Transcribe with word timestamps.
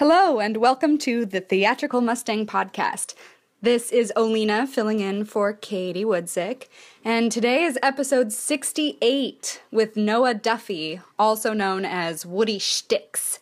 Hello, 0.00 0.40
and 0.40 0.56
welcome 0.56 0.96
to 0.96 1.26
the 1.26 1.42
Theatrical 1.42 2.00
Mustang 2.00 2.46
Podcast. 2.46 3.12
This 3.60 3.92
is 3.92 4.10
Olina 4.16 4.66
filling 4.66 5.00
in 5.00 5.26
for 5.26 5.52
Katie 5.52 6.06
Woodzick, 6.06 6.68
and 7.04 7.30
today 7.30 7.64
is 7.64 7.78
episode 7.82 8.32
68 8.32 9.60
with 9.70 9.98
Noah 9.98 10.32
Duffy, 10.32 11.02
also 11.18 11.52
known 11.52 11.84
as 11.84 12.24
Woody 12.24 12.58
Sticks. 12.58 13.40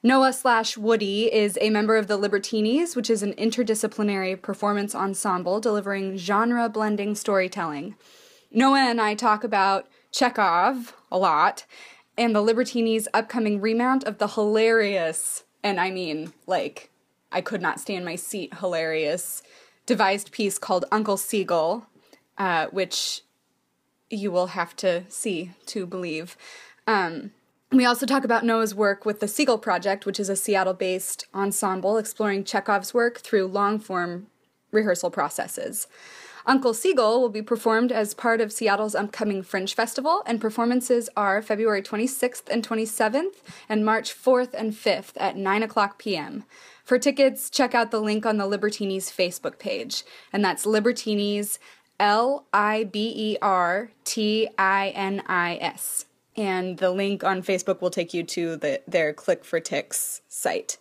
Noah 0.00 0.32
slash 0.32 0.76
Woody 0.78 1.34
is 1.34 1.58
a 1.60 1.70
member 1.70 1.96
of 1.96 2.06
the 2.06 2.16
Libertinis, 2.16 2.94
which 2.94 3.10
is 3.10 3.24
an 3.24 3.32
interdisciplinary 3.32 4.40
performance 4.40 4.94
ensemble 4.94 5.58
delivering 5.58 6.16
genre 6.16 6.68
blending 6.68 7.16
storytelling. 7.16 7.96
Noah 8.52 8.90
and 8.90 9.00
I 9.00 9.16
talk 9.16 9.42
about 9.42 9.88
Chekhov 10.12 10.94
a 11.10 11.18
lot 11.18 11.64
and 12.16 12.32
the 12.32 12.44
Libertinis' 12.44 13.08
upcoming 13.12 13.60
remount 13.60 14.04
of 14.04 14.18
the 14.18 14.28
hilarious, 14.28 15.42
and 15.66 15.80
I 15.80 15.90
mean, 15.90 16.32
like, 16.46 16.90
I 17.32 17.40
could 17.40 17.60
not 17.60 17.80
stand 17.80 18.04
my 18.04 18.14
seat, 18.14 18.54
hilarious 18.60 19.42
devised 19.84 20.30
piece 20.30 20.58
called 20.58 20.84
Uncle 20.92 21.16
Seagull, 21.16 21.88
uh, 22.38 22.66
which 22.66 23.22
you 24.08 24.30
will 24.30 24.48
have 24.48 24.76
to 24.76 25.02
see 25.08 25.50
to 25.66 25.84
believe. 25.84 26.36
Um, 26.86 27.32
we 27.72 27.84
also 27.84 28.06
talk 28.06 28.22
about 28.22 28.44
Noah's 28.44 28.76
work 28.76 29.04
with 29.04 29.18
the 29.18 29.26
Seagull 29.26 29.58
Project, 29.58 30.06
which 30.06 30.20
is 30.20 30.28
a 30.28 30.36
Seattle 30.36 30.72
based 30.72 31.26
ensemble 31.34 31.98
exploring 31.98 32.44
Chekhov's 32.44 32.94
work 32.94 33.18
through 33.18 33.48
long 33.48 33.80
form 33.80 34.28
rehearsal 34.70 35.10
processes. 35.10 35.88
Uncle 36.46 36.72
Seagull 36.72 37.20
will 37.20 37.28
be 37.28 37.42
performed 37.42 37.90
as 37.90 38.14
part 38.14 38.40
of 38.40 38.52
Seattle's 38.52 38.94
upcoming 38.94 39.42
Fringe 39.42 39.74
Festival, 39.74 40.22
and 40.26 40.40
performances 40.40 41.10
are 41.16 41.42
February 41.42 41.82
26th 41.82 42.48
and 42.48 42.66
27th 42.66 43.42
and 43.68 43.84
March 43.84 44.14
4th 44.14 44.54
and 44.54 44.72
5th 44.72 45.12
at 45.16 45.36
9 45.36 45.62
o'clock 45.64 45.98
p.m. 45.98 46.44
For 46.84 47.00
tickets, 47.00 47.50
check 47.50 47.74
out 47.74 47.90
the 47.90 48.00
link 48.00 48.24
on 48.24 48.36
the 48.36 48.44
Libertinis 48.44 49.12
Facebook 49.12 49.58
page, 49.58 50.04
and 50.32 50.44
that's 50.44 50.64
Libertinis, 50.64 51.58
L 51.98 52.46
I 52.52 52.84
B 52.84 53.12
E 53.16 53.38
R 53.42 53.90
T 54.04 54.48
I 54.56 54.90
N 54.90 55.22
I 55.26 55.58
S. 55.60 56.04
And 56.36 56.78
the 56.78 56.90
link 56.90 57.24
on 57.24 57.42
Facebook 57.42 57.80
will 57.80 57.90
take 57.90 58.14
you 58.14 58.22
to 58.22 58.56
the, 58.56 58.82
their 58.86 59.12
Click 59.12 59.44
for 59.44 59.58
Ticks 59.58 60.20
site. 60.28 60.76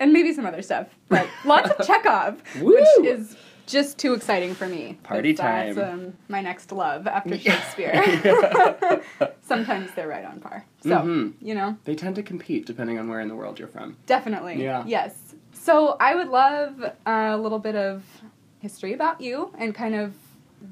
and 0.00 0.12
maybe 0.12 0.32
some 0.32 0.46
other 0.46 0.62
stuff, 0.62 0.88
but 1.08 1.28
lots 1.44 1.70
of 1.70 1.86
Chekhov, 1.86 2.42
which 2.60 2.86
is 3.04 3.36
just 3.66 3.98
too 3.98 4.14
exciting 4.14 4.54
for 4.54 4.66
me. 4.66 4.98
Party 5.04 5.32
time. 5.34 5.74
That's 5.74 5.92
um, 5.92 6.14
my 6.28 6.40
next 6.40 6.72
love 6.72 7.06
after 7.06 7.38
Shakespeare. 7.46 7.92
Sometimes 9.42 9.90
they're 9.94 10.08
right 10.08 10.24
on 10.24 10.40
par. 10.40 10.64
So, 10.82 10.90
Mm-hmm. 10.90 11.46
you 11.46 11.54
know, 11.54 11.76
They 11.84 11.94
tend 11.94 12.16
to 12.16 12.22
compete 12.22 12.66
depending 12.66 12.98
on 12.98 13.08
where 13.08 13.20
in 13.20 13.28
the 13.28 13.36
world 13.36 13.58
you're 13.58 13.68
from. 13.68 13.96
definitely. 14.06 14.62
Yeah. 14.62 14.82
Yes. 14.86 15.34
So, 15.52 15.96
I 16.00 16.16
would 16.16 16.28
love 16.28 16.82
a 17.06 17.36
little 17.36 17.60
bit 17.60 17.76
of 17.76 18.02
history 18.58 18.94
about 18.94 19.20
you 19.20 19.52
and 19.58 19.72
kind 19.74 19.94
of 19.94 20.14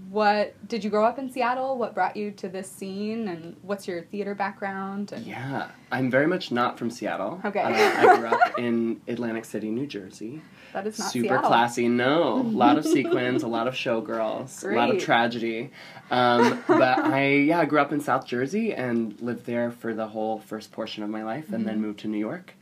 what 0.09 0.55
did 0.69 0.83
you 0.84 0.91
grow 0.91 1.05
up 1.05 1.19
in 1.19 1.31
Seattle? 1.31 1.77
What 1.78 1.95
brought 1.95 2.17
you 2.17 2.31
to 2.33 2.49
this 2.49 2.71
scene, 2.71 3.28
and 3.28 3.56
what's 3.62 3.87
your 3.89 4.03
theater 4.03 4.34
background? 4.34 5.12
And 5.12 5.27
Yeah, 5.27 5.69
I'm 5.93 6.11
very 6.11 6.27
much 6.27 6.51
not 6.53 6.78
from 6.78 6.91
Seattle. 6.91 7.41
Okay. 7.45 7.61
Uh, 7.61 7.69
I 7.71 8.17
grew 8.17 8.27
up 8.28 8.41
in 8.59 9.01
Atlantic 9.09 9.45
City, 9.45 9.71
New 9.71 9.87
Jersey. 9.87 10.43
that 10.73 10.87
is 10.87 10.99
not 10.99 11.11
Super 11.12 11.28
Seattle. 11.28 11.49
classy. 11.49 11.89
No, 11.89 12.34
a 12.34 12.43
lot 12.43 12.78
of 12.78 12.84
sequins, 12.97 13.43
a 13.43 13.49
lot 13.49 13.69
of 13.69 13.75
showgirls, 13.75 14.65
a 14.71 14.75
lot 14.77 14.91
of 14.91 14.99
tragedy. 15.01 15.71
Um, 16.11 16.62
but 16.67 16.99
I, 16.99 17.28
yeah, 17.34 17.61
I 17.61 17.65
grew 17.67 17.81
up 17.81 17.93
in 17.93 18.01
South 18.01 18.27
Jersey 18.27 18.75
and 18.75 19.21
lived 19.21 19.47
there 19.47 19.71
for 19.71 19.95
the 19.95 20.09
whole 20.09 20.39
first 20.41 20.72
portion 20.72 21.03
of 21.03 21.11
my 21.11 21.22
life, 21.22 21.47
and 21.49 21.59
Mm-hmm. 21.59 21.65
then 21.67 21.81
moved 21.83 22.01
to 22.01 22.09
New 22.09 22.19
York. 22.19 22.55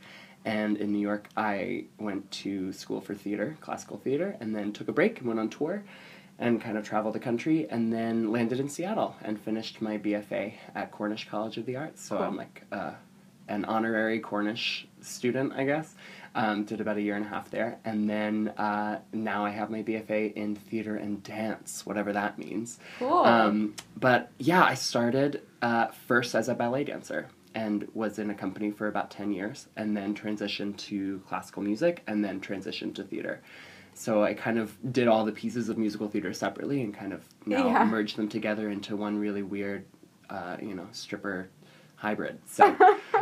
And 0.45 0.77
in 0.77 0.91
New 0.93 0.99
York, 0.99 1.27
I 1.35 1.85
went 1.99 2.31
to 2.31 2.71
school 2.73 3.01
for 3.01 3.13
theater, 3.13 3.57
classical 3.59 3.97
theater, 3.97 4.37
and 4.39 4.55
then 4.55 4.71
took 4.71 4.87
a 4.87 4.93
break 4.93 5.19
and 5.19 5.27
went 5.27 5.39
on 5.39 5.49
tour 5.49 5.83
and 6.39 6.61
kind 6.61 6.77
of 6.77 6.87
traveled 6.87 7.13
the 7.13 7.19
country 7.19 7.67
and 7.69 7.91
then 7.91 8.31
landed 8.31 8.59
in 8.59 8.69
Seattle 8.69 9.15
and 9.21 9.39
finished 9.39 9.81
my 9.81 9.97
BFA 9.97 10.53
at 10.73 10.91
Cornish 10.91 11.27
College 11.29 11.57
of 11.57 11.65
the 11.65 11.75
Arts. 11.75 12.01
So 12.01 12.15
Cool. 12.15 12.25
I'm 12.25 12.37
like 12.37 12.63
uh, 12.71 12.91
an 13.49 13.65
honorary 13.65 14.19
Cornish 14.19 14.87
student, 15.01 15.53
I 15.53 15.65
guess. 15.65 15.95
Um, 16.35 16.63
did 16.63 16.79
about 16.79 16.95
a 16.97 17.01
year 17.01 17.15
and 17.15 17.25
a 17.25 17.27
half 17.27 17.49
there. 17.49 17.79
And 17.83 18.07
then 18.09 18.49
uh, 18.49 18.99
now 19.11 19.43
I 19.43 19.49
have 19.49 19.69
my 19.71 19.81
BFA 19.81 20.33
in 20.35 20.55
theater 20.55 20.95
and 20.95 21.21
dance, 21.23 21.85
whatever 21.87 22.13
that 22.13 22.37
means. 22.37 22.79
Cool. 22.99 23.17
Um, 23.17 23.75
but 23.97 24.31
yeah, 24.37 24.63
I 24.63 24.75
started 24.75 25.41
uh, 25.61 25.87
first 25.87 26.35
as 26.35 26.47
a 26.47 26.53
ballet 26.53 26.83
dancer 26.83 27.29
and 27.55 27.87
was 27.95 28.19
in 28.19 28.29
a 28.29 28.35
company 28.35 28.69
for 28.69 28.87
about 28.87 29.09
10 29.09 29.31
years 29.31 29.67
and 29.75 29.97
then 29.97 30.13
transitioned 30.13 30.77
to 30.77 31.21
classical 31.27 31.63
music 31.63 32.03
and 32.05 32.23
then 32.23 32.39
transitioned 32.39 32.93
to 32.95 33.03
theater. 33.03 33.41
So 33.99 34.23
I 34.23 34.33
kind 34.33 34.57
of 34.57 34.77
did 34.93 35.09
all 35.09 35.25
the 35.25 35.31
pieces 35.33 35.67
of 35.67 35.77
musical 35.77 36.07
theater 36.07 36.31
separately 36.31 36.81
and 36.81 36.93
kind 36.93 37.11
of 37.11 37.21
now 37.45 37.67
Yeah. 37.67 37.83
merged 37.83 38.15
them 38.15 38.29
together 38.29 38.69
into 38.69 38.95
one 38.95 39.17
really 39.19 39.43
weird, 39.43 39.83
uh, 40.29 40.55
you 40.61 40.73
know, 40.73 40.87
stripper 40.93 41.49
hybrid. 41.97 42.39
So 42.47 42.75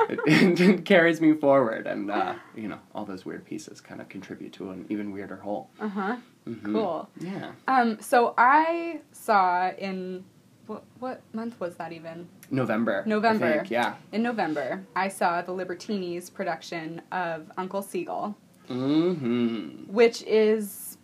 it, 0.09 0.19
it 0.59 0.85
carries 0.85 1.19
me 1.19 1.33
forward 1.33 1.87
and, 1.87 2.11
uh, 2.11 2.35
you 2.55 2.67
know, 2.67 2.77
all 2.93 3.05
those 3.05 3.25
weird 3.25 3.43
pieces 3.43 3.81
kind 3.81 3.99
of 4.01 4.07
contribute 4.07 4.53
to 4.53 4.69
an 4.69 4.85
even 4.89 5.11
weirder 5.11 5.37
whole. 5.37 5.71
uh 5.79 5.87
huh. 5.89 6.17
Mhm. 6.47 6.63
Cool. 6.73 7.09
Yeah. 7.19 7.51
Um, 7.67 7.97
so 7.99 8.35
I 8.37 8.99
saw 9.11 9.71
in 9.71 10.23
what 10.67 10.83
what 10.99 11.21
month 11.33 11.59
was 11.59 11.75
that 11.77 11.91
even? 11.91 12.27
November. 12.51 13.03
November. 13.07 13.51
think, 13.59 13.71
Yeah. 13.71 13.95
In 14.11 14.21
November, 14.21 14.85
I 14.95 15.07
saw 15.07 15.41
the 15.41 15.53
Libertinis 15.53 16.31
production 16.31 17.01
of 17.11 17.51
Uncle 17.57 17.81
Seagull, 17.81 18.37
Mm-hmm. 18.69 19.91
which 19.93 20.23
is 20.23 20.97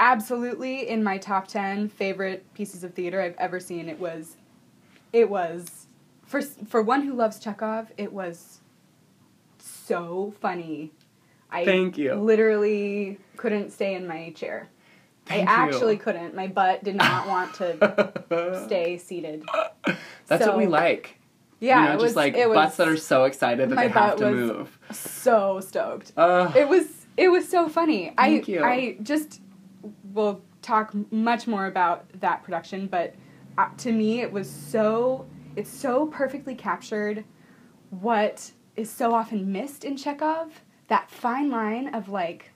absolutely 0.00 0.88
in 0.88 1.02
my 1.02 1.18
top 1.18 1.46
10 1.48 1.88
favorite 1.88 2.44
pieces 2.54 2.84
of 2.84 2.94
theater 2.94 3.20
I've 3.20 3.36
ever 3.38 3.60
seen. 3.60 3.88
It 3.88 3.98
was 3.98 4.36
it 5.12 5.28
was 5.30 5.86
for 6.26 6.42
for 6.42 6.82
one 6.82 7.02
who 7.02 7.14
loves 7.14 7.38
Chekhov, 7.38 7.92
it 7.96 8.12
was 8.12 8.60
so 9.58 10.34
funny. 10.40 10.92
I 11.50 11.64
Thank 11.64 11.96
you. 11.96 12.14
literally 12.14 13.18
couldn't 13.36 13.70
stay 13.72 13.94
in 13.94 14.06
my 14.06 14.30
chair. 14.32 14.68
Thank 15.26 15.48
I 15.48 15.52
you. 15.66 15.72
actually 15.72 15.96
couldn't. 15.96 16.34
My 16.34 16.46
butt 16.46 16.84
did 16.84 16.94
not 16.96 17.26
want 17.26 17.54
to 17.54 18.62
stay 18.66 18.98
seated. 18.98 19.44
That's 20.26 20.44
So- 20.44 20.50
what 20.50 20.58
we 20.58 20.66
like. 20.66 21.17
Yeah, 21.60 21.80
you 21.80 21.84
know, 21.84 21.90
it 21.90 21.94
just 21.94 22.02
was 22.02 22.16
like 22.16 22.36
was 22.36 22.54
butts 22.54 22.76
that 22.76 22.88
are 22.88 22.96
so 22.96 23.24
excited 23.24 23.70
that 23.70 23.76
they 23.76 23.88
have 23.88 24.16
to 24.16 24.30
move. 24.30 24.78
so 24.92 25.60
stoked. 25.60 26.12
Ugh. 26.16 26.54
It 26.56 26.68
was 26.68 27.06
it 27.16 27.28
was 27.28 27.48
so 27.48 27.68
funny. 27.68 28.12
Thank 28.16 28.48
I 28.48 28.52
you. 28.52 28.62
I 28.62 28.96
just 29.02 29.40
will 30.12 30.42
talk 30.62 30.92
much 31.10 31.46
more 31.46 31.66
about 31.66 32.06
that 32.20 32.42
production, 32.44 32.86
but 32.86 33.14
uh, 33.56 33.68
to 33.78 33.92
me, 33.92 34.20
it 34.20 34.32
was 34.32 34.48
so 34.48 35.26
it's 35.56 35.70
so 35.70 36.06
perfectly 36.06 36.54
captured 36.54 37.24
what 37.90 38.52
is 38.76 38.88
so 38.88 39.12
often 39.12 39.50
missed 39.50 39.84
in 39.84 39.96
Chekhov 39.96 40.62
that 40.86 41.10
fine 41.10 41.50
line 41.50 41.94
of 41.94 42.08
like 42.08 42.52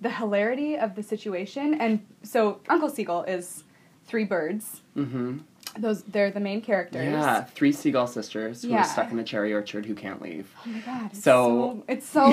the 0.00 0.10
hilarity 0.10 0.78
of 0.78 0.94
the 0.94 1.02
situation. 1.02 1.74
And 1.74 2.06
so 2.22 2.60
Uncle 2.68 2.88
Seagull 2.88 3.24
is 3.24 3.64
three 4.06 4.24
birds. 4.24 4.80
Mm-hmm. 4.96 5.38
Those 5.78 6.02
they're 6.02 6.30
the 6.30 6.40
main 6.40 6.60
characters. 6.60 7.04
Yeah, 7.04 7.44
three 7.44 7.72
seagull 7.72 8.06
sisters 8.06 8.62
who 8.62 8.68
Yeah. 8.70 8.78
are 8.80 8.84
stuck 8.84 9.10
in 9.12 9.18
a 9.18 9.24
cherry 9.24 9.52
orchard 9.54 9.86
who 9.86 9.94
can't 9.94 10.20
leave. 10.20 10.52
Oh 10.66 10.68
my 10.70 10.78
god. 10.80 11.10
It's 11.12 11.22
So- 11.22 11.30
so, 11.30 11.84
it's 11.88 12.06
so 12.08 12.32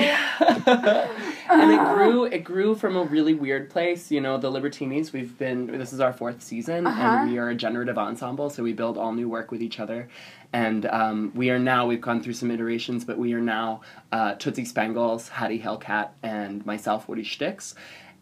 and 1.50 1.70
it 1.72 1.94
grew 1.94 2.24
it 2.24 2.44
grew 2.44 2.74
from 2.74 2.96
a 2.96 3.02
really 3.04 3.34
weird 3.34 3.70
place 3.70 4.10
you 4.10 4.20
know 4.20 4.38
the 4.38 4.50
libertinis 4.50 5.12
we've 5.12 5.36
been 5.38 5.66
this 5.78 5.92
is 5.92 6.00
our 6.00 6.12
fourth 6.12 6.42
season 6.42 6.86
Uh-huh. 6.86 7.00
and 7.02 7.30
we 7.30 7.38
are 7.38 7.48
a 7.50 7.54
generative 7.54 7.98
ensemble 7.98 8.50
so 8.50 8.62
we 8.62 8.72
build 8.72 8.98
all 8.98 9.12
new 9.12 9.28
work 9.28 9.50
with 9.50 9.62
each 9.62 9.80
other 9.80 10.08
and 10.52 10.86
um, 10.86 11.30
we 11.34 11.50
are 11.50 11.58
now 11.58 11.86
we've 11.86 12.00
gone 12.00 12.22
through 12.22 12.32
some 12.34 12.50
iterations 12.50 13.04
but 13.04 13.18
we 13.18 13.32
are 13.34 13.40
now 13.40 13.80
uh, 14.12 14.34
tootsie 14.34 14.64
spangles 14.64 15.28
hattie 15.28 15.60
hellcat 15.60 16.08
and 16.22 16.64
myself 16.66 17.08
woody 17.08 17.24
sticks 17.24 17.74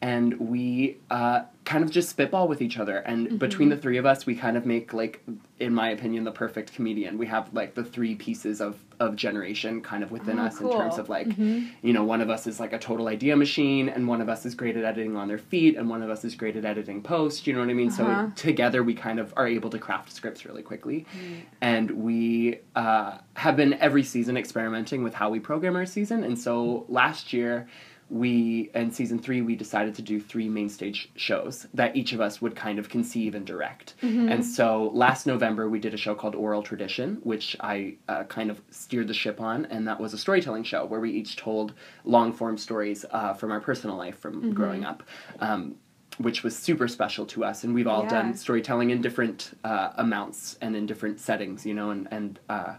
and 0.03 0.39
we 0.39 0.99
uh, 1.11 1.41
kind 1.65 1.83
of 1.83 1.91
just 1.91 2.11
spitball 2.11 2.47
with 2.49 2.61
each 2.63 2.79
other 2.79 2.99
and 2.99 3.27
Mm-hmm. 3.27 3.37
between 3.39 3.69
the 3.71 3.77
three 3.77 3.97
of 3.97 4.07
us 4.07 4.27
we 4.27 4.35
kind 4.35 4.57
of 4.57 4.67
make 4.67 4.93
like 4.93 5.23
in 5.59 5.73
my 5.75 5.89
opinion 5.91 6.23
the 6.25 6.31
perfect 6.31 6.73
comedian 6.75 7.17
we 7.19 7.27
have 7.27 7.53
like 7.55 7.75
the 7.75 7.83
three 7.83 8.15
pieces 8.15 8.61
of 8.61 8.77
of 9.01 9.17
generation 9.17 9.81
kind 9.81 10.03
of 10.05 10.11
within 10.11 10.39
Oh, 10.39 10.45
us 10.45 10.61
in 10.61 10.71
terms 10.71 10.99
of 10.99 11.09
like 11.09 11.27
Mhm. 11.29 11.69
you 11.83 11.93
know 11.95 12.05
one 12.05 12.21
of 12.21 12.29
us 12.31 12.47
is 12.47 12.61
like 12.61 12.73
a 12.75 12.79
total 12.79 13.09
idea 13.09 13.35
machine 13.37 13.89
and 13.89 14.07
one 14.07 14.21
of 14.21 14.29
us 14.29 14.45
is 14.47 14.55
great 14.55 14.77
at 14.77 14.85
editing 14.85 15.17
on 15.17 15.29
their 15.29 15.39
feet 15.39 15.77
and 15.77 15.89
one 15.89 16.03
of 16.03 16.11
us 16.11 16.25
is 16.25 16.35
great 16.35 16.57
at 16.57 16.65
editing 16.67 17.03
post 17.03 17.47
you 17.47 17.53
know 17.55 17.61
what 17.61 17.71
i 17.71 17.73
mean 17.73 17.89
Uh-huh. 17.91 18.27
so 18.27 18.33
together 18.37 18.83
we 18.83 18.95
kind 18.95 19.19
of 19.19 19.33
are 19.37 19.49
able 19.49 19.71
to 19.71 19.79
craft 19.79 20.13
scripts 20.13 20.45
really 20.45 20.63
quickly 20.63 21.07
Mm. 21.17 21.37
and 21.63 21.91
we 21.91 22.59
uh, 22.77 23.19
have 23.35 23.57
been 23.57 23.75
every 23.75 24.03
season 24.05 24.37
experimenting 24.37 25.03
with 25.03 25.15
how 25.15 25.31
we 25.31 25.41
program 25.41 25.75
our 25.75 25.87
season 25.87 26.23
and 26.23 26.39
so 26.39 26.85
last 26.89 27.33
year 27.33 27.67
we 28.09 28.71
in 28.75 28.91
season 28.93 29.19
three 29.19 29.43
we 29.43 29.57
decided 29.57 29.95
to 29.95 30.03
do 30.03 30.21
three 30.21 30.49
main 30.49 30.69
stage 30.69 31.11
shows 31.17 31.67
that 31.75 31.97
each 31.97 32.13
of 32.13 32.21
us 32.21 32.41
would 32.41 32.55
kind 32.55 32.79
of 32.79 32.89
conceive 32.89 33.35
and 33.35 33.45
direct 33.47 33.95
Mm-hmm. 34.03 34.29
and 34.29 34.45
so 34.45 34.91
last 34.95 35.27
november 35.27 35.69
we 35.69 35.79
did 35.81 35.93
a 35.93 35.97
show 35.97 36.15
called 36.15 36.35
oral 36.37 36.63
tradition 36.63 37.19
which 37.25 37.57
i 37.61 37.95
uh, 38.09 38.23
kind 38.25 38.51
of 38.51 38.61
steered 38.71 39.09
the 39.09 39.15
ship 39.15 39.41
on 39.41 39.65
and 39.67 39.89
that 39.89 39.99
was 39.99 40.13
a 40.15 40.19
storytelling 40.19 40.63
show 40.63 40.85
where 40.85 41.01
we 41.01 41.11
each 41.11 41.37
told 41.37 41.73
long 42.05 42.33
form 42.33 42.57
stories 42.57 43.05
uh, 43.11 43.33
from 43.35 43.51
our 43.51 43.61
personal 43.61 43.97
life 43.97 44.19
from 44.19 44.37
Mm-hmm. 44.37 44.53
growing 44.53 44.85
up 44.85 45.03
um, 45.41 45.75
which 46.19 46.43
was 46.43 46.57
super 46.57 46.89
special 46.89 47.27
to 47.27 47.45
us 47.45 47.65
and 47.65 47.75
we've 47.75 47.87
all 47.87 48.03
Yeah. 48.05 48.09
done 48.23 48.35
storytelling 48.35 48.91
in 48.91 49.01
different 49.03 49.57
uh, 49.65 49.91
amounts 49.97 50.57
and 50.61 50.77
in 50.77 50.87
different 50.87 51.19
settings 51.21 51.67
you 51.67 51.75
know 51.75 51.91
and 51.91 52.07
and 52.11 52.39
uh, 52.49 52.75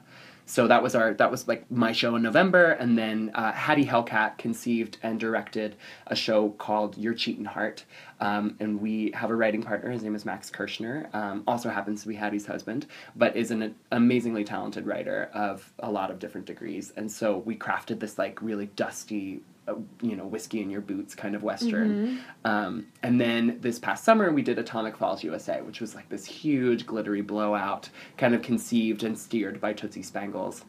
so 0.47 0.65
that 0.67 0.81
was 0.81 0.95
our 0.95 1.13
that 1.15 1.29
was 1.29 1.47
like 1.47 1.69
my 1.69 1.91
show 1.91 2.15
in 2.15 2.21
November, 2.21 2.71
and 2.71 2.97
then 2.97 3.31
uh, 3.35 3.51
Hattie 3.51 3.85
Hellcat 3.85 4.37
conceived 4.37 4.97
and 5.03 5.19
directed 5.19 5.75
a 6.07 6.15
show 6.15 6.51
called 6.51 6.97
Your 6.97 7.13
Cheatin' 7.13 7.45
Heart, 7.45 7.83
um, 8.21 8.55
and 8.61 8.81
we 8.81 9.11
have 9.13 9.29
a 9.29 9.35
writing 9.35 9.61
partner. 9.61 9.91
His 9.91 10.03
name 10.03 10.15
is 10.15 10.25
Max 10.25 10.49
Kirschner. 10.49 11.09
Um, 11.13 11.43
also 11.45 11.69
happens 11.69 12.01
to 12.03 12.07
be 12.07 12.15
Hattie's 12.15 12.45
husband, 12.45 12.87
but 13.15 13.35
is 13.35 13.51
an 13.51 13.75
amazingly 13.91 14.45
talented 14.45 14.87
writer 14.87 15.29
of 15.33 15.71
a 15.79 15.91
lot 15.91 16.11
of 16.11 16.17
different 16.17 16.47
degrees. 16.47 16.93
And 16.95 17.11
so 17.11 17.37
we 17.39 17.55
crafted 17.55 17.99
this 17.99 18.17
like 18.17 18.41
really 18.41 18.67
dusty. 18.67 19.41
Uh, 19.67 19.75
you 20.01 20.15
know, 20.15 20.25
whiskey 20.25 20.61
in 20.61 20.69
your 20.69 20.79
boots 20.79 21.13
kind 21.13 21.35
of 21.35 21.43
western. 21.43 22.19
Um, 22.45 22.87
and 23.03 23.19
then 23.19 23.57
this 23.59 23.79
past 23.79 24.05
summer, 24.05 24.31
we 24.31 24.41
did 24.41 24.57
Atomic 24.57 24.95
Falls 24.95 25.23
USA, 25.23 25.61
which 25.61 25.81
was 25.81 25.93
like 25.93 26.07
this 26.07 26.25
huge 26.25 26.85
glittery 26.85 27.21
blowout, 27.21 27.89
kind 28.15 28.33
of 28.33 28.41
conceived 28.41 29.03
and 29.03 29.17
steered 29.19 29.59
by 29.59 29.73
Tootsie 29.73 30.03
Spangles 30.03 30.63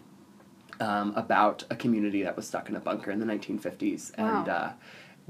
um, 0.81 1.13
about 1.17 1.65
a 1.71 1.77
community 1.77 2.23
that 2.23 2.37
was 2.37 2.47
stuck 2.47 2.69
in 2.69 2.77
a 2.77 2.81
bunker 2.81 3.11
in 3.11 3.21
the 3.21 3.27
1950s. 3.27 4.13
And 4.19 4.49
uh, 4.49 4.71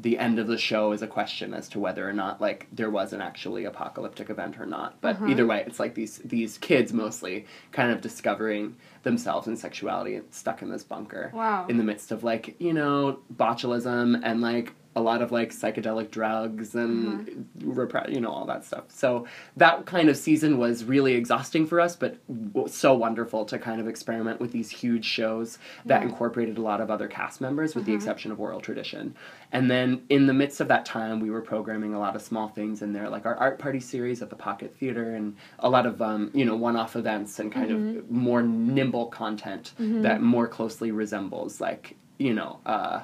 the 0.01 0.17
end 0.17 0.39
of 0.39 0.47
the 0.47 0.57
show 0.57 0.93
is 0.93 1.03
a 1.03 1.07
question 1.09 1.53
as 1.53 1.69
to 1.71 1.81
whether 1.81 2.09
or 2.09 2.13
not 2.13 2.41
like 2.41 2.69
there 2.73 2.89
was 2.89 3.13
an 3.13 3.21
actually 3.21 3.65
apocalyptic 3.65 4.31
event 4.31 4.61
or 4.61 4.65
not. 4.67 5.01
But 5.01 5.17
Uh-huh. 5.17 5.27
either 5.27 5.47
way, 5.47 5.65
it's 5.67 5.81
like 5.81 5.95
these 5.95 6.19
these 6.19 6.57
kids 6.59 6.93
mostly 6.93 7.47
kind 7.73 7.91
of 7.91 8.01
discovering 8.01 8.77
themselves 9.03 9.49
and 9.49 9.59
sexuality 9.59 10.21
stuck 10.31 10.63
in 10.63 10.71
this 10.71 10.85
bunker 10.85 11.33
Wow. 11.35 11.67
in 11.69 11.79
the 11.79 11.85
midst 11.85 12.13
of 12.13 12.23
like 12.23 12.55
you 12.61 12.73
know 12.73 13.19
botulism 13.35 14.21
and 14.23 14.41
like 14.41 14.73
a 14.99 15.01
lot 15.01 15.23
of 15.23 15.31
like 15.33 15.51
psychedelic 15.51 16.11
drugs 16.11 16.75
and 16.75 17.47
repre- 17.61 18.13
you 18.13 18.21
know 18.21 18.31
all 18.31 18.45
that 18.47 18.65
stuff. 18.65 18.85
So 18.89 19.27
that 19.57 19.87
kind 19.87 20.09
of 20.09 20.17
season 20.17 20.59
was 20.59 20.85
really 20.85 21.15
exhausting 21.15 21.67
for 21.67 21.81
us 21.81 21.95
but 21.97 22.17
w- 22.53 22.69
so 22.69 22.95
wonderful 22.95 23.45
to 23.47 23.59
kind 23.59 23.81
of 23.81 23.87
experiment 23.89 24.41
with 24.41 24.51
these 24.53 24.71
huge 24.71 25.05
shows 25.05 25.59
that 25.87 26.03
Yeah. 26.03 26.09
incorporated 26.09 26.59
a 26.59 26.63
lot 26.63 26.81
of 26.81 26.91
other 26.91 27.09
cast 27.09 27.41
members 27.41 27.75
with 27.75 27.85
the 27.87 27.95
exception 27.95 28.33
of 28.33 28.41
oral 28.41 28.61
tradition. 28.61 29.15
And 29.53 29.71
then 29.71 30.03
in 30.09 30.27
the 30.27 30.35
midst 30.35 30.61
of 30.61 30.69
that 30.69 30.85
time 30.85 31.21
we 31.21 31.31
were 31.31 31.41
programming 31.43 31.95
a 31.95 31.99
lot 32.01 32.17
of 32.17 32.23
small 32.23 32.49
things 32.49 32.83
in 32.83 32.93
there 32.93 33.09
like 33.09 33.25
our 33.25 33.37
art 33.37 33.59
party 33.59 33.81
series 33.81 34.21
at 34.23 34.31
the 34.31 34.37
pocket 34.37 34.75
theater 34.79 35.15
and 35.15 35.37
a 35.61 35.71
lot 35.71 35.87
of 35.87 36.03
um, 36.03 36.31
you 36.35 36.45
know 36.45 36.57
one-off 36.57 36.97
events 36.97 37.39
and 37.39 37.53
kind 37.53 37.71
of 37.71 38.11
more 38.11 38.43
nimble 38.43 39.07
content 39.07 39.73
that 39.79 40.21
more 40.21 40.49
closely 40.49 40.91
resembles 40.91 41.61
like 41.61 41.95
you 42.19 42.35
know 42.35 42.59
uh, 42.67 43.01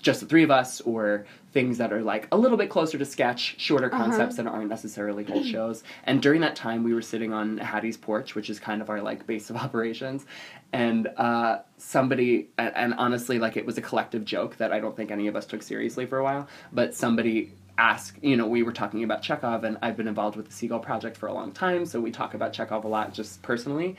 just 0.00 0.20
the 0.20 0.26
three 0.26 0.42
of 0.42 0.50
us 0.50 0.80
or 0.82 1.26
things 1.52 1.78
that 1.78 1.92
are 1.92 2.02
like 2.02 2.28
a 2.30 2.36
little 2.36 2.56
bit 2.56 2.70
closer 2.70 2.98
to 2.98 3.04
sketch 3.04 3.56
shorter 3.58 3.88
concepts 3.88 4.36
that 4.36 4.46
aren't 4.46 4.68
necessarily 4.68 5.24
whole 5.24 5.42
shows. 5.42 5.82
And 6.04 6.22
during 6.22 6.40
that 6.42 6.54
time 6.54 6.84
we 6.84 6.94
were 6.94 7.02
sitting 7.02 7.32
on 7.32 7.58
hattie's 7.58 7.96
porch 7.96 8.34
which 8.34 8.50
is 8.50 8.60
kind 8.60 8.80
of 8.80 8.90
our 8.90 9.02
like 9.02 9.26
base 9.26 9.50
of 9.50 9.56
operations. 9.64 10.26
And 10.72 11.08
uh, 11.16 11.60
somebody 11.78 12.48
and, 12.58 12.76
and 12.76 12.94
honestly 12.94 13.38
like 13.38 13.56
it 13.56 13.66
was 13.66 13.78
a 13.78 13.82
collective 13.82 14.24
joke 14.24 14.56
that 14.56 14.72
i 14.72 14.80
don't 14.80 14.96
think 14.96 15.10
any 15.10 15.26
of 15.26 15.36
us 15.36 15.46
took 15.46 15.62
seriously 15.62 16.06
for 16.06 16.18
a 16.18 16.24
while. 16.24 16.48
But 16.72 16.94
somebody 16.94 17.52
asked 17.78 18.22
you 18.22 18.36
know 18.36 18.46
we 18.46 18.62
were 18.64 18.72
talking 18.72 19.04
about 19.04 19.22
chekhov 19.22 19.62
and 19.62 19.78
i've 19.82 19.96
been 19.96 20.08
involved 20.08 20.36
with 20.36 20.48
the 20.48 20.52
seagull 20.52 20.80
project 20.80 21.16
for 21.16 21.28
a 21.28 21.32
long 21.32 21.52
time 21.52 21.86
so 21.86 22.00
we 22.00 22.10
talk 22.10 22.34
about 22.34 22.52
chekhov 22.52 22.84
a 22.84 22.88
lot 22.88 23.14
just 23.14 23.40
personally. 23.42 23.94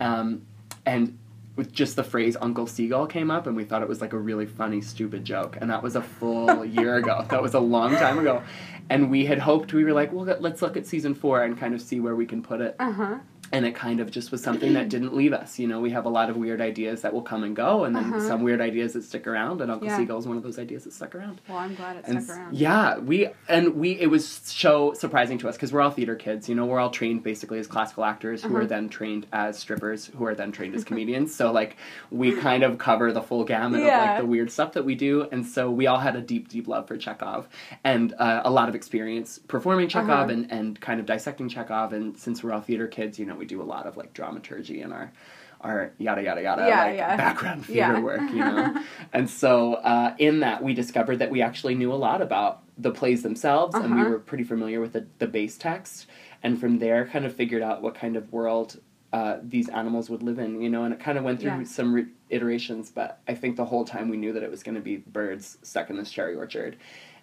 Um, 0.00 0.42
and 0.86 1.18
with 1.56 1.72
just 1.72 1.96
the 1.96 2.04
phrase 2.04 2.36
Uncle 2.40 2.66
Seagull 2.66 3.06
came 3.06 3.30
up, 3.30 3.46
and 3.46 3.56
we 3.56 3.64
thought 3.64 3.82
it 3.82 3.88
was 3.88 4.00
like 4.00 4.12
a 4.12 4.18
really 4.18 4.46
funny, 4.46 4.80
stupid 4.80 5.24
joke. 5.24 5.56
And 5.60 5.70
that 5.70 5.82
was 5.82 5.96
a 5.96 6.02
full 6.02 6.64
year 6.64 6.96
ago. 6.96 7.24
That 7.30 7.42
was 7.42 7.54
a 7.54 7.60
long 7.60 7.92
time 7.92 8.18
ago. 8.18 8.42
And 8.90 9.10
we 9.10 9.24
had 9.24 9.38
hoped, 9.38 9.72
we 9.72 9.84
were 9.84 9.92
like, 9.92 10.12
well, 10.12 10.24
let's 10.40 10.60
look 10.62 10.76
at 10.76 10.86
season 10.86 11.14
four 11.14 11.42
and 11.42 11.58
kind 11.58 11.74
of 11.74 11.80
see 11.80 12.00
where 12.00 12.16
we 12.16 12.26
can 12.26 12.42
put 12.42 12.60
it. 12.60 12.76
Uh 12.78 12.92
huh. 12.92 13.18
And 13.52 13.64
it 13.66 13.74
kind 13.74 14.00
of 14.00 14.10
just 14.10 14.32
was 14.32 14.42
something 14.42 14.72
that 14.72 14.88
didn't 14.88 15.14
leave 15.14 15.32
us. 15.32 15.58
You 15.60 15.68
know, 15.68 15.80
we 15.80 15.90
have 15.90 16.06
a 16.06 16.08
lot 16.08 16.28
of 16.28 16.36
weird 16.36 16.60
ideas 16.60 17.02
that 17.02 17.12
will 17.12 17.22
come 17.22 17.44
and 17.44 17.54
go, 17.54 17.84
and 17.84 17.94
then 17.94 18.04
Uh-huh. 18.04 18.20
some 18.28 18.42
weird 18.42 18.60
ideas 18.60 18.94
that 18.94 19.04
stick 19.04 19.26
around. 19.26 19.60
And 19.60 19.70
Uncle 19.70 19.86
Yeah. 19.86 19.96
Seagull 19.96 20.18
is 20.18 20.26
one 20.26 20.36
of 20.36 20.42
those 20.42 20.58
ideas 20.58 20.84
that 20.84 20.92
stuck 20.92 21.14
around. 21.14 21.40
Well, 21.48 21.58
I'm 21.58 21.74
glad 21.76 21.96
it 21.96 22.04
And 22.08 22.22
stuck 22.22 22.36
around. 22.38 22.56
Yeah, 22.56 22.98
we 22.98 23.28
and 23.48 23.76
we 23.76 23.92
it 23.92 24.08
was 24.10 24.26
so 24.26 24.92
surprising 24.94 25.38
to 25.38 25.48
us 25.48 25.56
because 25.56 25.72
we're 25.72 25.82
all 25.82 25.90
theater 25.90 26.16
kids. 26.16 26.48
You 26.48 26.54
know, 26.56 26.64
we're 26.66 26.80
all 26.80 26.90
trained 26.90 27.22
basically 27.22 27.58
as 27.60 27.66
classical 27.68 28.04
actors 28.04 28.42
who 28.42 28.54
are 28.56 28.60
Uh-huh. 28.60 28.68
then 28.68 28.88
trained 28.88 29.26
as 29.32 29.58
strippers 29.58 30.10
who 30.16 30.24
are 30.26 30.34
then 30.34 30.50
trained 30.50 30.74
as 30.74 30.82
comedians. 30.90 31.32
So 31.34 31.52
like 31.52 31.76
we 32.10 32.32
kind 32.36 32.62
of 32.64 32.78
cover 32.78 33.12
the 33.12 33.22
full 33.22 33.44
gamut 33.44 33.82
of 33.82 33.86
like 33.86 34.18
the 34.18 34.26
weird 34.26 34.50
stuff 34.50 34.72
that 34.72 34.84
we 34.84 34.94
do, 34.94 35.28
and 35.30 35.46
so 35.46 35.70
we 35.70 35.86
all 35.86 35.98
had 35.98 36.16
a 36.16 36.20
deep, 36.20 36.48
deep 36.48 36.66
love 36.66 36.88
for 36.88 36.96
Chekhov 36.96 37.46
and 37.84 38.14
uh, 38.18 38.42
a 38.44 38.50
lot 38.50 38.68
of 38.68 38.74
experience 38.74 39.38
performing 39.38 39.86
Chekhov 39.88 40.10
Uh-huh. 40.28 40.30
and 40.32 40.50
and 40.50 40.80
kind 40.80 40.98
of 40.98 41.06
dissecting 41.06 41.48
Chekhov. 41.48 41.92
And 41.92 42.16
since 42.18 42.42
we're 42.42 42.52
all 42.52 42.60
theater 42.60 42.86
kids, 42.88 43.18
you 43.18 43.26
know, 43.26 43.33
we 43.38 43.46
do 43.46 43.60
a 43.62 43.64
lot 43.64 43.86
of 43.86 43.96
like 43.96 44.12
dramaturgy 44.14 44.80
and 44.82 44.92
our 44.92 45.12
our 45.60 45.92
yada 45.98 46.22
yada 46.22 46.42
yada 46.42 46.66
Yeah, 46.66 46.84
like 46.84 46.96
yeah. 46.96 47.16
background 47.16 47.64
theater 47.66 47.94
Yeah. 47.94 48.00
work, 48.00 48.32
you 48.32 48.40
know. 48.44 48.82
and 49.14 49.30
so 49.30 49.74
uh, 49.74 50.14
in 50.18 50.40
that 50.40 50.62
we 50.62 50.74
discovered 50.74 51.18
that 51.20 51.30
we 51.30 51.40
actually 51.40 51.74
knew 51.74 51.90
a 51.92 51.94
lot 51.96 52.20
about 52.20 52.62
the 52.76 52.90
plays 52.90 53.22
themselves 53.22 53.74
and 53.76 53.94
we 53.94 54.00
Uh-huh. 54.02 54.10
were 54.10 54.18
pretty 54.18 54.44
familiar 54.44 54.80
with 54.80 54.92
the, 54.92 55.06
the 55.20 55.26
base 55.26 55.56
text 55.56 56.06
and 56.42 56.60
from 56.60 56.78
there 56.80 57.06
kind 57.06 57.24
of 57.24 57.34
figured 57.34 57.62
out 57.62 57.80
what 57.82 57.94
kind 57.94 58.16
of 58.16 58.30
world 58.32 58.78
uh, 59.12 59.38
these 59.44 59.68
animals 59.68 60.10
would 60.10 60.22
live 60.24 60.38
in 60.40 60.60
you 60.60 60.68
know 60.68 60.82
and 60.84 60.92
it 60.92 60.98
kind 61.00 61.16
of 61.16 61.22
went 61.24 61.40
through 61.40 61.50
Yeah. 61.60 61.62
some 61.64 61.94
re- 61.94 62.06
iterations 62.30 62.90
but 62.90 63.20
i 63.28 63.34
think 63.34 63.54
the 63.56 63.64
whole 63.64 63.84
time 63.84 64.08
we 64.08 64.16
knew 64.16 64.32
that 64.32 64.42
it 64.42 64.50
was 64.50 64.64
going 64.64 64.74
to 64.74 64.80
be 64.80 64.96
birds 64.96 65.56
stuck 65.62 65.88
in 65.88 65.96
this 65.96 66.10
cherry 66.10 66.34
orchard 66.34 66.76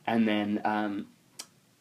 and 0.08 0.25
then 0.25 0.62
um, 0.63 1.08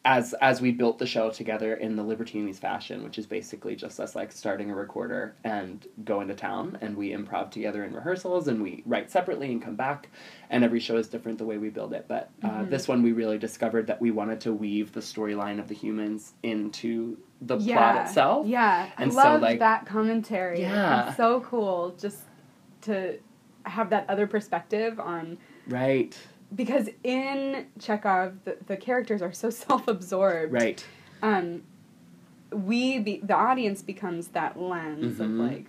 as 0.02 0.32
as 0.40 0.62
we 0.62 0.72
built 0.72 0.98
the 0.98 1.06
show 1.06 1.28
together 1.28 1.74
in 1.74 1.94
the 1.94 2.02
Libertinis 2.02 2.56
fashion, 2.56 3.04
which 3.04 3.18
is 3.18 3.26
basically 3.26 3.76
just 3.76 4.00
us 4.00 4.14
like 4.14 4.32
starting 4.32 4.70
a 4.70 4.74
recorder 4.74 5.34
and 5.44 5.86
go 6.06 6.22
into 6.22 6.34
town 6.34 6.78
and 6.80 6.96
we 6.96 7.10
improv 7.10 7.50
together 7.50 7.84
in 7.84 7.92
rehearsals 7.92 8.48
and 8.48 8.62
we 8.62 8.82
write 8.86 9.10
separately 9.10 9.52
and 9.52 9.60
come 9.60 9.76
back 9.76 10.08
and 10.48 10.64
every 10.64 10.80
show 10.80 10.96
is 10.96 11.06
different 11.08 11.36
the 11.36 11.44
way 11.44 11.58
we 11.58 11.68
build 11.68 11.92
it. 11.92 12.06
But 12.08 12.30
uh, 12.42 12.48
Mm-hmm. 12.48 12.70
this 12.70 12.88
one 12.88 13.02
we 13.02 13.12
really 13.12 13.36
discovered 13.36 13.86
that 13.88 14.00
we 14.00 14.10
wanted 14.10 14.40
to 14.42 14.54
weave 14.54 14.92
the 14.92 15.00
storyline 15.00 15.58
of 15.60 15.68
the 15.68 15.74
humans 15.74 16.32
into 16.42 17.18
the 17.42 17.58
yeah. 17.58 17.76
plot 17.92 18.06
itself. 18.06 18.46
Yeah, 18.46 18.88
And 18.96 19.10
I 19.10 19.14
so, 19.14 19.20
love 19.20 19.42
like- 19.42 19.58
that 19.58 19.84
commentary. 19.84 20.62
Yeah. 20.62 21.08
It's 21.08 21.18
so 21.18 21.40
cool 21.42 21.94
just 21.98 22.20
to 22.82 23.18
have 23.64 23.90
that 23.90 24.08
other 24.08 24.26
perspective 24.26 24.98
on 24.98 25.36
Right. 25.68 26.16
Because 26.54 26.88
in 27.04 27.66
Chekhov, 27.78 28.44
the, 28.44 28.56
the 28.66 28.76
characters 28.76 29.22
are 29.22 29.32
so 29.32 29.50
self 29.64 29.86
absorbed. 29.88 30.52
Right. 30.52 30.84
Um, 31.22 31.62
we, 32.52 32.98
be, 32.98 33.20
the 33.22 33.34
audience 33.34 33.82
becomes 33.82 34.28
that 34.28 34.58
lens 34.60 35.20
of 35.20 35.28
Mhm. 35.28 35.38
like 35.48 35.66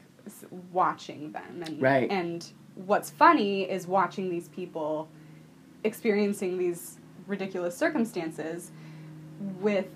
watching 0.72 1.32
them. 1.32 1.64
And, 1.66 1.82
Right. 1.82 2.10
And 2.10 2.46
what's 2.76 3.10
funny 3.10 3.64
is 3.64 3.86
watching 3.88 4.30
these 4.30 4.48
people 4.50 5.08
experiencing 5.84 6.58
these 6.58 6.98
ridiculous 7.28 7.76
circumstances 7.78 8.72
with 9.60 9.88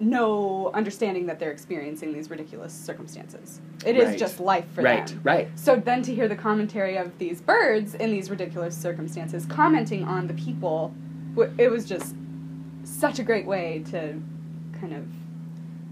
no 0.00 0.70
understanding 0.72 1.26
that 1.26 1.38
they're 1.38 1.50
experiencing 1.50 2.12
these 2.12 2.30
ridiculous 2.30 2.72
circumstances. 2.72 3.60
It 3.84 3.96
is 3.96 4.08
Right. 4.10 4.18
just 4.18 4.40
life 4.40 4.64
for 4.72 4.82
right. 4.82 5.06
them. 5.06 5.20
Right. 5.22 5.36
right. 5.46 5.58
So 5.58 5.76
then 5.76 6.02
to 6.02 6.14
hear 6.14 6.26
the 6.26 6.36
commentary 6.36 6.96
of 6.96 7.16
these 7.18 7.40
birds 7.40 7.94
in 7.94 8.10
these 8.10 8.30
ridiculous 8.30 8.76
circumstances 8.76 9.44
commenting 9.46 10.04
on 10.04 10.26
the 10.26 10.34
people, 10.34 10.92
it 11.58 11.70
was 11.70 11.84
just 11.86 12.14
such 12.84 13.18
a 13.18 13.22
great 13.22 13.46
way 13.46 13.84
to 13.90 14.20
kind 14.80 14.94
of 14.94 15.04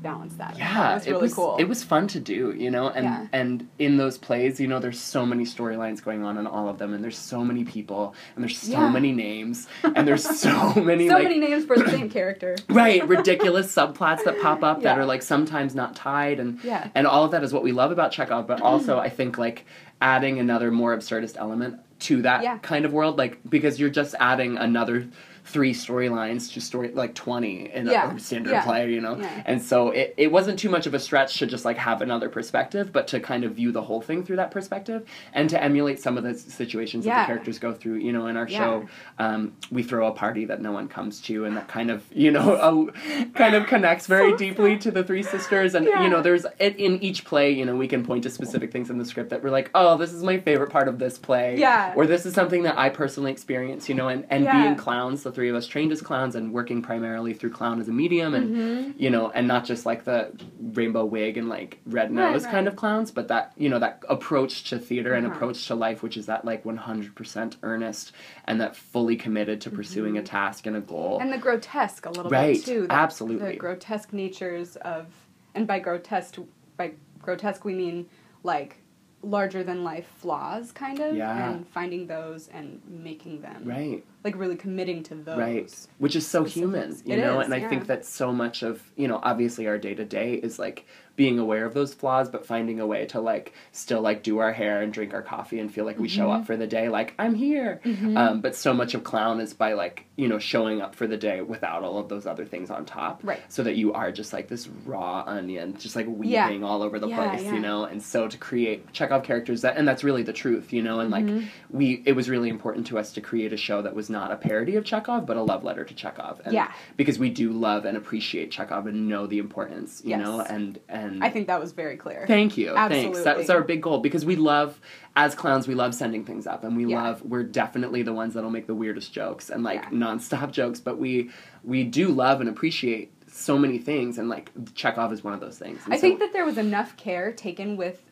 balance 0.02 0.34
that. 0.34 0.56
Yeah, 0.58 0.92
it 0.92 0.94
was 0.94 1.06
it 1.06 1.20
was 1.20 1.34
cool. 1.34 1.56
it 1.58 1.64
was 1.68 1.82
fun 1.84 2.06
to 2.08 2.20
do, 2.20 2.52
you 2.56 2.70
know, 2.70 2.88
and 2.88 3.04
Yeah. 3.04 3.26
and 3.32 3.68
in 3.78 3.96
those 3.96 4.18
plays, 4.18 4.58
you 4.60 4.66
know, 4.66 4.78
there's 4.78 5.00
so 5.00 5.26
many 5.26 5.44
storylines 5.44 6.02
going 6.02 6.24
on 6.24 6.38
in 6.38 6.46
all 6.46 6.68
of 6.68 6.78
them, 6.78 6.94
and 6.94 7.02
there's 7.02 7.18
so 7.18 7.44
many 7.44 7.64
people, 7.64 8.14
and 8.34 8.42
there's 8.44 8.58
so 8.58 8.72
Yeah. 8.72 8.90
many 8.90 9.12
names, 9.12 9.68
and 9.82 10.06
there's 10.06 10.24
so 10.24 10.74
many 10.74 11.08
so 11.08 11.14
like 11.14 11.24
many 11.24 11.38
names 11.40 11.64
for 11.64 11.76
the 11.78 11.88
same 11.90 12.08
character. 12.10 12.56
right 12.68 13.06
ridiculous 13.08 13.74
subplots 13.74 14.24
that 14.24 14.40
pop 14.40 14.62
up 14.62 14.82
that 14.82 14.98
are 14.98 15.04
like 15.06 15.22
sometimes 15.22 15.74
not 15.74 15.94
tied, 15.96 16.40
and 16.40 16.58
Yeah. 16.64 16.88
and 16.94 17.06
all 17.06 17.24
of 17.24 17.30
that 17.32 17.42
is 17.44 17.52
what 17.52 17.62
we 17.62 17.72
love 17.72 17.90
about 17.92 18.12
Chekhov, 18.12 18.46
but 18.46 18.60
also 18.60 18.98
I 18.98 19.08
think 19.08 19.38
like 19.38 19.64
adding 20.00 20.38
another 20.38 20.70
more 20.70 20.96
absurdist 20.96 21.36
element 21.36 21.80
to 22.00 22.22
that 22.22 22.42
Yeah. 22.44 22.58
kind 22.58 22.84
of 22.84 22.92
world, 22.92 23.18
like 23.18 23.38
because 23.48 23.80
you're 23.80 23.90
just 23.90 24.14
adding 24.20 24.56
another 24.56 25.08
three 25.48 25.72
storylines 25.72 26.52
to 26.52 26.60
story 26.60 26.90
like 26.92 27.14
20 27.14 27.70
in 27.72 27.86
Yeah. 27.86 28.14
a 28.14 28.18
standard 28.18 28.50
Yeah. 28.50 28.62
play 28.64 28.92
you 28.92 29.00
know 29.00 29.16
Yeah. 29.18 29.42
and 29.46 29.62
so 29.62 29.90
it, 29.90 30.12
it 30.16 30.30
wasn't 30.30 30.58
too 30.58 30.68
much 30.68 30.86
of 30.86 30.92
a 30.94 30.98
stretch 31.00 31.38
to 31.38 31.46
just 31.46 31.64
like 31.64 31.78
have 31.78 32.02
another 32.02 32.28
perspective 32.28 32.92
but 32.92 33.06
to 33.08 33.20
kind 33.20 33.44
of 33.44 33.52
view 33.54 33.72
the 33.72 33.80
whole 33.82 34.02
thing 34.02 34.24
through 34.24 34.36
that 34.36 34.50
perspective 34.50 35.06
and 35.32 35.48
to 35.50 35.62
emulate 35.62 36.00
some 36.00 36.18
of 36.18 36.24
the 36.24 36.34
situations 36.34 37.04
that 37.06 37.22
the 37.22 37.26
characters 37.26 37.58
go 37.58 37.72
through 37.72 37.94
you 37.96 38.12
know 38.12 38.26
in 38.26 38.36
our 38.36 38.46
show 38.48 38.86
um, 39.18 39.54
we 39.70 39.82
throw 39.82 40.06
a 40.06 40.12
party 40.12 40.44
that 40.44 40.60
no 40.60 40.72
one 40.72 40.86
comes 40.88 41.20
to 41.22 41.44
and 41.46 41.56
that 41.56 41.66
kind 41.68 41.90
of 41.90 42.04
you 42.12 42.30
know 42.30 42.52
uh, 42.54 43.24
kind 43.34 43.54
of 43.54 43.66
connects 43.66 44.06
very 44.06 44.32
So 44.32 44.36
deeply 44.36 44.72
sad. 44.74 44.80
to 44.82 44.90
the 44.90 45.04
three 45.04 45.22
sisters 45.22 45.74
and 45.74 45.86
you 45.86 46.08
know 46.10 46.20
there's 46.20 46.44
it, 46.58 46.76
in 46.76 47.02
each 47.02 47.24
play 47.24 47.50
you 47.52 47.64
know 47.64 47.74
we 47.76 47.88
can 47.88 48.04
point 48.04 48.22
to 48.24 48.30
specific 48.30 48.70
things 48.70 48.90
in 48.90 48.98
the 48.98 49.04
script 49.06 49.30
that 49.30 49.42
we're 49.42 49.50
like 49.50 49.70
oh 49.74 49.96
this 49.96 50.12
is 50.12 50.22
my 50.22 50.38
favorite 50.38 50.70
part 50.70 50.88
of 50.88 50.98
this 50.98 51.18
play 51.18 51.56
Yeah. 51.58 51.94
or 51.96 52.06
this 52.06 52.26
is 52.26 52.34
something 52.34 52.64
that 52.64 52.76
i 52.78 52.88
personally 52.90 53.32
experience 53.32 53.88
you 53.88 53.94
know 53.94 54.08
and, 54.08 54.26
and 54.30 54.44
being 54.46 54.76
clowns 54.76 55.22
the 55.22 55.32
three 55.38 55.48
of 55.50 55.54
us 55.54 55.68
trained 55.68 55.92
as 55.92 56.02
clowns 56.02 56.34
and 56.34 56.52
working 56.52 56.82
primarily 56.82 57.32
through 57.32 57.50
clown 57.50 57.80
as 57.80 57.88
a 57.88 57.92
medium 57.92 58.34
and 58.34 58.56
Mm-hmm. 58.56 58.90
you 59.00 59.08
know 59.08 59.30
and 59.30 59.46
not 59.46 59.64
just 59.64 59.86
like 59.86 60.02
the 60.02 60.32
rainbow 60.60 61.04
wig 61.04 61.36
and 61.36 61.48
like 61.48 61.78
red 61.86 62.12
Right, 62.12 62.32
nose 62.32 62.44
kind 62.44 62.66
of 62.66 62.74
clowns 62.74 63.12
but 63.12 63.28
that 63.28 63.52
you 63.56 63.68
know 63.68 63.78
that 63.78 64.02
approach 64.08 64.64
to 64.70 64.80
theater 64.80 65.14
and 65.14 65.24
Uh-huh. 65.24 65.36
approach 65.36 65.64
to 65.68 65.76
life 65.76 66.02
which 66.02 66.16
is 66.16 66.26
that 66.26 66.44
like 66.44 66.64
100% 66.64 67.54
earnest 67.62 68.10
and 68.46 68.60
that 68.60 68.74
fully 68.74 69.14
committed 69.14 69.60
to 69.60 69.70
pursuing 69.70 70.18
a 70.18 70.22
task 70.24 70.66
and 70.66 70.74
a 70.76 70.80
goal 70.80 71.20
Mm-hmm. 71.20 71.22
And 71.22 71.32
the 71.32 71.38
grotesque 71.38 72.04
a 72.06 72.10
little 72.10 72.32
Right, 72.32 72.56
bit 72.56 72.64
too. 72.64 72.86
The, 72.88 72.92
absolutely. 72.92 73.52
The 73.52 73.56
grotesque 73.58 74.12
natures 74.12 74.74
of, 74.76 75.06
and 75.54 75.68
by 75.68 75.78
grotesque, 75.78 76.34
by 76.76 76.94
grotesque 77.22 77.64
we 77.64 77.74
mean 77.74 78.06
like 78.42 78.78
larger 79.22 79.64
than 79.64 79.82
life 79.84 80.06
flaws, 80.18 80.72
kind 80.72 81.00
of. 81.00 81.16
Yeah. 81.16 81.50
And 81.50 81.68
finding 81.68 82.06
those 82.06 82.48
and 82.48 82.80
making 82.88 83.40
them. 83.40 83.62
right 83.64 84.04
Like 84.24 84.36
really 84.38 84.56
committing 84.56 85.02
to 85.04 85.14
those. 85.14 85.38
Right. 85.38 85.86
Which 85.98 86.16
is 86.16 86.26
so 86.26 86.44
human, 86.44 86.96
you 87.04 87.14
It 87.14 87.20
know, 87.20 87.40
is, 87.40 87.46
and 87.46 87.54
I 87.54 87.58
yeah. 87.58 87.68
think 87.68 87.86
that 87.86 88.04
so 88.04 88.32
much 88.32 88.62
of, 88.62 88.82
you 88.96 89.08
know, 89.08 89.20
obviously 89.22 89.66
our 89.66 89.78
day 89.78 89.94
to 89.94 90.04
day 90.04 90.34
is 90.34 90.58
like 90.58 90.86
being 91.18 91.40
aware 91.40 91.64
of 91.66 91.74
those 91.74 91.92
flaws, 91.92 92.28
but 92.28 92.46
finding 92.46 92.78
a 92.78 92.86
way 92.86 93.04
to 93.04 93.20
like 93.20 93.52
still 93.72 94.00
like 94.00 94.22
do 94.22 94.38
our 94.38 94.52
hair 94.52 94.80
and 94.82 94.92
drink 94.92 95.12
our 95.12 95.20
coffee 95.20 95.58
and 95.58 95.74
feel 95.74 95.84
like 95.84 95.98
we 95.98 96.08
show 96.08 96.28
Mm-hmm. 96.28 96.40
up 96.42 96.46
for 96.46 96.56
the 96.56 96.66
day, 96.68 96.88
like 96.88 97.12
I'm 97.18 97.34
here. 97.34 97.80
Um, 97.84 98.40
but 98.40 98.54
so 98.54 98.72
much 98.72 98.94
of 98.94 99.02
clown 99.02 99.40
is 99.40 99.52
by 99.52 99.72
like, 99.72 100.04
you 100.14 100.28
know, 100.28 100.38
showing 100.38 100.80
up 100.80 100.94
for 100.94 101.06
the 101.08 101.16
day 101.16 101.40
without 101.42 101.82
all 101.82 101.98
of 101.98 102.08
those 102.08 102.24
other 102.26 102.44
things 102.44 102.70
on 102.70 102.84
top. 102.84 103.20
Right. 103.24 103.40
So 103.48 103.64
that 103.64 103.74
you 103.74 103.92
are 103.94 104.12
just 104.12 104.32
like 104.32 104.46
this 104.48 104.68
raw 104.86 105.24
onion, 105.26 105.76
just 105.78 105.96
like 105.96 106.06
Yeah. 106.06 106.46
weeping 106.46 106.62
all 106.62 106.82
over 106.84 106.98
the 107.00 107.08
Yeah, 107.08 107.16
place, 107.30 107.42
yeah. 107.44 107.54
you 107.54 107.60
know? 107.60 107.84
And 107.84 108.00
so 108.02 108.28
to 108.28 108.38
create 108.38 108.92
Chekhov 108.92 109.24
characters 109.24 109.62
that, 109.62 109.76
and 109.76 109.88
that's 109.88 110.04
really 110.04 110.22
the 110.22 110.32
truth, 110.32 110.72
you 110.72 110.82
know? 110.82 111.00
And 111.00 111.10
like, 111.10 111.24
Mm-hmm. 111.24 111.46
we, 111.76 112.00
it 112.06 112.12
was 112.12 112.30
really 112.30 112.48
important 112.48 112.86
to 112.88 112.98
us 112.98 113.12
to 113.14 113.20
create 113.20 113.52
a 113.52 113.56
show 113.56 113.82
that 113.82 113.94
was 113.96 114.08
not 114.08 114.30
a 114.30 114.36
parody 114.36 114.76
of 114.76 114.84
Chekhov, 114.84 115.26
but 115.26 115.36
a 115.36 115.42
love 115.42 115.64
letter 115.64 115.84
to 115.84 115.94
Chekhov. 115.94 116.40
And 116.44 116.54
Yeah. 116.54 116.70
Because 116.96 117.18
we 117.18 117.30
do 117.30 117.50
love 117.52 117.84
and 117.86 117.96
appreciate 117.96 118.50
Chekhov 118.52 118.86
and 118.86 119.08
know 119.08 119.26
the 119.26 119.38
importance, 119.38 120.00
you 120.04 120.10
Yes. 120.10 120.20
know? 120.20 120.40
And, 120.40 120.78
and. 120.88 121.07
I 121.20 121.30
think 121.30 121.46
that 121.46 121.60
was 121.60 121.72
very 121.72 121.96
clear. 121.96 122.24
Thank 122.26 122.56
you. 122.56 122.74
Thanks. 122.74 123.22
That 123.22 123.36
was 123.36 123.50
our 123.50 123.62
big 123.62 123.82
goal 123.82 123.98
because 124.00 124.24
we 124.24 124.36
love, 124.36 124.80
as 125.16 125.34
clowns, 125.34 125.66
we 125.68 125.74
love 125.74 125.94
sending 125.94 126.24
things 126.24 126.46
up, 126.46 126.64
and 126.64 126.76
we 126.76 126.86
Yeah. 126.86 127.02
love. 127.02 127.22
We're 127.22 127.42
definitely 127.44 128.02
the 128.02 128.12
ones 128.12 128.34
that'll 128.34 128.50
make 128.50 128.66
the 128.66 128.74
weirdest 128.74 129.12
jokes 129.12 129.50
and 129.50 129.62
like 129.62 129.82
Yeah. 129.82 129.90
nonstop 129.90 130.50
jokes, 130.52 130.80
but 130.80 130.98
we 130.98 131.30
we 131.64 131.84
do 131.84 132.08
love 132.08 132.40
and 132.40 132.48
appreciate 132.48 133.12
so 133.26 133.58
many 133.58 133.78
things, 133.78 134.18
and 134.18 134.28
like 134.28 134.50
Chekhov 134.74 135.12
is 135.12 135.22
one 135.22 135.34
of 135.34 135.40
those 135.40 135.58
things. 135.58 135.80
And 135.84 135.92
I 135.92 135.96
so- 135.96 136.00
think 136.02 136.18
that 136.20 136.32
there 136.32 136.44
was 136.44 136.56
enough 136.58 136.96
care 136.96 137.32
taken 137.32 137.76
with 137.76 138.02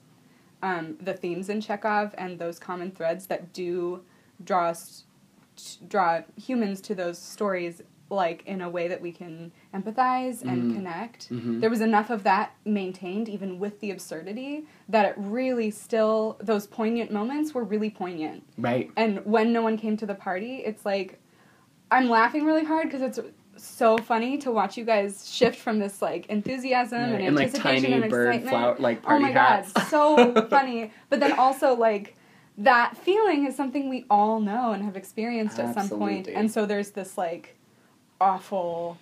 um, 0.63 0.97
the 1.01 1.13
themes 1.15 1.49
in 1.51 1.61
Chekhov 1.61 2.15
and 2.19 2.39
those 2.39 2.59
common 2.59 2.91
threads 2.91 3.27
that 3.27 3.53
do 3.53 4.03
draw 4.43 4.69
us, 4.69 5.05
draw 5.87 6.23
humans 6.37 6.81
to 6.83 6.95
those 6.95 7.19
stories 7.19 7.83
like 8.09 8.45
in 8.47 8.61
a 8.61 8.69
way 8.69 8.87
that 8.89 9.01
we 9.01 9.11
can 9.11 9.51
empathize 9.75 10.43
and 10.43 10.71
Mhm. 10.71 10.75
connect. 10.75 11.29
Mhm. 11.31 11.61
There 11.61 11.71
was 11.71 11.81
enough 11.81 12.09
of 12.11 12.23
that 12.23 12.53
maintained 12.65 13.29
even 13.29 13.59
with 13.59 13.81
the 13.81 13.91
absurdity 13.91 14.65
that 14.89 15.05
it 15.07 15.15
really 15.17 15.71
still 15.73 16.37
those 16.41 16.67
poignant 16.69 17.11
moments 17.11 17.53
were 17.55 17.65
really 17.65 17.91
poignant. 17.91 18.45
right. 18.59 18.91
And 18.97 19.25
when 19.27 19.53
no 19.53 19.63
one 19.63 19.77
came 19.77 19.97
to 19.97 20.07
the 20.07 20.15
party, 20.15 20.57
it's 20.65 20.85
like 20.87 21.19
I'm 21.91 22.09
laughing 22.09 22.45
really 22.45 22.65
hard 22.65 22.89
because 22.91 23.03
it's 23.03 23.19
so 23.57 23.97
funny 23.99 24.37
to 24.39 24.51
watch 24.53 24.77
you 24.77 24.85
guys 24.85 25.29
shift 25.31 25.57
from 25.59 25.79
this 25.79 26.01
like 26.03 26.27
enthusiasm 26.27 27.01
Right, 27.01 27.13
and 27.15 27.25
and, 27.29 27.37
like, 27.37 27.47
anticipation 27.47 27.91
tiny 27.91 28.03
and 28.03 28.11
bird 28.11 28.29
excitement. 28.35 28.51
flower- 28.51 28.77
like, 28.79 29.01
oh 29.07 29.19
my 29.19 29.31
hats. 29.31 29.73
god, 29.73 29.83
so 29.89 30.43
funny. 30.51 30.93
But 31.11 31.21
then 31.21 31.33
also 31.33 31.75
like 31.75 32.15
that 32.59 32.97
feeling 32.97 33.47
is 33.47 33.55
something 33.57 33.89
we 33.89 34.05
all 34.11 34.41
know 34.41 34.73
and 34.73 34.83
have 34.85 34.97
experienced 34.97 35.59
at 35.59 35.75
some 35.75 35.89
point. 35.89 36.21
Absolutely. 36.29 36.35
And 36.35 36.51
so 36.51 36.67
there's 36.67 36.91
this 36.91 37.19
like 37.19 37.56
awful 38.21 38.99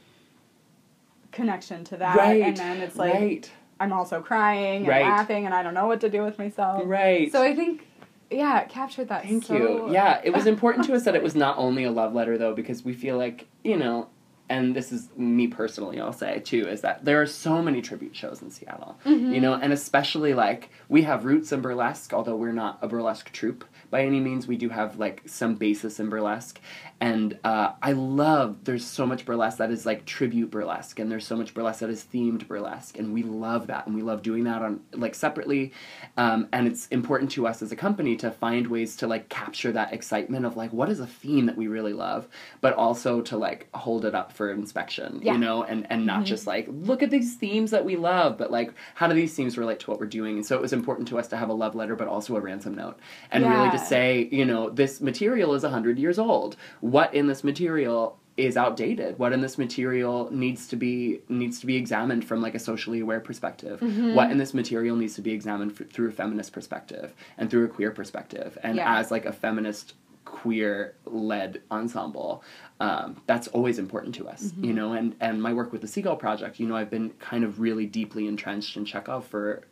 connection 1.32 1.84
to 1.84 1.96
that 1.96 2.16
right. 2.16 2.42
and 2.42 2.56
then 2.56 2.80
it's 2.80 2.96
like 2.96 3.14
right. 3.14 3.50
I'm 3.80 3.92
also 3.92 4.20
crying 4.22 4.78
and 4.82 4.88
Right. 4.88 5.02
laughing 5.04 5.46
and 5.46 5.54
I 5.54 5.62
don't 5.62 5.74
know 5.74 5.86
what 5.86 6.00
to 6.02 6.08
do 6.08 6.22
with 6.22 6.38
myself. 6.38 6.82
Right. 6.86 7.30
So 7.32 7.42
I 7.42 7.54
think 7.56 7.86
yeah, 8.30 8.60
it 8.60 8.68
captured 8.68 9.08
that 9.08 9.22
Thank 9.24 9.44
so 9.44 9.56
you. 9.56 9.92
Yeah, 9.92 10.20
it 10.24 10.30
was 10.30 10.46
important 10.54 10.86
to 10.86 10.94
us 10.94 11.04
that 11.04 11.14
it 11.14 11.22
was 11.22 11.34
not 11.34 11.58
only 11.58 11.84
a 11.84 11.90
love 11.90 12.14
letter 12.14 12.38
though, 12.38 12.54
because 12.54 12.84
we 12.84 12.92
feel 12.92 13.16
like 13.18 13.46
you 13.62 13.76
know, 13.76 14.08
and 14.48 14.76
this 14.76 14.92
is 14.92 15.08
me 15.16 15.46
personally. 15.46 16.00
I'll 16.00 16.12
say 16.12 16.40
too 16.40 16.68
is 16.68 16.82
that 16.82 17.04
there 17.04 17.20
are 17.20 17.26
so 17.26 17.62
many 17.62 17.80
tribute 17.80 18.14
shows 18.14 18.42
in 18.42 18.50
Seattle. 18.50 18.98
Mm-hmm. 19.04 19.32
You 19.32 19.40
know, 19.40 19.54
and 19.54 19.72
especially 19.72 20.34
like 20.34 20.70
we 20.88 21.02
have 21.02 21.24
roots 21.24 21.52
in 21.52 21.60
burlesque, 21.60 22.12
although 22.12 22.36
we're 22.36 22.52
not 22.52 22.78
a 22.82 22.88
burlesque 22.88 23.32
troupe 23.32 23.64
by 23.90 24.02
any 24.02 24.20
means. 24.20 24.46
We 24.46 24.56
do 24.56 24.68
have 24.68 24.98
like 24.98 25.22
some 25.26 25.54
basis 25.54 26.00
in 26.00 26.08
burlesque, 26.10 26.60
and 27.00 27.38
uh, 27.44 27.72
I 27.82 27.92
love. 27.92 28.64
There's 28.64 28.84
so 28.84 29.06
much 29.06 29.24
burlesque 29.24 29.58
that 29.58 29.70
is 29.70 29.86
like 29.86 30.04
tribute 30.04 30.50
burlesque, 30.50 30.98
and 30.98 31.10
there's 31.10 31.26
so 31.26 31.36
much 31.36 31.54
burlesque 31.54 31.80
that 31.80 31.90
is 31.90 32.04
themed 32.12 32.46
burlesque, 32.46 32.98
and 32.98 33.14
we 33.14 33.22
love 33.22 33.68
that, 33.68 33.86
and 33.86 33.94
we 33.94 34.02
love 34.02 34.22
doing 34.22 34.44
that 34.44 34.62
on 34.62 34.80
like 34.92 35.14
separately, 35.14 35.72
um, 36.16 36.48
and 36.52 36.66
it's 36.66 36.86
important 36.88 37.30
to 37.32 37.46
us 37.46 37.62
as 37.62 37.72
a 37.72 37.76
company 37.76 38.16
to 38.16 38.30
find 38.30 38.66
ways 38.66 38.96
to 38.96 39.06
like 39.06 39.28
capture 39.28 39.72
that 39.72 39.92
excitement 39.92 40.44
of 40.44 40.56
like 40.56 40.72
what 40.72 40.90
is 40.90 41.00
a 41.00 41.06
theme 41.06 41.46
that 41.46 41.56
we 41.56 41.68
really 41.68 41.92
love, 41.92 42.28
but 42.60 42.74
also 42.74 43.20
to 43.22 43.36
like 43.36 43.68
hold 43.74 44.04
it 44.04 44.14
up 44.14 44.32
for 44.32 44.43
inspection, 44.50 45.20
Yeah. 45.22 45.32
you 45.32 45.38
know, 45.38 45.62
and 45.64 45.86
and 45.90 46.04
not 46.06 46.24
just 46.24 46.46
like 46.46 46.66
look 46.70 47.02
at 47.02 47.10
these 47.10 47.36
themes 47.36 47.70
that 47.70 47.84
we 47.84 47.96
love, 47.96 48.36
but 48.38 48.50
like 48.50 48.72
how 48.94 49.06
do 49.06 49.14
these 49.14 49.34
themes 49.34 49.56
relate 49.58 49.80
to 49.80 49.90
what 49.90 50.00
we're 50.00 50.06
doing? 50.06 50.36
And 50.36 50.46
so 50.46 50.54
it 50.56 50.62
was 50.62 50.72
important 50.72 51.08
to 51.08 51.18
us 51.18 51.28
to 51.28 51.36
have 51.36 51.48
a 51.48 51.54
love 51.54 51.74
letter, 51.74 51.96
but 51.96 52.08
also 52.08 52.36
a 52.36 52.40
ransom 52.40 52.74
note, 52.74 52.98
and 53.30 53.44
really 53.44 53.70
to 53.70 53.78
say, 53.78 54.28
you 54.30 54.44
know, 54.44 54.70
this 54.70 55.00
material 55.00 55.54
is 55.54 55.62
hundred 55.64 55.98
years 55.98 56.18
old. 56.18 56.56
What 56.80 57.12
in 57.14 57.26
this 57.26 57.42
material 57.44 58.18
is 58.36 58.56
outdated 58.56 59.16
what 59.16 59.32
in 59.32 59.40
this 59.42 59.56
material 59.58 60.28
needs 60.32 60.66
to 60.66 60.74
be 60.74 61.20
needs 61.28 61.60
to 61.60 61.66
be 61.66 61.76
examined 61.76 62.24
from 62.24 62.42
like 62.42 62.56
a 62.56 62.58
socially 62.58 62.98
aware 62.98 63.20
perspective 63.20 63.78
Mm-hmm. 63.78 64.14
what 64.16 64.28
in 64.32 64.38
this 64.38 64.52
material 64.52 64.96
needs 64.96 65.14
to 65.14 65.22
be 65.22 65.30
examined 65.30 65.70
f- 65.80 65.88
through 65.92 66.08
a 66.08 66.10
feminist 66.12 66.52
perspective 66.52 67.14
and 67.38 67.48
through 67.48 67.64
a 67.66 67.68
queer 67.68 67.92
perspective 67.92 68.58
and 68.64 68.74
Yeah. 68.76 68.98
as 68.98 69.12
like 69.12 69.24
a 69.24 69.32
feminist 69.32 69.94
queer 70.24 70.94
led 71.06 71.60
ensemble 71.70 72.42
um, 72.80 73.20
that's 73.26 73.48
always 73.48 73.78
important 73.78 74.14
to 74.14 74.28
us 74.28 74.44
Mm-hmm. 74.44 74.64
you 74.64 74.72
know 74.72 74.92
and 74.92 75.14
and 75.20 75.42
my 75.42 75.52
work 75.52 75.70
with 75.72 75.80
the 75.80 75.88
seagull 75.88 76.16
project 76.16 76.58
you 76.58 76.66
know 76.66 76.76
i've 76.76 76.90
been 76.90 77.10
kind 77.18 77.44
of 77.44 77.60
really 77.60 77.86
deeply 77.86 78.26
entrenched 78.26 78.76
in 78.76 78.84
chekhov 78.84 79.26
for 79.26 79.62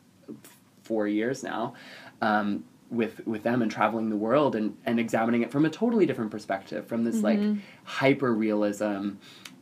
four 0.83 1.07
years 1.09 1.43
now 1.43 1.75
um, 2.21 2.65
with 2.91 3.27
with 3.27 3.43
them 3.43 3.63
and 3.63 3.71
traveling 3.71 4.11
the 4.11 4.17
world 4.17 4.55
and 4.55 4.77
and 4.85 5.01
examining 5.01 5.43
it 5.43 5.51
from 5.51 5.65
a 5.65 5.71
totally 5.71 6.05
different 6.07 6.31
perspective 6.31 6.87
from 6.87 7.05
this 7.05 7.23
like 7.23 7.41
hyper 7.85 8.33
realism 8.35 9.11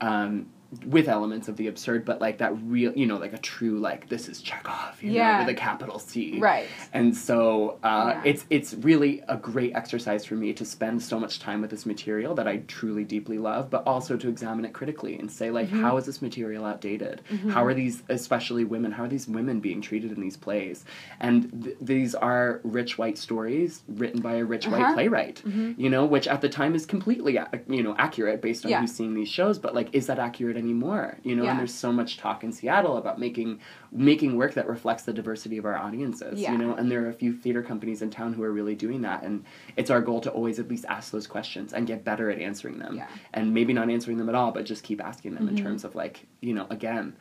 um 0.01 0.47
with 0.87 1.09
elements 1.09 1.49
of 1.49 1.57
the 1.57 1.67
absurd, 1.67 2.05
but 2.05 2.21
like 2.21 2.39
that 2.39 2.53
real, 2.63 2.93
you 2.93 3.05
know, 3.07 3.17
like 3.17 3.33
a 3.33 3.39
true, 3.39 3.79
like 3.81 4.09
this 4.09 4.29
is 4.29 4.41
Chekhov, 4.41 5.03
you 5.03 5.11
Yeah. 5.13 5.33
know, 5.33 5.39
with 5.41 5.49
a 5.49 5.55
capital 5.55 5.99
C, 5.99 6.39
Right. 6.39 6.67
And 6.93 7.17
so 7.17 7.79
uh, 7.83 8.15
Yeah. 8.15 8.23
it's 8.25 8.45
it's 8.51 8.75
really 8.75 9.23
a 9.29 9.37
great 9.37 9.75
exercise 9.75 10.25
for 10.25 10.35
me 10.37 10.53
to 10.53 10.65
spend 10.65 11.03
so 11.03 11.19
much 11.19 11.41
time 11.41 11.61
with 11.61 11.71
this 11.71 11.87
material 11.87 12.35
that 12.37 12.47
I 12.47 12.59
truly 12.69 13.03
deeply 13.05 13.39
love, 13.39 13.69
but 13.69 13.83
also 13.87 14.17
to 14.17 14.29
examine 14.29 14.65
it 14.65 14.73
critically 14.73 15.19
and 15.19 15.31
say 15.31 15.51
like, 15.51 15.67
Mm-hmm. 15.69 15.83
how 15.83 15.97
is 15.97 16.07
this 16.07 16.23
material 16.23 16.65
outdated? 16.65 17.23
How 17.51 17.65
are 17.65 17.75
these, 17.75 18.03
especially 18.09 18.65
women, 18.65 18.93
how 18.93 19.05
are 19.05 19.09
these 19.09 19.27
women 19.29 19.61
being 19.61 19.81
treated 19.81 20.13
in 20.13 20.21
these 20.21 20.37
plays? 20.37 20.85
And 21.19 21.65
th- 21.65 21.77
these 21.81 22.15
are 22.15 22.61
rich 22.63 22.97
white 22.97 23.19
stories 23.19 23.83
written 23.89 24.21
by 24.21 24.35
a 24.37 24.45
rich 24.45 24.67
white 24.69 24.83
Uh-huh. 24.83 24.95
playwright, 24.95 25.43
you 25.77 25.91
know, 25.91 26.05
which 26.05 26.29
at 26.29 26.41
the 26.43 26.49
time 26.49 26.75
is 26.77 26.87
completely, 26.87 27.39
you 27.69 27.83
know, 27.83 27.95
accurate 27.99 28.41
based 28.41 28.65
on 28.65 28.71
Yeah. 28.71 28.81
who's 28.81 28.93
seeing 28.93 29.15
these 29.15 29.29
shows. 29.29 29.59
But 29.59 29.75
like, 29.75 29.89
is 29.95 30.07
that 30.07 30.19
accurate 30.19 30.57
anymore? 30.61 31.19
You 31.25 31.35
know, 31.35 31.43
Yeah. 31.43 31.51
and 31.51 31.59
there's 31.59 31.75
so 31.75 31.93
much 31.93 32.17
talk 32.19 32.45
in 32.45 32.53
Seattle 32.53 32.97
about 32.97 33.19
making 33.19 33.59
making 33.93 34.37
work 34.37 34.55
that 34.55 34.69
reflects 34.69 35.03
the 35.03 35.13
diversity 35.13 35.57
of 35.59 35.65
our 35.65 35.77
audiences. 35.77 36.39
Yeah. 36.41 36.53
You 36.53 36.59
know, 36.59 36.75
and 36.75 36.89
there 36.89 37.05
are 37.05 37.09
a 37.09 37.13
few 37.13 37.33
theater 37.33 37.61
companies 37.63 38.03
in 38.03 38.11
town 38.11 38.33
who 38.35 38.45
are 38.45 38.53
really 38.53 38.77
doing 38.77 39.01
that, 39.03 39.25
and 39.25 39.45
it's 39.77 39.91
our 39.91 40.01
goal 40.01 40.21
to 40.21 40.31
always 40.31 40.61
at 40.61 40.69
least 40.69 40.85
ask 40.89 41.11
those 41.11 41.27
questions 41.27 41.73
and 41.73 41.87
get 41.89 42.05
better 42.05 42.31
at 42.31 42.39
answering 42.39 42.79
them. 42.79 42.97
Yeah. 42.99 43.09
And 43.35 43.53
maybe 43.53 43.73
not 43.73 43.91
answering 43.91 44.17
them 44.19 44.29
at 44.29 44.37
all, 44.37 44.53
but 44.53 44.65
just 44.65 44.85
keep 44.85 45.03
asking 45.03 45.35
them 45.35 45.47
Mm-hmm. 45.49 45.57
in 45.59 45.65
terms 45.65 45.83
of 45.85 45.95
like, 45.97 46.27
you 46.41 46.55
know, 46.55 46.67
again. 46.71 47.17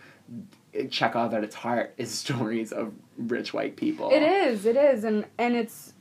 Chekhov 0.92 1.34
at 1.34 1.44
its 1.44 1.56
heart 1.56 1.94
is 1.98 2.12
stories 2.26 2.72
of 2.72 2.94
rich 3.18 3.54
white 3.54 3.76
people. 3.76 4.12
It 4.12 4.22
is, 4.22 4.66
it 4.68 4.76
is, 4.76 5.04
and 5.04 5.26
and 5.40 5.56
it's 5.56 5.94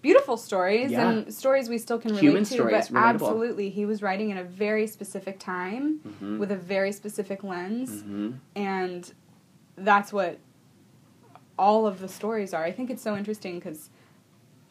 beautiful 0.00 0.36
stories 0.36 0.90
Yeah. 0.92 1.10
and 1.10 1.34
stories 1.34 1.68
we 1.68 1.78
still 1.78 1.98
can 1.98 2.14
relate 2.14 2.38
to. 2.40 2.44
stories, 2.44 2.88
but 2.88 2.98
relatable. 2.98 3.02
absolutely, 3.02 3.68
he 3.70 3.84
was 3.84 4.02
writing 4.02 4.30
in 4.30 4.38
a 4.38 4.44
very 4.44 4.86
specific 4.86 5.38
time 5.38 6.00
Mhm. 6.06 6.38
with 6.38 6.50
a 6.50 6.56
very 6.56 6.92
specific 6.92 7.42
lens, 7.44 8.02
Mhm. 8.02 8.38
and 8.56 9.12
that's 9.76 10.12
what 10.12 10.38
all 11.58 11.86
of 11.86 12.00
the 12.00 12.08
stories 12.08 12.54
are. 12.54 12.64
I 12.64 12.72
think 12.72 12.90
it's 12.90 13.02
so 13.02 13.16
interesting 13.16 13.56
because 13.58 13.90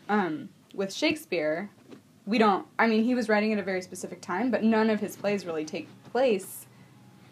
um, 0.10 0.50
with 0.74 0.94
Shakespeare, 0.94 1.70
we 2.26 2.38
don't. 2.38 2.66
I 2.78 2.88
mean, 2.88 3.04
he 3.04 3.16
was 3.16 3.30
writing 3.30 3.54
at 3.54 3.60
a 3.60 3.64
very 3.64 3.82
specific 3.82 4.20
time, 4.22 4.52
but 4.52 4.62
none 4.64 4.90
of 4.90 5.00
his 5.00 5.16
plays 5.16 5.46
really 5.46 5.64
take 5.64 5.88
place 6.12 6.66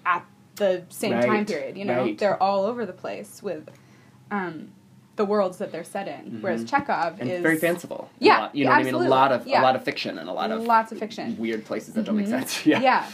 at 0.05 0.25
the 0.55 0.83
same 0.89 1.19
time 1.21 1.45
period. 1.45 1.77
You 1.77 1.85
know, 1.85 2.01
right. 2.03 2.17
they're 2.17 2.41
all 2.41 2.65
over 2.65 2.85
the 2.85 2.93
place 2.93 3.43
with 3.43 3.69
um, 4.31 4.71
the 5.19 5.25
worlds 5.25 5.57
that 5.57 5.69
they're 5.69 5.83
set 5.83 6.07
in. 6.07 6.37
Whereas 6.41 6.63
Mhm. 6.63 6.69
Chekhov 6.69 7.19
And 7.19 7.29
is 7.29 7.41
very 7.41 7.57
fanciful. 7.57 8.09
Yeah, 8.19 8.39
lot- 8.39 8.55
you 8.55 8.63
know 8.63 8.71
yeah, 8.71 8.77
what 8.77 8.79
I 8.79 8.83
mean. 8.83 8.85
A 8.85 8.97
absolutely. 8.97 9.09
lot 9.09 9.31
of 9.33 9.45
Yeah. 9.47 9.61
a 9.61 9.63
lot 9.63 9.75
of 9.75 9.83
fiction 9.83 10.17
and 10.17 10.29
a 10.29 10.31
lot 10.31 10.49
of 10.49 10.63
lots 10.63 10.93
of 10.93 10.97
fiction. 10.97 11.35
weird 11.37 11.65
places 11.65 11.93
that 11.95 12.05
don't 12.05 12.15
make 12.15 12.27
Mhm. 12.27 12.29
sense. 12.29 12.65
Yeah. 12.65 12.79
yeah. 12.81 13.05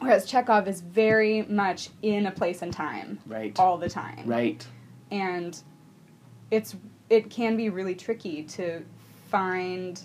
Whereas 0.00 0.26
Chekhov 0.26 0.66
is 0.66 0.80
very 0.80 1.42
much 1.42 1.90
in 2.02 2.26
a 2.26 2.32
place 2.32 2.60
and 2.62 2.72
time 2.72 3.20
Right. 3.24 3.56
all 3.58 3.78
the 3.78 3.88
time. 3.88 4.24
Right. 4.26 4.66
and 5.10 5.58
it's 6.50 6.76
it 7.08 7.30
can 7.30 7.56
be 7.56 7.70
really 7.70 7.94
tricky 7.94 8.42
to 8.42 8.82
find 9.30 10.02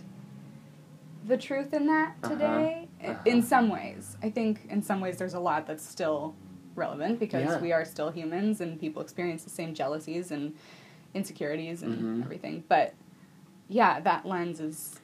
the 1.26 1.36
truth 1.36 1.74
in 1.74 1.88
that 1.88 2.16
Uh-huh, 2.24 2.30
today 2.34 2.88
uh-huh. 3.04 3.16
in 3.26 3.42
some 3.42 3.68
ways 3.70 4.16
i 4.24 4.30
think 4.30 4.62
in 4.70 4.82
some 4.82 5.02
ways 5.02 5.18
there's 5.18 5.34
a 5.34 5.40
lot 5.42 5.68
that's 5.68 5.86
still 5.86 6.36
relevant 6.76 7.20
because 7.20 7.44
Yeah. 7.50 7.60
we 7.60 7.74
are 7.74 7.84
still 7.84 8.12
humans 8.12 8.62
and 8.62 8.80
people 8.80 9.02
experience 9.02 9.44
the 9.44 9.50
same 9.50 9.74
jealousies 9.74 10.32
and 10.32 10.54
insecurities 11.14 11.84
and 11.84 12.22
Mhm. 12.22 12.24
everything 12.26 12.64
but 12.68 12.94
yeah 13.70 14.00
that 14.00 14.26
lens 14.26 14.60
is 14.60 15.00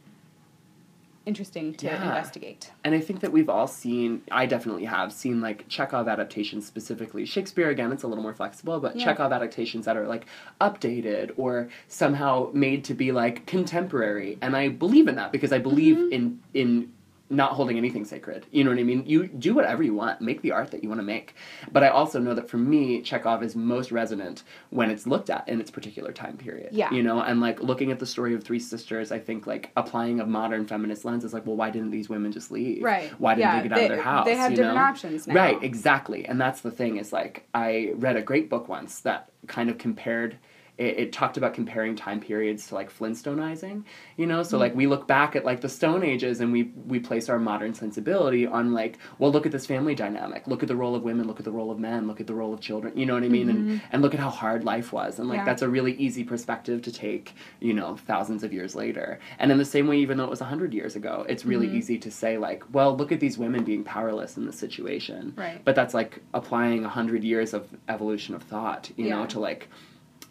interesting 1.26 1.74
to 1.76 1.86
Yeah. 1.86 2.04
investigate 2.08 2.72
And 2.84 2.96
I 2.96 3.00
think 3.02 3.20
that 3.20 3.32
we've 3.32 3.50
all 3.50 3.68
seen, 3.68 4.24
I 4.32 4.48
definitely 4.48 4.86
have 4.86 5.14
seen 5.14 5.42
like 5.42 5.68
Chekhov 5.68 6.08
adaptations 6.08 6.66
specifically. 6.66 7.24
Shakespeare, 7.26 7.70
again, 7.70 7.92
it's 7.92 8.02
a 8.04 8.08
little 8.08 8.24
more 8.24 8.34
flexible, 8.34 8.80
but 8.80 8.96
Yeah. 8.96 9.04
Chekhov 9.06 9.32
adaptations 9.32 9.86
that 9.86 9.96
are 9.96 10.08
like 10.08 10.26
updated 10.60 11.32
or 11.38 11.68
somehow 11.88 12.50
made 12.54 12.84
to 12.86 12.96
be 12.96 13.12
like 13.12 13.46
contemporary. 13.46 14.40
And 14.42 14.56
I 14.56 14.70
believe 14.70 15.08
in 15.08 15.16
that 15.18 15.32
because 15.32 15.52
I 15.52 15.60
believe 15.60 15.98
Mm-hmm. 15.98 16.14
in, 16.14 16.40
in, 16.56 16.92
not 17.30 17.52
holding 17.52 17.78
anything 17.78 18.06
sacred. 18.06 18.46
You 18.52 18.64
know 18.64 18.72
what 18.72 18.80
I 18.80 18.84
mean? 18.84 19.04
You 19.06 19.28
do 19.28 19.54
whatever 19.54 19.84
you 19.84 19.94
want, 19.94 20.20
make 20.20 20.42
the 20.42 20.52
art 20.52 20.72
that 20.72 20.84
you 20.84 20.90
want 20.90 21.00
to 21.00 21.06
make. 21.06 21.36
But 21.72 21.84
I 21.84 21.90
also 21.90 22.20
know 22.20 22.34
that 22.34 22.50
for 22.50 22.58
me, 22.58 23.02
Chekhov 23.02 23.44
is 23.44 23.56
most 23.56 23.92
resonant 23.92 24.44
when 24.72 24.90
it's 24.90 25.06
looked 25.06 25.30
at 25.30 25.48
in 25.48 25.62
its 25.62 25.70
particular 25.70 26.12
time 26.12 26.38
period. 26.38 26.70
Yeah. 26.72 26.92
You 26.92 27.04
know, 27.04 27.22
and 27.22 27.40
like 27.40 27.62
looking 27.62 27.92
at 27.92 28.00
the 28.00 28.06
story 28.06 28.34
of 28.34 28.44
Three 28.44 28.60
Sisters, 28.60 29.12
I 29.12 29.20
think 29.20 29.46
like 29.46 29.72
applying 29.78 30.20
a 30.20 30.26
modern 30.26 30.66
feminist 30.66 31.06
lens 31.06 31.24
is 31.24 31.34
like, 31.34 31.46
well, 31.46 31.56
why 31.56 31.70
didn't 31.70 31.92
these 31.92 32.10
women 32.10 32.32
just 32.32 32.52
leave? 32.52 32.84
right 32.84 33.10
Why 33.20 33.36
didn't 33.36 33.48
yeah, 33.50 33.62
they 33.62 33.70
get 33.70 33.78
out 33.78 33.84
of 33.84 33.90
their 33.90 34.02
house? 34.02 34.26
they 34.26 34.36
have 34.36 34.52
different 34.56 34.76
know? 34.76 34.82
options 34.82 35.28
now 35.28 35.36
Right, 35.36 35.62
exactly. 35.64 36.26
And 36.26 36.42
that's 36.42 36.62
the 36.62 36.72
thing 36.72 36.98
is 36.98 37.14
like 37.14 37.48
I 37.54 37.92
read 37.96 38.16
a 38.16 38.22
great 38.22 38.50
book 38.50 38.68
once 38.68 39.02
that 39.02 39.30
kind 39.48 39.70
of 39.70 39.78
compared 39.78 40.38
it, 40.80 40.98
it 40.98 41.14
talked 41.14 41.36
about 41.36 41.54
comparing 41.54 41.96
time 41.96 42.22
periods 42.22 42.68
to 42.68 42.76
like 42.76 42.92
Flintstoneizing, 42.92 43.84
you 44.16 44.26
know. 44.26 44.42
So 44.42 44.52
mm-hmm. 44.52 44.62
like 44.62 44.76
we 44.76 44.88
look 44.88 45.08
back 45.08 45.36
at 45.36 45.44
like 45.44 45.62
the 45.62 45.70
Stone 45.70 46.04
Ages 46.04 46.40
and 46.40 46.52
we 46.52 46.72
we 46.88 47.00
place 47.00 47.30
our 47.30 47.38
modern 47.38 47.74
sensibility 47.74 48.48
on 48.48 48.72
like, 48.72 48.98
well, 49.20 49.32
look 49.32 49.46
at 49.46 49.52
this 49.52 49.66
family 49.66 49.94
dynamic. 49.94 50.48
Look 50.48 50.64
at 50.64 50.70
the 50.70 50.76
role 50.76 50.96
of 50.96 51.04
women. 51.04 51.28
Look 51.28 51.40
at 51.40 51.46
the 51.46 51.52
role 51.52 51.70
of 51.70 51.78
men. 51.78 52.08
Look 52.08 52.22
at 52.22 52.28
the 52.28 52.34
role 52.34 52.54
of 52.54 52.62
children. 52.62 52.98
You 52.98 53.06
know 53.06 53.14
what 53.14 53.24
I 53.24 53.28
mean? 53.28 53.50
And 53.50 53.60
mm-hmm. 53.60 53.86
and 53.92 54.02
look 54.02 54.14
at 54.14 54.20
how 54.22 54.30
hard 54.30 54.64
life 54.64 54.94
was. 54.94 55.20
And 55.20 55.28
like 55.28 55.40
Yeah. 55.40 55.46
that's 55.46 55.62
a 55.62 55.70
really 55.70 55.94
easy 55.96 56.24
perspective 56.24 56.82
to 56.84 56.92
take, 56.92 57.36
you 57.60 57.74
know, 57.74 57.98
thousands 57.98 58.44
of 58.44 58.54
years 58.54 58.74
later. 58.74 59.20
And 59.38 59.52
in 59.52 59.58
the 59.58 59.66
same 59.66 59.86
way, 59.88 59.98
even 59.98 60.18
though 60.18 60.24
it 60.24 60.30
was 60.30 60.40
hundred 60.40 60.74
years 60.74 60.96
ago, 60.96 61.26
it's 61.30 61.46
really 61.46 61.68
mm-hmm. 61.68 61.76
easy 61.76 61.98
to 62.00 62.10
say 62.10 62.38
like, 62.38 62.64
well, 62.72 62.96
look 62.96 63.12
at 63.12 63.20
these 63.20 63.38
women 63.38 63.64
being 63.66 63.84
powerless 63.84 64.38
in 64.38 64.46
this 64.46 64.58
situation. 64.58 65.34
Right. 65.38 65.62
But 65.64 65.76
that's 65.76 65.94
like 65.94 66.22
applying 66.34 66.86
a 66.86 66.90
hundred 66.90 67.24
years 67.24 67.54
of 67.54 67.68
evolution 67.90 68.34
of 68.34 68.44
thought, 68.44 68.90
you 68.96 69.10
know, 69.10 69.26
to 69.28 69.40
like 69.40 69.68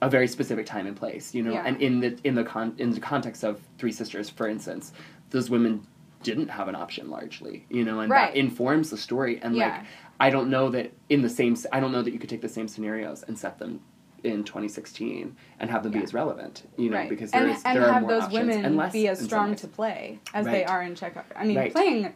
a 0.00 0.08
very 0.08 0.28
specific 0.28 0.66
time 0.66 0.87
and 0.87 0.96
place, 0.96 1.34
you 1.34 1.42
know. 1.42 1.52
Yeah. 1.52 1.64
And 1.66 1.80
in 1.82 2.00
the 2.00 2.18
in 2.24 2.34
the 2.34 2.44
con 2.44 2.74
in 2.78 2.90
the 2.90 3.00
context 3.00 3.44
of 3.44 3.61
Three 3.78 3.92
Sisters, 3.92 4.30
for 4.30 4.48
instance, 4.48 4.92
those 5.30 5.50
women 5.50 5.87
didn't 6.22 6.48
have 6.48 6.68
an 6.68 6.74
option 6.74 7.11
largely, 7.11 7.64
you 7.68 7.84
know, 7.84 8.00
and 8.00 8.11
Right. 8.11 8.32
that 8.32 8.38
informs 8.38 8.90
the 8.90 8.96
story. 8.96 9.38
And 9.40 9.54
Yeah. 9.54 9.68
like, 9.68 9.87
I 10.18 10.30
don't 10.30 10.50
know 10.50 10.68
that 10.70 10.92
in 11.08 11.22
the 11.22 11.28
same, 11.28 11.56
I 11.72 11.78
don't 11.80 11.92
know 11.92 12.02
that 12.02 12.12
you 12.12 12.18
could 12.18 12.28
take 12.30 12.40
the 12.40 12.48
same 12.48 12.66
scenarios 12.66 13.22
and 13.22 13.38
set 13.38 13.58
them 13.58 13.80
in 14.24 14.42
2016 14.42 15.37
and 15.61 15.70
have 15.70 15.84
them 15.84 15.92
be 15.92 16.02
as 16.02 16.12
relevant, 16.12 16.64
you 16.76 16.90
know, 16.90 16.96
right. 16.96 17.08
because 17.08 17.30
and, 17.30 17.44
there 17.44 17.54
is 17.54 17.62
and 17.64 17.76
there 17.76 17.87
are 17.88 17.92
have 17.92 18.02
more 18.02 18.11
those 18.11 18.22
options 18.24 18.48
women 18.48 18.64
and 18.64 18.76
less 18.76 18.92
be 18.92 19.06
as 19.06 19.20
strong 19.20 19.54
to 19.54 19.68
play 19.68 20.18
as 20.34 20.44
they 20.44 20.64
are 20.64 20.82
in 20.82 20.96
Chekhov. 20.96 21.24
I 21.37 21.44
mean, 21.44 21.56
Right. 21.56 21.72
playing 21.72 22.12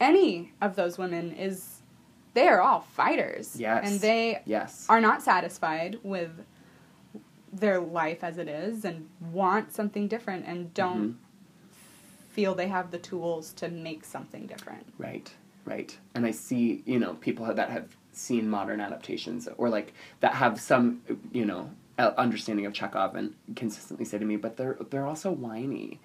any 0.00 0.52
of 0.60 0.74
those 0.74 0.98
women 0.98 1.32
is 1.32 1.82
they 2.34 2.48
are 2.48 2.60
all 2.60 2.80
fighters, 2.80 3.54
Yes. 3.60 3.88
and 3.88 4.00
they 4.00 4.42
Yes. 4.44 4.86
are 4.88 5.00
not 5.00 5.22
satisfied 5.22 5.98
with 6.02 6.44
their 7.52 7.80
life 7.80 8.22
as 8.22 8.38
it 8.38 8.48
is 8.48 8.84
and 8.84 9.08
want 9.32 9.72
something 9.72 10.06
different 10.08 10.46
and 10.46 10.72
don't 10.74 11.10
Mhm. 11.10 11.14
feel 12.30 12.54
they 12.54 12.68
have 12.68 12.90
the 12.90 12.98
tools 12.98 13.52
to 13.54 13.68
make 13.68 14.04
something 14.04 14.46
different. 14.46 14.86
Right, 14.98 15.32
right. 15.64 15.96
And 16.14 16.24
I 16.24 16.30
see, 16.30 16.82
you 16.86 16.98
know, 16.98 17.14
people 17.14 17.52
that 17.52 17.70
have 17.70 17.96
seen 18.12 18.48
modern 18.48 18.80
adaptations 18.80 19.48
or 19.58 19.68
like 19.68 19.92
that 20.20 20.34
have 20.34 20.60
some, 20.60 21.02
you 21.32 21.44
know, 21.44 21.70
understanding 21.98 22.64
of 22.66 22.72
Chekhov 22.72 23.14
and 23.14 23.34
consistently 23.56 24.04
say 24.06 24.18
to 24.18 24.24
me, 24.24 24.36
but 24.36 24.56
they're 24.56 24.78
they're 24.90 25.06
also 25.06 25.30
whiny. 25.30 26.00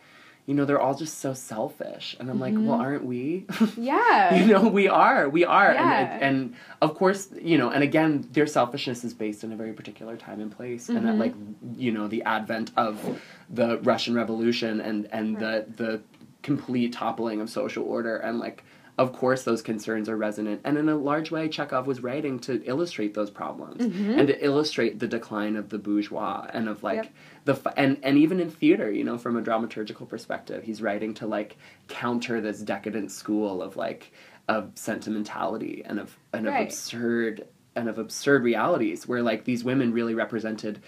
You 0.48 0.54
know, 0.54 0.66
they're 0.66 0.80
all 0.80 0.94
just 0.94 1.18
so 1.20 1.34
selfish, 1.34 2.16
and 2.20 2.30
I'm 2.30 2.40
like, 2.40 2.54
well, 2.56 2.80
aren't 2.80 3.04
we? 3.04 3.46
Yeah. 3.78 4.36
you 4.36 4.46
know, 4.46 4.68
we 4.68 4.88
are, 4.88 5.28
we 5.28 5.44
are, 5.44 5.74
Yeah. 5.74 6.00
and, 6.14 6.22
and 6.24 6.56
of 6.82 6.94
course, 6.94 7.30
you 7.42 7.58
know, 7.58 7.72
and 7.72 7.84
again, 7.84 8.28
their 8.32 8.46
selfishness 8.46 9.04
is 9.04 9.14
based 9.16 9.44
in 9.44 9.52
a 9.52 9.56
very 9.56 9.74
particular 9.74 10.16
time 10.18 10.40
and 10.42 10.52
place, 10.52 10.88
and 10.90 11.00
Mm-hmm. 11.00 11.08
that 11.08 11.18
like, 11.18 11.34
you 11.76 11.92
know, 11.92 12.08
the 12.08 12.22
advent 12.24 12.70
of 12.78 13.20
the 13.50 13.80
Russian 13.80 14.14
Revolution 14.14 14.82
and 14.82 15.08
and 15.12 15.40
the 15.40 15.66
the 15.78 16.02
complete 16.44 16.94
toppling 16.94 17.42
of 17.42 17.50
social 17.50 17.84
order, 17.84 18.18
and 18.18 18.38
like, 18.38 18.64
of 18.98 19.12
course, 19.12 19.44
those 19.44 19.62
concerns 19.62 20.08
are 20.08 20.16
resonant, 20.16 20.62
and 20.64 20.78
in 20.78 20.88
a 20.88 20.96
large 20.96 21.30
way, 21.30 21.50
Chekhov 21.50 21.86
was 21.86 22.02
writing 22.02 22.40
to 22.40 22.64
illustrate 22.66 23.14
those 23.14 23.30
problems 23.30 23.82
mm-hmm. 23.86 24.18
and 24.18 24.28
to 24.30 24.46
illustrate 24.46 25.00
the 25.00 25.08
decline 25.08 25.58
of 25.58 25.70
the 25.70 25.78
bourgeois 25.78 26.48
and 26.54 26.70
of 26.70 26.82
like 26.82 27.04
Yep. 27.04 27.14
the 27.46 27.74
and 27.78 27.98
and 28.04 28.18
even 28.18 28.40
in 28.40 28.50
theater, 28.50 28.90
you 28.90 29.04
know, 29.04 29.18
from 29.18 29.36
a 29.36 29.42
dramaturgical 29.42 30.08
perspective, 30.08 30.64
he's 30.64 30.82
writing 30.82 31.14
to 31.16 31.28
like 31.28 31.58
counter 31.90 32.40
this 32.40 32.60
decadent 32.62 33.12
school 33.12 33.62
of 33.62 33.76
like 33.76 34.14
of 34.48 34.72
sentimentality 34.76 35.84
and 35.86 36.00
of 36.00 36.18
and 36.32 36.48
of 36.48 36.54
Right. 36.54 36.68
absurd 36.68 37.48
and 37.76 37.90
of 37.90 37.98
absurd 37.98 38.44
realities 38.44 39.08
where 39.08 39.22
like 39.22 39.44
these 39.44 39.64
women 39.64 39.92
really 39.92 40.14
represented 40.16 40.80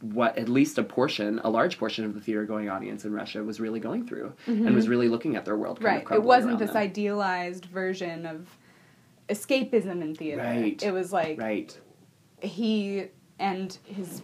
what 0.00 0.36
at 0.38 0.48
least 0.48 0.78
a 0.78 0.82
portion 0.82 1.38
a 1.44 1.50
large 1.50 1.78
portion 1.78 2.04
of 2.04 2.14
the 2.14 2.20
theater 2.20 2.44
going 2.46 2.70
audience 2.70 3.04
in 3.04 3.12
Russia 3.12 3.44
was 3.44 3.60
really 3.60 3.80
going 3.80 4.06
through 4.06 4.32
and 4.46 4.74
was 4.74 4.88
really 4.88 5.08
looking 5.08 5.36
at 5.36 5.44
their 5.44 5.56
world 5.56 5.76
Mm-hmm. 5.78 5.86
right. 5.86 6.06
It 6.12 6.22
wasn't 6.22 6.58
this 6.58 6.68
them. 6.70 6.76
idealized 6.78 7.66
version 7.66 8.24
of 8.26 8.46
escapism 9.28 10.00
in 10.02 10.14
theater. 10.14 10.42
Right. 10.42 10.82
It 10.82 10.90
was 10.92 11.12
like 11.12 11.38
right 11.38 11.78
he 12.40 13.06
and 13.38 13.76
his 13.84 14.22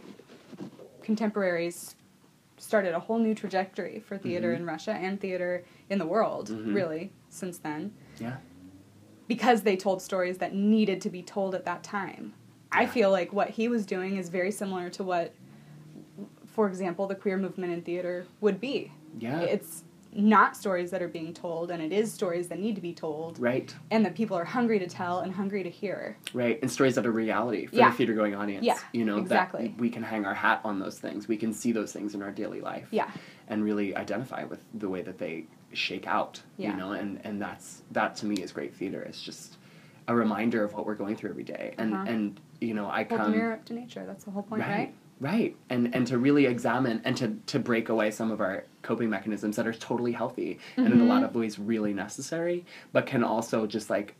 contemporaries 1.02 1.94
started 2.56 2.94
a 2.94 2.98
whole 3.00 3.18
new 3.18 3.34
trajectory 3.34 4.00
for 4.00 4.18
theater 4.18 4.48
Mm-hmm. 4.52 4.62
in 4.62 4.66
Russia 4.66 4.92
and 4.92 5.20
theater 5.20 5.64
in 5.88 5.98
the 5.98 6.06
world, 6.06 6.48
Mhm. 6.48 6.74
really, 6.74 7.12
since 7.28 7.58
then, 7.58 7.92
Yeah. 8.18 8.36
Because 9.28 9.62
they 9.62 9.76
told 9.76 10.02
stories 10.02 10.38
that 10.38 10.54
needed 10.54 11.00
to 11.02 11.10
be 11.10 11.22
told 11.22 11.54
at 11.54 11.64
that 11.66 11.82
time. 11.84 12.34
I 12.72 12.86
feel 12.86 13.10
like 13.10 13.32
what 13.32 13.50
he 13.50 13.68
was 13.68 13.86
doing 13.86 14.16
is 14.16 14.28
very 14.28 14.50
similar 14.50 14.90
to 14.90 15.04
what, 15.04 15.32
for 16.46 16.66
example, 16.66 17.06
the 17.06 17.14
queer 17.14 17.36
movement 17.38 17.72
in 17.72 17.82
theater 17.82 18.26
would 18.40 18.60
be. 18.60 18.92
Yeah. 19.18 19.40
It's 19.40 19.84
not 20.12 20.56
stories 20.56 20.90
that 20.90 21.02
are 21.02 21.08
being 21.08 21.32
told, 21.34 21.70
and 21.70 21.82
it 21.82 21.92
is 21.92 22.12
stories 22.12 22.48
that 22.48 22.58
need 22.58 22.74
to 22.74 22.80
be 22.80 22.92
told, 22.94 23.38
right. 23.38 23.74
and 23.90 24.04
that 24.04 24.14
people 24.14 24.36
are 24.36 24.44
hungry 24.44 24.78
to 24.78 24.86
tell 24.86 25.20
and 25.20 25.32
hungry 25.32 25.62
to 25.62 25.70
hear. 25.70 26.16
Right. 26.32 26.58
And 26.62 26.70
stories 26.70 26.94
that 26.94 27.06
are 27.06 27.12
reality 27.12 27.66
for 27.66 27.76
Yeah. 27.76 27.90
the 27.90 27.96
theater 27.96 28.14
going 28.14 28.34
audience. 28.34 28.64
Yeah, 28.64 28.78
You 28.92 29.04
know, 29.04 29.18
exactly. 29.18 29.68
that 29.68 29.78
we 29.78 29.90
can 29.90 30.02
hang 30.02 30.24
our 30.24 30.34
hat 30.34 30.60
on 30.64 30.78
those 30.78 30.98
things. 30.98 31.28
We 31.28 31.36
can 31.36 31.52
see 31.52 31.72
those 31.72 31.92
things 31.92 32.14
in 32.14 32.22
our 32.22 32.30
daily 32.30 32.60
life. 32.60 32.88
Yeah. 32.90 33.10
And 33.48 33.62
really 33.62 33.94
identify 33.94 34.44
with 34.44 34.64
the 34.74 34.88
way 34.88 35.02
that 35.02 35.18
they 35.18 35.46
shake 35.72 36.06
out. 36.06 36.42
Yeah. 36.56 36.70
You 36.72 36.76
know, 36.76 36.92
and, 36.92 37.20
and 37.24 37.40
that's 37.40 37.82
that 37.92 38.16
to 38.16 38.26
me 38.26 38.36
is 38.36 38.52
great 38.52 38.74
theater. 38.74 39.02
It's 39.02 39.22
just 39.22 39.56
a 40.06 40.14
reminder 40.14 40.64
of 40.64 40.72
what 40.72 40.86
we're 40.86 40.94
going 40.94 41.16
through 41.16 41.30
every 41.30 41.44
day. 41.44 41.74
And 41.78 41.92
Uh-huh. 41.94 42.04
and 42.08 42.40
you 42.60 42.74
know, 42.74 42.88
I 42.90 43.04
Hold 43.04 43.20
come 43.20 43.32
mirror 43.32 43.52
up 43.52 43.64
to 43.66 43.74
nature. 43.74 44.04
That's 44.06 44.24
the 44.24 44.30
whole 44.32 44.42
point, 44.42 44.62
right? 44.62 44.94
Right. 45.20 45.56
And 45.68 45.94
and 45.94 46.06
to 46.08 46.18
really 46.18 46.46
examine 46.46 47.00
and 47.04 47.16
to 47.18 47.36
to 47.46 47.58
break 47.58 47.88
away 47.88 48.10
some 48.10 48.30
of 48.30 48.40
our 48.40 48.64
coping 48.82 49.10
mechanisms 49.10 49.56
that 49.56 49.66
are 49.66 49.72
totally 49.74 50.12
healthy 50.12 50.58
and 50.76 50.86
in 50.86 50.92
a 50.92 50.96
Mm-hmm. 50.96 51.08
lot 51.08 51.22
of 51.24 51.34
ways 51.34 51.58
really 51.58 51.92
necessary, 51.92 52.64
but 52.92 53.06
can 53.06 53.22
also 53.24 53.66
just 53.66 53.90
like 53.90 54.14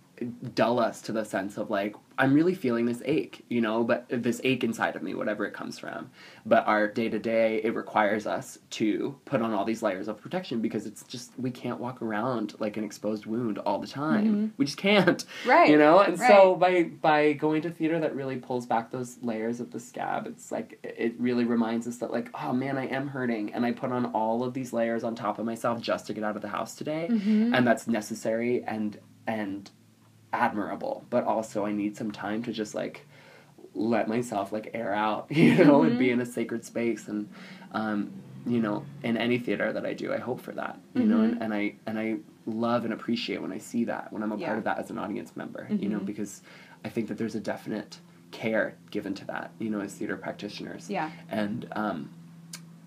dull 0.55 0.81
us 0.81 1.01
to 1.03 1.13
the 1.13 1.25
sense 1.25 1.57
of 1.59 1.71
like 1.71 1.95
I'm 2.21 2.35
really 2.35 2.57
feeling 2.57 2.87
this 2.87 3.01
ache, 3.05 3.45
you 3.49 3.61
know, 3.61 3.85
but 3.85 4.07
this 4.11 4.41
ache 4.43 4.65
inside 4.65 4.97
of 4.97 5.05
me, 5.05 5.15
whatever 5.15 5.47
it 5.47 5.55
comes 5.55 5.79
from. 5.79 6.11
But 6.45 6.67
our 6.67 6.89
day 6.89 7.09
to 7.09 7.19
day, 7.21 7.61
it 7.63 7.77
requires 7.77 8.27
us 8.27 8.59
to 8.71 9.15
put 9.25 9.41
on 9.41 9.53
all 9.55 9.65
these 9.65 9.85
layers 9.85 10.09
of 10.09 10.21
protection 10.21 10.61
because 10.61 10.85
it's 10.85 11.05
just 11.05 11.31
we 11.39 11.53
can't 11.53 11.79
walk 11.79 12.03
around 12.03 12.55
like 12.59 12.77
an 12.77 12.83
exposed 12.83 13.27
wound 13.27 13.59
all 13.59 13.79
the 13.79 13.87
time. 13.87 14.53
We 14.57 14.65
just 14.65 14.79
can't. 14.79 15.25
Mm-hmm. 15.25 15.49
Right, 15.49 15.71
You 15.71 15.79
know, 15.79 16.01
and 16.01 16.19
so 16.19 16.57
by 16.57 16.83
by 16.85 17.35
going 17.35 17.63
to 17.63 17.71
theater 17.71 18.01
that 18.01 18.17
really 18.17 18.37
pulls 18.37 18.67
back 18.67 18.91
those 18.91 19.19
layers 19.23 19.61
of 19.61 19.71
the 19.71 19.79
scab 19.81 20.27
it's 20.27 20.51
like 20.51 20.79
it 20.83 21.15
really 21.19 21.45
reminds 21.45 21.87
us 21.87 21.99
that 21.99 22.11
like 22.11 22.31
oh 22.35 22.53
man 22.53 22.77
i 22.79 22.87
am 22.87 23.07
hurting 23.09 23.53
and 23.55 23.65
i 23.65 23.73
put 23.73 23.93
on 23.93 24.07
all 24.07 24.43
of 24.43 24.55
these 24.55 24.73
layers 24.73 25.05
on 25.05 25.15
top 25.15 25.39
of 25.39 25.45
myself 25.47 25.81
just 25.81 26.07
to 26.07 26.13
get 26.15 26.25
out 26.25 26.37
of 26.37 26.43
the 26.43 26.49
house 26.49 26.75
today 26.75 27.07
Mm-hmm. 27.11 27.55
and 27.55 27.67
that's 27.67 27.87
necessary 27.87 28.63
and 28.65 28.99
and 29.27 29.71
admirable 30.33 31.05
but 31.11 31.25
also 31.25 31.65
i 31.65 31.73
need 31.73 31.97
some 31.97 32.11
time 32.11 32.43
to 32.43 32.53
just 32.53 32.75
like 32.75 33.07
let 33.75 34.09
myself 34.09 34.53
like 34.53 34.71
air 34.75 34.93
out 34.95 35.27
you 35.31 35.65
know 35.65 35.83
and 35.83 35.93
Mm-hmm. 35.93 35.99
be 35.99 36.11
in 36.11 36.21
a 36.21 36.27
sacred 36.27 36.65
space 36.65 37.09
and 37.09 37.29
um 37.73 38.11
you 38.47 38.61
know 38.61 38.85
in 39.03 39.17
any 39.17 39.39
theater 39.39 39.73
that 39.73 39.85
i 39.87 39.93
do 39.93 40.13
i 40.13 40.19
hope 40.19 40.41
for 40.41 40.53
that 40.53 40.79
you 40.95 41.05
know 41.05 41.21
and, 41.21 41.43
and 41.43 41.53
i 41.55 41.75
and 41.87 41.99
i 41.99 42.17
love 42.47 42.85
and 42.85 42.93
appreciate 42.95 43.43
when 43.43 43.53
i 43.53 43.59
see 43.59 43.85
that 43.85 44.13
when 44.13 44.23
i'm 44.23 44.33
a 44.33 44.35
Mm-hmm. 44.35 44.41
Yeah. 44.43 44.47
part 44.49 44.59
of 44.59 44.65
that 44.65 44.79
as 44.79 44.91
an 44.91 44.99
audience 44.99 45.37
member 45.37 45.69
you 45.71 45.89
know 45.89 45.99
Mhm. 45.99 46.05
because 46.07 46.43
i 46.85 46.89
think 46.89 47.09
that 47.09 47.19
there's 47.19 47.35
a 47.35 47.41
definite 47.41 47.99
care 48.31 48.77
given 48.91 49.15
to 49.15 49.25
that 49.27 49.51
you 49.59 49.71
know 49.71 49.81
as 49.81 49.95
theater 49.95 50.17
practitioners 50.17 50.89
Yeah. 50.91 51.11
and 51.31 51.67
um 51.73 52.11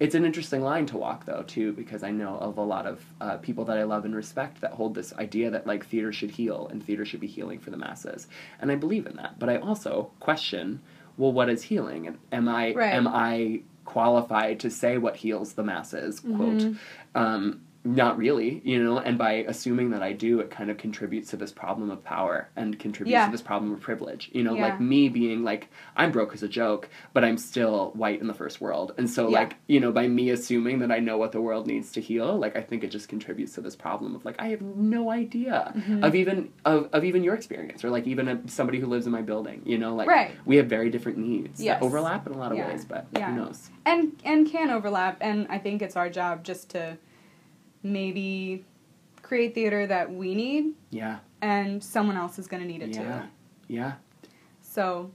it's 0.02 0.16
an 0.16 0.26
interesting 0.26 0.62
line 0.62 0.86
to 0.88 0.98
walk 0.98 1.26
though 1.26 1.44
too 1.56 1.72
because 1.74 2.02
i 2.04 2.12
know 2.12 2.34
of 2.48 2.58
a 2.58 2.62
lot 2.62 2.86
of 2.88 2.98
uh, 3.22 3.38
people 3.38 3.64
that 3.66 3.78
i 3.78 3.84
love 3.84 4.04
and 4.04 4.16
respect 4.16 4.60
that 4.62 4.72
hold 4.74 4.96
this 4.96 5.14
idea 5.26 5.50
that 5.52 5.68
like 5.68 5.86
theater 5.86 6.12
should 6.12 6.32
heal 6.32 6.68
and 6.72 6.84
theater 6.84 7.06
should 7.06 7.20
be 7.20 7.28
healing 7.28 7.60
for 7.60 7.70
the 7.70 7.78
masses. 7.78 8.28
And 8.60 8.72
i 8.72 8.76
believe 8.76 9.06
in 9.06 9.16
that. 9.18 9.38
But 9.40 9.50
i 9.50 9.58
also 9.58 10.12
question 10.20 10.82
well 11.18 11.32
what 11.32 11.50
is 11.50 11.62
healing? 11.64 12.08
And 12.08 12.18
am 12.32 12.48
i 12.50 12.74
Right. 12.74 12.94
am 12.94 13.08
i 13.08 13.62
qualified 13.86 14.60
to 14.62 14.70
say 14.70 14.98
what 14.98 15.16
heals 15.18 15.54
the 15.54 15.64
masses? 15.64 16.20
Quote. 16.20 16.58
Mhm. 16.66 16.78
um 17.16 17.62
not 17.84 18.16
really, 18.18 18.62
you 18.64 18.82
know, 18.84 19.00
and 19.00 19.18
by 19.18 19.32
assuming 19.48 19.90
that 19.90 20.04
I 20.04 20.14
do, 20.14 20.40
it 20.40 20.52
kind 20.52 20.70
of 20.70 20.78
contributes 20.78 21.32
to 21.32 21.38
this 21.38 21.52
problem 21.52 21.90
of 21.90 22.04
power 22.04 22.48
and 22.56 22.78
contributes 22.78 23.14
Yeah. 23.14 23.26
to 23.26 23.32
this 23.32 23.42
problem 23.42 23.74
of 23.74 23.80
privilege. 23.82 24.30
You 24.34 24.44
know, 24.44 24.54
Yeah. 24.54 24.62
like 24.66 24.80
me 24.80 25.10
being 25.10 25.44
like, 25.44 25.68
I'm 25.96 26.12
broke 26.12 26.34
as 26.34 26.44
a 26.44 26.48
joke, 26.48 26.90
but 27.14 27.24
I'm 27.24 27.38
still 27.38 27.92
white 27.96 28.22
in 28.22 28.28
the 28.28 28.36
first 28.36 28.62
world. 28.62 28.94
And 29.00 29.10
so, 29.10 29.30
Yeah. 29.30 29.40
like, 29.40 29.56
you 29.68 29.80
know, 29.80 29.92
by 29.92 30.08
me 30.08 30.30
assuming 30.30 30.78
that 30.80 30.92
I 30.92 31.00
know 31.00 31.18
what 31.18 31.32
the 31.32 31.42
world 31.42 31.66
needs 31.66 31.92
to 31.94 32.02
heal, 32.02 32.38
like, 32.38 32.56
I 32.56 32.62
think 32.62 32.84
it 32.84 32.90
just 32.92 33.10
contributes 33.10 33.54
to 33.56 33.62
this 33.62 33.76
problem 33.76 34.16
of 34.16 34.24
like, 34.26 34.36
I 34.40 34.50
have 34.50 34.62
no 34.62 35.10
idea 35.10 35.74
Mm-hmm. 35.76 36.04
of 36.04 36.14
even, 36.14 36.54
of, 36.66 36.88
of 36.94 37.04
even 37.04 37.24
your 37.24 37.34
experience 37.34 37.84
or 37.84 37.90
like 37.90 38.06
even 38.06 38.28
a, 38.28 38.40
somebody 38.48 38.80
who 38.80 38.86
lives 38.88 39.08
in 39.08 39.12
my 39.12 39.22
building, 39.24 39.64
you 39.66 39.78
know, 39.80 39.96
like, 39.96 40.08
Right. 40.08 40.32
we 40.46 40.58
have 40.58 40.68
very 40.68 40.92
different 40.92 41.18
needs 41.18 41.60
Yes. 41.60 41.80
that 41.80 41.86
overlap 41.86 42.28
in 42.28 42.34
a 42.34 42.38
lot 42.38 42.52
of 42.52 42.58
ways, 42.60 42.86
but 42.86 43.08
Yeah. 43.12 43.32
who 43.32 43.38
knows? 43.38 43.70
and 43.88 44.12
and 44.24 44.48
can 44.48 44.70
overlap 44.70 45.18
and 45.22 45.48
i 45.50 45.58
think 45.58 45.82
it's 45.82 45.96
our 45.98 46.08
job 46.08 46.44
just 46.44 46.70
to 46.70 46.96
maybe 47.84 48.66
create 49.22 49.54
theater 49.56 49.88
that 49.88 50.12
we 50.12 50.36
need 50.36 50.74
Yeah. 50.90 51.20
and 51.42 51.84
someone 51.84 52.18
else 52.18 52.38
is 52.40 52.48
going 52.48 52.62
to 52.62 52.68
need 52.68 52.82
it 52.82 52.90
Yeah. 52.96 53.22
too 53.22 53.28
Yeah. 53.68 53.94
so 54.62 55.12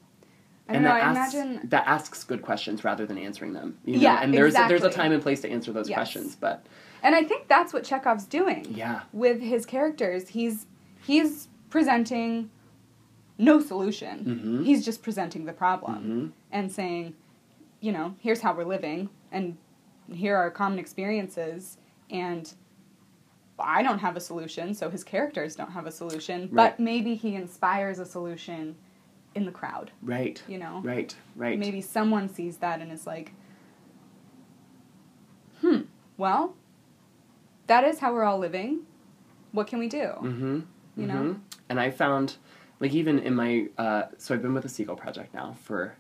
i 0.68 0.72
don't 0.72 0.76
and 0.76 0.84
know 0.84 0.90
that 0.94 0.96
i 1.02 1.20
asks, 1.22 1.34
imagine 1.34 1.68
that 1.68 1.86
asks 1.86 2.24
good 2.24 2.42
questions 2.42 2.82
rather 2.84 3.06
than 3.06 3.18
answering 3.18 3.52
them. 3.52 3.78
You 3.84 3.94
know? 3.96 4.00
Yeah, 4.02 4.20
and 4.22 4.32
there's 4.34 4.54
there's 4.54 4.82
a 4.84 4.90
time 4.90 5.12
and 5.12 5.22
place 5.22 5.40
to 5.42 5.50
answer 5.50 5.72
those 5.72 5.88
Yes. 5.88 5.96
questions, 5.96 6.36
but 6.36 6.66
and 7.02 7.14
i 7.14 7.22
think 7.22 7.46
that's 7.48 7.72
what 7.72 7.84
chekhov's 7.84 8.24
doing 8.24 8.66
yeah, 8.70 9.02
with 9.12 9.40
his 9.40 9.66
characters 9.66 10.28
he's 10.28 10.66
he's 11.04 11.48
presenting 11.70 12.50
no 13.38 13.60
solution 13.60 14.60
Mhm. 14.60 14.64
he's 14.64 14.84
just 14.84 15.02
presenting 15.02 15.44
the 15.44 15.52
problem 15.52 16.02
Mhm. 16.04 16.32
and 16.50 16.72
saying 16.72 17.14
you 17.80 17.92
know 17.92 18.14
here's 18.20 18.40
how 18.40 18.54
we're 18.54 18.64
living 18.64 19.10
and 19.30 19.56
here 20.10 20.36
are 20.36 20.50
common 20.50 20.78
experiences 20.78 21.76
and 22.10 22.54
i 23.58 23.82
don't 23.82 23.98
have 23.98 24.16
a 24.16 24.20
solution 24.20 24.74
so 24.74 24.88
his 24.90 25.02
characters 25.04 25.56
don't 25.56 25.70
have 25.72 25.86
a 25.86 25.90
solution 25.92 26.42
Right. 26.42 26.70
but 26.76 26.80
maybe 26.80 27.14
he 27.14 27.34
inspires 27.34 27.98
a 27.98 28.04
solution 28.06 28.76
in 29.34 29.44
the 29.44 29.52
crowd 29.52 29.90
right, 30.02 30.42
you 30.48 30.58
know 30.58 30.80
right, 30.84 31.14
right. 31.34 31.58
maybe 31.58 31.80
someone 31.80 32.28
sees 32.28 32.58
that 32.58 32.80
and 32.80 32.90
is 32.92 33.06
like 33.06 33.32
hmm 35.60 35.80
well 36.16 36.54
that 37.66 37.84
is 37.84 37.98
how 37.98 38.12
we're 38.12 38.24
all 38.24 38.38
living 38.38 38.80
what 39.52 39.66
can 39.66 39.78
we 39.78 39.88
do 39.88 39.98
Mm-hmm. 40.22 40.60
you 40.96 41.06
know? 41.06 41.14
Mhm. 41.14 41.40
And 41.68 41.80
I 41.80 41.90
found, 41.90 42.36
like, 42.78 42.92
even 42.94 43.18
in 43.18 43.34
my, 43.34 43.66
uh, 43.76 44.04
so 44.18 44.34
I've 44.34 44.40
been 44.42 44.54
with 44.54 44.62
the 44.62 44.68
Seagull 44.68 44.94
Project 44.96 45.34
now 45.34 45.56
for 45.62 45.96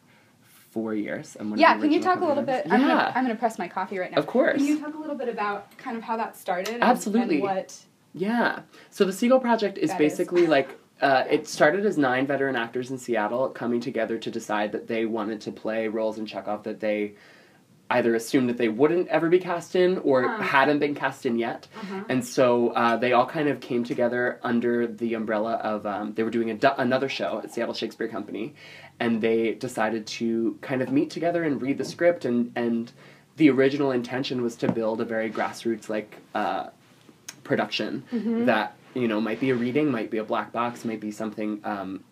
four 0.76 0.94
years. 0.94 1.38
I'm 1.40 1.56
yeah 1.56 1.78
can 1.78 1.90
you 1.90 2.02
talk 2.02 2.20
a 2.20 2.24
little 2.26 2.42
bit 2.42 2.64
co-founders. 2.64 2.72
I'm, 2.72 2.80
Yeah, 2.82 2.96
gonna, 3.04 3.12
I'm 3.16 3.24
gonna 3.24 3.34
press 3.44 3.58
my 3.58 3.66
coffee 3.66 3.98
right 3.98 4.10
now 4.10 4.18
Of 4.18 4.26
course. 4.26 4.58
can 4.58 4.66
you 4.66 4.78
talk 4.78 4.94
a 4.94 4.98
little 4.98 5.16
bit 5.16 5.30
about 5.30 5.74
kind 5.78 5.96
of 5.96 6.02
how 6.02 6.18
that 6.18 6.36
started 6.36 6.80
Absolutely. 6.82 7.36
and 7.36 7.44
what 7.44 7.74
Yeah. 8.12 8.60
So 8.90 9.06
the 9.06 9.12
Seagull 9.14 9.40
Project 9.40 9.78
is 9.78 9.88
That 9.88 10.00
is. 10.02 10.12
basically 10.12 10.46
like 10.46 10.68
uh, 11.00 11.24
it 11.30 11.48
started 11.48 11.86
as 11.86 11.96
nine 11.96 12.26
veteran 12.26 12.56
actors 12.56 12.90
in 12.90 12.98
Seattle 12.98 13.48
coming 13.48 13.80
together 13.80 14.18
to 14.18 14.30
decide 14.30 14.72
that 14.72 14.86
they 14.86 15.06
wanted 15.06 15.40
to 15.42 15.50
play 15.52 15.88
roles 15.88 16.18
in 16.18 16.26
Chekhov 16.26 16.62
that 16.64 16.80
they 16.80 17.14
either 17.90 18.14
assumed 18.16 18.48
that 18.48 18.56
they 18.56 18.68
wouldn't 18.68 19.06
ever 19.08 19.28
be 19.28 19.38
cast 19.38 19.76
in 19.76 19.98
or 19.98 20.24
Uh. 20.28 20.42
hadn't 20.42 20.80
been 20.80 20.94
cast 20.94 21.24
in 21.24 21.38
yet. 21.38 21.68
Uh-huh. 21.80 22.02
And 22.08 22.24
so 22.24 22.70
uh, 22.70 22.96
they 22.96 23.12
all 23.12 23.26
kind 23.26 23.48
of 23.48 23.60
came 23.60 23.84
together 23.84 24.40
under 24.42 24.86
the 24.88 25.14
umbrella 25.14 25.54
of 25.54 25.86
um, 25.86 26.12
they 26.14 26.24
were 26.24 26.30
doing 26.30 26.50
a 26.50 26.54
du- 26.54 26.80
another 26.80 27.08
show 27.08 27.40
at 27.44 27.52
Seattle 27.52 27.74
Shakespeare 27.74 28.08
Company, 28.08 28.54
and 28.98 29.20
they 29.20 29.54
decided 29.54 30.06
to 30.18 30.58
kind 30.62 30.82
of 30.82 30.90
meet 30.90 31.10
together 31.10 31.44
and 31.44 31.62
read 31.62 31.78
the 31.78 31.84
script 31.84 32.24
and 32.24 32.50
and 32.56 32.90
the 33.36 33.50
original 33.50 33.90
intention 33.92 34.42
was 34.42 34.56
to 34.56 34.72
build 34.72 35.00
a 35.00 35.04
very 35.04 35.30
grassroots 35.30 35.88
like 35.88 36.16
uh, 36.34 36.68
production 37.44 38.02
Mm-hmm. 38.12 38.46
that 38.46 38.76
you 38.94 39.06
know 39.08 39.20
might 39.20 39.40
be 39.40 39.50
a 39.50 39.54
reading, 39.54 39.90
might 39.90 40.10
be 40.10 40.18
a 40.18 40.24
black 40.24 40.52
box, 40.52 40.84
might 40.84 41.00
be 41.00 41.10
something 41.10 41.60
um, 41.64 42.02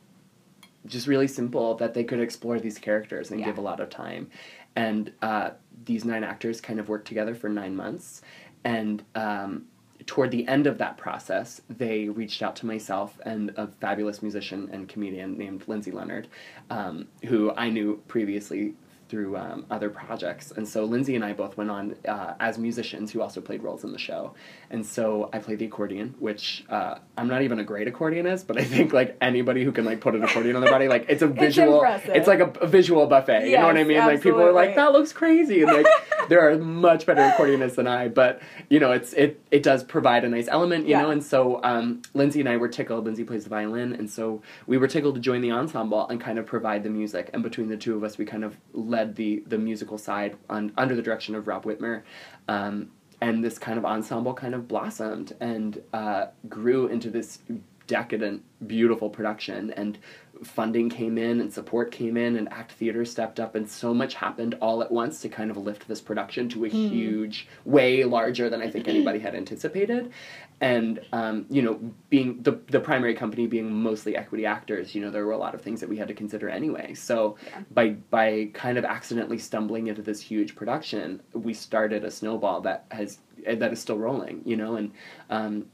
just 0.87 1.07
really 1.07 1.27
simple 1.27 1.75
that 1.77 1.95
they 1.95 2.05
could 2.05 2.21
explore 2.21 2.61
these 2.61 2.79
characters 2.79 3.31
and 3.31 3.41
Yeah. 3.41 3.47
give 3.47 3.59
a 3.59 3.63
lot 3.63 3.81
of 3.81 3.89
time. 3.91 4.31
And 4.77 5.13
uh, 5.23 5.51
these 5.85 6.05
nine 6.05 6.25
actors 6.25 6.61
kind 6.61 6.81
of 6.81 6.89
worked 6.89 7.07
together 7.07 7.35
for 7.35 7.49
nine 7.49 7.77
months, 7.77 8.23
and 8.65 9.05
um, 9.15 9.67
toward 10.07 10.31
the 10.31 10.47
end 10.49 10.67
of 10.67 10.79
that 10.79 10.97
process, 10.97 11.61
they 11.69 12.09
reached 12.09 12.43
out 12.43 12.57
to 12.57 12.67
myself 12.67 13.19
and 13.25 13.53
a 13.57 13.67
fabulous 13.67 14.23
musician 14.23 14.69
and 14.73 14.89
comedian 14.89 15.39
named 15.39 15.65
Lindsay 15.67 15.91
Leonard, 15.91 16.29
um, 16.71 17.09
who 17.27 17.53
I 17.53 17.71
knew 17.71 18.03
previously 18.09 18.75
through 19.09 19.37
um, 19.37 19.67
other 19.71 19.91
projects. 19.91 20.51
And 20.51 20.67
so 20.67 20.85
Lindsay 20.85 21.15
and 21.15 21.25
I 21.25 21.33
both 21.35 21.57
went 21.57 21.71
on 21.71 21.95
uh, 22.09 22.35
as 22.41 22.59
musicians 22.59 23.13
who 23.13 23.21
also 23.21 23.41
played 23.41 23.63
roles 23.63 23.85
in 23.85 23.93
the 23.93 23.99
show. 23.99 24.35
And 24.71 24.85
so 24.85 25.29
I 25.33 25.39
played 25.39 25.59
the 25.59 25.67
accordion, 25.67 26.15
which 26.19 26.65
uh, 26.71 26.99
I'm 27.17 27.29
not 27.29 27.43
even 27.43 27.59
a 27.59 27.65
great 27.65 27.87
accordionist, 27.87 28.47
but 28.47 28.59
I 28.59 28.65
think 28.65 28.93
like 28.93 29.17
anybody 29.21 29.63
who 29.63 29.73
can 29.73 29.85
like 29.85 30.01
put 30.01 30.15
an 30.15 30.25
accordion 30.25 30.57
on 30.57 30.63
their 30.63 30.71
body, 30.71 30.89
like 30.89 31.07
it's 31.09 31.23
a 31.23 31.27
visual, 31.29 31.75
impressive. 31.77 32.17
it's 32.17 32.27
like 32.27 32.41
a, 32.41 32.51
a 32.61 32.67
visual 32.67 33.07
buffet. 33.07 33.49
you 33.49 33.59
know 33.59 33.67
what 33.67 33.77
I 33.77 33.81
Yes, 33.81 33.89
mean? 33.89 33.99
Like 33.99 34.23
people 34.23 34.41
are 34.41 34.53
like, 34.53 34.75
that 34.77 34.93
looks 34.93 35.13
crazy, 35.13 35.63
and 35.63 35.73
like 35.73 35.87
there 36.29 36.49
are 36.51 36.57
much 36.59 37.05
better 37.07 37.23
accordionists 37.31 37.75
than 37.77 37.87
I, 37.87 38.09
but 38.09 38.41
you 38.71 38.81
know, 38.81 38.93
it's 38.93 39.13
it 39.13 39.41
it 39.51 39.63
does 39.63 39.85
provide 39.85 40.25
a 40.25 40.29
nice 40.29 40.49
element, 40.49 40.85
you 40.87 40.93
Yeah. 40.93 41.03
know. 41.03 41.11
And 41.11 41.23
so 41.23 41.61
um, 41.63 42.01
Lindsay 42.15 42.41
and 42.41 42.49
I 42.49 42.57
were 42.57 42.69
tickled. 42.69 43.05
Lindsay 43.05 43.25
plays 43.25 43.45
the 43.45 43.51
violin, 43.51 43.93
and 43.93 44.11
so 44.11 44.43
we 44.67 44.79
were 44.79 44.89
tickled 44.89 45.15
to 45.17 45.21
join 45.21 45.43
the 45.43 45.51
ensemble 45.53 46.09
and 46.09 46.21
kind 46.21 46.39
of 46.39 46.47
provide 46.47 46.83
the 46.83 46.91
music. 46.91 47.31
And 47.35 47.43
between 47.43 47.69
the 47.69 47.77
two 47.77 47.95
of 47.97 48.03
us, 48.03 48.17
we 48.19 48.25
kind 48.25 48.45
of 48.45 48.57
led 48.95 49.17
the 49.17 49.43
the 49.47 49.59
musical 49.59 49.99
side 49.99 50.37
on 50.49 50.73
under 50.77 50.95
the 50.95 51.03
direction 51.03 51.35
of 51.35 51.49
Rob 51.49 51.65
Whitmer. 51.65 52.03
Um, 52.49 52.91
and 53.21 53.43
this 53.43 53.59
kind 53.59 53.79
of 53.79 53.85
ensemble 53.85 54.35
kind 54.35 54.55
of 54.55 54.69
blossomed 54.69 55.35
and 55.41 55.83
uh, 55.93 56.27
grew 56.49 56.89
into 56.89 57.09
this 57.11 57.39
decadent, 57.87 58.43
beautiful 58.67 59.09
production. 59.09 59.73
And 59.73 59.99
funding 60.45 60.89
came 60.89 61.19
in, 61.19 61.41
and 61.41 61.53
support 61.53 61.91
came 61.91 62.17
in, 62.17 62.37
and 62.37 62.49
Act 62.53 62.73
Theater 62.73 63.05
stepped 63.05 63.41
up, 63.41 63.55
and 63.55 63.69
so 63.69 63.93
much 63.93 64.15
happened 64.15 64.57
all 64.61 64.83
at 64.83 64.93
once 64.93 65.21
to 65.23 65.29
kind 65.29 65.51
of 65.51 65.57
lift 65.57 65.89
this 65.89 66.01
production 66.01 66.49
to 66.51 66.65
a 66.65 66.69
huge, 66.69 67.49
way 67.65 68.05
larger 68.05 68.49
than 68.49 68.63
I 68.63 68.71
think 68.71 68.87
anybody 68.89 69.19
had 69.19 69.35
anticipated. 69.35 70.13
And 70.61 71.01
um, 71.13 71.47
you 71.51 71.63
know, 71.63 71.81
being 72.11 72.41
the 72.43 72.53
the 72.69 72.79
primary 72.81 73.15
company 73.15 73.47
being 73.47 73.73
mostly 73.73 74.17
equity 74.17 74.47
actors, 74.47 74.95
you 74.95 75.01
know, 75.03 75.11
there 75.11 75.27
were 75.27 75.33
a 75.33 75.37
lot 75.39 75.55
of 75.55 75.61
things 75.61 75.81
that 75.81 75.89
we 75.89 75.97
had 75.97 76.09
to 76.09 76.15
consider 76.15 76.49
anyway. 76.49 76.95
So 76.95 77.37
Yeah. 77.47 77.63
by 77.73 77.89
by 78.11 78.51
kind 78.55 78.79
of 78.79 78.85
accidentally 78.85 79.39
stumbling 79.39 79.89
into 79.89 80.01
this 80.01 80.21
huge 80.21 80.55
production, 80.55 81.21
we 81.33 81.55
started 81.55 82.05
a 82.05 82.11
snowball 82.11 82.61
that 82.63 82.85
has 82.93 83.19
that 83.47 83.73
is 83.73 83.81
still 83.81 83.99
rolling, 83.99 84.43
you 84.45 84.57
know, 84.57 84.77
and 84.77 84.93
um, 85.29 85.67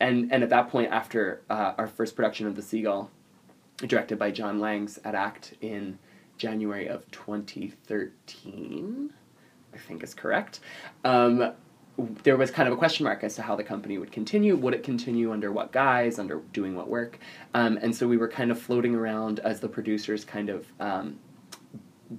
and 0.00 0.32
and 0.32 0.42
at 0.42 0.48
that 0.48 0.70
point, 0.70 0.90
after 0.90 1.42
uh, 1.50 1.74
our 1.76 1.86
first 1.86 2.16
production 2.16 2.46
of 2.46 2.56
The 2.56 2.62
Seagull, 2.62 3.10
directed 3.86 4.18
by 4.18 4.30
John 4.30 4.60
Langs 4.60 4.98
at 5.04 5.14
ACT 5.14 5.54
in 5.60 5.98
January 6.38 6.88
of 6.88 7.10
2013, 7.10 9.12
I 9.72 9.76
think 9.76 10.02
is 10.02 10.14
correct. 10.14 10.60
Um, 11.04 11.52
there 12.22 12.36
was 12.36 12.50
kind 12.50 12.66
of 12.66 12.72
a 12.72 12.76
question 12.76 13.04
mark 13.04 13.24
as 13.24 13.34
to 13.36 13.42
how 13.42 13.56
the 13.56 13.64
company 13.64 13.98
would 13.98 14.12
continue. 14.12 14.56
Would 14.56 14.74
it 14.74 14.82
continue 14.82 15.32
under 15.32 15.52
what 15.52 15.72
guise, 15.72 16.18
under 16.18 16.38
doing 16.52 16.74
what 16.74 16.88
work? 16.88 17.18
Um, 17.54 17.78
and 17.82 17.94
so 17.94 18.08
we 18.08 18.16
were 18.16 18.28
kind 18.28 18.50
of 18.50 18.58
floating 18.58 18.94
around 18.94 19.40
as 19.40 19.60
the 19.60 19.68
producers 19.68 20.24
kind 20.24 20.48
of 20.48 20.66
um, 20.80 21.18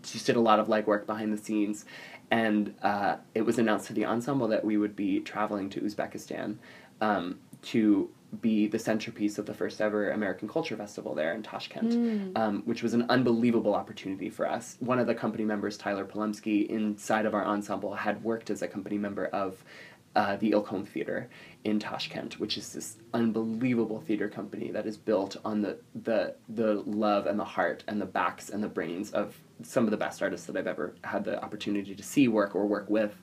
just 0.04 0.26
did 0.26 0.36
a 0.36 0.40
lot 0.40 0.60
of 0.60 0.68
legwork 0.68 1.06
behind 1.06 1.34
the 1.34 1.38
scenes. 1.38 1.86
And 2.30 2.76
uh, 2.82 3.18
it 3.36 3.42
was 3.42 3.60
announced 3.60 3.88
to 3.88 3.94
the 3.94 4.06
ensemble 4.06 4.48
that 4.50 4.64
we 4.64 4.78
would 4.78 4.96
be 4.96 5.20
traveling 5.20 5.70
to 5.72 5.82
Uzbekistan 5.82 6.58
um, 7.02 7.40
to 7.64 8.10
be 8.40 8.68
the 8.68 8.80
centerpiece 8.80 9.38
of 9.38 9.46
the 9.46 9.54
first 9.54 9.82
ever 9.82 10.12
American 10.12 10.48
Culture 10.48 10.78
Festival 10.78 11.14
there 11.14 11.34
in 11.34 11.44
Tashkent, 11.44 12.38
um, 12.38 12.62
which 12.66 12.82
was 12.82 12.94
an 12.94 13.06
unbelievable 13.10 13.76
opportunity 13.76 14.30
for 14.30 14.48
us. 14.48 14.78
One 14.80 15.00
of 15.00 15.08
the 15.08 15.16
company 15.16 15.44
members, 15.44 15.78
Tyler 15.78 16.06
Polumsky, 16.06 16.68
inside 16.70 17.26
of 17.26 17.34
our 17.34 17.46
ensemble, 17.46 17.94
had 17.94 18.24
worked 18.24 18.50
as 18.50 18.62
a 18.62 18.68
company 18.70 18.98
member 18.98 19.26
of 19.28 19.64
uh, 20.16 20.36
the 20.38 20.52
Ilkhom 20.52 20.88
Theater 20.88 21.30
in 21.64 21.80
Tashkent, 21.80 22.40
which 22.40 22.58
is 22.58 22.74
this 22.74 22.98
unbelievable 23.14 24.02
theater 24.02 24.28
company 24.30 24.72
that 24.72 24.86
is 24.86 24.98
built 24.98 25.38
on 25.46 25.62
the, 25.62 25.78
the 26.04 26.36
the 26.50 26.76
love 26.86 27.28
and 27.28 27.40
the 27.40 27.46
heart 27.46 27.84
and 27.88 28.02
the 28.02 28.06
backs 28.06 28.50
and 28.50 28.62
the 28.64 28.68
brains 28.68 29.12
of 29.12 29.38
some 29.64 29.86
of 29.86 29.92
the 29.92 29.98
best 29.98 30.22
artists 30.22 30.48
that 30.48 30.58
I've 30.58 30.68
ever 30.68 30.94
had 31.04 31.24
the 31.26 31.42
opportunity 31.44 31.96
to 31.96 32.04
see 32.04 32.28
work 32.28 32.56
or 32.56 32.66
work 32.66 32.90
with. 32.90 33.16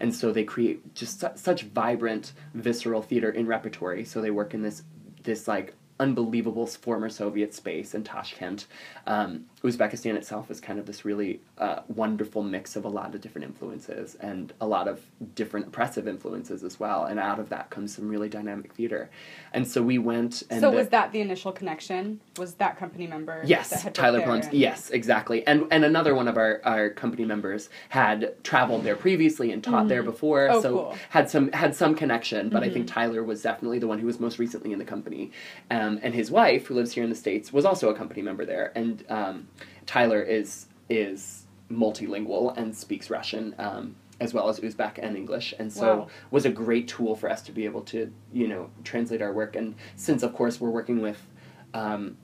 And 0.00 0.14
so 0.14 0.32
they 0.32 0.44
create 0.44 0.94
just 0.94 1.20
su- 1.20 1.28
such 1.34 1.62
vibrant, 1.62 2.32
visceral 2.54 3.02
theater 3.02 3.30
in 3.30 3.46
repertory. 3.46 4.04
So 4.04 4.20
they 4.20 4.30
work 4.30 4.54
in 4.54 4.62
this 4.62 4.82
this 5.22 5.46
like 5.46 5.74
unbelievable 6.00 6.66
former 6.66 7.08
Soviet 7.08 7.54
space 7.54 7.94
in 7.94 8.02
Tashkent. 8.02 8.66
Um, 9.06 9.46
Uzbekistan 9.64 10.16
itself 10.16 10.50
is 10.50 10.60
kind 10.60 10.78
of 10.80 10.86
this 10.86 11.04
really 11.04 11.40
uh, 11.58 11.80
wonderful 11.86 12.42
mix 12.42 12.74
of 12.74 12.84
a 12.84 12.88
lot 12.88 13.14
of 13.14 13.20
different 13.20 13.46
influences 13.46 14.16
and 14.16 14.52
a 14.60 14.66
lot 14.66 14.88
of 14.88 15.00
different 15.36 15.68
oppressive 15.68 16.08
influences 16.08 16.64
as 16.64 16.80
well. 16.80 17.04
And 17.04 17.20
out 17.20 17.38
of 17.38 17.48
that 17.50 17.70
comes 17.70 17.94
some 17.94 18.08
really 18.08 18.28
dynamic 18.28 18.72
theater. 18.72 19.08
And 19.52 19.66
so 19.66 19.80
we 19.80 19.98
went 19.98 20.42
and 20.50 20.60
so 20.60 20.70
the- 20.70 20.76
was 20.78 20.88
that 20.88 21.12
the 21.12 21.20
initial 21.20 21.52
connection? 21.52 22.20
Was 22.38 22.54
that 22.54 22.76
company 22.76 23.06
member? 23.06 23.40
that 23.40 23.48
Yes, 23.48 23.82
had 23.82 23.94
Tyler 23.94 24.20
Polumsky. 24.22 24.44
and- 24.46 24.54
Yes, 24.54 24.90
exactly. 24.90 25.46
And 25.46 25.66
and 25.70 25.84
another 25.84 26.14
one 26.16 26.26
of 26.26 26.36
our, 26.36 26.60
our 26.64 26.90
company 26.90 27.24
members 27.24 27.68
had 27.90 28.34
traveled 28.42 28.82
there 28.82 28.96
previously 28.96 29.52
and 29.52 29.62
taught 29.62 29.86
there 29.86 30.02
before, 30.02 30.48
Oh, 30.50 30.60
so 30.60 30.70
cool. 30.72 30.84
Mm-hmm. 30.86 30.96
had 31.10 31.30
some 31.30 31.52
had 31.52 31.76
some 31.76 31.94
connection. 31.94 32.48
But 32.48 32.64
I 32.64 32.70
think 32.70 32.88
Tyler 32.88 33.22
was 33.22 33.42
definitely 33.42 33.78
the 33.78 33.86
one 33.86 34.00
who 34.00 34.06
was 34.06 34.18
most 34.18 34.40
recently 34.40 34.72
in 34.72 34.78
the 34.80 34.84
company, 34.84 35.30
um, 35.70 36.00
and 36.02 36.14
his 36.14 36.30
wife, 36.32 36.66
who 36.66 36.74
lives 36.74 36.92
here 36.92 37.04
in 37.04 37.10
the 37.10 37.16
states, 37.16 37.52
was 37.52 37.64
also 37.64 37.88
a 37.90 37.94
company 37.94 38.22
member 38.22 38.44
there. 38.44 38.72
And 38.74 39.04
um, 39.08 39.46
Tyler 39.86 40.22
is 40.22 40.66
is 40.88 41.46
multilingual 41.70 42.56
and 42.56 42.76
speaks 42.76 43.10
Russian. 43.10 43.54
Um, 43.58 43.96
as 44.20 44.32
well 44.32 44.48
as 44.48 44.60
Uzbek 44.60 45.00
and 45.02 45.16
English, 45.16 45.52
and 45.58 45.72
so 45.72 45.96
Wow. 45.96 46.08
was 46.30 46.44
a 46.44 46.50
great 46.50 46.86
tool 46.86 47.16
for 47.16 47.28
us 47.28 47.42
to 47.42 47.50
be 47.50 47.64
able 47.64 47.80
to, 47.82 48.12
you 48.32 48.46
know, 48.46 48.70
translate 48.84 49.20
our 49.20 49.32
work. 49.32 49.56
And 49.56 49.74
since, 49.96 50.22
of 50.22 50.32
course, 50.32 50.60
we're 50.60 50.70
working 50.70 51.00
with 51.00 51.26
um, 51.74 52.16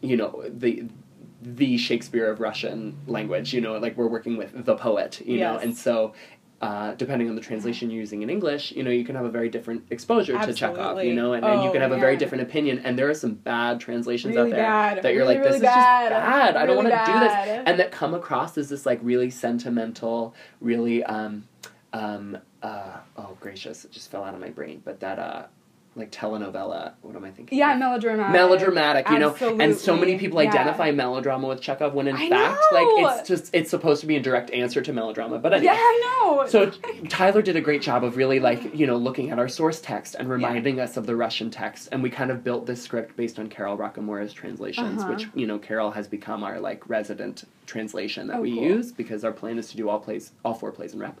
you 0.00 0.16
know 0.16 0.42
the 0.48 0.86
the 1.40 1.76
Shakespeare 1.76 2.28
of 2.28 2.40
Russian 2.40 2.96
language. 3.06 3.54
You 3.54 3.60
know, 3.60 3.78
like 3.78 3.96
we're 3.96 4.08
working 4.08 4.36
with 4.36 4.64
the 4.64 4.74
poet. 4.74 5.20
You 5.24 5.38
know, 5.38 5.58
and 5.58 5.76
so. 5.76 6.12
Uh, 6.60 6.92
depending 6.94 7.28
on 7.28 7.36
the 7.36 7.40
translation 7.40 7.88
you're 7.88 8.00
using 8.00 8.22
in 8.22 8.28
English, 8.28 8.72
you 8.72 8.82
know, 8.82 8.90
you 8.90 9.04
can 9.04 9.14
have 9.14 9.24
a 9.24 9.30
very 9.30 9.48
different 9.48 9.80
exposure 9.90 10.32
to 10.32 10.52
Chekhov, 10.52 10.78
Absolutely. 10.78 11.08
you 11.10 11.14
know, 11.14 11.32
and, 11.34 11.44
and 11.44 11.62
you 11.62 11.68
Oh, 11.68 11.72
can 11.72 11.80
have 11.82 11.92
a 11.92 11.98
very 12.00 12.16
different 12.16 12.42
opinion. 12.42 12.80
And 12.80 12.98
there 12.98 13.08
are 13.08 13.14
some 13.14 13.34
bad 13.34 13.78
translations 13.78 14.34
Really 14.34 14.50
out 14.50 14.56
there 14.56 14.64
bad. 14.64 15.02
that 15.04 15.12
you're 15.14 15.22
Really, 15.22 15.34
like, 15.36 15.44
this 15.44 15.52
really 15.52 15.56
is 15.58 15.62
bad. 15.62 16.08
just 16.10 16.20
bad. 16.20 16.56
I 16.56 16.66
don't 16.66 16.76
want 16.76 16.88
to 16.88 17.12
do 17.12 17.20
this. 17.20 17.32
And 17.64 17.78
that 17.78 17.92
come 17.92 18.12
across 18.12 18.58
as 18.58 18.68
this 18.70 18.84
like 18.86 18.98
really 19.04 19.30
sentimental, 19.30 20.34
really, 20.60 21.04
um, 21.04 21.46
um, 21.92 22.36
uh, 22.60 22.96
oh 23.16 23.36
gracious, 23.38 23.84
it 23.84 23.92
just 23.92 24.10
fell 24.10 24.24
out 24.24 24.34
of 24.34 24.40
my 24.40 24.50
brain. 24.50 24.82
But 24.84 24.98
that, 24.98 25.20
uh, 25.20 25.44
like 25.98 26.10
telenovela, 26.12 26.92
what 27.02 27.16
am 27.16 27.24
I 27.24 27.30
thinking? 27.30 27.58
Yeah, 27.58 27.74
melodramatic. 27.74 28.32
melodramatic, 28.32 29.10
you 29.10 29.18
know, 29.18 29.34
and 29.60 29.76
so 29.76 29.96
many 29.96 30.16
people 30.18 30.42
Yeah. 30.42 30.48
identify 30.50 30.90
melodrama 30.92 31.48
with 31.48 31.60
Chekhov 31.60 31.94
when 31.94 32.06
in 32.08 32.16
I 32.16 32.28
fact, 32.28 32.60
know! 32.72 32.78
like 33.04 33.18
it's 33.20 33.28
just 33.28 33.54
it's 33.54 33.70
supposed 33.70 34.00
to 34.02 34.06
be 34.06 34.16
a 34.16 34.20
direct 34.20 34.50
answer 34.50 34.80
to 34.80 34.92
melodrama. 34.92 35.38
But 35.38 35.54
anyway, 35.54 35.72
Yeah, 35.74 35.78
I 35.80 36.02
know. 36.26 36.46
so 36.46 36.70
Tyler 37.08 37.42
did 37.42 37.56
a 37.56 37.60
great 37.60 37.82
job 37.82 38.04
of 38.04 38.16
really 38.16 38.40
like 38.40 38.74
you 38.74 38.86
know 38.86 38.96
looking 38.96 39.30
at 39.30 39.38
our 39.38 39.48
source 39.48 39.80
text 39.80 40.14
and 40.18 40.28
reminding 40.30 40.80
us 40.80 40.96
of 40.96 41.06
the 41.06 41.16
Russian 41.16 41.50
text, 41.50 41.88
and 41.92 42.02
we 42.02 42.10
kind 42.10 42.30
of 42.30 42.44
built 42.44 42.66
this 42.66 42.82
script 42.82 43.16
based 43.16 43.38
on 43.38 43.48
Carol 43.48 43.76
Rocamora's 43.76 44.32
translations, 44.32 45.02
Uh-huh. 45.02 45.12
which 45.12 45.28
you 45.34 45.46
know 45.46 45.58
Carol 45.58 45.90
has 45.90 46.06
become 46.06 46.42
our 46.44 46.60
like 46.60 46.88
resident 46.88 47.44
translation 47.66 48.28
that 48.28 48.38
Oh, 48.38 48.42
we 48.42 48.54
cool. 48.54 48.62
use 48.64 48.92
because 48.92 49.24
our 49.24 49.32
plan 49.32 49.58
is 49.58 49.68
to 49.70 49.76
do 49.76 49.88
all 49.90 49.98
plays, 50.00 50.32
all 50.44 50.54
four 50.54 50.72
plays 50.72 50.94
in 50.94 51.00
rep. 51.00 51.20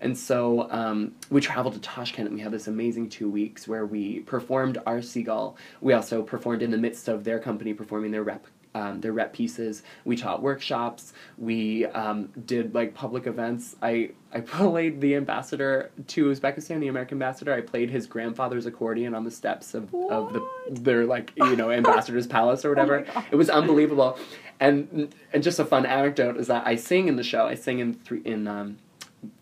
And 0.00 0.16
so 0.16 0.70
um, 0.70 1.12
we 1.30 1.40
traveled 1.40 1.74
to 1.74 1.80
Tashkent 1.80 2.26
and 2.28 2.36
we 2.36 2.40
had 2.40 2.52
this 2.52 2.66
amazing 2.66 3.08
two 3.08 3.30
weeks 3.30 3.66
where 3.68 3.86
we 3.86 4.20
performed 4.20 4.78
our 4.86 5.02
Seagull. 5.02 5.56
We 5.80 5.92
also 5.92 6.22
performed 6.22 6.62
in 6.62 6.70
the 6.70 6.78
midst 6.78 7.08
of 7.08 7.24
their 7.24 7.38
company 7.38 7.74
performing 7.74 8.10
their 8.10 8.22
rep. 8.22 8.46
Um, 8.76 9.00
their 9.00 9.12
rep 9.12 9.32
pieces. 9.32 9.84
We 10.04 10.16
taught 10.16 10.42
workshops. 10.42 11.12
We 11.38 11.86
um, 11.86 12.30
did 12.44 12.74
like 12.74 12.92
public 12.92 13.28
events. 13.28 13.76
I 13.80 14.10
I 14.32 14.40
played 14.40 15.00
the 15.00 15.14
ambassador 15.14 15.92
to 16.08 16.24
Uzbekistan, 16.24 16.80
the 16.80 16.88
American 16.88 17.14
ambassador. 17.14 17.54
I 17.54 17.60
played 17.60 17.88
his 17.88 18.08
grandfather's 18.08 18.66
accordion 18.66 19.14
on 19.14 19.22
the 19.22 19.30
steps 19.30 19.74
of, 19.74 19.94
of 19.94 20.32
the 20.32 20.44
their 20.70 21.04
like 21.04 21.32
you 21.36 21.54
know 21.54 21.70
ambassador's 21.70 22.26
palace 22.26 22.64
or 22.64 22.70
whatever. 22.70 23.02
God. 23.02 23.24
it 23.30 23.36
was 23.36 23.48
unbelievable. 23.48 24.18
And 24.58 25.14
and 25.32 25.44
just 25.44 25.60
a 25.60 25.64
fun 25.64 25.86
anecdote 25.86 26.36
is 26.36 26.48
that 26.48 26.66
I 26.66 26.74
sing 26.74 27.06
in 27.06 27.14
the 27.14 27.22
show. 27.22 27.46
I 27.46 27.54
sing 27.54 27.78
in 27.78 27.94
three 27.94 28.22
in 28.24 28.48
um, 28.48 28.78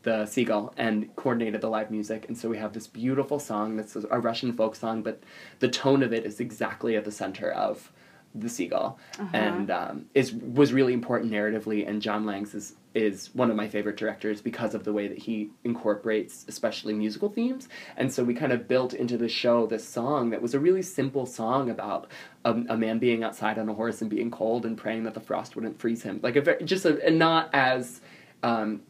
the 0.03 0.27
seagull 0.27 0.75
and 0.77 1.15
coordinated 1.17 1.61
the 1.61 1.69
live 1.69 1.91
music. 1.91 2.27
And 2.29 2.37
so 2.37 2.49
we 2.49 2.59
have 2.59 2.73
this 2.73 2.87
beautiful 2.87 3.39
song 3.39 3.77
that's 3.77 3.97
a 3.97 4.21
Russian 4.21 4.53
folk 4.53 4.77
song 4.77 5.03
but 5.03 5.23
the 5.59 5.69
tone 5.69 6.03
of 6.03 6.13
it 6.13 6.25
is 6.25 6.41
exactly 6.41 6.97
at 6.97 7.05
the 7.05 7.13
center 7.13 7.51
of 7.51 7.93
the 8.35 8.49
seagull. 8.49 8.99
Uh-huh. 9.19 9.29
and 9.33 9.71
um, 9.71 10.07
is 10.15 10.33
was 10.33 10.73
really 10.73 10.93
important 10.93 11.33
narratively. 11.33 11.89
And 11.89 12.01
John 12.01 12.25
Langs 12.27 12.55
is 12.55 12.75
is 12.95 13.35
one 13.35 13.51
of 13.51 13.57
my 13.57 13.69
favorite 13.69 13.97
directors 13.97 14.43
because 14.43 14.75
of 14.75 14.85
the 14.85 14.93
way 14.93 15.09
that 15.09 15.17
he 15.17 15.51
incorporates 15.65 16.45
especially 16.47 16.93
musical 16.93 17.31
themes. 17.31 17.69
And 17.97 18.13
so 18.13 18.23
we 18.23 18.35
kind 18.35 18.53
of 18.53 18.69
built 18.69 18.93
into 18.93 19.17
the 19.17 19.29
show 19.29 19.67
this 19.67 19.89
song 19.89 20.31
that 20.31 20.43
was 20.43 20.53
a 20.53 20.61
really 20.61 20.83
simple 20.83 21.25
song 21.25 21.71
about 21.71 22.11
a, 22.45 22.51
a 22.51 22.77
man 22.77 22.99
being 22.99 23.25
outside 23.25 23.59
on 23.59 23.69
a 23.69 23.75
horse 23.75 24.03
and 24.03 24.11
being 24.11 24.31
cold 24.31 24.67
and 24.67 24.77
praying 24.77 25.05
that 25.05 25.15
the 25.15 25.21
frost 25.21 25.57
wouldn't 25.57 25.79
freeze 25.79 26.03
him. 26.03 26.21
Like 26.23 26.37
a 26.37 26.43
very, 26.43 26.63
just 26.65 26.85
a, 26.85 27.03
and 27.05 27.19
not 27.19 27.49
as 27.55 28.03
um, 28.43 28.83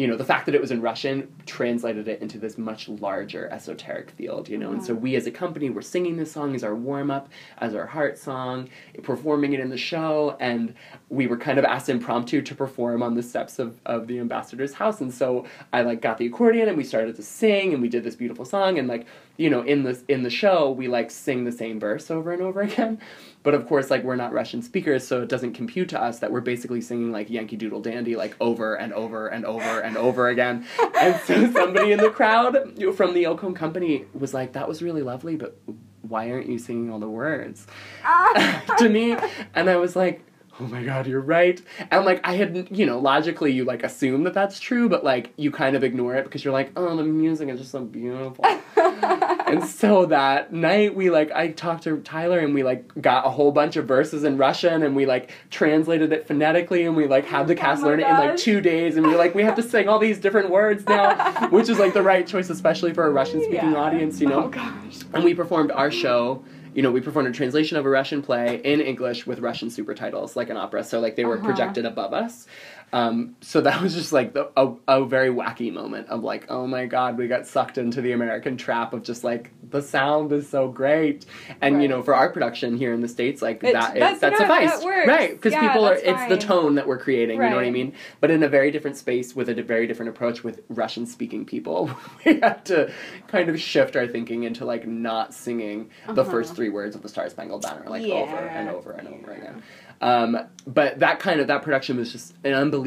you 0.00 0.06
know, 0.06 0.16
the 0.16 0.24
fact 0.24 0.46
that 0.46 0.54
it 0.54 0.60
was 0.62 0.70
in 0.70 0.80
Russian 0.80 1.30
translated 1.44 2.08
it 2.08 2.22
into 2.22 2.38
this 2.38 2.56
much 2.56 2.88
larger 2.88 3.50
esoteric 3.52 4.10
field, 4.12 4.48
you 4.48 4.56
know. 4.56 4.72
And 4.72 4.82
so 4.82 4.94
uh-huh. 4.94 5.00
we 5.00 5.14
as 5.14 5.26
a 5.26 5.30
company 5.30 5.68
were 5.68 5.82
singing 5.82 6.16
this 6.16 6.32
song 6.32 6.54
as 6.54 6.64
our 6.64 6.74
warm 6.74 7.10
up, 7.10 7.28
as 7.58 7.74
our 7.74 7.84
heart 7.84 8.16
song, 8.16 8.70
performing 9.02 9.52
it 9.52 9.60
in 9.60 9.68
the 9.68 9.76
show, 9.76 10.38
and 10.40 10.74
we 11.10 11.26
were 11.26 11.36
kind 11.36 11.58
of 11.58 11.66
asked 11.66 11.90
impromptu 11.90 12.40
to 12.40 12.54
perform 12.54 13.02
on 13.02 13.14
the 13.14 13.22
steps 13.22 13.58
of, 13.58 13.78
of 13.84 14.06
the 14.06 14.18
ambassador's 14.18 14.72
house. 14.72 15.02
And 15.02 15.12
so 15.12 15.44
I 15.70 15.82
like 15.82 16.00
got 16.00 16.16
the 16.16 16.24
accordion 16.24 16.68
and 16.68 16.78
we 16.78 16.84
started 16.84 17.14
to 17.16 17.22
sing 17.22 17.74
and 17.74 17.82
we 17.82 17.90
did 17.90 18.02
this 18.02 18.16
beautiful 18.16 18.46
song 18.46 18.78
and 18.78 18.88
like, 18.88 19.06
you 19.40 19.48
know, 19.48 19.62
in 19.62 19.84
the 19.84 19.98
in 20.06 20.22
the 20.22 20.28
show 20.28 20.70
we 20.70 20.86
like 20.86 21.10
sing 21.10 21.44
the 21.44 21.52
same 21.52 21.80
verse 21.80 22.10
over 22.10 22.30
and 22.30 22.42
over 22.42 22.60
again. 22.70 23.00
But 23.42 23.54
of 23.54 23.66
course, 23.66 23.90
like 23.90 24.04
we're 24.04 24.16
not 24.16 24.34
Russian 24.34 24.60
speakers, 24.60 25.06
so 25.06 25.22
it 25.22 25.30
doesn't 25.30 25.54
compute 25.54 25.88
to 25.88 26.00
us 26.00 26.18
that 26.18 26.30
we're 26.30 26.42
basically 26.42 26.82
singing 26.82 27.10
like 27.10 27.30
Yankee 27.30 27.56
Doodle 27.56 27.80
Dandy 27.80 28.16
like 28.16 28.36
over 28.38 28.74
and 28.74 28.92
over 28.92 29.28
and 29.28 29.46
over 29.46 29.80
and 29.80 29.96
over 29.96 30.28
again. 30.28 30.66
And 31.00 31.18
so 31.22 31.50
somebody 31.52 31.92
in 31.92 31.98
the 31.98 32.10
crowd 32.10 32.52
from 32.94 33.14
the 33.14 33.24
Ilkhom 33.24 33.56
company 33.56 34.04
was 34.12 34.34
like, 34.34 34.52
"That 34.52 34.68
was 34.68 34.82
really 34.82 35.00
lovely, 35.00 35.36
but 35.36 35.58
why 36.02 36.30
aren't 36.30 36.46
you 36.50 36.58
singing 36.58 36.92
all 36.92 36.98
the 36.98 37.08
words?" 37.08 37.66
Ah. 38.04 38.62
to 38.78 38.90
me, 38.90 39.16
and 39.54 39.70
I 39.70 39.76
was 39.76 39.96
like, 39.96 40.22
oh 40.60 40.66
my 40.66 40.82
god, 40.82 41.06
you're 41.06 41.20
right. 41.20 41.60
And 41.90 42.04
like 42.04 42.20
I 42.24 42.34
had, 42.34 42.68
you 42.70 42.86
know, 42.86 42.98
logically 42.98 43.52
you 43.52 43.64
like 43.64 43.82
assume 43.82 44.24
that 44.24 44.34
that's 44.34 44.60
true, 44.60 44.88
but 44.88 45.02
like 45.04 45.32
you 45.36 45.50
kind 45.50 45.74
of 45.76 45.82
ignore 45.82 46.14
it 46.16 46.24
because 46.24 46.44
you're 46.44 46.52
like, 46.52 46.70
oh, 46.76 46.96
the 46.96 47.02
music 47.02 47.48
is 47.48 47.58
just 47.58 47.72
so 47.72 47.80
beautiful. 47.84 48.44
and 48.76 49.64
so 49.64 50.06
that 50.06 50.52
night 50.52 50.94
we 50.94 51.10
like 51.10 51.30
I 51.32 51.48
talked 51.48 51.84
to 51.84 51.98
Tyler 51.98 52.38
and 52.38 52.54
we 52.54 52.62
like 52.62 52.90
got 53.00 53.26
a 53.26 53.30
whole 53.30 53.52
bunch 53.52 53.76
of 53.76 53.86
verses 53.86 54.24
in 54.24 54.36
Russian 54.36 54.82
and 54.82 54.94
we 54.94 55.06
like 55.06 55.30
translated 55.50 56.12
it 56.12 56.26
phonetically 56.26 56.84
and 56.84 56.96
we 56.96 57.06
like 57.06 57.24
had 57.24 57.46
the 57.48 57.54
oh 57.54 57.56
cast 57.56 57.82
Oh 57.82 57.86
learn 57.86 58.00
it 58.00 58.06
in 58.06 58.14
like 58.14 58.36
two 58.36 58.60
days 58.60 58.96
and 58.96 59.06
we 59.06 59.12
were 59.12 59.18
like 59.18 59.34
we 59.34 59.42
have 59.42 59.56
to 59.56 59.62
sing 59.62 59.88
all 59.88 59.98
these 59.98 60.18
different 60.18 60.50
words 60.50 60.84
now, 60.86 61.48
which 61.50 61.68
is 61.68 61.78
like 61.78 61.94
the 61.94 62.02
right 62.02 62.26
choice, 62.26 62.50
especially 62.50 62.92
for 62.92 63.06
a 63.06 63.10
Russian 63.10 63.40
speaking 63.40 63.72
Yeah. 63.72 63.76
audience, 63.76 64.20
you 64.20 64.28
know. 64.28 64.44
Oh 64.44 64.48
gosh. 64.48 64.98
And 65.14 65.24
we 65.24 65.34
performed 65.34 65.70
our 65.72 65.90
show. 65.90 66.44
You 66.74 66.82
know, 66.82 66.90
we 66.92 67.00
performed 67.00 67.28
a 67.28 67.32
translation 67.32 67.76
of 67.76 67.84
a 67.84 67.88
Russian 67.88 68.22
play 68.22 68.60
in 68.62 68.80
English 68.80 69.26
with 69.26 69.40
Russian 69.40 69.70
super 69.70 69.94
titles, 69.94 70.36
like 70.36 70.50
an 70.50 70.56
opera. 70.56 70.84
So, 70.84 71.00
like, 71.00 71.16
they 71.16 71.24
were 71.24 71.36
Uh-huh. 71.36 71.46
projected 71.46 71.84
above 71.84 72.12
us. 72.12 72.46
Um, 72.92 73.36
so 73.40 73.60
that 73.60 73.80
was 73.80 73.94
just 73.94 74.12
like 74.12 74.32
the, 74.32 74.50
a, 74.56 74.72
a 74.88 75.04
very 75.04 75.28
wacky 75.28 75.72
moment 75.72 76.08
of 76.08 76.24
like, 76.24 76.50
oh 76.50 76.66
my 76.66 76.86
god, 76.86 77.16
we 77.18 77.28
got 77.28 77.46
sucked 77.46 77.78
into 77.78 78.00
the 78.00 78.10
American 78.12 78.56
trap 78.56 78.92
of 78.92 79.04
just 79.04 79.22
like 79.22 79.52
the 79.70 79.80
sound 79.80 80.32
is 80.32 80.48
so 80.48 80.66
great, 80.68 81.24
and 81.60 81.80
you 81.82 81.86
know, 81.86 82.02
for 82.02 82.16
our 82.16 82.30
production 82.30 82.76
here 82.76 82.92
in 82.92 83.00
the 83.00 83.06
states, 83.06 83.40
like 83.40 83.62
It- 83.62 83.74
that 83.74 83.96
is, 83.96 84.00
that's 84.00 84.20
that 84.20 84.26
enough, 84.32 84.40
sufficed, 84.40 84.82
that 84.82 85.06
right? 85.06 85.30
Because 85.30 85.52
Yeah, 85.52 85.60
people 85.68 85.84
are, 85.86 85.94
that's 85.94 86.02
it's 86.04 86.28
the 86.28 86.38
tone 86.38 86.74
that 86.74 86.88
we're 86.88 86.98
creating. 86.98 87.40
You 87.40 87.48
know 87.50 87.56
what 87.56 87.64
I 87.64 87.70
mean? 87.70 87.92
But 88.20 88.32
in 88.32 88.42
a 88.42 88.48
very 88.48 88.72
different 88.72 88.96
space 88.96 89.36
with 89.36 89.48
a 89.48 89.62
very 89.62 89.86
different 89.86 90.08
approach 90.08 90.42
with 90.42 90.60
Russian 90.68 91.06
speaking 91.06 91.44
people, 91.44 91.90
we 92.24 92.40
had 92.40 92.64
to 92.66 92.92
kind 93.28 93.48
of 93.48 93.60
shift 93.60 93.94
our 93.94 94.08
thinking 94.08 94.42
into 94.42 94.64
like 94.64 94.84
not 94.88 95.32
singing 95.32 95.90
the 96.06 96.22
Uh-huh. 96.22 96.24
first 96.30 96.56
three 96.56 96.70
words 96.70 96.96
of 96.96 97.02
the 97.02 97.08
Star 97.08 97.28
Spangled 97.30 97.62
Banner 97.62 97.84
like 97.88 98.02
Yeah. 98.04 98.14
over 98.14 98.36
and 98.36 98.68
over 98.68 98.90
and 98.90 99.06
over 99.06 99.30
again. 99.30 99.62
Um, 100.02 100.38
but 100.66 101.00
that 101.00 101.20
kind 101.20 101.40
of 101.40 101.48
that 101.48 101.62
production 101.62 101.98
was 101.98 102.10
just 102.10 102.34
an 102.42 102.54
unbelievable 102.54 102.79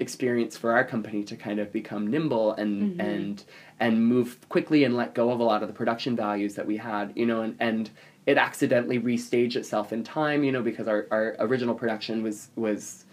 experience 0.00 0.56
for 0.56 0.72
our 0.72 0.84
company 0.84 1.24
to 1.24 1.36
kind 1.36 1.60
of 1.60 1.72
become 1.72 2.06
nimble 2.06 2.52
and 2.52 2.76
Mm-hmm. 2.76 3.00
and 3.00 3.44
and 3.80 4.06
move 4.06 4.38
quickly 4.48 4.84
and 4.84 4.96
let 4.96 5.14
go 5.14 5.30
of 5.30 5.40
a 5.40 5.44
lot 5.44 5.62
of 5.62 5.68
the 5.68 5.74
production 5.74 6.16
values 6.16 6.54
that 6.54 6.66
we 6.66 6.76
had, 6.76 7.12
you 7.14 7.26
know, 7.26 7.42
and, 7.42 7.56
and 7.60 7.90
it 8.26 8.38
accidentally 8.38 8.98
restaged 8.98 9.56
itself 9.56 9.92
in 9.92 10.02
time, 10.02 10.42
you 10.44 10.52
know, 10.52 10.62
because 10.62 10.88
our, 10.88 11.06
our 11.10 11.36
original 11.40 11.74
production 11.74 12.22
was 12.22 12.48
was 12.56 13.05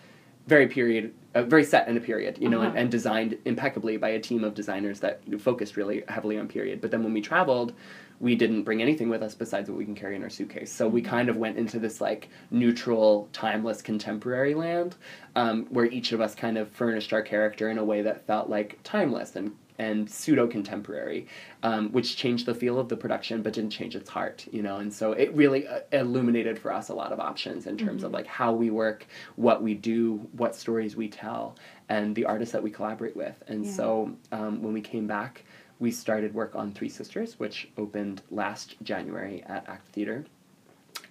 very 0.47 0.67
period, 0.67 1.13
uh, 1.35 1.43
very 1.43 1.63
set 1.63 1.87
in 1.87 1.95
a 1.97 2.01
period, 2.01 2.37
you 2.37 2.49
know, 2.49 2.61
and, 2.61 2.69
Uh-huh. 2.69 2.79
and 2.79 2.91
designed 2.91 3.37
impeccably 3.45 3.97
by 3.97 4.09
a 4.09 4.19
team 4.19 4.43
of 4.43 4.53
designers 4.53 4.99
that 4.99 5.21
focused 5.39 5.77
really 5.77 6.03
heavily 6.07 6.37
on 6.37 6.47
period. 6.47 6.81
But 6.81 6.91
then 6.91 7.03
when 7.03 7.13
we 7.13 7.21
traveled, 7.21 7.73
we 8.19 8.35
didn't 8.35 8.63
bring 8.63 8.81
anything 8.81 9.09
with 9.09 9.23
us 9.23 9.35
besides 9.35 9.69
what 9.69 9.77
we 9.77 9.85
can 9.85 9.95
carry 9.95 10.15
in 10.15 10.23
our 10.23 10.29
suitcase. 10.29 10.71
So 10.71 10.87
we 10.87 11.01
kind 11.01 11.29
of 11.29 11.37
went 11.37 11.57
into 11.57 11.79
this 11.79 11.99
like 11.99 12.29
neutral, 12.51 13.27
timeless, 13.33 13.81
contemporary 13.81 14.53
land, 14.53 14.95
um, 15.35 15.65
where 15.69 15.85
each 15.85 16.11
of 16.11 16.21
us 16.21 16.35
kind 16.35 16.57
of 16.57 16.69
furnished 16.69 17.11
our 17.13 17.21
character 17.21 17.69
in 17.69 17.77
a 17.77 17.83
way 17.83 18.01
that 18.01 18.25
felt 18.27 18.49
like 18.49 18.79
timeless 18.83 19.35
and 19.35 19.53
and 19.79 20.09
pseudo 20.09 20.47
contemporary, 20.47 21.27
um, 21.63 21.91
which 21.91 22.15
changed 22.15 22.45
the 22.45 22.53
feel 22.55 22.79
of 22.79 22.89
the 22.89 22.97
production 22.97 23.41
but 23.41 23.53
didn't 23.53 23.71
change 23.71 23.95
its 23.95 24.09
heart, 24.09 24.45
you 24.51 24.61
know. 24.61 24.77
And 24.77 24.93
so 24.93 25.13
it 25.13 25.33
really 25.33 25.67
uh, 25.67 25.79
illuminated 25.91 26.59
for 26.59 26.71
us 26.71 26.89
a 26.89 26.93
lot 26.93 27.11
of 27.11 27.19
options 27.19 27.67
in 27.67 27.77
terms 27.77 28.03
of 28.03 28.11
like 28.11 28.27
how 28.27 28.53
we 28.53 28.69
work, 28.69 29.07
what 29.35 29.61
we 29.63 29.73
do, 29.73 30.27
what 30.33 30.55
stories 30.55 30.95
we 30.95 31.07
tell, 31.07 31.55
and 31.89 32.15
the 32.15 32.25
artists 32.25 32.51
that 32.53 32.63
we 32.63 32.69
collaborate 32.71 33.15
with. 33.15 33.41
And 33.47 33.65
Yeah. 33.65 33.71
so 33.71 34.15
um, 34.31 34.61
when 34.61 34.73
we 34.73 34.81
came 34.81 35.07
back, 35.07 35.43
we 35.79 35.91
started 35.91 36.33
work 36.33 36.55
on 36.55 36.71
Three 36.71 36.89
Sisters, 36.89 37.39
which 37.39 37.67
opened 37.77 38.21
last 38.31 38.75
January 38.83 39.43
at 39.47 39.67
ACT 39.67 39.87
Theater. 39.89 40.25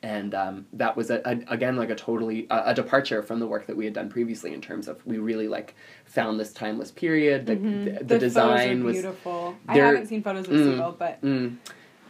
And 0.03 0.35
um, 0.35 0.67
that 0.73 0.97
was 0.97 1.11
a, 1.11 1.21
a, 1.25 1.39
again 1.53 1.77
like 1.77 1.91
a 1.91 1.95
totally 1.95 2.47
a, 2.51 2.63
a 2.71 2.75
departure 2.75 3.23
from 3.23 3.39
the 3.39 3.47
work 3.47 3.67
that 3.69 3.77
we 3.77 3.85
had 3.85 3.95
done 3.95 4.09
previously 4.09 4.53
in 4.53 4.61
terms 4.61 4.89
of 4.89 5.05
we 5.07 5.19
really 5.19 5.47
like 5.47 5.75
found 6.05 6.41
this 6.41 6.53
timeless 6.53 6.91
period. 6.91 7.47
The, 7.47 7.55
the, 7.55 7.61
the, 7.61 7.69
Mm-hmm. 7.69 7.93
photos 7.95 8.13
are 8.13 8.19
design 8.19 8.85
was 8.85 8.95
beautiful. 8.95 9.57
I 9.69 9.77
haven't 9.79 10.07
seen 10.09 10.23
photos 10.23 10.49
of 10.49 10.55
Mm. 10.55 10.99
But 10.99 11.23
Mm. 11.23 11.57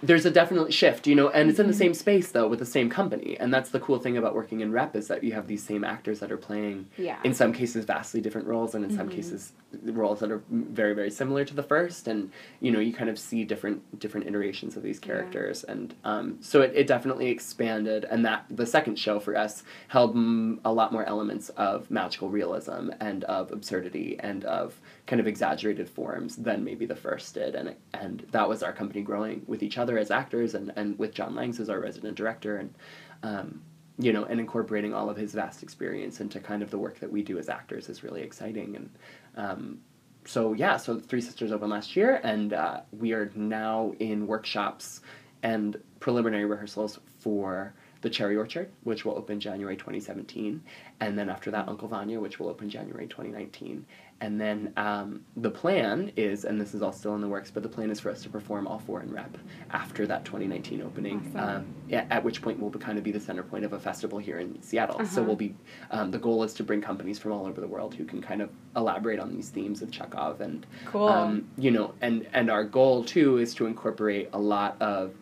There's 0.04 0.26
a 0.26 0.32
definite 0.32 0.74
shift, 0.74 1.06
you 1.06 1.14
know, 1.14 1.28
and 1.28 1.48
it's 1.48 1.60
in 1.60 1.64
Mm-hmm. 1.66 1.70
the 1.70 1.76
same 1.78 1.94
space 1.94 2.32
though 2.32 2.48
with 2.48 2.58
the 2.58 2.66
same 2.66 2.90
company, 2.90 3.36
and 3.38 3.54
that's 3.54 3.70
the 3.70 3.78
cool 3.78 4.00
thing 4.00 4.16
about 4.16 4.34
working 4.34 4.58
in 4.60 4.72
rep 4.72 4.96
is 4.96 5.06
that 5.06 5.22
you 5.22 5.32
have 5.32 5.46
these 5.46 5.62
same 5.62 5.84
actors 5.84 6.18
that 6.18 6.32
are 6.32 6.36
playing, 6.36 6.88
Yeah. 6.98 7.18
in 7.22 7.32
some 7.34 7.52
cases 7.52 7.84
vastly 7.84 8.20
different 8.20 8.48
roles, 8.48 8.74
and 8.74 8.84
in 8.84 8.90
some 8.90 9.08
Mhm. 9.08 9.12
cases 9.12 9.52
roles 9.84 10.18
that 10.20 10.30
are 10.30 10.42
very 10.50 10.92
very 10.92 11.10
similar 11.10 11.44
to 11.44 11.54
the 11.54 11.62
first, 11.62 12.08
and 12.08 12.30
you 12.60 12.72
know 12.72 12.80
you 12.80 12.92
kind 12.92 13.08
of 13.10 13.16
see 13.18 13.44
different 13.44 14.00
different 14.00 14.26
iterations 14.26 14.76
of 14.76 14.82
these 14.82 14.98
Yeah. 15.00 15.06
characters, 15.06 15.62
and 15.64 15.94
um, 16.04 16.38
so 16.40 16.62
it, 16.62 16.72
it 16.74 16.86
definitely 16.88 17.28
expanded, 17.28 18.04
and 18.10 18.24
that 18.24 18.44
the 18.50 18.66
second 18.66 18.98
show 18.98 19.20
for 19.20 19.36
us 19.36 19.62
held 19.88 20.16
mm, 20.16 20.58
a 20.64 20.72
lot 20.72 20.92
more 20.92 21.04
elements 21.04 21.48
of 21.50 21.88
magical 21.92 22.28
realism 22.28 22.90
and 22.98 23.22
of 23.24 23.52
absurdity 23.52 24.16
and 24.18 24.44
of 24.46 24.80
kind 25.06 25.20
of 25.20 25.26
exaggerated 25.26 25.88
forms 25.88 26.36
than 26.36 26.64
maybe 26.64 26.86
the 26.86 26.96
first 26.96 27.34
did, 27.34 27.54
and 27.54 27.74
and 27.94 28.26
that 28.30 28.48
was 28.48 28.62
our 28.62 28.72
company 28.72 29.02
growing 29.02 29.42
with 29.46 29.62
each 29.62 29.78
other 29.78 29.98
as 29.98 30.10
actors 30.10 30.54
and, 30.54 30.72
and 30.76 30.98
with 30.98 31.14
John 31.14 31.34
Langs 31.34 31.60
as 31.60 31.68
our 31.68 31.80
resident 31.80 32.16
director 32.16 32.56
and 32.56 32.74
um, 33.22 33.62
you 33.98 34.12
know 34.12 34.24
and 34.24 34.40
incorporating 34.40 34.94
all 34.94 35.10
of 35.10 35.16
his 35.16 35.32
vast 35.32 35.62
experience 35.62 36.20
into 36.20 36.40
kind 36.40 36.62
of 36.62 36.70
the 36.70 36.78
work 36.78 36.98
that 37.00 37.10
we 37.10 37.22
do 37.22 37.38
as 37.38 37.48
actors 37.48 37.88
is 37.88 38.02
really 38.02 38.22
exciting 38.22 38.76
and 38.76 38.90
um, 39.36 39.78
so 40.24 40.52
yeah 40.52 40.76
so 40.76 40.98
Three 40.98 41.20
Sisters 41.20 41.52
opened 41.52 41.70
last 41.70 41.96
year 41.96 42.20
and 42.22 42.52
uh, 42.52 42.80
we 42.92 43.12
are 43.12 43.30
now 43.34 43.92
in 43.98 44.26
workshops 44.26 45.00
and 45.42 45.80
preliminary 46.00 46.44
rehearsals 46.44 46.98
for 47.18 47.74
the 48.02 48.10
Cherry 48.10 48.36
Orchard, 48.36 48.70
which 48.82 49.04
will 49.04 49.16
open 49.16 49.40
January 49.40 49.76
2017, 49.76 50.60
and 51.00 51.16
then 51.16 51.30
after 51.30 51.50
that, 51.52 51.68
Uncle 51.68 51.88
Vanya, 51.88 52.20
which 52.20 52.38
will 52.38 52.48
open 52.48 52.68
January 52.68 53.06
2019. 53.06 53.86
And 54.22 54.40
then 54.40 54.72
um, 54.76 55.24
the 55.36 55.50
plan 55.50 56.12
is, 56.16 56.44
and 56.44 56.60
this 56.60 56.74
is 56.74 56.80
all 56.80 56.92
still 56.92 57.16
in 57.16 57.20
the 57.20 57.26
works, 57.26 57.50
but 57.50 57.64
the 57.64 57.68
plan 57.68 57.90
is 57.90 57.98
for 57.98 58.08
us 58.08 58.22
to 58.22 58.28
perform 58.28 58.68
all 58.68 58.78
four 58.78 59.02
in 59.02 59.10
rep 59.12 59.36
after 59.72 60.06
that 60.06 60.24
2019 60.24 60.80
opening, 60.80 61.18
Awesome. 61.36 61.48
um, 61.48 61.74
at 61.92 62.22
which 62.22 62.40
point 62.40 62.60
we'll 62.60 62.70
be, 62.70 62.78
kind 62.78 62.98
of 62.98 63.02
be 63.02 63.10
the 63.10 63.18
center 63.18 63.42
point 63.42 63.64
of 63.64 63.72
a 63.72 63.80
festival 63.80 64.20
here 64.20 64.38
in 64.38 64.62
Seattle. 64.62 64.98
So 65.04 65.04
Uh-huh. 65.04 65.22
we'll 65.24 65.34
be, 65.36 65.56
um, 65.90 66.12
the 66.12 66.20
goal 66.20 66.44
is 66.44 66.54
to 66.54 66.62
bring 66.62 66.80
companies 66.80 67.18
from 67.18 67.32
all 67.32 67.46
over 67.46 67.60
the 67.60 67.66
world 67.66 67.94
who 67.96 68.04
can 68.04 68.22
kind 68.22 68.40
of 68.40 68.50
elaborate 68.76 69.18
on 69.18 69.34
these 69.34 69.48
themes 69.50 69.82
of 69.82 69.90
Chekhov 69.90 70.40
and 70.40 70.64
cool. 70.86 71.08
um, 71.08 71.48
you 71.58 71.72
know, 71.72 71.92
and 72.00 72.24
and 72.32 72.48
our 72.48 72.62
goal 72.62 73.02
too 73.02 73.38
is 73.38 73.52
to 73.54 73.66
incorporate 73.66 74.28
a 74.32 74.38
lot 74.38 74.76
of 74.80 75.14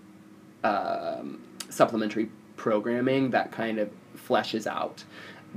um, 0.63 1.41
supplementary 1.71 2.31
programming 2.57 3.31
that 3.31 3.51
kind 3.51 3.79
of 3.79 3.89
fleshes 4.29 4.67
out 4.67 5.05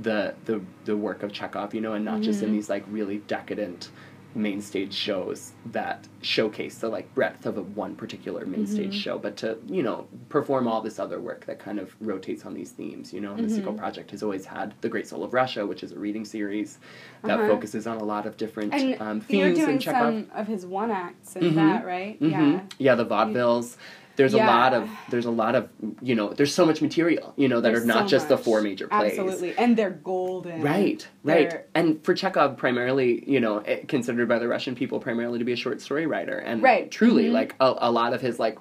the 0.00 0.34
the 0.44 0.60
the 0.84 0.96
work 0.96 1.22
of 1.22 1.32
Chekhov, 1.32 1.74
you 1.74 1.80
know, 1.80 1.92
and 1.94 2.04
not 2.04 2.20
just 2.20 2.42
in 2.42 2.50
Mhm. 2.50 2.52
these 2.52 2.68
like 2.68 2.84
really 2.88 3.18
decadent 3.18 3.90
main 4.36 4.60
stage 4.60 4.92
shows 4.92 5.52
that 5.66 6.08
showcase 6.20 6.78
the 6.78 6.88
like 6.88 7.14
breadth 7.14 7.46
of 7.46 7.56
a 7.56 7.62
one 7.62 7.94
particular 7.94 8.44
main 8.44 8.66
stage 8.66 8.90
Mhm. 8.90 9.00
show, 9.04 9.16
but 9.18 9.36
to 9.36 9.56
you 9.68 9.80
know 9.80 10.08
perform 10.28 10.66
all 10.66 10.80
this 10.80 10.98
other 10.98 11.20
work 11.20 11.46
that 11.46 11.60
kind 11.60 11.78
of 11.78 11.94
rotates 12.00 12.44
on 12.44 12.52
these 12.52 12.72
themes. 12.72 13.12
You 13.12 13.20
know, 13.20 13.36
the 13.36 13.42
Mhm. 13.42 13.50
Seagull 13.50 13.74
Project 13.74 14.10
has 14.10 14.24
always 14.24 14.44
had 14.46 14.74
the 14.80 14.88
Great 14.88 15.06
Soul 15.06 15.22
of 15.22 15.32
Russia, 15.32 15.64
which 15.64 15.84
is 15.84 15.92
a 15.92 15.98
reading 16.00 16.24
series 16.24 16.78
that 17.22 17.38
Uh-huh. 17.38 17.46
focuses 17.46 17.86
on 17.86 17.98
a 17.98 18.04
lot 18.04 18.26
of 18.26 18.36
different 18.36 18.74
and 18.74 19.00
um, 19.00 19.18
you're 19.28 19.50
themes 19.52 19.58
doing 19.58 19.70
in 19.76 19.78
Chekhov. 19.78 20.14
some 20.14 20.30
of 20.34 20.48
his 20.48 20.66
one 20.66 20.90
acts 20.90 21.36
and 21.36 21.52
Mhm. 21.52 21.54
that, 21.54 21.86
right? 21.86 22.18
Mhm. 22.20 22.30
Yeah. 22.30 22.60
Yeah, 22.78 22.94
the 22.96 23.06
vaudevilles. 23.06 23.76
There's 24.16 24.34
a 24.34 24.38
lot 24.38 24.74
of 24.74 24.88
there's 25.10 25.24
a 25.26 25.30
lot 25.30 25.54
of 25.54 25.68
you 26.00 26.14
know 26.14 26.32
there's 26.32 26.54
so 26.54 26.64
much 26.64 26.80
material 26.80 27.32
you 27.36 27.48
know 27.48 27.60
that 27.60 27.70
There's 27.72 27.84
are 27.84 27.86
not 27.86 28.04
so 28.04 28.08
just 28.16 28.28
the 28.28 28.38
four 28.38 28.60
major 28.62 28.86
plays. 28.88 29.18
Absolutely, 29.18 29.56
and 29.58 29.76
they're 29.76 29.90
golden. 29.90 30.62
Right, 30.62 31.06
right. 31.24 31.50
They're- 31.50 31.66
And 31.74 32.02
for 32.04 32.14
Chekhov, 32.14 32.56
primarily, 32.56 33.28
you 33.28 33.40
know, 33.40 33.58
eh, 33.60 33.80
considered 33.88 34.28
by 34.28 34.38
the 34.38 34.46
Russian 34.48 34.74
people 34.74 35.00
primarily 35.00 35.38
to 35.38 35.44
be 35.44 35.52
a 35.52 35.56
short 35.56 35.80
story 35.80 36.06
writer, 36.06 36.38
and 36.38 36.62
Right. 36.62 36.90
truly, 36.90 37.24
Mhm. 37.24 37.32
like 37.32 37.54
a, 37.60 37.74
a 37.78 37.90
lot 37.90 38.12
of 38.12 38.20
his 38.20 38.38
like 38.38 38.58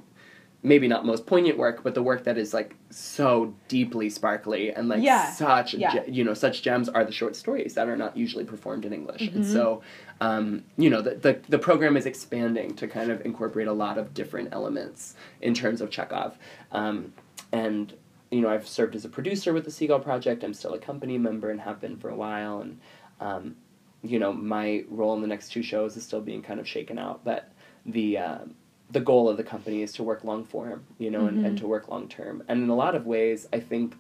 maybe 0.65 0.87
not 0.87 1.05
most 1.05 1.25
poignant 1.25 1.57
work, 1.57 1.83
but 1.83 1.93
the 1.93 2.01
work 2.01 2.23
that 2.23 2.37
is 2.37 2.53
like 2.53 2.73
so 2.89 3.53
deeply 3.67 4.09
sparkly 4.09 4.71
and 4.73 4.87
like 4.87 5.03
Yeah, 5.03 5.29
such 5.29 5.73
yeah. 5.73 5.93
ge- 6.05 6.07
you 6.07 6.23
know 6.23 6.33
such 6.33 6.61
gems 6.61 6.87
are 6.87 7.03
the 7.03 7.11
short 7.11 7.35
stories 7.35 7.73
that 7.73 7.89
are 7.89 7.97
not 7.97 8.15
usually 8.15 8.45
performed 8.45 8.85
in 8.85 8.93
English, 8.93 9.21
and 9.27 9.43
Mhm. 9.43 9.51
so 9.53 9.81
um, 10.23 10.63
you 10.77 10.89
know 10.89 11.01
the, 11.01 11.15
the 11.15 11.39
the 11.49 11.59
program 11.59 11.97
is 11.97 12.05
expanding 12.05 12.75
to 12.75 12.87
kind 12.87 13.11
of 13.11 13.25
incorporate 13.25 13.67
a 13.67 13.73
lot 13.73 13.97
of 13.97 14.13
different 14.13 14.49
elements 14.53 15.15
in 15.41 15.53
terms 15.53 15.81
of 15.81 15.89
Chekhov, 15.89 16.37
um, 16.71 17.13
and 17.51 17.93
you 18.31 18.41
know 18.41 18.49
I've 18.49 18.67
served 18.67 18.95
as 18.95 19.03
a 19.05 19.09
producer 19.09 19.51
with 19.53 19.65
the 19.65 19.71
Seagull 19.71 19.99
Project. 19.99 20.43
I'm 20.43 20.53
still 20.53 20.73
a 20.73 20.79
company 20.79 21.17
member 21.17 21.49
and 21.51 21.59
have 21.61 21.81
been 21.81 21.97
for 21.97 22.09
a 22.09 22.15
while, 22.15 22.61
and 22.61 22.79
um, 23.19 23.55
you 24.01 24.17
know 24.17 24.31
my 24.31 24.85
role 24.89 25.13
in 25.13 25.21
the 25.21 25.27
next 25.27 25.51
two 25.51 25.63
shows 25.63 25.97
is 25.97 26.03
still 26.03 26.21
being 26.21 26.41
kind 26.41 26.59
of 26.59 26.67
shaken 26.67 26.97
out, 26.97 27.23
but 27.25 27.51
the 27.85 28.17
um, 28.17 28.55
the 28.91 29.01
goal 29.01 29.27
of 29.27 29.35
the 29.37 29.43
company 29.43 29.81
is 29.81 29.91
to 29.93 30.03
work 30.03 30.23
long 30.23 30.43
form, 30.45 30.85
you 30.99 31.09
know, 31.11 31.25
and, 31.25 31.43
and 31.45 31.55
Mhm. 31.57 31.61
to 31.61 31.67
work 31.67 31.87
long 31.89 32.07
term. 32.07 32.43
And 32.47 32.61
in 32.63 32.69
a 32.69 32.75
lot 32.75 32.95
of 32.95 33.05
ways, 33.07 33.47
I 33.51 33.59
think 33.59 33.95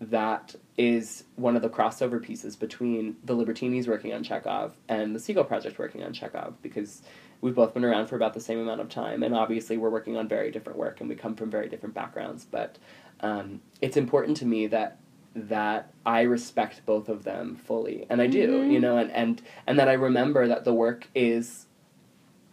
that 0.00 0.54
is 0.78 1.24
one 1.36 1.56
of 1.56 1.62
the 1.62 1.68
crossover 1.68 2.22
pieces 2.22 2.56
between 2.56 3.16
the 3.24 3.36
Libertinis 3.36 3.86
working 3.86 4.14
on 4.14 4.22
Chekhov 4.22 4.74
and 4.88 5.14
the 5.14 5.20
Seagull 5.20 5.44
Project 5.44 5.78
working 5.78 6.02
on 6.02 6.12
Chekhov 6.14 6.60
because 6.62 7.02
we've 7.42 7.54
both 7.54 7.74
been 7.74 7.84
around 7.84 8.06
for 8.06 8.16
about 8.16 8.32
the 8.32 8.40
same 8.40 8.58
amount 8.58 8.80
of 8.80 8.88
time 8.88 9.22
and 9.22 9.34
obviously 9.34 9.76
we're 9.76 9.90
working 9.90 10.16
on 10.16 10.26
very 10.26 10.50
different 10.50 10.78
work 10.78 11.00
and 11.00 11.08
we 11.08 11.14
come 11.16 11.34
from 11.34 11.50
very 11.50 11.68
different 11.68 11.94
backgrounds 11.94 12.46
but 12.50 12.78
um, 13.20 13.60
it's 13.82 13.96
important 13.98 14.36
to 14.38 14.46
me 14.46 14.66
that 14.68 14.98
that 15.36 15.92
I 16.06 16.22
respect 16.22 16.84
both 16.86 17.08
of 17.10 17.22
them 17.24 17.54
fully 17.56 18.06
and 18.08 18.22
I 18.22 18.26
do 18.26 18.48
Mhm. 18.62 18.72
you 18.72 18.80
know 18.80 18.96
and, 18.96 19.10
and 19.12 19.42
and 19.66 19.78
that 19.78 19.88
I 19.88 19.92
remember 19.92 20.48
that 20.48 20.64
the 20.64 20.72
work 20.74 21.08
is 21.14 21.66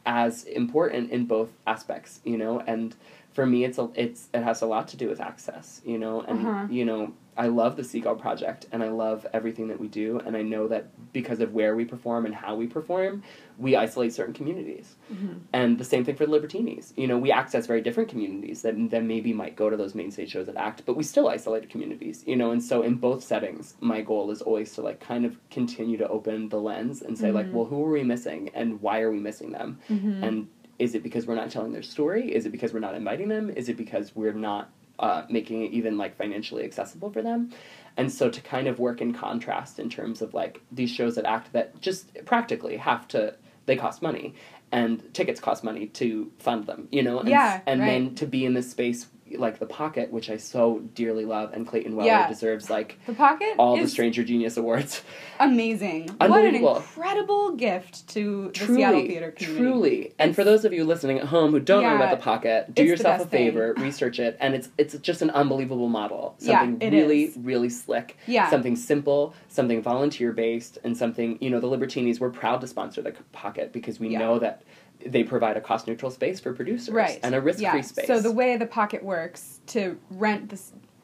as 0.05 0.43
important 0.43 1.11
in 1.11 1.25
both 1.25 1.49
aspects 1.65 2.19
you 2.25 2.37
know 2.37 2.59
and 2.61 2.95
for 3.31 3.45
me 3.45 3.63
it's 3.65 3.77
a, 3.77 3.89
it's 3.95 4.27
it 4.33 4.43
has 4.43 4.61
a 4.61 4.65
lot 4.65 4.87
to 4.89 4.97
do 4.97 5.07
with 5.07 5.19
access 5.21 5.81
you 5.85 5.97
know 5.97 6.21
and 6.21 6.45
Uh-huh. 6.45 6.67
you 6.69 6.83
know 6.85 7.13
I 7.37 7.47
love 7.47 7.75
the 7.75 7.83
Seagull 7.83 8.15
project 8.15 8.65
and 8.71 8.83
I 8.83 8.89
love 8.89 9.25
everything 9.33 9.67
that 9.67 9.79
we 9.79 9.87
do 9.87 10.19
and 10.25 10.35
I 10.35 10.41
know 10.41 10.67
that 10.67 10.87
because 11.13 11.39
of 11.39 11.53
where 11.53 11.75
we 11.75 11.85
perform 11.85 12.25
and 12.25 12.33
how 12.33 12.55
we 12.55 12.67
perform 12.67 13.23
we 13.59 13.75
isolate 13.75 14.13
certain 14.13 14.33
communities 14.33 14.95
Mhm. 15.11 15.39
and 15.53 15.77
the 15.79 15.83
same 15.83 16.03
thing 16.05 16.15
for 16.15 16.25
the 16.25 16.31
Libertinis. 16.39 16.93
You 16.95 17.07
know, 17.07 17.17
we 17.17 17.31
access 17.31 17.65
very 17.65 17.81
different 17.81 18.09
communities 18.09 18.61
that, 18.63 18.75
that 18.91 19.03
maybe 19.03 19.33
might 19.33 19.55
go 19.55 19.69
to 19.69 19.77
those 19.77 19.95
main 19.95 20.11
stage 20.11 20.31
shows 20.31 20.47
at 20.49 20.55
ACT, 20.57 20.83
but 20.85 20.95
we 20.95 21.03
still 21.03 21.27
isolate 21.27 21.69
communities, 21.69 22.23
you 22.27 22.35
know, 22.35 22.51
and 22.51 22.61
so 22.63 22.81
in 22.83 22.95
both 22.95 23.23
settings, 23.23 23.75
my 23.79 24.01
goal 24.01 24.29
is 24.31 24.41
always 24.41 24.73
to 24.73 24.81
like 24.81 24.99
kind 24.99 25.25
of 25.25 25.37
continue 25.49 25.97
to 25.97 26.07
open 26.09 26.49
the 26.49 26.59
lens 26.61 27.01
and 27.01 27.17
say, 27.17 27.31
like, 27.31 27.47
Mhm. 27.47 27.53
well, 27.53 27.65
who 27.65 27.83
are 27.85 27.91
we 27.91 28.03
missing 28.03 28.49
and 28.53 28.79
why 28.81 29.01
are 29.01 29.11
we 29.11 29.19
missing 29.19 29.51
them? 29.51 29.79
Mhm. 29.89 30.21
And 30.23 30.47
is 30.77 30.93
it 30.93 31.01
because 31.01 31.25
we're 31.25 31.33
not 31.35 31.49
telling 31.49 31.71
their 31.71 31.81
story? 31.81 32.31
Is 32.31 32.45
it 32.45 32.51
because 32.51 32.71
we're 32.73 32.79
not 32.79 32.93
inviting 32.93 33.29
them? 33.29 33.49
Is 33.49 33.69
it 33.69 33.77
because 33.77 34.15
we're 34.15 34.33
not 34.33 34.69
uh, 34.99 35.23
making 35.29 35.63
it 35.63 35.71
even 35.71 35.97
like 35.97 36.17
financially 36.17 36.63
accessible 36.63 37.11
for 37.11 37.21
them? 37.21 37.51
And 37.97 38.11
so 38.11 38.29
to 38.29 38.41
kind 38.41 38.67
of 38.67 38.79
work 38.79 39.01
in 39.01 39.13
contrast 39.13 39.79
in 39.79 39.89
terms 39.89 40.21
of 40.21 40.33
like 40.33 40.61
these 40.71 40.89
shows 40.91 41.15
that 41.15 41.25
ACT 41.25 41.53
that 41.53 41.81
just 41.81 42.13
practically 42.25 42.77
have 42.77 43.07
to, 43.09 43.35
they 43.65 43.75
cost 43.75 44.01
money 44.01 44.35
and 44.71 45.13
tickets 45.13 45.39
cost 45.39 45.63
money 45.63 45.87
to 45.87 46.31
fund 46.39 46.65
them, 46.65 46.87
you 46.91 47.01
know? 47.01 47.19
And, 47.19 47.29
Yeah, 47.29 47.61
And 47.65 47.79
right. 47.81 47.87
then 47.87 48.15
to 48.15 48.25
be 48.27 48.45
in 48.45 48.53
this 48.53 48.69
space 48.69 49.07
like 49.37 49.59
the 49.59 49.65
pocket, 49.65 50.11
which 50.11 50.29
I 50.29 50.37
so 50.37 50.79
dearly 50.93 51.25
love, 51.25 51.53
and 51.53 51.67
Clayton 51.67 51.95
Weller 51.95 52.07
Yeah. 52.07 52.27
deserves 52.27 52.69
like 52.69 52.97
the 53.05 53.13
pocket 53.13 53.55
all 53.57 53.77
the 53.77 53.87
Stranger 53.87 54.23
Genius 54.23 54.57
Awards. 54.57 55.01
amazing. 55.39 56.09
What 56.19 56.45
an 56.45 56.55
incredible 56.55 57.55
gift 57.55 58.07
to 58.09 58.47
the 58.47 58.51
truly, 58.53 58.75
Seattle 58.81 59.01
theater 59.01 59.31
community. 59.31 59.59
truly. 59.61 60.13
And 60.19 60.35
for 60.35 60.43
those 60.43 60.65
of 60.65 60.73
you 60.73 60.83
listening 60.83 61.19
at 61.19 61.25
home 61.25 61.51
who 61.51 61.59
don't 61.59 61.83
know 61.83 61.95
about 61.95 62.11
the 62.17 62.23
pocket, 62.23 62.73
do 62.73 62.83
yourself 62.83 63.15
a 63.15 63.17
best 63.19 63.29
thing. 63.31 63.47
favor, 63.51 63.73
research 63.77 64.19
it, 64.19 64.37
and 64.39 64.55
it's 64.55 64.69
it's 64.77 64.95
just 64.99 65.21
an 65.21 65.29
unbelievable 65.31 65.89
model. 65.89 66.35
Yeah, 66.39 66.61
Something 66.61 66.87
it 66.93 66.95
really, 66.95 67.23
is. 67.25 67.37
really 67.37 67.69
slick. 67.69 68.17
Yeah. 68.27 68.49
Something 68.49 68.75
simple, 68.75 69.33
something 69.49 69.81
volunteer 69.81 70.31
based, 70.31 70.77
and 70.83 70.97
something 70.97 71.37
you 71.41 71.49
know 71.49 71.59
the 71.59 71.67
Libertinis. 71.67 72.19
We're 72.19 72.29
proud 72.29 72.61
to 72.61 72.67
sponsor 72.67 73.01
the 73.01 73.13
pocket 73.31 73.71
because 73.73 73.99
we 73.99 74.09
Yeah. 74.09 74.19
know 74.19 74.39
that 74.39 74.63
they 75.05 75.23
provide 75.23 75.57
a 75.57 75.61
cost 75.61 75.87
neutral 75.87 76.11
space 76.11 76.39
for 76.39 76.53
producers 76.53 76.89
right 76.93 77.19
and 77.23 77.35
a 77.35 77.41
risk 77.41 77.57
free 77.59 77.63
yeah. 77.63 77.81
space. 77.81 78.07
So 78.07 78.19
the 78.19 78.31
way 78.31 78.57
the 78.57 78.65
pocket 78.65 79.03
works 79.03 79.59
to 79.67 79.97
rent 80.09 80.49
the 80.49 80.59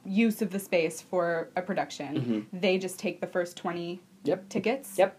use 0.06 0.42
of 0.42 0.52
the 0.52 0.60
space 0.60 1.02
for 1.02 1.50
a 1.56 1.62
production, 1.62 2.48
Mhm. 2.52 2.60
they 2.62 2.78
just 2.78 3.00
take 3.00 3.22
the 3.22 3.28
first 3.28 3.56
twenty 3.58 4.02
Yep. 4.24 4.50
tickets. 4.50 4.98
Yep. 4.98 5.18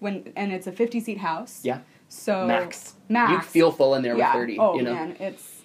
When 0.00 0.32
and 0.36 0.52
it's 0.52 0.66
a 0.66 0.72
fifty 0.72 1.00
seat 1.00 1.18
house. 1.18 1.60
Yeah. 1.64 1.78
So 2.08 2.46
max. 2.46 2.94
Max. 3.08 3.32
You 3.32 3.40
feel 3.40 3.72
full 3.72 3.94
in 3.94 4.02
there 4.02 4.16
yeah. 4.16 4.34
with 4.34 4.42
thirty. 4.42 4.58
Oh 4.58 4.74
you 4.76 4.82
know. 4.82 4.94
man, 4.94 5.16
it's 5.18 5.58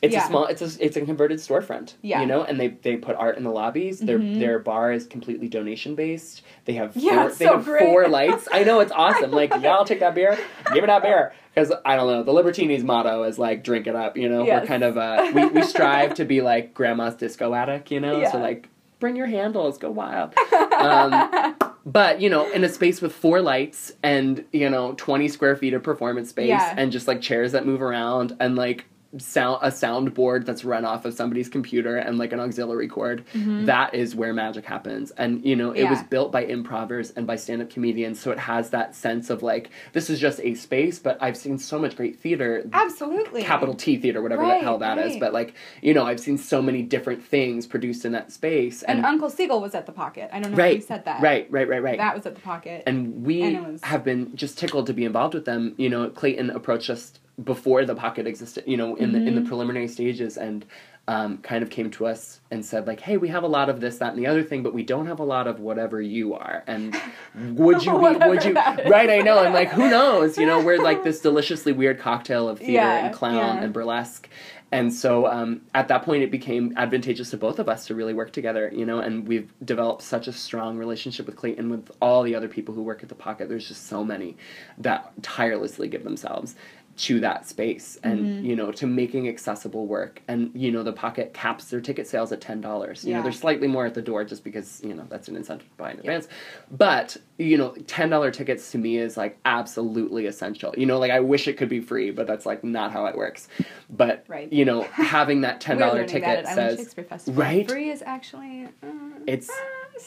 It's 0.00 0.12
Yeah. 0.14 0.22
a 0.24 0.28
small. 0.28 0.44
It's 0.46 0.62
a 0.62 0.84
it's 0.84 0.96
a 0.96 1.00
converted 1.00 1.38
storefront. 1.40 1.94
Yeah. 2.02 2.20
You 2.20 2.26
know, 2.28 2.44
and 2.44 2.58
they 2.60 2.68
they 2.68 2.96
put 2.96 3.16
art 3.16 3.36
in 3.36 3.42
the 3.42 3.50
lobbies. 3.50 3.98
Their 3.98 4.20
Mhm. 4.20 4.38
their 4.38 4.60
bar 4.60 4.92
is 4.92 5.08
completely 5.08 5.48
donation 5.48 5.96
based. 5.96 6.42
They 6.66 6.74
have 6.74 6.92
four, 6.94 7.02
Yeah, 7.02 7.26
they 7.26 7.46
so 7.46 7.56
have 7.56 7.64
great. 7.64 7.82
four 7.84 8.06
lights. 8.06 8.46
I 8.52 8.62
know 8.62 8.78
it's 8.78 8.92
awesome. 9.04 9.32
Like 9.32 9.50
yeah, 9.60 9.74
I'll 9.74 9.84
take 9.84 9.98
that 9.98 10.14
beer. 10.14 10.38
Give 10.72 10.82
me 10.84 10.86
that 10.86 11.02
beer. 11.02 11.32
Because 11.58 11.74
I 11.84 11.96
don't 11.96 12.06
know, 12.06 12.22
the 12.22 12.32
Libertinis 12.32 12.82
motto 12.84 13.24
is 13.24 13.38
like 13.38 13.64
drink 13.64 13.86
it 13.86 13.96
up. 13.96 14.16
You 14.16 14.28
know, 14.28 14.44
Yes. 14.44 14.62
we're 14.62 14.66
kind 14.66 14.82
of 14.84 14.96
uh 14.96 15.30
we 15.34 15.46
we 15.46 15.62
strive 15.62 16.14
to 16.14 16.24
be 16.24 16.40
like 16.52 16.74
grandma's 16.74 17.14
disco 17.16 17.54
attic. 17.54 17.90
You 17.90 18.00
know, 18.00 18.20
Yeah. 18.20 18.32
so 18.32 18.38
like 18.38 18.68
bring 19.00 19.16
your 19.16 19.26
handles, 19.26 19.78
go 19.78 19.90
wild. 19.90 20.34
Um, 20.78 21.56
but 21.84 22.20
you 22.20 22.30
know, 22.30 22.48
in 22.52 22.62
a 22.62 22.68
space 22.68 23.02
with 23.02 23.12
four 23.12 23.40
lights 23.42 23.90
and 24.04 24.44
you 24.52 24.70
know 24.70 24.92
twenty 24.96 25.26
square 25.26 25.56
feet 25.56 25.74
of 25.74 25.82
performance 25.82 26.30
space 26.30 26.48
Yeah. 26.50 26.74
and 26.76 26.92
just 26.92 27.08
like 27.08 27.20
chairs 27.20 27.50
that 27.52 27.66
move 27.66 27.82
around 27.82 28.36
and 28.38 28.54
like 28.54 28.84
sound 29.16 29.58
a 29.62 29.68
soundboard 29.68 30.44
that's 30.44 30.64
run 30.64 30.84
off 30.84 31.06
of 31.06 31.14
somebody's 31.14 31.48
computer 31.48 31.96
and 31.96 32.18
like 32.18 32.30
an 32.32 32.40
auxiliary 32.40 32.88
cord 32.88 33.24
that 33.34 33.94
is 33.94 34.14
where 34.14 34.34
magic 34.34 34.66
happens 34.66 35.10
and 35.12 35.42
you 35.44 35.56
know 35.56 35.70
it 35.72 35.84
was 35.84 35.98
Mm-hmm. 35.98 36.08
Built 36.08 36.30
by 36.32 36.44
improvers 36.44 37.10
and 37.12 37.26
by 37.26 37.36
stand-up 37.36 37.70
comedians 37.70 38.20
so 38.20 38.30
it 38.30 38.38
has 38.38 38.70
that 38.70 38.94
sense 38.94 39.30
of 39.30 39.42
like 39.42 39.70
this 39.94 40.10
is 40.10 40.20
just 40.20 40.40
a 40.40 40.54
space 40.54 40.98
but 40.98 41.16
i've 41.22 41.36
seen 41.38 41.58
so 41.58 41.78
much 41.78 41.96
great 41.96 42.18
theater 42.20 42.64
absolutely 42.72 43.42
capital 43.42 43.74
T 43.74 43.96
theater, 43.96 44.20
whatever 44.20 44.42
Right, 44.42 44.58
the 44.60 44.64
hell 44.64 44.78
that 44.78 44.98
is. 44.98 45.12
right. 45.12 45.20
But 45.20 45.32
like, 45.32 45.54
you 45.82 45.94
know, 45.94 46.04
I've 46.04 46.20
seen 46.20 46.36
so 46.36 46.60
many 46.60 46.82
different 46.82 47.24
things 47.24 47.66
produced 47.66 48.04
in 48.04 48.12
that 48.12 48.30
space. 48.32 48.82
And 48.82 48.98
And, 48.98 49.06
Uncle 49.06 49.30
Seagull 49.30 49.60
was 49.60 49.74
at 49.74 49.86
the 49.86 49.92
pocket. 49.92 50.28
I 50.32 50.40
don't 50.40 50.52
know 50.52 50.58
right, 50.58 50.72
if 50.76 50.82
you 50.82 50.86
said 50.86 51.04
that. 51.06 51.22
right, 51.22 51.46
right, 51.50 51.68
right, 51.68 51.82
right. 51.82 51.98
That 51.98 52.14
was 52.16 52.26
at 52.26 52.34
the 52.34 52.40
pocket. 52.40 52.82
and 52.86 53.24
we 53.24 53.42
and 53.42 53.66
was- 53.72 53.82
have 53.84 54.04
been 54.04 54.34
just 54.36 54.58
tickled 54.58 54.86
to 54.88 54.92
be 54.92 55.04
involved 55.04 55.34
with 55.34 55.44
them. 55.44 55.74
You 55.76 55.88
know, 55.88 56.08
Clayton 56.10 56.50
approached 56.50 56.90
us 56.90 57.12
before 57.44 57.84
the 57.84 57.94
pocket 57.94 58.26
existed. 58.26 58.64
You 58.66 58.76
know, 58.76 58.94
in 58.96 59.12
the 59.12 59.18
in 59.18 59.24
Mm-hmm. 59.26 59.34
the 59.42 59.48
preliminary 59.48 59.88
stages, 59.88 60.36
and 60.36 60.64
um, 61.06 61.38
kind 61.38 61.62
of 61.62 61.70
came 61.70 61.90
to 61.92 62.06
us 62.06 62.40
and 62.50 62.64
said 62.64 62.86
like, 62.86 63.00
"Hey, 63.00 63.16
we 63.16 63.28
have 63.28 63.42
a 63.42 63.46
lot 63.48 63.68
of 63.70 63.80
this, 63.80 63.98
that, 63.98 64.10
and 64.12 64.18
the 64.18 64.26
other 64.26 64.42
thing, 64.42 64.62
but 64.62 64.74
we 64.74 64.82
don't 64.82 65.06
have 65.06 65.20
a 65.20 65.24
lot 65.24 65.46
of 65.46 65.60
whatever 65.60 66.00
you 66.02 66.34
are." 66.34 66.64
And 66.66 66.94
would 67.34 67.84
you 67.84 67.92
be? 67.92 68.26
Would 68.26 68.44
you? 68.44 68.54
Right, 68.54 69.08
I 69.10 69.18
know. 69.20 69.42
And 69.42 69.54
like, 69.54 69.70
who 69.70 69.88
knows? 69.88 70.36
You 70.36 70.46
know, 70.46 70.62
we're 70.62 70.82
like 70.82 71.04
this 71.04 71.20
deliciously 71.28 71.72
weird 71.72 71.98
cocktail 71.98 72.48
of 72.48 72.58
theater 72.58 72.72
Yeah, 72.72 73.06
and 73.06 73.14
clown 73.14 73.34
yeah. 73.36 73.62
and 73.62 73.72
burlesque. 73.72 74.28
And 74.70 74.92
so 74.92 75.26
um, 75.26 75.62
at 75.74 75.88
that 75.88 76.02
point, 76.02 76.22
it 76.22 76.30
became 76.30 76.74
advantageous 76.76 77.30
to 77.30 77.38
both 77.38 77.58
of 77.58 77.70
us 77.70 77.86
to 77.86 77.94
really 77.94 78.12
work 78.12 78.32
together, 78.32 78.70
you 78.70 78.84
know, 78.84 78.98
and 78.98 79.26
we've 79.26 79.50
developed 79.64 80.02
such 80.02 80.28
a 80.28 80.32
strong 80.32 80.76
relationship 80.76 81.24
with 81.24 81.36
Clayton, 81.36 81.70
with 81.70 81.90
all 82.02 82.22
the 82.22 82.34
other 82.34 82.48
people 82.48 82.74
who 82.74 82.82
work 82.82 83.02
at 83.02 83.08
the 83.08 83.14
Pocket. 83.14 83.48
There's 83.48 83.66
just 83.66 83.86
so 83.86 84.04
many 84.04 84.36
that 84.76 85.10
tirelessly 85.22 85.88
give 85.88 86.04
themselves 86.04 86.54
to 86.98 87.20
that 87.20 87.46
space 87.48 87.96
and 88.02 88.18
Mm-hmm. 88.18 88.44
you 88.44 88.56
know 88.56 88.72
to 88.72 88.86
making 88.86 89.28
accessible 89.28 89.86
work. 89.86 90.20
And 90.28 90.50
you 90.54 90.70
know 90.72 90.82
the 90.82 90.92
pocket 90.92 91.32
caps 91.32 91.66
their 91.70 91.80
ticket 91.80 92.06
sales 92.08 92.32
at 92.32 92.40
$10 92.40 93.04
you 93.04 93.14
know 93.14 93.22
they're 93.22 93.30
slightly 93.32 93.68
more 93.68 93.86
at 93.86 93.94
the 93.94 94.02
door 94.02 94.24
just 94.24 94.42
because 94.42 94.80
you 94.84 94.94
know 94.94 95.06
that's 95.08 95.28
an 95.28 95.36
incentive 95.36 95.68
to 95.68 95.74
buy 95.76 95.92
in 95.92 96.00
advance. 96.00 96.26
But 96.70 97.16
you 97.38 97.56
know 97.56 97.70
$10 97.70 98.32
tickets 98.32 98.72
to 98.72 98.78
me 98.78 98.98
is 98.98 99.16
like 99.16 99.38
absolutely 99.44 100.26
essential. 100.26 100.74
You 100.76 100.86
know 100.86 100.98
like 100.98 101.12
i 101.12 101.20
wish 101.20 101.46
it 101.46 101.54
could 101.56 101.68
be 101.68 101.80
free 101.80 102.10
but 102.10 102.26
that's 102.26 102.44
like 102.46 102.64
not 102.64 102.90
how 102.92 103.06
it 103.06 103.16
works. 103.16 103.48
But 103.88 104.24
Right. 104.28 104.52
you 104.52 104.64
know 104.64 104.82
having 104.92 105.42
that 105.42 105.60
$10 105.60 106.06
ticket 106.08 106.44
that 106.44 106.54
says 106.54 107.28
right? 107.28 107.68
Free 107.70 107.90
is 107.90 108.02
actually 108.02 108.64
uh, 108.82 108.86
It's- 109.26 109.48
uh, 109.50 109.98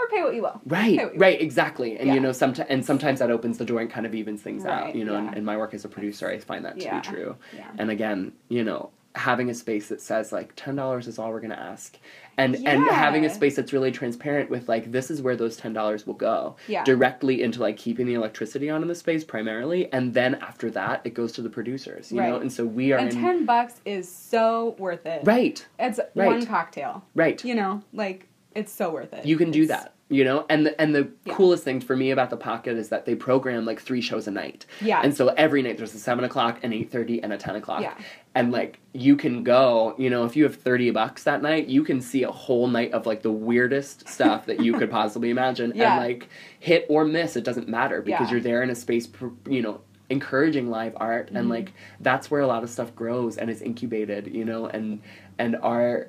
or 0.00 0.08
pay 0.08 0.22
what 0.22 0.34
you 0.34 0.42
will. 0.42 0.60
Right, 0.66 0.92
you 0.94 1.10
right, 1.16 1.40
exactly, 1.40 1.96
and 1.98 2.08
Yeah. 2.08 2.14
you 2.14 2.20
know, 2.20 2.32
sometimes 2.32 2.68
and 2.68 2.84
sometimes 2.84 3.18
that 3.20 3.30
opens 3.30 3.58
the 3.58 3.64
door 3.64 3.80
and 3.80 3.90
kind 3.90 4.06
of 4.06 4.14
evens 4.14 4.42
things 4.42 4.64
out. 4.64 4.94
You 4.94 5.04
know, 5.04 5.12
yeah. 5.14 5.28
in, 5.32 5.38
in 5.38 5.44
my 5.44 5.56
work 5.56 5.74
as 5.74 5.84
a 5.84 5.88
producer, 5.88 6.28
I 6.28 6.38
find 6.38 6.64
that 6.64 6.78
to 6.78 6.84
Yeah, 6.84 7.00
be 7.00 7.06
true. 7.08 7.36
yeah. 7.54 7.70
And 7.78 7.90
again, 7.90 8.32
you 8.48 8.64
know, 8.64 8.90
having 9.14 9.48
a 9.48 9.54
space 9.54 9.88
that 9.88 10.00
says 10.02 10.30
like 10.30 10.52
ten 10.56 10.76
dollars 10.76 11.06
is 11.08 11.18
all 11.18 11.30
we're 11.30 11.40
gonna 11.40 11.54
ask, 11.54 11.96
and 12.36 12.54
and 12.66 12.84
having 12.90 13.24
a 13.24 13.30
space 13.30 13.56
that's 13.56 13.72
really 13.72 13.90
transparent 13.90 14.50
with 14.50 14.68
like 14.68 14.92
this 14.92 15.10
is 15.10 15.22
where 15.22 15.36
those 15.36 15.56
ten 15.56 15.72
dollars 15.72 16.06
will 16.06 16.12
go 16.14 16.56
Yeah. 16.68 16.84
directly 16.84 17.42
into 17.42 17.60
like 17.62 17.78
keeping 17.78 18.04
the 18.06 18.12
electricity 18.12 18.68
on 18.68 18.82
in 18.82 18.88
the 18.88 18.94
space 18.94 19.24
primarily, 19.24 19.90
and 19.90 20.12
then 20.12 20.34
after 20.36 20.70
that 20.72 21.00
it 21.04 21.14
goes 21.14 21.32
to 21.32 21.40
the 21.42 21.48
producers. 21.48 22.12
You 22.12 22.20
know, 22.20 22.36
and 22.36 22.52
so 22.52 22.66
we 22.66 22.92
are 22.92 22.98
And 22.98 23.08
in 23.10 23.14
ten 23.18 23.46
bucks 23.46 23.80
is 23.86 24.06
so 24.06 24.76
worth 24.78 25.06
it. 25.06 25.22
right, 25.24 25.66
It's 25.78 25.98
Right. 26.14 26.26
one 26.26 26.44
cocktail. 26.44 27.02
right. 27.14 27.42
You 27.42 27.54
know, 27.54 27.82
like 27.94 28.28
it's 28.56 28.72
so 28.72 28.90
worth 28.90 29.12
it. 29.12 29.24
You 29.26 29.36
can 29.36 29.50
do 29.50 29.62
It's- 29.64 29.80
that. 29.82 29.92
You 30.08 30.22
know, 30.22 30.46
and 30.48 30.64
the 30.66 30.80
and 30.80 30.94
the 30.94 31.08
Yeah. 31.24 31.34
coolest 31.34 31.64
thing 31.64 31.80
for 31.80 31.96
me 31.96 32.12
about 32.12 32.30
the 32.30 32.36
pocket 32.36 32.76
is 32.78 32.90
that 32.90 33.06
they 33.06 33.16
program 33.16 33.64
like 33.64 33.80
three 33.80 34.00
shows 34.00 34.28
a 34.28 34.30
night. 34.30 34.64
Yeah. 34.80 35.00
And 35.02 35.12
so 35.12 35.30
every 35.36 35.62
night 35.62 35.78
there's 35.78 35.94
a 35.96 35.98
seven 35.98 36.22
o'clock, 36.22 36.62
an 36.62 36.72
eight 36.72 36.92
thirty, 36.92 37.20
and 37.20 37.32
a 37.32 37.36
ten 37.36 37.56
o'clock. 37.56 37.80
Yeah. 37.82 37.94
And 38.36 38.52
like 38.52 38.78
you 38.92 39.16
can 39.16 39.42
go, 39.42 39.96
you 39.98 40.08
know, 40.08 40.24
if 40.24 40.36
you 40.36 40.44
have 40.44 40.54
thirty 40.54 40.92
bucks 40.92 41.24
that 41.24 41.42
night, 41.42 41.66
you 41.66 41.82
can 41.82 42.00
see 42.00 42.22
a 42.22 42.30
whole 42.30 42.68
night 42.68 42.92
of 42.92 43.04
like 43.04 43.22
the 43.22 43.32
weirdest 43.32 44.08
stuff 44.08 44.46
that 44.46 44.60
you 44.60 44.74
could 44.74 44.90
possibly 45.00 45.30
imagine, 45.30 45.72
Yeah. 45.74 45.96
and 45.98 46.04
like 46.06 46.28
hit 46.60 46.86
or 46.88 47.04
miss, 47.04 47.34
it 47.34 47.42
doesn't 47.42 47.68
matter 47.68 48.00
because 48.00 48.28
Yeah. 48.28 48.34
you're 48.34 48.40
there 48.40 48.62
in 48.62 48.70
a 48.70 48.76
space, 48.76 49.08
pr- 49.08 49.26
you 49.48 49.60
know. 49.60 49.80
encouraging 50.08 50.70
live 50.70 50.92
art 50.98 51.26
Mm-hmm. 51.26 51.36
and 51.36 51.48
like 51.48 51.72
that's 51.98 52.30
where 52.30 52.40
a 52.40 52.46
lot 52.46 52.62
of 52.62 52.70
stuff 52.70 52.94
grows 52.94 53.36
and 53.38 53.50
is 53.50 53.60
incubated 53.60 54.28
you 54.32 54.44
know 54.44 54.66
and 54.68 55.00
and 55.36 55.56
our 55.64 56.06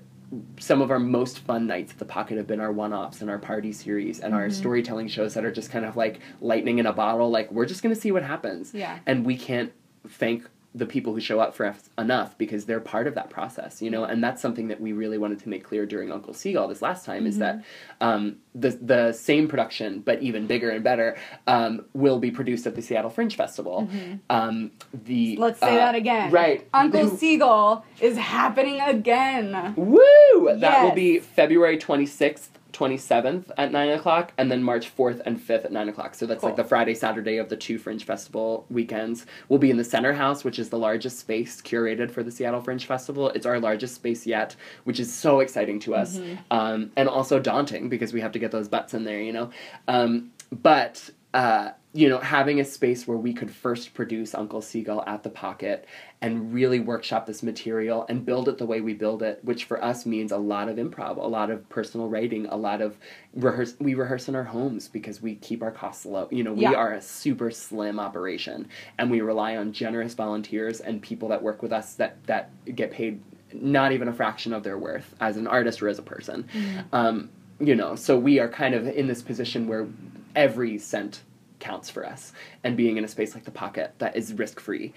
some 0.59 0.82
of 0.82 0.91
our 0.91 0.99
most 0.99 1.39
fun 1.39 1.67
nights 1.67 1.91
at 1.93 1.99
the 1.99 2.05
pocket 2.05 2.38
have 2.38 2.47
been 2.47 2.59
our 2.59 2.71
one-offs 2.71 3.21
and 3.21 3.30
our 3.30 3.38
party 3.39 3.71
series 3.71 4.19
and 4.19 4.34
Mm-hmm. 4.34 4.41
our 4.43 4.49
storytelling 4.49 5.07
shows 5.07 5.34
that 5.36 5.45
are 5.45 5.51
just 5.51 5.71
kind 5.71 5.86
of 5.86 5.95
like 5.95 6.19
lightning 6.41 6.80
in 6.80 6.86
a 6.86 6.91
bottle 6.93 7.30
like 7.32 7.49
we're 7.51 7.65
just 7.65 7.82
going 7.82 7.95
to 7.95 7.99
see 8.01 8.11
what 8.11 8.23
happens 8.23 8.73
Yeah. 8.73 8.99
and 9.05 9.25
we 9.25 9.38
can't 9.38 9.71
thank 10.09 10.43
the 10.76 10.86
people 10.86 11.13
who 11.13 11.20
show 11.20 11.39
up 11.39 11.55
for 11.55 11.65
us 11.65 11.89
enough 11.97 12.38
because 12.38 12.65
they're 12.65 12.80
part 12.80 13.07
of 13.07 13.15
that 13.15 13.30
process, 13.30 13.82
you 13.82 13.89
know, 13.89 14.03
and 14.03 14.24
that's 14.24 14.41
something 14.41 14.68
that 14.68 14.80
we 14.80 14.93
really 14.93 15.18
wanted 15.18 15.39
to 15.39 15.49
make 15.49 15.63
clear 15.63 15.86
during 15.86 16.11
Uncle 16.11 16.34
Seagull 16.34 16.68
this 16.68 16.82
last 16.82 17.05
time 17.05 17.20
mm-hmm. 17.20 17.28
is 17.28 17.38
that 17.39 17.57
mm-hmm. 17.57 18.07
um, 18.07 18.36
the 18.53 18.70
the 18.82 19.13
same 19.13 19.47
production 19.47 20.01
but 20.01 20.22
even 20.22 20.45
bigger 20.45 20.70
and 20.70 20.84
better 20.84 21.18
um, 21.47 21.86
will 21.93 22.20
be 22.20 22.32
produced 22.32 22.68
at 22.68 22.76
the 22.76 22.82
Seattle 22.82 23.09
Fringe 23.09 23.36
Festival. 23.36 23.88
Mm-hmm. 23.91 24.15
Um, 24.30 24.72
the 24.93 25.38
let's 25.38 25.59
say 25.59 25.74
uh, 25.74 25.76
that 25.76 25.95
again, 25.95 26.32
right? 26.32 26.68
Uncle 26.74 27.09
Seagull 27.09 27.86
is 27.99 28.18
happening 28.18 28.80
again. 28.82 29.74
Woo! 29.76 29.99
Yes. 30.43 30.61
That 30.61 30.84
will 30.84 30.95
be 30.95 31.20
February 31.20 31.78
twenty 31.78 32.05
sixth 32.05 32.57
27th 32.78 33.51
at 33.57 33.71
9 33.71 33.89
o'clock, 33.89 34.34
and 34.38 34.51
then 34.51 34.61
March 34.61 34.95
4th 34.95 35.21
and 35.25 35.39
5th 35.39 35.65
at 35.65 35.71
9 35.71 35.89
o'clock. 35.89 36.13
So 36.15 36.25
that's 36.25 36.41
cool. 36.41 36.49
like 36.49 36.57
the 36.57 36.63
Friday, 36.63 36.93
Saturday 36.93 37.38
of 37.38 37.49
the 37.49 37.57
two 37.57 37.78
Fringe 37.78 38.03
Festival 38.03 38.65
weekends. 38.69 39.25
We'll 39.49 39.59
be 39.59 39.71
in 39.71 39.78
the 39.78 39.84
Center 39.84 40.13
House, 40.13 40.43
which 40.43 40.59
is 40.59 40.69
the 40.69 40.78
largest 40.78 41.19
space 41.19 41.61
curated 41.61 42.11
for 42.11 42.23
the 42.23 42.32
Seattle 42.32 42.61
Fringe 42.61 42.86
Festival. 42.86 43.30
It's 43.30 43.45
our 43.45 43.59
largest 43.59 43.95
space 43.95 44.28
yet, 44.28 44.55
which 44.84 44.99
is 44.99 45.11
so 45.11 45.39
exciting 45.39 45.80
to 45.82 45.95
us, 45.95 46.17
mm-hmm. 46.17 46.36
um, 46.51 46.91
and 46.95 47.09
also 47.09 47.39
daunting 47.39 47.89
because 47.89 48.13
we 48.13 48.21
have 48.21 48.32
to 48.34 48.39
get 48.39 48.51
those 48.51 48.67
butts 48.67 48.93
in 48.93 49.03
there, 49.03 49.21
you 49.21 49.34
know? 49.34 49.49
Um, 49.88 50.32
but 50.51 51.09
uh, 51.34 51.71
you 51.97 52.07
know, 52.07 52.19
having 52.19 52.59
a 52.59 52.63
space 52.63 53.07
where 53.07 53.17
we 53.17 53.33
could 53.33 53.49
first 53.49 53.95
produce 53.95 54.35
Uncle 54.35 54.61
Seagull 54.61 55.03
at 55.07 55.23
the 55.23 55.31
Pocket 55.31 55.87
and 56.21 56.53
really 56.53 56.79
workshop 56.79 57.25
this 57.25 57.41
material 57.41 58.05
and 58.07 58.23
build 58.23 58.47
it 58.47 58.59
the 58.59 58.67
way 58.67 58.81
we 58.81 58.93
build 58.93 59.23
it, 59.23 59.39
which 59.43 59.65
for 59.65 59.83
us 59.83 60.05
means 60.05 60.31
a 60.31 60.37
lot 60.37 60.69
of 60.69 60.77
improv, 60.77 61.17
a 61.17 61.21
lot 61.21 61.49
of 61.49 61.67
personal 61.69 62.07
writing, 62.07 62.45
a 62.51 62.55
lot 62.55 62.81
of 62.81 62.97
rehearse. 63.33 63.73
We 63.79 63.95
rehearse 63.95 64.29
in 64.29 64.35
our 64.35 64.43
homes 64.43 64.87
because 64.87 65.23
we 65.23 65.37
keep 65.37 65.63
our 65.63 65.71
costs 65.71 66.05
low. 66.05 66.27
You 66.29 66.43
know, 66.43 66.53
we 66.53 66.61
yeah. 66.61 66.73
are 66.73 66.93
a 66.93 67.01
super 67.01 67.49
slim 67.49 67.99
operation, 67.99 68.69
and 68.99 69.09
we 69.09 69.21
rely 69.21 69.57
on 69.57 69.73
generous 69.73 70.13
volunteers 70.13 70.81
and 70.81 71.01
people 71.01 71.29
that 71.29 71.41
work 71.41 71.63
with 71.63 71.73
us 71.73 71.95
that 71.95 72.23
that 72.27 72.51
get 72.75 72.91
paid 72.91 73.19
not 73.53 73.91
even 73.91 74.07
a 74.07 74.13
fraction 74.13 74.53
of 74.53 74.61
their 74.61 74.77
worth 74.77 75.15
as 75.19 75.35
an 75.35 75.47
artist 75.47 75.81
or 75.81 75.87
as 75.87 75.97
a 75.97 76.03
person. 76.03 76.47
Mm-hmm. 76.53 76.79
Um, 76.95 77.29
you 77.59 77.73
know, 77.73 77.95
so 77.95 78.19
we 78.19 78.39
are 78.39 78.47
kind 78.47 78.75
of 78.75 78.87
in 78.87 79.07
this 79.07 79.23
position 79.23 79.67
where 79.67 79.87
every 80.35 80.77
cent 80.77 81.23
counts 81.60 81.89
for 81.89 82.05
us. 82.05 82.34
And 82.64 82.78
being 82.78 82.97
in 82.97 83.03
a 83.03 83.08
space 83.08 83.34
like 83.34 83.45
the 83.45 83.51
Pocket 83.51 83.93
that 83.99 84.16
is 84.16 84.34
risk 84.34 84.60
free 84.60 84.93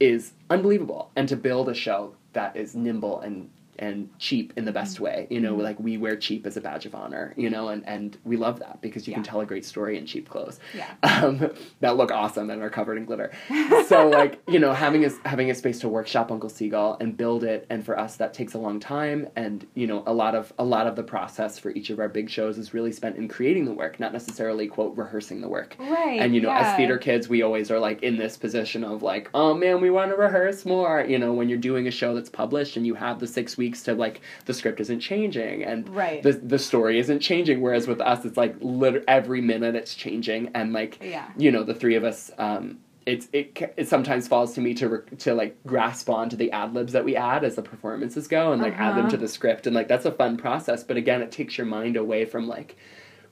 is 0.00 0.32
unbelievable. 0.50 1.10
And 1.16 1.28
to 1.28 1.36
build 1.36 1.68
a 1.68 1.74
show 1.74 2.14
that 2.32 2.56
is 2.56 2.74
nimble 2.74 3.20
and 3.20 3.50
and 3.78 4.08
cheap 4.18 4.52
in 4.56 4.64
the 4.64 4.72
best 4.72 4.96
mm-hmm. 4.96 5.04
way. 5.04 5.26
You 5.30 5.40
know, 5.40 5.52
mm-hmm. 5.52 5.62
like 5.62 5.80
we 5.80 5.96
wear 5.96 6.16
cheap 6.16 6.46
as 6.46 6.56
a 6.56 6.60
badge 6.60 6.86
of 6.86 6.94
honor, 6.94 7.34
you 7.36 7.50
know, 7.50 7.68
and, 7.68 7.86
and 7.86 8.16
we 8.24 8.36
love 8.36 8.58
that 8.60 8.80
because 8.80 9.06
you 9.06 9.12
yeah. 9.12 9.16
can 9.16 9.24
tell 9.24 9.40
a 9.40 9.46
great 9.46 9.64
story 9.64 9.98
in 9.98 10.06
cheap 10.06 10.28
clothes. 10.28 10.58
Yeah. 10.74 10.92
Um, 11.16 11.50
that 11.80 11.96
look 11.96 12.12
awesome 12.12 12.50
and 12.50 12.62
are 12.62 12.68
covered 12.68 12.98
in 12.98 13.06
glitter. 13.06 13.32
so 13.86 14.10
like, 14.10 14.38
you 14.46 14.58
know, 14.58 14.74
having 14.74 15.02
a, 15.06 15.10
having 15.26 15.50
a 15.50 15.54
space 15.54 15.78
to 15.80 15.88
workshop 15.88 16.30
Uncle 16.30 16.50
Seagull 16.50 16.98
and 17.00 17.16
build 17.16 17.42
it. 17.42 17.66
And 17.70 17.82
for 17.82 17.98
us, 17.98 18.16
that 18.16 18.34
takes 18.34 18.52
a 18.52 18.58
long 18.58 18.78
time. 18.78 19.28
And, 19.34 19.66
you 19.74 19.86
know, 19.86 20.02
a 20.06 20.12
lot 20.12 20.34
of, 20.34 20.52
a 20.58 20.64
lot 20.64 20.86
of 20.86 20.94
the 20.94 21.02
process 21.02 21.58
for 21.58 21.70
each 21.70 21.88
of 21.88 22.00
our 22.00 22.10
big 22.10 22.28
shows 22.28 22.58
is 22.58 22.74
really 22.74 22.92
spent 22.92 23.16
in 23.16 23.28
creating 23.28 23.64
the 23.64 23.72
work, 23.72 23.98
not 23.98 24.12
necessarily 24.12 24.66
quote, 24.66 24.94
rehearsing 24.94 25.40
the 25.40 25.48
work. 25.48 25.74
Right. 25.78 26.20
And, 26.20 26.34
you 26.34 26.42
know, 26.42 26.50
yeah. 26.50 26.72
as 26.72 26.76
theater 26.76 26.98
kids, 26.98 27.30
we 27.30 27.40
always 27.40 27.70
are 27.70 27.78
like 27.78 28.02
in 28.02 28.18
this 28.18 28.36
position 28.36 28.84
of 28.84 29.02
like, 29.02 29.30
oh 29.32 29.54
man, 29.54 29.80
we 29.80 29.88
want 29.88 30.10
to 30.10 30.16
rehearse 30.16 30.66
more. 30.66 31.00
You 31.00 31.18
know, 31.18 31.32
when 31.32 31.48
you're 31.48 31.58
doing 31.58 31.86
a 31.86 31.90
show 31.90 32.14
that's 32.14 32.28
published 32.28 32.76
and 32.76 32.86
you 32.86 32.94
have 32.94 33.20
the 33.20 33.26
six 33.26 33.56
weeks 33.56 33.65
to 33.74 33.94
like 33.94 34.20
the 34.44 34.54
script 34.54 34.80
isn't 34.80 35.00
changing 35.00 35.64
and 35.64 35.88
right. 35.88 36.22
the 36.22 36.32
the 36.32 36.58
story 36.58 36.98
isn't 36.98 37.20
changing. 37.20 37.60
Whereas 37.60 37.86
with 37.86 38.00
us, 38.00 38.24
it's 38.24 38.36
like 38.36 38.56
lit- 38.60 39.04
every 39.08 39.40
minute 39.40 39.74
it's 39.74 39.94
changing, 39.94 40.50
and 40.54 40.72
like 40.72 40.98
yeah. 41.02 41.30
you 41.36 41.50
know 41.50 41.62
the 41.62 41.74
three 41.74 41.96
of 41.96 42.04
us. 42.04 42.30
Um, 42.38 42.78
it's 43.06 43.28
it, 43.32 43.72
it 43.76 43.88
sometimes 43.88 44.26
falls 44.26 44.52
to 44.54 44.60
me 44.60 44.74
to 44.74 44.88
re- 44.88 45.16
to 45.18 45.32
like 45.32 45.56
grasp 45.64 46.10
onto 46.10 46.36
the 46.36 46.50
ad 46.50 46.74
libs 46.74 46.92
that 46.92 47.04
we 47.04 47.14
add 47.14 47.44
as 47.44 47.54
the 47.54 47.62
performances 47.62 48.26
go 48.26 48.52
and 48.52 48.60
like 48.60 48.74
uh-huh. 48.74 48.82
add 48.82 48.96
them 48.96 49.08
to 49.08 49.14
uh-huh. 49.14 49.22
the 49.22 49.28
script 49.28 49.66
and 49.66 49.76
like 49.76 49.86
that's 49.86 50.04
a 50.04 50.10
fun 50.10 50.36
process 50.36 50.82
but 50.82 50.96
again 50.96 51.22
it 51.22 51.30
takes 51.30 51.56
your 51.56 51.68
mind 51.68 51.96
away 51.96 52.24
from 52.24 52.48
like 52.48 52.76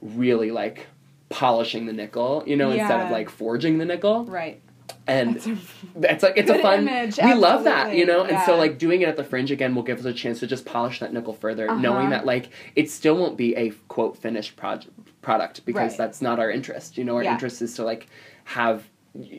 really 0.01 0.53
like 0.53 0.87
polishing 1.29 1.87
the 1.87 1.93
nickel 1.93 2.45
you 2.47 2.55
know 2.55 2.71
yeah. 2.71 2.83
instead 2.83 3.01
of 3.01 3.11
like 3.11 3.29
forging 3.29 3.79
the 3.79 3.85
nickel 3.85 4.25
right 4.27 4.63
and 5.07 5.37
it's 5.97 6.23
like 6.23 6.37
it's 6.37 6.51
a 6.51 6.59
fun 6.61 6.89
image, 6.89 7.19
we 7.23 7.35
love 7.35 7.65
that 7.65 7.95
you 7.95 8.07
know 8.07 8.25
yeah. 8.25 8.37
and 8.37 8.47
so 8.47 8.57
like 8.57 8.79
doing 8.79 9.03
it 9.03 9.09
at 9.09 9.17
the 9.17 9.25
fringe 9.25 9.51
again 9.51 9.75
will 9.75 9.83
give 9.83 9.99
us 9.99 10.05
a 10.05 10.13
chance 10.13 10.41
to 10.41 10.47
just 10.47 10.65
polish 10.65 11.01
that 11.01 11.13
nickel 11.13 11.33
further 11.33 11.71
uh-huh. 11.71 11.81
knowing 11.81 12.11
that 12.11 12.25
like 12.25 12.49
it 12.75 12.91
still 12.91 13.17
won't 13.17 13.37
be 13.37 13.55
a 13.57 13.71
quote 13.89 14.17
finished 14.17 14.57
project 14.57 14.91
product 15.23 15.65
because 15.65 15.93
right. 15.93 15.99
that's 15.99 16.21
not 16.21 16.39
our 16.39 16.51
interest 16.51 16.99
you 16.99 17.05
know 17.05 17.17
our 17.17 17.25
yeah. 17.25 17.33
interest 17.33 17.63
is 17.63 17.75
to 17.75 17.85
like 17.85 18.09
have 18.45 18.89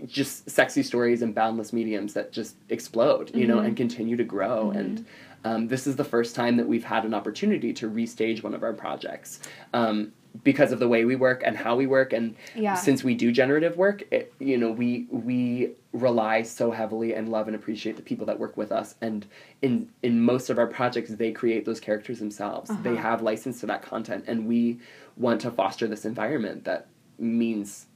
just 0.05 0.49
sexy 0.49 0.81
stories 0.81 1.21
and 1.21 1.35
boundless 1.35 1.73
mediums 1.73 2.13
that 2.13 2.31
just 2.31 2.55
explode 2.69 3.29
you 3.35 3.41
mm-hmm. 3.41 3.51
know 3.51 3.59
and 3.59 3.75
continue 3.75 4.15
to 4.15 4.23
grow 4.23 4.67
mm-hmm. 4.67 4.79
and 4.79 5.05
um, 5.43 5.67
this 5.67 5.85
is 5.85 5.95
the 5.95 6.03
first 6.03 6.33
time 6.33 6.57
that 6.57 6.67
we've 6.67 6.85
had 6.85 7.05
an 7.05 7.13
opportunity 7.13 7.71
to 7.71 7.87
restage 7.87 8.41
one 8.41 8.55
of 8.55 8.63
our 8.63 8.73
projects 8.73 9.39
um, 9.73 10.11
because 10.43 10.71
of 10.71 10.79
the 10.79 10.87
way 10.87 11.05
we 11.05 11.15
work 11.15 11.41
and 11.45 11.55
how 11.55 11.75
we 11.75 11.87
work 11.87 12.13
and 12.13 12.35
yeah. 12.55 12.75
since 12.75 13.03
we 13.03 13.15
do 13.15 13.31
generative 13.31 13.77
work 13.77 14.03
it, 14.11 14.33
you 14.39 14.57
know 14.57 14.71
we 14.71 15.07
we 15.09 15.71
rely 15.93 16.41
so 16.41 16.71
heavily 16.71 17.13
and 17.13 17.29
love 17.29 17.47
and 17.47 17.55
appreciate 17.55 17.95
the 17.95 18.01
people 18.01 18.25
that 18.25 18.37
work 18.37 18.57
with 18.57 18.71
us 18.71 18.95
and 19.01 19.25
in 19.61 19.89
in 20.03 20.19
most 20.21 20.49
of 20.49 20.57
our 20.57 20.67
projects 20.67 21.11
they 21.11 21.31
create 21.31 21.65
those 21.65 21.79
characters 21.79 22.19
themselves 22.19 22.69
uh-huh. 22.69 22.81
they 22.83 22.95
have 22.95 23.21
license 23.21 23.59
to 23.59 23.65
that 23.65 23.81
content 23.81 24.23
and 24.27 24.47
we 24.47 24.79
want 25.17 25.39
to 25.39 25.51
foster 25.51 25.87
this 25.87 26.05
environment 26.05 26.63
that 26.65 26.87
means 27.17 27.87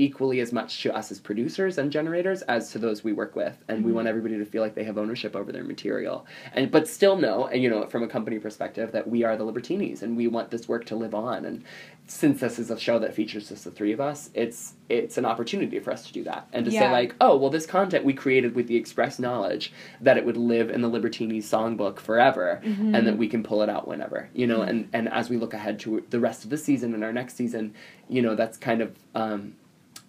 equally 0.00 0.40
as 0.40 0.50
much 0.50 0.82
to 0.82 0.96
us 0.96 1.12
as 1.12 1.20
producers 1.20 1.76
and 1.76 1.92
generators 1.92 2.40
as 2.42 2.72
to 2.72 2.78
those 2.78 3.04
we 3.04 3.12
work 3.12 3.36
with 3.36 3.62
and 3.68 3.78
mm-hmm. 3.78 3.88
we 3.88 3.92
want 3.92 4.08
everybody 4.08 4.38
to 4.38 4.46
feel 4.46 4.62
like 4.62 4.74
they 4.74 4.82
have 4.82 4.96
ownership 4.96 5.36
over 5.36 5.52
their 5.52 5.62
material 5.62 6.26
and 6.54 6.70
but 6.70 6.88
still 6.88 7.18
know 7.18 7.46
and 7.48 7.62
you 7.62 7.68
know 7.68 7.86
from 7.86 8.02
a 8.02 8.08
company 8.08 8.38
perspective 8.38 8.92
that 8.92 9.06
we 9.06 9.24
are 9.24 9.36
the 9.36 9.44
libertinis 9.44 10.00
and 10.00 10.16
we 10.16 10.26
want 10.26 10.50
this 10.50 10.66
work 10.66 10.86
to 10.86 10.96
live 10.96 11.14
on 11.14 11.44
and 11.44 11.62
since 12.06 12.40
this 12.40 12.58
is 12.58 12.70
a 12.70 12.78
show 12.78 12.98
that 12.98 13.14
features 13.14 13.50
just 13.50 13.64
the 13.64 13.70
three 13.70 13.92
of 13.92 14.00
us 14.00 14.30
it's 14.32 14.72
it's 14.88 15.18
an 15.18 15.26
opportunity 15.26 15.78
for 15.78 15.92
us 15.92 16.06
to 16.06 16.14
do 16.14 16.24
that 16.24 16.48
and 16.54 16.64
to 16.64 16.70
yeah. 16.70 16.80
say 16.80 16.90
like 16.90 17.14
oh 17.20 17.36
well 17.36 17.50
this 17.50 17.66
content 17.66 18.02
we 18.02 18.14
created 18.14 18.54
with 18.54 18.68
the 18.68 18.76
express 18.76 19.18
knowledge 19.18 19.70
that 20.00 20.16
it 20.16 20.24
would 20.24 20.38
live 20.38 20.70
in 20.70 20.80
the 20.80 20.88
libertinis 20.88 21.44
songbook 21.44 22.00
forever 22.00 22.58
mm-hmm. 22.64 22.94
and 22.94 23.06
that 23.06 23.18
we 23.18 23.28
can 23.28 23.42
pull 23.42 23.60
it 23.60 23.68
out 23.68 23.86
whenever 23.86 24.30
you 24.32 24.46
know 24.46 24.60
mm-hmm. 24.60 24.70
and 24.70 24.88
and 24.94 25.08
as 25.10 25.28
we 25.28 25.36
look 25.36 25.52
ahead 25.52 25.78
to 25.78 26.02
the 26.08 26.18
rest 26.18 26.42
of 26.42 26.48
the 26.48 26.56
season 26.56 26.94
and 26.94 27.04
our 27.04 27.12
next 27.12 27.36
season 27.36 27.74
you 28.08 28.22
know 28.22 28.34
that's 28.34 28.56
kind 28.56 28.80
of 28.80 28.96
um, 29.14 29.54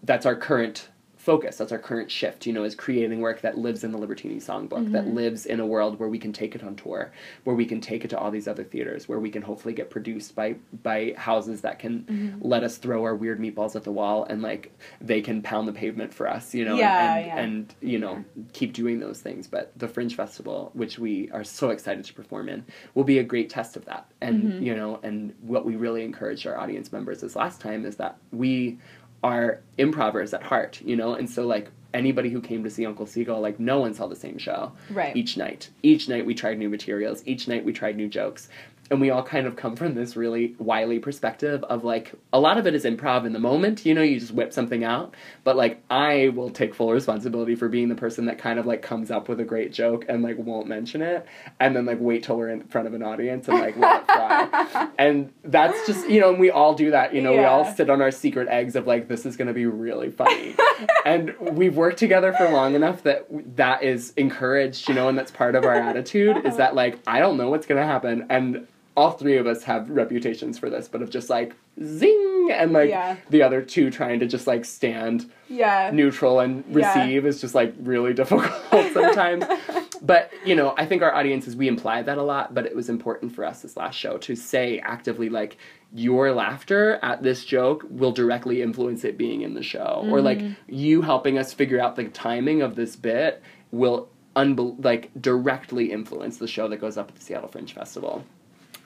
that's 0.04 0.26
our 0.26 0.36
current 0.36 0.89
focus. 1.22 1.58
That's 1.58 1.72
our 1.72 1.78
current 1.78 2.10
shift, 2.10 2.47
you 2.47 2.54
know, 2.54 2.64
is 2.64 2.74
creating 2.74 3.22
work 3.22 3.41
that 3.41 3.56
lives 3.56 3.84
in 3.84 3.91
the 3.91 3.99
Libertini 3.99 4.38
songbook, 4.38 4.70
mm-hmm. 4.70 4.91
that 4.93 5.08
lives 5.08 5.45
in 5.45 5.60
a 5.60 5.66
world 5.66 5.99
where 5.99 6.10
we 6.10 6.18
can 6.18 6.34
take 6.34 6.56
it 6.56 6.64
on 6.64 6.76
tour, 6.76 7.12
where 7.43 7.56
we 7.56 7.66
can 7.66 7.80
take 7.80 8.04
it 8.04 8.08
to 8.10 8.18
all 8.18 8.32
these 8.32 8.47
other 8.47 8.64
theaters, 8.64 9.08
where 9.08 9.20
we 9.20 9.30
can 9.30 9.43
hopefully 9.43 9.74
get 9.74 9.91
produced 9.91 10.34
by 10.36 10.56
by 10.82 11.14
houses 11.18 11.62
that 11.62 11.78
can 11.78 11.99
mm-hmm. 12.02 12.38
let 12.41 12.64
us 12.64 12.78
throw 12.78 13.04
our 13.04 13.16
weird 13.16 13.39
meatballs 13.39 13.76
at 13.76 13.84
the 13.84 13.91
wall 13.91 14.24
and 14.24 14.41
like 14.41 14.76
they 14.99 15.22
can 15.22 15.43
pound 15.43 15.68
the 15.68 15.74
pavement 15.74 16.12
for 16.12 16.28
us, 16.28 16.56
you 16.56 16.66
know, 16.66 16.76
yeah, 16.76 17.16
and, 17.16 17.26
yeah. 17.28 17.39
and 17.39 17.76
you 17.82 17.99
know, 17.99 18.26
yeah. 18.36 18.43
keep 18.54 18.74
doing 18.74 18.99
those 18.99 19.22
things. 19.22 19.47
But 19.47 19.72
the 19.78 19.88
Fringe 19.88 20.16
Festival, 20.16 20.72
which 20.74 20.97
we 20.97 21.30
are 21.32 21.43
so 21.43 21.70
excited 21.70 22.04
to 22.06 22.14
perform 22.16 22.49
in, 22.49 22.66
will 22.95 23.04
be 23.04 23.20
a 23.20 23.24
great 23.24 23.49
test 23.52 23.78
of 23.78 23.86
that. 23.86 24.08
And 24.22 24.43
mm-hmm. 24.43 24.64
you 24.64 24.76
know, 24.76 24.99
and 25.04 25.36
what 25.41 25.66
we 25.66 25.76
really 25.76 26.04
encouraged 26.04 26.47
our 26.47 26.58
audience 26.58 26.91
members 26.91 27.22
this 27.22 27.36
last 27.36 27.62
time 27.62 27.86
is 27.86 27.97
that 27.97 28.18
we 28.32 28.80
are 29.24 29.61
improvers 29.78 30.34
at 30.34 30.43
heart, 30.43 30.82
you 30.84 30.95
know? 30.95 31.13
And 31.13 31.30
so, 31.30 31.45
like, 31.45 31.69
anybody 31.93 32.30
who 32.30 32.41
came 32.41 32.63
to 32.63 32.69
see 32.69 32.86
Uncle 32.86 33.05
Seagull, 33.05 33.41
like, 33.41 33.59
no 33.59 33.80
one 33.80 33.93
saw 33.93 34.07
the 34.07 34.15
same 34.15 34.38
show. 34.38 34.72
Right. 34.89 35.15
Each 35.15 35.38
night. 35.38 35.69
Each 35.84 36.07
night 36.09 36.26
we 36.26 36.34
tried 36.34 36.57
new 36.57 36.69
materials. 36.69 37.22
Each 37.26 37.47
night 37.47 37.63
we 37.63 37.74
tried 37.74 37.97
new 37.97 38.07
jokes 38.07 38.49
and 38.91 38.99
we 38.99 39.09
all 39.09 39.23
kind 39.23 39.47
of 39.47 39.55
come 39.55 39.75
from 39.77 39.95
this 39.95 40.17
really 40.17 40.53
wily 40.59 40.99
perspective 40.99 41.63
of 41.63 41.85
like 41.85 42.11
a 42.33 42.39
lot 42.39 42.57
of 42.57 42.67
it 42.67 42.75
is 42.75 42.83
improv 42.83 43.25
in 43.25 43.31
the 43.31 43.39
moment 43.39 43.85
you 43.85 43.93
know 43.93 44.01
you 44.01 44.19
just 44.19 44.33
whip 44.33 44.51
something 44.51 44.83
out 44.83 45.15
but 45.45 45.55
like 45.55 45.81
i 45.89 46.27
will 46.35 46.49
take 46.49 46.75
full 46.75 46.91
responsibility 46.91 47.55
for 47.55 47.69
being 47.69 47.87
the 47.87 47.95
person 47.95 48.25
that 48.25 48.37
kind 48.37 48.59
of 48.59 48.65
like 48.65 48.81
comes 48.81 49.09
up 49.09 49.29
with 49.29 49.39
a 49.39 49.45
great 49.45 49.71
joke 49.71 50.05
and 50.09 50.21
like 50.21 50.37
won't 50.37 50.67
mention 50.67 51.01
it 51.01 51.25
and 51.59 51.75
then 51.75 51.85
like 51.85 51.97
wait 52.01 52.23
till 52.23 52.37
we're 52.37 52.49
in 52.49 52.61
front 52.67 52.85
of 52.85 52.93
an 52.93 53.01
audience 53.01 53.47
and 53.47 53.59
like 53.59 53.77
let 53.77 54.01
it 54.01 54.05
fly 54.05 54.89
and 54.99 55.31
that's 55.45 55.87
just 55.87 56.07
you 56.09 56.19
know 56.19 56.29
and 56.29 56.39
we 56.39 56.51
all 56.51 56.73
do 56.73 56.91
that 56.91 57.15
you 57.15 57.21
know 57.21 57.31
yeah. 57.31 57.39
we 57.39 57.45
all 57.45 57.73
sit 57.73 57.89
on 57.89 58.01
our 58.01 58.11
secret 58.11 58.49
eggs 58.49 58.75
of 58.75 58.85
like 58.85 59.07
this 59.07 59.25
is 59.25 59.37
going 59.37 59.47
to 59.47 59.53
be 59.53 59.65
really 59.65 60.11
funny 60.11 60.53
and 61.05 61.33
we've 61.39 61.77
worked 61.77 61.97
together 61.97 62.33
for 62.33 62.49
long 62.49 62.75
enough 62.75 63.03
that 63.03 63.25
that 63.55 63.83
is 63.83 64.11
encouraged 64.17 64.89
you 64.89 64.93
know 64.93 65.07
and 65.07 65.17
that's 65.17 65.31
part 65.31 65.55
of 65.55 65.63
our 65.63 65.75
attitude 65.75 66.45
is 66.45 66.57
that 66.57 66.75
like 66.75 66.99
i 67.07 67.19
don't 67.19 67.37
know 67.37 67.49
what's 67.49 67.65
going 67.65 67.79
to 67.79 67.87
happen 67.87 68.25
and 68.29 68.67
all 68.95 69.11
three 69.11 69.37
of 69.37 69.47
us 69.47 69.63
have 69.63 69.89
reputations 69.89 70.59
for 70.59 70.69
this, 70.69 70.87
but 70.87 71.01
of 71.01 71.09
just 71.09 71.29
like 71.29 71.55
zing 71.83 72.49
and 72.51 72.73
like 72.73 72.89
yeah. 72.89 73.15
the 73.29 73.41
other 73.41 73.61
two 73.61 73.89
trying 73.89 74.19
to 74.19 74.27
just 74.27 74.47
like 74.47 74.65
stand 74.65 75.31
yeah. 75.47 75.89
neutral 75.93 76.39
and 76.41 76.63
receive 76.75 77.23
yeah. 77.23 77.29
is 77.29 77.39
just 77.39 77.55
like 77.55 77.73
really 77.81 78.13
difficult 78.21 78.51
sometimes. 78.93 79.45
but 80.01 80.31
you 80.45 80.55
know, 80.55 80.73
I 80.77 80.85
think 80.85 81.01
our 81.01 81.13
audiences 81.13 81.55
we 81.55 81.67
imply 81.67 82.01
that 82.01 82.17
a 82.17 82.23
lot, 82.23 82.53
but 82.53 82.65
it 82.65 82.75
was 82.75 82.89
important 82.89 83.33
for 83.33 83.45
us 83.45 83.61
this 83.61 83.77
last 83.77 83.95
show 83.97 84.17
to 84.19 84.35
say 84.35 84.79
actively 84.79 85.29
like 85.29 85.57
your 85.93 86.33
laughter 86.33 86.99
at 87.01 87.21
this 87.23 87.45
joke 87.45 87.85
will 87.89 88.11
directly 88.11 88.61
influence 88.61 89.03
it 89.03 89.17
being 89.17 89.41
in 89.41 89.53
the 89.53 89.63
show 89.63 90.05
or 90.09 90.21
like 90.21 90.41
Mm-hmm. 90.41 90.53
you 90.73 91.01
helping 91.03 91.37
us 91.37 91.53
figure 91.53 91.79
out 91.79 91.95
the 91.95 92.05
timing 92.05 92.61
of 92.61 92.75
this 92.75 92.95
bit 92.95 93.43
will 93.71 94.09
unbel- 94.35 94.83
like 94.83 95.11
directly 95.19 95.91
influence 95.91 96.37
the 96.37 96.47
show 96.47 96.67
that 96.69 96.77
goes 96.77 96.97
up 96.97 97.09
at 97.09 97.15
the 97.15 97.21
Seattle 97.21 97.49
Fringe 97.49 97.73
Festival. 97.73 98.23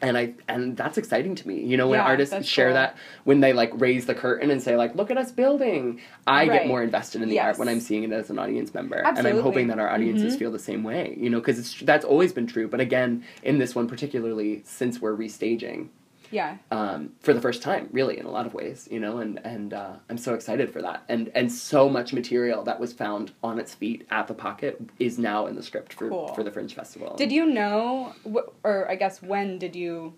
And 0.05 0.17
I 0.19 0.33
and 0.47 0.77
that's 0.77 0.99
exciting 0.99 1.33
to 1.35 1.47
me. 1.47 1.61
You 1.63 1.77
know, 1.77 1.87
when 1.87 1.97
Yeah, 1.97 2.05
artists 2.05 2.45
share 2.45 2.67
cool. 2.67 2.73
that 2.75 2.95
when 3.23 3.39
they 3.39 3.53
like 3.53 3.71
raise 3.73 4.05
the 4.05 4.13
curtain 4.13 4.51
and 4.51 4.61
say 4.61 4.75
like 4.75 4.93
look 4.95 5.09
at 5.09 5.17
us 5.17 5.31
building, 5.31 5.99
I 6.27 6.41
Right. 6.47 6.51
get 6.59 6.67
more 6.67 6.83
invested 6.83 7.23
in 7.23 7.29
the 7.29 7.39
art 7.39 7.57
when 7.57 7.67
I'm 7.67 7.79
seeing 7.79 8.03
it 8.03 8.11
as 8.11 8.29
an 8.29 8.37
audience 8.37 8.71
member. 8.73 8.97
And 8.97 9.27
I'm 9.27 9.39
hoping 9.39 9.67
that 9.69 9.79
our 9.79 9.89
audiences 9.89 10.35
Mhm. 10.35 10.39
feel 10.39 10.51
the 10.51 10.59
same 10.59 10.83
way, 10.83 11.17
you 11.19 11.31
know, 11.31 11.39
it's 11.45 11.81
that's 11.81 12.05
always 12.05 12.33
been 12.33 12.45
true, 12.45 12.67
but 12.67 12.79
again, 12.79 13.23
in 13.41 13.57
this 13.57 13.73
one 13.73 13.87
particularly 13.87 14.61
since 14.63 15.01
we're 15.01 15.15
restaging 15.17 15.87
Yeah. 16.31 16.57
um, 16.71 17.11
for 17.21 17.33
the 17.33 17.41
first 17.41 17.61
time, 17.61 17.89
really, 17.91 18.17
in 18.17 18.25
a 18.25 18.31
lot 18.31 18.45
of 18.45 18.53
ways, 18.53 18.87
you 18.91 18.99
know, 18.99 19.17
and 19.19 19.39
and 19.45 19.73
uh, 19.73 19.93
I'm 20.09 20.17
so 20.17 20.33
excited 20.33 20.71
for 20.71 20.81
that, 20.81 21.03
and 21.09 21.31
and 21.35 21.51
so 21.51 21.87
much 21.89 22.13
material 22.13 22.63
that 22.63 22.79
was 22.79 22.93
found 22.93 23.31
on 23.43 23.59
its 23.59 23.73
feet 23.73 24.05
at 24.09 24.27
the 24.27 24.33
Pocket 24.33 24.81
is 24.99 25.17
now 25.19 25.47
in 25.47 25.55
the 25.55 25.63
script 25.63 25.93
for 25.93 26.09
Cool. 26.09 26.33
for 26.33 26.43
the 26.43 26.51
Fringe 26.51 26.73
Festival. 26.73 27.15
Did 27.15 27.31
you 27.31 27.45
know, 27.45 28.13
wh- 28.31 28.49
or 28.63 28.89
I 28.89 28.95
guess 28.95 29.21
when 29.21 29.57
did 29.59 29.75
you 29.75 30.13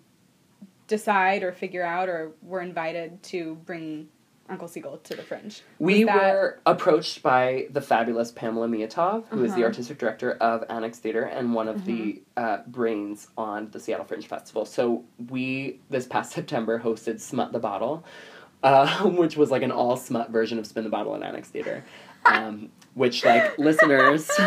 decide 0.87 1.43
or 1.43 1.51
figure 1.51 1.83
out 1.83 2.07
or 2.09 2.31
were 2.41 2.61
invited 2.61 3.21
to 3.23 3.55
bring 3.65 4.07
Uncle 4.49 4.67
Seagull 4.67 4.97
to 4.97 5.15
the 5.15 5.21
Fringe? 5.23 5.61
we 5.79 6.03
that- 6.03 6.15
were 6.15 6.59
approached 6.65 7.21
by 7.23 7.67
the 7.71 7.81
fabulous 7.81 8.31
Pamala 8.31 8.67
Mijatov, 8.67 9.25
who 9.29 9.43
is 9.43 9.51
the 9.51 9.57
Uh-huh. 9.57 9.65
artistic 9.67 9.97
director 9.97 10.31
of 10.33 10.63
Annex 10.69 10.99
Theater 10.99 11.23
and 11.23 11.53
one 11.53 11.67
of 11.67 11.85
the 11.85 12.21
uh, 12.37 12.59
brains 12.67 13.27
on 13.37 13.69
the 13.71 13.79
Seattle 13.79 14.05
Fringe 14.05 14.25
Festival. 14.27 14.65
So 14.65 15.03
we 15.29 15.79
this 15.89 16.05
past 16.07 16.31
September 16.37 16.79
hosted 16.79 17.19
Smut 17.19 17.51
the 17.51 17.59
Bottle, 17.59 18.03
uh, 18.63 19.03
which 19.09 19.35
was 19.37 19.51
like 19.51 19.63
an 19.63 19.71
all 19.71 19.97
smut 19.97 20.29
version 20.29 20.59
of 20.59 20.65
Spin 20.67 20.83
the 20.83 20.89
Bottle 20.89 21.13
in 21.15 21.23
Annex 21.23 21.49
Theater, 21.49 21.83
um, 22.25 22.69
which 22.93 23.25
like 23.25 23.57
listeners. 23.57 24.29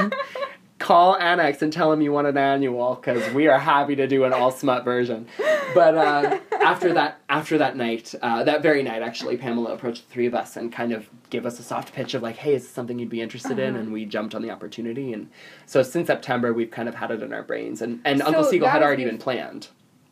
Call 0.80 1.16
Annex 1.16 1.62
and 1.62 1.72
tell 1.72 1.90
them 1.90 2.00
you 2.00 2.10
want 2.10 2.26
an 2.26 2.38
annual 2.38 2.96
because 2.96 3.32
we 3.34 3.46
are 3.48 3.58
happy 3.58 3.94
to 3.96 4.06
do 4.08 4.24
an 4.24 4.32
all 4.32 4.50
smut 4.50 4.82
version. 4.82 5.28
But 5.74 5.94
uh, 5.94 6.40
after 6.52 6.94
that, 6.94 7.20
after 7.28 7.58
that 7.58 7.76
night, 7.76 8.14
uh, 8.22 8.42
that 8.44 8.62
very 8.62 8.82
night, 8.82 9.02
actually, 9.02 9.36
Pamala 9.36 9.74
approached 9.74 10.08
the 10.08 10.12
three 10.12 10.26
of 10.26 10.34
us 10.34 10.56
and 10.56 10.72
kind 10.72 10.92
of 10.92 11.08
gave 11.28 11.46
us 11.46 11.60
a 11.60 11.62
soft 11.62 11.92
pitch 11.92 12.14
of 12.14 12.22
like, 12.22 12.36
"Hey, 12.36 12.54
is 12.54 12.62
this 12.62 12.72
something 12.72 12.98
you'd 12.98 13.10
be 13.10 13.20
interested 13.20 13.58
in?" 13.58 13.74
Uh-huh. 13.74 13.82
And 13.82 13.92
we 13.92 14.04
jumped 14.06 14.34
on 14.34 14.42
the 14.42 14.50
opportunity, 14.50 15.12
and 15.12 15.28
so 15.66 15.82
since 15.82 16.06
September, 16.06 16.52
we've 16.52 16.70
kind 16.70 16.88
of 16.88 16.96
had 16.96 17.10
it 17.10 17.22
in 17.22 17.32
our 17.32 17.42
brains. 17.42 17.82
And 17.82 18.00
and 18.04 18.20
So 18.20 18.26
Uncle 18.26 18.44
Seagull 18.44 18.70
had 18.70 18.82
already 18.82 19.04
been 19.04 19.18
planned, 19.18 19.68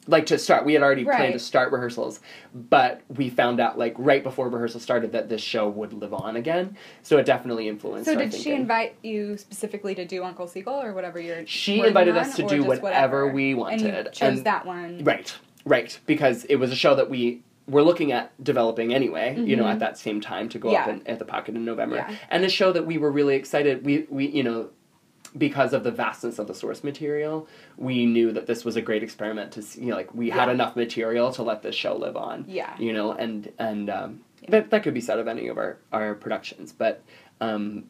like 0.09 0.26
to 0.26 0.38
start. 0.38 0.64
We 0.64 0.72
had 0.72 0.82
already 0.82 1.04
planned 1.04 1.34
to 1.34 1.38
start 1.38 1.70
rehearsals, 1.70 2.20
but 2.54 3.02
we 3.09 3.28
found 3.28 3.61
out 3.61 3.78
like 3.78 3.94
right 3.98 4.22
before 4.22 4.48
rehearsal 4.48 4.80
started 4.80 5.12
that 5.12 5.28
this 5.28 5.42
show 5.42 5.68
would 5.68 5.92
live 5.92 6.14
on 6.14 6.34
again. 6.36 6.76
So 7.02 7.18
it 7.18 7.26
definitely 7.26 7.68
influenced. 7.68 8.06
So 8.11 8.16
did 8.16 8.34
she 8.34 8.52
invite 8.52 8.96
you 9.02 9.36
specifically 9.36 9.94
to 9.94 10.04
do 10.04 10.24
Uncle 10.24 10.48
Seagull 10.48 10.82
or 10.82 10.94
whatever 10.94 11.20
you're? 11.20 11.46
She 11.46 11.80
invited 11.80 12.16
on, 12.16 12.24
us 12.24 12.36
to 12.36 12.46
do 12.46 12.64
just 12.64 12.82
whatever 12.82 13.28
we 13.28 13.54
wanted, 13.54 13.82
and 13.94 14.06
you 14.06 14.12
chose 14.12 14.38
and- 14.38 14.46
that 14.46 14.64
one. 14.66 15.04
Right, 15.04 15.32
right. 15.64 15.98
Because 16.06 16.44
it 16.44 16.56
was 16.56 16.72
a 16.72 16.76
show 16.76 16.94
that 16.94 17.11
we 17.11 17.42
were 17.66 17.82
looking 17.82 18.12
at 18.12 18.32
developing 18.42 18.94
anyway, 18.94 19.38
you 19.38 19.54
know, 19.54 19.64
Mhm. 19.64 19.72
at 19.72 19.78
that 19.80 19.98
same 19.98 20.22
time 20.22 20.48
to 20.48 20.59
go 20.59 20.74
up 20.74 20.88
in, 20.88 21.02
at 21.06 21.18
the 21.18 21.26
Pocket 21.26 21.54
in 21.54 21.66
November. 21.66 21.96
Yeah. 21.96 22.14
And 22.30 22.42
a 22.46 22.48
show 22.48 22.72
that 22.72 22.86
we 22.86 22.96
were 22.96 23.11
really 23.12 23.34
excited, 23.36 23.84
we, 23.84 24.06
we, 24.09 24.26
you 24.26 24.42
know, 24.42 24.70
because 25.39 25.72
of 25.72 25.84
the 25.84 25.91
vastness 25.91 26.39
of 26.39 26.47
the 26.49 26.55
source 26.55 26.82
material, 26.84 27.47
we 27.76 28.05
knew 28.07 28.32
that 28.32 28.47
this 28.47 28.64
was 28.64 28.76
a 28.76 28.82
great 28.82 29.03
experiment 29.03 29.53
to 29.53 29.62
see, 29.62 29.80
you 29.82 29.86
know, 29.89 29.97
like, 29.97 30.12
we 30.14 30.30
had 30.30 30.49
enough 30.49 30.74
material 30.76 31.32
to 31.32 31.43
let 31.43 31.62
this 31.62 31.74
show 31.74 31.97
live 31.97 32.16
on. 32.16 32.45
Yeah. 32.49 32.74
You 32.78 32.93
know, 32.93 33.12
and, 33.12 33.53
and, 33.59 33.89
um, 33.91 34.20
Yeah. 34.43 34.51
that, 34.51 34.70
that 34.70 34.82
could 34.82 34.95
be 34.95 35.01
said 35.01 35.18
of 35.18 35.28
any 35.28 35.49
of 35.49 35.57
our, 35.59 35.78
our 35.93 36.14
productions, 36.14 36.72
but, 36.72 37.03
um, 37.41 37.84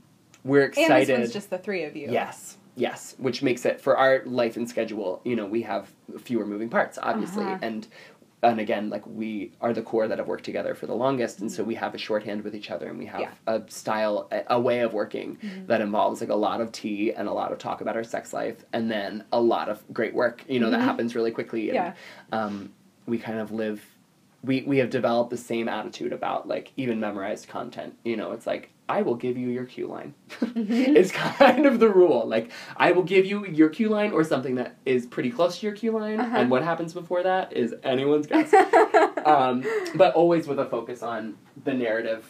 we're 0.44 0.64
And 0.66 0.76
excited. 0.78 1.08
this 1.08 1.18
one's 1.18 1.32
just 1.32 1.50
the 1.50 1.58
three 1.58 1.84
of 1.84 1.96
you. 1.96 2.10
Yes, 2.10 2.58
yes, 2.76 3.14
which 3.18 3.42
makes 3.42 3.64
it 3.66 3.80
for 3.80 3.96
our 3.96 4.22
life 4.24 4.56
and 4.56 4.68
schedule. 4.68 5.20
You 5.24 5.36
know, 5.36 5.46
we 5.46 5.62
have 5.62 5.92
fewer 6.20 6.46
moving 6.46 6.68
parts, 6.68 6.98
obviously, 7.02 7.44
Uh-huh. 7.44 7.58
and 7.62 7.86
and 8.42 8.60
again, 8.60 8.88
like 8.88 9.04
we 9.06 9.52
are 9.60 9.72
the 9.72 9.82
core 9.82 10.06
that 10.06 10.18
have 10.18 10.28
worked 10.28 10.44
together 10.44 10.74
for 10.74 10.86
the 10.86 10.94
longest, 10.94 11.40
and 11.40 11.50
so 11.50 11.64
we 11.64 11.74
have 11.74 11.94
a 11.94 11.98
shorthand 11.98 12.44
with 12.44 12.54
each 12.54 12.70
other, 12.70 12.88
and 12.88 12.98
we 12.98 13.06
have 13.06 13.20
Mm-hmm. 13.20 13.32
Yeah. 13.48 13.54
a 13.66 13.70
style, 13.70 14.28
a, 14.30 14.44
a 14.50 14.60
way 14.60 14.80
of 14.80 14.92
working 14.92 15.38
Mhm. 15.42 15.66
that 15.66 15.80
involves 15.80 16.20
like 16.20 16.30
a 16.30 16.36
lot 16.36 16.60
of 16.60 16.70
tea 16.70 17.12
and 17.12 17.26
a 17.28 17.32
lot 17.32 17.50
of 17.52 17.58
talk 17.58 17.80
about 17.80 17.96
our 17.96 18.04
sex 18.04 18.32
life, 18.32 18.64
and 18.72 18.90
then 18.90 19.24
a 19.32 19.40
lot 19.40 19.68
of 19.68 19.82
great 19.92 20.14
work. 20.14 20.44
You 20.48 20.60
know, 20.60 20.68
Mhm. 20.68 20.72
that 20.72 20.80
happens 20.82 21.14
really 21.16 21.30
quickly, 21.32 21.70
and 21.70 21.74
Yeah. 21.74 21.92
um, 22.32 22.72
we 23.06 23.18
kind 23.18 23.38
of 23.40 23.50
live. 23.50 23.84
We, 24.44 24.62
we 24.62 24.78
have 24.78 24.90
developed 24.90 25.30
the 25.30 25.36
same 25.36 25.68
attitude 25.68 26.12
about 26.12 26.46
like 26.46 26.72
even 26.76 27.00
memorized 27.00 27.48
content. 27.48 27.96
You 28.04 28.16
know, 28.16 28.30
it's 28.32 28.46
like 28.46 28.70
I 28.88 29.02
will 29.02 29.16
give 29.16 29.36
you 29.36 29.48
your 29.48 29.64
cue 29.66 29.86
line. 29.86 30.14
Mhm. 30.40 30.96
is 30.96 31.12
kind 31.12 31.66
of 31.66 31.78
the 31.78 31.88
rule. 31.88 32.26
Like 32.26 32.50
I 32.76 32.92
will 32.92 33.02
give 33.02 33.26
you 33.26 33.46
your 33.46 33.68
cue 33.68 33.88
line 33.88 34.12
or 34.12 34.24
something 34.24 34.54
that 34.56 34.76
is 34.86 35.06
pretty 35.06 35.30
close 35.30 35.58
to 35.58 35.66
your 35.66 35.74
cue 35.74 35.92
line, 35.92 36.20
Uh-huh. 36.20 36.36
and 36.38 36.50
what 36.50 36.62
happens 36.62 36.92
before 36.94 37.22
that 37.22 37.52
is 37.52 37.74
anyone's 37.82 38.26
guess. 38.32 38.52
um, 39.24 39.64
but 39.94 40.14
always 40.14 40.46
with 40.48 40.58
a 40.58 40.66
focus 40.66 41.02
on 41.02 41.36
the 41.64 41.74
narrative 41.74 42.24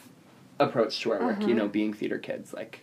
approach 0.60 1.00
to 1.00 1.12
our 1.12 1.20
work. 1.24 1.40
You 1.40 1.46
Uh-huh. 1.48 1.54
know, 1.54 1.68
being 1.68 1.92
theater 1.92 2.18
kids, 2.18 2.52
like 2.52 2.80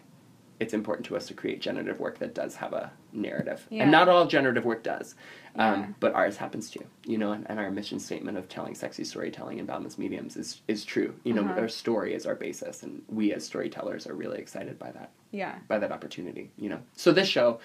it's 0.59 0.73
important 0.73 1.05
to 1.07 1.15
us 1.17 1.27
to 1.27 1.33
create 1.33 1.59
generative 1.61 1.99
work 1.99 2.17
that 2.19 2.33
does 2.33 2.55
have 2.55 2.71
a 2.73 2.91
narrative, 3.11 3.67
Yeah. 3.69 3.83
and 3.83 3.91
not 3.91 4.07
all 4.07 4.25
generative 4.25 4.63
work 4.65 4.83
does. 4.83 5.15
Um, 5.57 5.79
Yeah. 5.81 5.87
But 5.99 6.13
ours 6.13 6.37
happens 6.37 6.69
to, 6.71 6.79
you 7.05 7.17
know, 7.17 7.33
and, 7.33 7.45
and 7.49 7.59
our 7.59 7.69
mission 7.71 7.99
statement 7.99 8.37
of 8.37 8.47
telling 8.47 8.73
sexy 8.75 9.03
storytelling 9.03 9.57
in 9.59 9.65
boundless 9.65 9.97
mediums 9.97 10.37
is 10.37 10.61
is 10.67 10.85
true. 10.85 11.13
You 11.23 11.33
know, 11.33 11.41
Uh-huh. 11.43 11.59
our 11.61 11.67
story 11.67 12.13
is 12.13 12.25
our 12.25 12.35
basis, 12.35 12.83
and 12.83 13.01
we 13.09 13.33
as 13.33 13.43
storytellers 13.45 14.07
are 14.07 14.13
really 14.13 14.39
excited 14.39 14.79
by 14.79 14.91
that 14.91 15.11
yeah. 15.31 15.55
by 15.67 15.77
that 15.79 15.91
opportunity, 15.91 16.51
you 16.57 16.69
know. 16.69 16.79
So 16.93 17.11
this 17.11 17.27
show, 17.27 17.59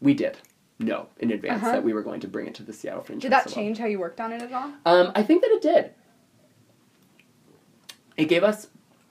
we 0.00 0.14
did 0.14 0.36
know 0.78 1.08
in 1.18 1.30
advance 1.32 1.62
Uh-huh. 1.62 1.72
that 1.72 1.84
we 1.84 1.92
were 1.94 2.02
going 2.02 2.20
to 2.20 2.28
bring 2.28 2.46
it 2.46 2.54
to 2.56 2.62
the 2.62 2.72
Seattle 2.72 3.02
Fringe 3.02 3.22
Did 3.22 3.32
that 3.32 3.44
Festival. 3.44 3.62
change 3.64 3.78
how 3.78 3.86
you 3.86 3.98
worked 3.98 4.20
on 4.20 4.30
it 4.32 4.42
at 4.42 4.52
all? 4.52 4.70
Um, 4.84 5.10
I 5.14 5.22
think 5.22 5.42
that 5.42 5.50
it 5.50 5.62
did. 5.62 5.92
It 8.16 8.26
gave 8.26 8.44
us 8.44 8.68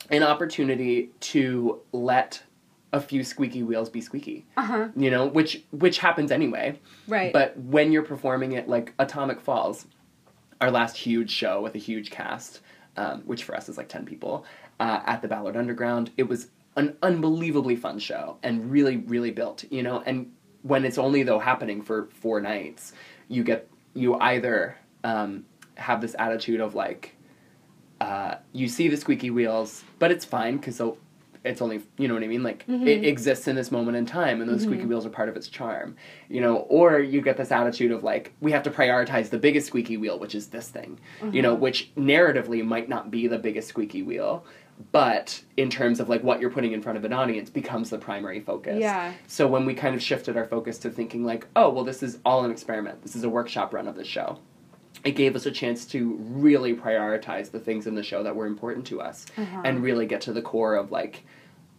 an 0.09 0.23
opportunity 0.23 1.11
to 1.19 1.81
let 1.91 2.43
a 2.95 2.99
few 3.01 3.23
squeaky 3.23 3.61
wheels 3.61 3.89
be 3.89 3.99
squeaky, 4.01 4.45
Uh 4.57 4.61
huh. 4.63 4.87
you 4.95 5.11
know, 5.11 5.25
which 5.27 5.63
which 5.71 5.99
happens 5.99 6.31
anyway. 6.31 6.79
Right. 7.07 7.33
But 7.33 7.57
when 7.57 7.91
you're 7.91 8.03
performing 8.03 8.53
it 8.53 8.67
like 8.69 8.93
Atomic 8.99 9.41
Falls, 9.41 9.85
our 10.61 10.71
last 10.71 10.95
huge 10.97 11.29
show 11.29 11.61
with 11.61 11.75
a 11.75 11.77
huge 11.77 12.09
cast, 12.09 12.61
um, 12.97 13.21
which 13.25 13.43
for 13.43 13.53
us 13.55 13.67
is 13.69 13.77
like 13.77 13.89
10 13.89 14.05
people, 14.05 14.45
uh, 14.79 15.01
at 15.05 15.21
the 15.21 15.27
Ballard 15.27 15.57
Underground, 15.57 16.11
it 16.15 16.23
was 16.29 16.47
an 16.77 16.95
unbelievably 17.03 17.75
fun 17.75 17.99
show 17.99 18.37
and 18.43 18.71
really, 18.71 18.97
really 18.97 19.31
built, 19.31 19.65
you 19.69 19.83
know? 19.83 20.01
And 20.05 20.31
when 20.61 20.85
it's 20.85 20.97
only, 20.97 21.23
though, 21.23 21.39
happening 21.39 21.81
for 21.81 22.07
four 22.21 22.39
nights, 22.41 22.93
you 23.27 23.43
get, 23.43 23.67
you 23.93 24.15
either 24.15 24.77
um, 25.03 25.45
have 25.75 25.99
this 26.01 26.15
attitude 26.19 26.61
of 26.61 26.73
like, 26.75 27.15
uh, 28.01 28.35
you 28.53 28.67
see 28.67 28.87
the 28.87 28.97
squeaky 28.97 29.29
wheels, 29.31 29.83
but 29.99 30.11
it's 30.11 30.25
fine 30.25 30.57
because 30.57 30.81
it's 31.45 31.61
only 31.61 31.81
you 31.97 32.07
know 32.07 32.13
what 32.15 32.23
I 32.23 32.27
mean. 32.27 32.43
Like 32.43 32.65
Mhm. 32.67 32.87
it 32.87 33.05
exists 33.05 33.47
in 33.47 33.55
this 33.55 33.71
moment 33.71 33.95
in 33.97 34.05
time, 34.05 34.41
and 34.41 34.49
those 34.49 34.63
squeaky 34.63 34.83
Mhm. 34.83 34.87
wheels 34.87 35.05
are 35.05 35.09
part 35.09 35.29
of 35.29 35.37
its 35.37 35.47
charm. 35.47 35.95
You 36.29 36.41
know, 36.41 36.57
or 36.69 36.99
you 36.99 37.21
get 37.21 37.37
this 37.37 37.51
attitude 37.51 37.91
of 37.91 38.03
like 38.03 38.33
we 38.41 38.51
have 38.51 38.63
to 38.63 38.71
prioritize 38.71 39.29
the 39.29 39.37
biggest 39.37 39.67
squeaky 39.67 39.97
wheel, 39.97 40.19
which 40.19 40.35
is 40.35 40.47
this 40.47 40.69
thing. 40.69 40.99
You 41.31 41.41
know, 41.41 41.51
Uh-huh. 41.53 41.61
which 41.61 41.91
narratively 41.95 42.63
might 42.65 42.89
not 42.89 43.11
be 43.11 43.27
the 43.27 43.37
biggest 43.37 43.67
squeaky 43.69 44.01
wheel, 44.03 44.43
but 44.91 45.41
in 45.55 45.69
terms 45.69 45.99
of 45.99 46.09
like 46.09 46.23
what 46.23 46.41
you're 46.41 46.49
putting 46.49 46.73
in 46.73 46.81
front 46.81 46.97
of 46.97 47.05
an 47.05 47.13
audience 47.13 47.49
becomes 47.49 47.89
the 47.89 47.97
primary 47.97 48.39
focus. 48.39 48.77
Yeah. 48.79 49.13
So 49.27 49.47
when 49.47 49.65
we 49.65 49.73
kind 49.73 49.95
of 49.95 50.01
shifted 50.01 50.35
our 50.35 50.45
focus 50.45 50.77
to 50.79 50.89
thinking 50.89 51.23
like, 51.23 51.47
oh 51.55 51.69
well, 51.69 51.83
this 51.83 52.03
is 52.03 52.19
all 52.25 52.43
an 52.43 52.51
experiment. 52.51 53.01
This 53.01 53.15
is 53.15 53.23
a 53.23 53.29
workshop 53.29 53.73
run 53.73 53.87
of 53.87 53.95
the 53.95 54.03
show. 54.03 54.39
It 55.05 55.11
gave 55.15 55.35
us 55.35 55.45
a 55.45 55.51
chance 55.51 55.85
to 55.87 56.15
really 56.19 56.73
prioritize 56.75 57.51
the 57.51 57.59
things 57.59 57.85
in 57.87 57.93
the 57.95 58.03
show 58.03 58.23
that 58.23 58.35
were 58.35 58.47
important 58.47 58.85
to 58.87 58.99
us 59.01 59.25
Uh-huh. 59.37 59.61
and 59.63 59.81
really 59.83 60.07
get 60.07 60.21
to 60.21 60.33
the 60.33 60.41
core 60.41 60.75
of 60.75 60.91
like 60.91 61.23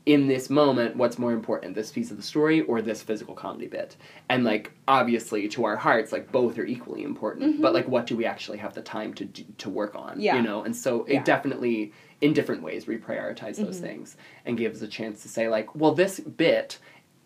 in 0.06 0.28
this 0.28 0.48
moment 0.48 0.94
what's 0.94 1.18
more 1.18 1.32
important 1.32 1.74
this 1.74 1.90
piece 1.90 2.12
of 2.12 2.16
the 2.16 2.22
story 2.22 2.60
or 2.62 2.80
this 2.80 3.02
physical 3.02 3.34
comedy 3.34 3.66
bit 3.66 3.96
and 4.28 4.44
like 4.44 4.70
obviously 4.86 5.48
to 5.48 5.64
our 5.64 5.74
hearts 5.74 6.12
like 6.12 6.30
both 6.30 6.56
are 6.58 6.64
equally 6.64 7.02
important 7.02 7.60
but 7.60 7.72
Mhm. 7.72 7.74
like 7.74 7.88
what 7.88 8.06
do 8.06 8.16
we 8.16 8.24
actually 8.24 8.58
have 8.58 8.72
the 8.74 8.82
time 8.82 9.12
to 9.14 9.24
do, 9.24 9.42
to 9.58 9.68
work 9.68 9.96
on 9.96 10.20
Yeah. 10.20 10.36
you 10.36 10.42
know 10.42 10.62
and 10.62 10.76
so 10.76 11.02
it 11.06 11.14
Yeah. 11.14 11.24
definitely 11.24 11.92
in 12.20 12.32
different 12.32 12.62
ways 12.62 12.84
reprioritize 12.84 13.56
those 13.56 13.78
Mhm. 13.80 13.88
things 13.88 14.16
and 14.44 14.56
give 14.56 14.72
us 14.76 14.82
a 14.82 14.86
chance 14.86 15.22
to 15.24 15.28
say 15.28 15.48
like 15.48 15.74
well 15.74 15.92
this 15.92 16.20
bit 16.20 16.78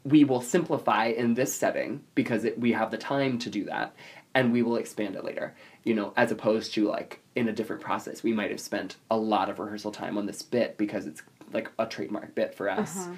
we 0.05 0.25
will 0.25 0.41
simplify 0.41 1.09
in 1.09 1.35
this 1.35 1.53
setting 1.53 2.01
because 2.15 2.47
it, 2.47 2.59
we 2.59 2.73
have 2.73 2.91
the 2.91 2.97
time 2.97 3.37
to 3.39 3.51
do 3.51 3.65
that 3.65 3.95
and 4.35 4.53
we 4.53 4.63
will 4.63 4.77
expand 4.77 5.15
it 5.17 5.25
later 5.25 5.55
you 5.85 5.95
know 5.95 6.13
as 6.17 6.31
opposed 6.31 6.73
to 6.75 6.87
like 6.87 7.21
in 7.35 7.49
a 7.49 7.53
different 7.53 7.83
process 7.83 8.23
we 8.23 8.33
might 8.33 8.51
have 8.51 8.61
spent 8.61 8.97
a 9.11 9.17
lot 9.17 9.49
of 9.51 9.59
rehearsal 9.59 9.91
time 9.93 10.17
on 10.19 10.27
this 10.27 10.43
bit 10.43 10.77
because 10.77 11.07
it's 11.07 11.23
like 11.53 11.71
a 11.79 11.87
trademark 11.87 12.35
bit 12.35 12.55
for 12.55 12.69
us 12.69 12.97
Uh-huh. 12.97 13.13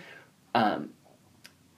um, 0.54 0.90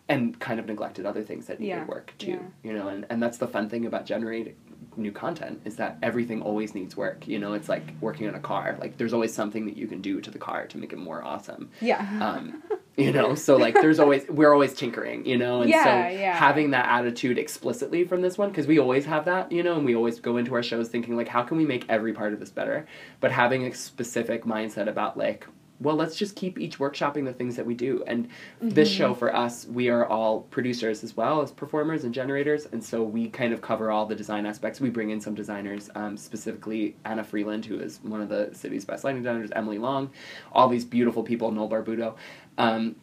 and 0.09 0.39
kind 0.39 0.61
of 0.61 0.67
neglected 0.67 1.07
other 1.07 1.23
things 1.23 1.47
that 1.47 1.59
needed 1.61 1.77
Yeah, 1.77 1.85
work 1.87 2.13
too 2.19 2.31
yeah. 2.33 2.39
you 2.63 2.73
know 2.75 2.89
and, 2.89 3.07
and 3.11 3.23
that's 3.23 3.39
the 3.39 3.49
fun 3.49 3.69
thing 3.71 3.87
about 3.87 4.05
generating 4.07 4.55
new 4.97 5.13
content 5.13 5.61
is 5.65 5.77
that 5.77 5.99
everything 6.03 6.43
always 6.43 6.75
needs 6.75 6.97
work. 6.97 7.27
You 7.27 7.39
know, 7.39 7.53
it's 7.55 7.69
like 7.69 7.83
working 8.01 8.29
on 8.29 8.35
a 8.35 8.41
car. 8.41 8.77
Like 8.81 8.97
there's 8.97 9.13
always 9.13 9.33
something 9.35 9.67
that 9.67 9.77
you 9.77 9.87
can 9.87 10.01
do 10.01 10.21
to 10.21 10.31
the 10.31 10.39
car 10.39 10.67
to 10.67 10.79
make 10.79 10.93
it 10.93 10.99
more 10.99 11.23
awesome. 11.25 11.71
Yeah. 11.81 12.01
Um, 12.21 12.63
you 12.97 13.13
know, 13.13 13.35
so 13.35 13.57
like 13.57 13.75
there's 13.75 13.99
always 13.99 14.25
we're 14.29 14.53
always 14.53 14.75
tinkering, 14.75 15.27
you 15.27 15.37
know, 15.37 15.63
and 15.63 15.71
Yeah, 15.71 15.85
so 15.85 16.15
yeah. 16.17 16.37
having 16.37 16.71
that 16.71 16.87
attitude 16.89 17.39
explicitly 17.39 18.05
from 18.05 18.23
this 18.23 18.39
one 18.39 18.51
because 18.51 18.67
we 18.67 18.79
always 18.79 19.05
have 19.07 19.25
that, 19.25 19.51
you 19.51 19.63
know, 19.63 19.77
and 19.77 19.85
we 19.85 19.95
always 19.97 20.21
go 20.21 20.37
into 20.37 20.55
our 20.55 20.63
shows 20.63 20.89
thinking 20.89 21.17
like 21.17 21.29
how 21.29 21.43
can 21.43 21.57
we 21.57 21.65
make 21.67 21.85
every 21.89 22.13
part 22.13 22.33
of 22.33 22.41
this 22.41 22.51
better, 22.51 22.87
but 23.21 23.33
having 23.33 23.65
a 23.67 23.75
specific 23.75 24.45
mindset 24.45 24.89
about 24.89 25.17
like 25.17 25.47
well, 25.81 25.97
let's 25.97 26.17
just 26.17 26.37
keep 26.37 26.59
each 26.59 26.79
workshopping 26.79 27.25
the 27.25 27.33
things 27.33 27.57
that 27.57 27.67
we 27.67 27.75
do. 27.75 28.05
And 28.07 28.29
this 28.61 28.89
Mm-hmm. 28.89 28.97
show 28.97 29.15
for 29.15 29.35
us, 29.35 29.67
we 29.67 29.89
are 29.89 30.07
all 30.07 30.43
producers 30.43 31.03
as 31.05 31.17
well 31.17 31.43
as 31.43 31.51
performers 31.51 32.05
and 32.05 32.15
generators, 32.15 32.67
and 32.73 32.83
so 32.83 33.03
we 33.03 33.29
kind 33.29 33.53
of 33.53 33.61
cover 33.61 33.91
all 33.91 34.07
the 34.07 34.15
design 34.15 34.47
aspects. 34.47 34.81
We 34.81 34.91
bring 34.91 35.11
in 35.11 35.21
some 35.21 35.35
designers, 35.35 35.91
um, 35.95 36.17
specifically 36.17 36.97
Anna 37.05 37.25
Freeland, 37.25 37.67
who 37.67 37.81
is 37.81 37.99
one 38.03 38.21
of 38.21 38.29
the 38.29 38.51
city's 38.53 38.85
best 38.85 39.05
lighting 39.05 39.23
designers, 39.23 39.51
Emily 39.55 39.79
Long, 39.79 40.11
all 40.53 40.69
these 40.69 40.85
beautiful 40.85 41.23
people, 41.23 41.51
Noel 41.51 41.69
Barbudo. 41.69 42.15
Um, 42.57 42.97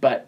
but 0.00 0.26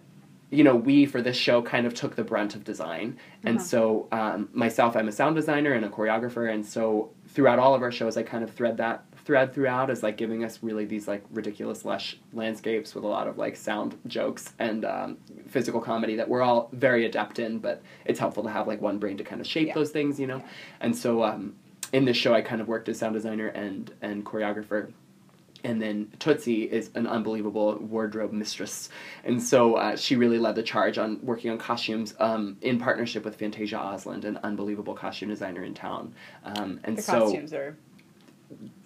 you 0.51 0.64
know, 0.64 0.74
we 0.76 1.05
for 1.05 1.20
this 1.20 1.36
show 1.36 1.61
kind 1.61 1.86
of 1.86 1.92
took 1.92 2.16
the 2.16 2.24
brunt 2.24 2.55
of 2.55 2.64
design, 2.64 3.18
and 3.44 3.59
Uh-huh. 3.59 3.66
so 3.66 4.09
um, 4.12 4.49
myself, 4.55 4.96
I'm 4.96 5.09
a 5.09 5.12
sound 5.12 5.36
designer 5.36 5.72
and 5.72 5.84
a 5.84 5.90
choreographer, 5.90 6.51
and 6.51 6.64
so 6.64 7.11
throughout 7.28 7.59
all 7.59 7.74
of 7.74 7.82
our 7.82 7.92
shows, 7.92 8.16
I 8.16 8.22
kind 8.22 8.42
of 8.42 8.51
thread 8.51 8.78
that 8.78 9.05
thread 9.28 9.52
throughout 9.52 9.90
is 9.90 10.02
like 10.02 10.16
giving 10.16 10.42
us 10.42 10.58
really 10.62 10.86
these 10.86 11.06
like 11.06 11.22
ridiculous 11.30 11.84
lush 11.84 12.16
landscapes 12.32 12.94
with 12.94 13.04
a 13.04 13.06
lot 13.06 13.28
of 13.28 13.36
like 13.36 13.56
sound 13.56 13.94
jokes 14.06 14.54
and 14.58 14.86
um, 14.86 15.18
physical 15.48 15.82
comedy 15.82 16.16
that 16.16 16.26
we're 16.26 16.40
all 16.40 16.70
very 16.72 17.04
adept 17.04 17.38
in, 17.38 17.58
but 17.58 17.82
it's 18.06 18.18
helpful 18.18 18.42
to 18.42 18.48
have 18.48 18.66
like 18.66 18.80
one 18.80 18.96
brain 18.96 19.18
to 19.18 19.24
kind 19.24 19.38
of 19.38 19.46
shape 19.46 19.68
Yeah. 19.68 19.74
those 19.74 19.90
things, 19.90 20.18
you 20.18 20.26
know, 20.26 20.42
and 20.80 20.96
so 20.96 21.22
um, 21.22 21.54
in 21.92 22.06
this 22.06 22.16
show, 22.16 22.32
I 22.32 22.40
kind 22.40 22.62
of 22.62 22.68
worked 22.68 22.88
as 22.88 22.98
sound 23.00 23.12
designer 23.12 23.48
and 23.48 23.92
and 24.00 24.24
choreographer 24.24 24.92
and 25.62 25.82
then 25.82 26.10
Tootsie 26.20 26.62
is 26.62 26.88
an 26.94 27.06
unbelievable 27.06 27.76
wardrobe 27.80 28.32
mistress, 28.32 28.88
and 29.24 29.42
so 29.42 29.74
uh, 29.74 29.94
she 29.96 30.16
really 30.16 30.38
led 30.38 30.54
the 30.54 30.62
charge 30.62 30.96
on 30.96 31.18
working 31.22 31.50
on 31.50 31.58
costumes 31.58 32.14
um, 32.18 32.56
in 32.62 32.78
partnership 32.78 33.26
with 33.26 33.36
Fantasia 33.36 33.76
Osland, 33.76 34.24
an 34.24 34.38
unbelievable 34.42 34.94
costume 34.94 35.28
designer 35.28 35.64
in 35.64 35.74
town. 35.74 36.14
Um, 36.44 36.80
and 36.84 36.96
the 36.96 37.02
so 37.02 37.20
costumes 37.24 37.52
are 37.52 37.76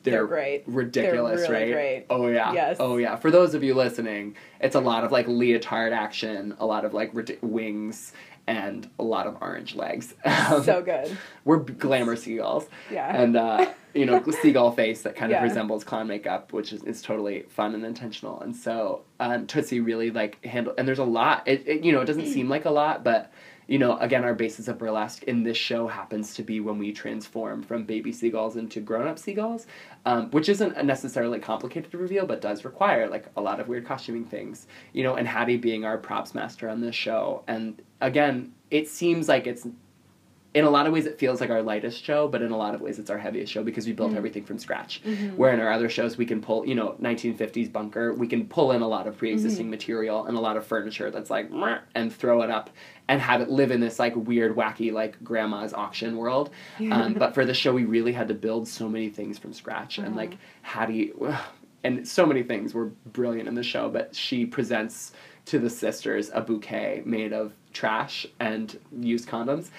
they're, 0.03 0.13
they're 0.15 0.27
great. 0.27 0.65
ridiculous, 0.67 1.43
They're 1.43 1.51
really 1.51 1.65
right? 1.65 1.73
great. 1.73 2.07
Oh 2.11 2.27
yeah, 2.29 2.53
Yes. 2.53 2.77
oh 2.81 2.97
yeah. 2.97 3.17
For 3.17 3.31
those 3.31 3.55
of 3.55 3.63
you 3.63 3.75
listening, 3.75 4.37
it's 4.61 4.75
a 4.77 4.81
lot 4.81 5.05
of 5.05 5.13
like 5.13 5.27
leotard 5.29 5.93
action, 5.93 6.55
a 6.59 6.67
lot 6.67 6.85
of 6.85 6.93
like 6.95 7.13
wings, 7.43 8.13
and 8.47 8.89
a 8.99 9.05
lot 9.05 9.27
of 9.27 9.37
orange 9.41 9.75
legs. 9.75 10.15
Um, 10.25 10.63
so 10.65 10.83
good. 10.83 11.17
we're 11.45 11.59
glamour 11.59 12.17
seagulls 12.17 12.67
Yeah. 12.91 13.23
and 13.23 13.37
uh, 13.37 13.71
you 13.95 14.05
know 14.07 14.23
seagull 14.43 14.73
face 14.73 15.03
that 15.03 15.15
kind 15.17 15.31
Yeah. 15.31 15.39
of 15.39 15.45
resembles 15.45 15.85
clown 15.85 16.09
makeup 16.09 16.53
which 16.53 16.73
is, 16.73 16.83
is 16.83 17.01
totally 17.01 17.43
fun 17.49 17.75
and 17.75 17.85
intentional 17.85 18.41
and 18.41 18.55
so 18.57 19.03
um, 19.21 19.47
tootsie 19.47 19.81
really 19.81 20.11
like 20.11 20.45
handle 20.45 20.75
and 20.77 20.87
there's 20.89 20.99
a 20.99 21.05
lot 21.05 21.47
it, 21.47 21.63
it 21.67 21.85
you 21.85 21.93
know 21.93 22.01
it 22.01 22.07
doesn't 22.07 22.27
seem 22.27 22.49
like 22.49 22.65
a 22.65 22.71
lot 22.71 23.05
but 23.05 23.31
you 23.67 23.79
know 23.79 23.97
again 23.99 24.25
our 24.25 24.35
basis 24.35 24.69
of 24.69 24.79
burlesque 24.79 25.23
in 25.25 25.43
this 25.43 25.57
show 25.57 25.87
happens 25.87 26.35
to 26.35 26.43
be 26.43 26.61
when 26.61 26.79
we 26.79 26.93
transform 26.93 27.63
from 27.63 27.85
baby 27.85 28.13
seagulls 28.13 28.57
into 28.57 28.81
grown-up 28.81 29.19
seagulls 29.19 29.67
um, 30.05 30.31
which 30.31 30.49
isn't 30.49 30.85
necessarily 30.85 31.39
complicated 31.39 31.91
to 31.91 31.99
reveal 31.99 32.27
but 32.27 32.41
does 32.41 32.65
require 32.65 33.09
like 33.09 33.27
a 33.37 33.41
lot 33.41 33.61
of 33.61 33.69
weird 33.69 33.87
costuming 33.87 34.25
things 34.25 34.67
you 34.93 35.03
know 35.03 35.15
and 35.15 35.29
hattie 35.29 35.57
being 35.57 35.85
our 35.85 35.99
props 35.99 36.35
master 36.35 36.69
on 36.69 36.81
this 36.81 36.95
show. 36.95 37.43
And 37.47 37.81
again 38.01 38.53
it 38.71 38.89
seems 38.89 39.29
like 39.29 39.47
it's 39.47 39.67
in 40.55 40.65
a 40.65 40.71
lot 40.71 40.87
of 40.87 40.93
ways 40.93 41.07
it 41.07 41.19
feels 41.19 41.41
like 41.41 41.49
our 41.51 41.63
lightest 41.63 42.05
show 42.05 42.29
but 42.29 42.43
in 42.43 42.51
a 42.53 42.57
lot 42.57 42.75
of 42.75 42.81
ways 42.83 42.99
it's 42.99 43.09
our 43.09 43.17
heaviest 43.17 43.51
show 43.51 43.63
because 43.63 43.87
we 43.87 43.93
built 43.93 44.13
Mm. 44.13 44.17
everything 44.17 44.45
from 44.45 44.59
scratch. 44.59 45.03
Mhm. 45.05 45.37
where 45.37 45.53
in 45.55 45.61
our 45.61 45.73
other 45.73 45.89
shows 45.89 46.19
we 46.19 46.27
can 46.27 46.43
pull 46.43 46.67
you 46.67 46.75
know 46.75 46.95
1950s 47.01 47.69
bunker 47.73 48.13
we 48.13 48.27
can 48.27 48.47
pull 48.47 48.73
in 48.73 48.83
a 48.83 48.89
lot 48.89 49.07
of 49.07 49.17
pre-existing 49.17 49.71
material 49.71 50.27
and 50.27 50.37
a 50.37 50.41
lot 50.41 50.57
of 50.59 50.67
furniture 50.67 51.11
that's 51.11 51.31
like 51.31 51.49
and 51.95 52.13
throw 52.13 52.43
it 52.43 52.51
up 52.51 52.69
and 53.09 53.21
have 53.21 53.41
it 53.41 53.49
live 53.51 53.71
in 53.71 53.81
this 53.81 53.99
like 53.99 54.15
weird 54.15 54.55
wacky 54.55 54.93
like 54.93 55.23
grandma's 55.25 55.73
auction 55.73 56.17
world. 56.17 56.51
Um, 56.91 57.15
but 57.15 57.35
for 57.35 57.45
the 57.45 57.55
show 57.55 57.73
we 57.73 57.85
really 57.85 58.13
had 58.13 58.29
to 58.29 58.35
build 58.35 58.69
so 58.69 58.89
many 58.89 59.09
things 59.09 59.39
from 59.39 59.53
scratch 59.53 59.99
and 59.99 60.15
like 60.17 60.37
hattie 60.63 61.13
and 61.85 62.07
so 62.07 62.25
many 62.27 62.43
things 62.43 62.75
were 62.75 62.91
brilliant 63.07 63.49
in 63.49 63.55
the 63.55 63.63
show 63.63 63.89
but 63.89 64.15
she 64.15 64.45
presents 64.47 65.13
to 65.47 65.59
the 65.59 65.69
sisters 65.71 66.31
a 66.35 66.41
bouquet 66.41 67.03
made 67.05 67.33
of 67.33 67.53
trash 67.73 68.25
and 68.39 68.79
used 69.01 69.29
condoms 69.29 69.71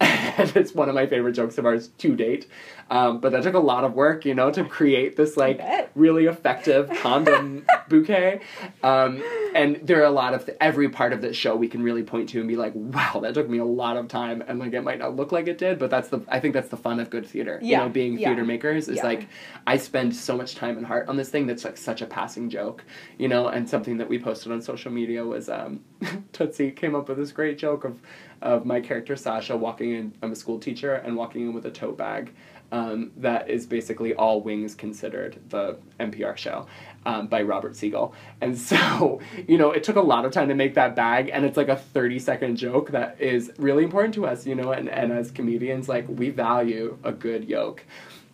and 0.00 0.56
it's 0.56 0.74
one 0.74 0.88
of 0.88 0.94
my 0.94 1.06
favorite 1.06 1.32
jokes 1.32 1.58
of 1.58 1.66
ours 1.66 1.88
to 1.98 2.16
date. 2.16 2.46
Um, 2.90 3.20
but 3.20 3.30
that 3.32 3.44
took 3.44 3.54
a 3.54 3.60
lot 3.60 3.84
of 3.84 3.94
work, 3.94 4.24
you 4.24 4.34
know, 4.34 4.50
to 4.50 4.64
create 4.64 5.16
this 5.16 5.36
like 5.36 5.60
really 5.94 6.26
effective 6.26 6.90
condom 7.00 7.64
bouquet. 7.88 8.40
Um, 8.82 9.22
and 9.54 9.76
there 9.82 10.00
are 10.00 10.06
a 10.06 10.10
lot 10.10 10.34
of 10.34 10.44
th- 10.44 10.58
every 10.60 10.88
part 10.88 11.12
of 11.12 11.20
this 11.20 11.36
show 11.36 11.54
we 11.54 11.68
can 11.68 11.82
really 11.82 12.02
point 12.02 12.28
to 12.30 12.40
and 12.40 12.48
be 12.48 12.56
like, 12.56 12.72
wow, 12.74 13.20
that 13.22 13.34
took 13.34 13.48
me 13.48 13.58
a 13.58 13.64
lot 13.64 13.96
of 13.96 14.08
time, 14.08 14.42
and 14.46 14.58
like 14.58 14.72
it 14.72 14.82
might 14.82 14.98
not 14.98 15.14
look 15.14 15.30
like 15.30 15.46
it 15.46 15.56
did, 15.56 15.78
but 15.78 15.88
that's 15.88 16.08
the 16.08 16.20
I 16.28 16.40
think 16.40 16.54
that's 16.54 16.68
the 16.68 16.76
fun 16.76 16.98
of 16.98 17.10
good 17.10 17.26
theater. 17.26 17.60
Yeah. 17.62 17.78
You 17.78 17.84
know, 17.84 17.90
being 17.90 18.18
yeah. 18.18 18.28
theater 18.28 18.44
makers 18.44 18.88
is 18.88 18.96
Yeah. 18.96 19.06
like 19.06 19.28
I 19.66 19.76
spend 19.76 20.14
so 20.14 20.36
much 20.36 20.56
time 20.56 20.76
and 20.76 20.84
heart 20.84 21.08
on 21.08 21.16
this 21.16 21.28
thing 21.28 21.46
that's 21.46 21.64
like 21.64 21.76
such 21.76 22.02
a 22.02 22.06
passing 22.06 22.50
joke, 22.50 22.84
you 23.18 23.28
know, 23.28 23.48
and 23.48 23.68
something 23.68 23.98
that 23.98 24.08
we 24.08 24.18
posted 24.18 24.50
on 24.50 24.60
social 24.62 24.90
media 24.90 25.24
was 25.24 25.48
um, 25.48 25.80
Tootsie 26.32 26.72
came 26.72 26.94
up 26.96 27.08
with 27.08 27.18
this 27.18 27.30
great 27.30 27.56
joke 27.56 27.84
of 27.84 28.00
of 28.42 28.64
my 28.64 28.80
character 28.80 29.16
Sasha 29.16 29.56
walking 29.56 29.92
in. 29.92 30.14
I'm 30.22 30.32
a 30.32 30.36
school 30.36 30.58
teacher 30.58 30.94
and 30.94 31.14
walking 31.16 31.42
in 31.42 31.52
with 31.52 31.66
a 31.66 31.70
tote 31.70 31.98
bag. 31.98 32.32
Um, 32.72 33.10
that 33.16 33.50
is 33.50 33.66
basically 33.66 34.14
all 34.14 34.40
wings 34.40 34.76
considered 34.76 35.40
the 35.48 35.76
NPR 35.98 36.36
show 36.36 36.66
um, 37.04 37.26
by 37.26 37.42
Robert 37.42 37.74
Siegel, 37.74 38.14
and 38.40 38.56
so 38.70 39.20
you 39.48 39.58
know 39.58 39.72
it 39.72 39.82
took 39.82 39.96
a 39.96 40.00
lot 40.00 40.24
of 40.24 40.30
time 40.30 40.48
to 40.48 40.54
make 40.54 40.74
that 40.74 40.94
bag, 40.94 41.30
and 41.32 41.44
it's 41.44 41.56
like 41.56 41.68
a 41.68 41.76
thirty 41.76 42.18
second 42.20 42.56
joke 42.56 42.90
that 42.92 43.20
is 43.20 43.50
really 43.58 43.82
important 43.82 44.14
to 44.14 44.24
us, 44.26 44.46
you 44.46 44.54
know, 44.54 44.70
and 44.70 44.88
and 44.88 45.10
as 45.12 45.30
comedians, 45.32 45.88
like 45.88 46.06
we 46.08 46.30
value 46.30 46.96
a 47.02 47.10
good 47.10 47.44
yoke, 47.48 47.84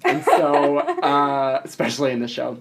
and 0.05 0.23
so 0.25 0.79
uh, 1.03 1.63
especially 1.65 2.13
in 2.13 2.21
the 2.21 2.29
show, 2.29 2.59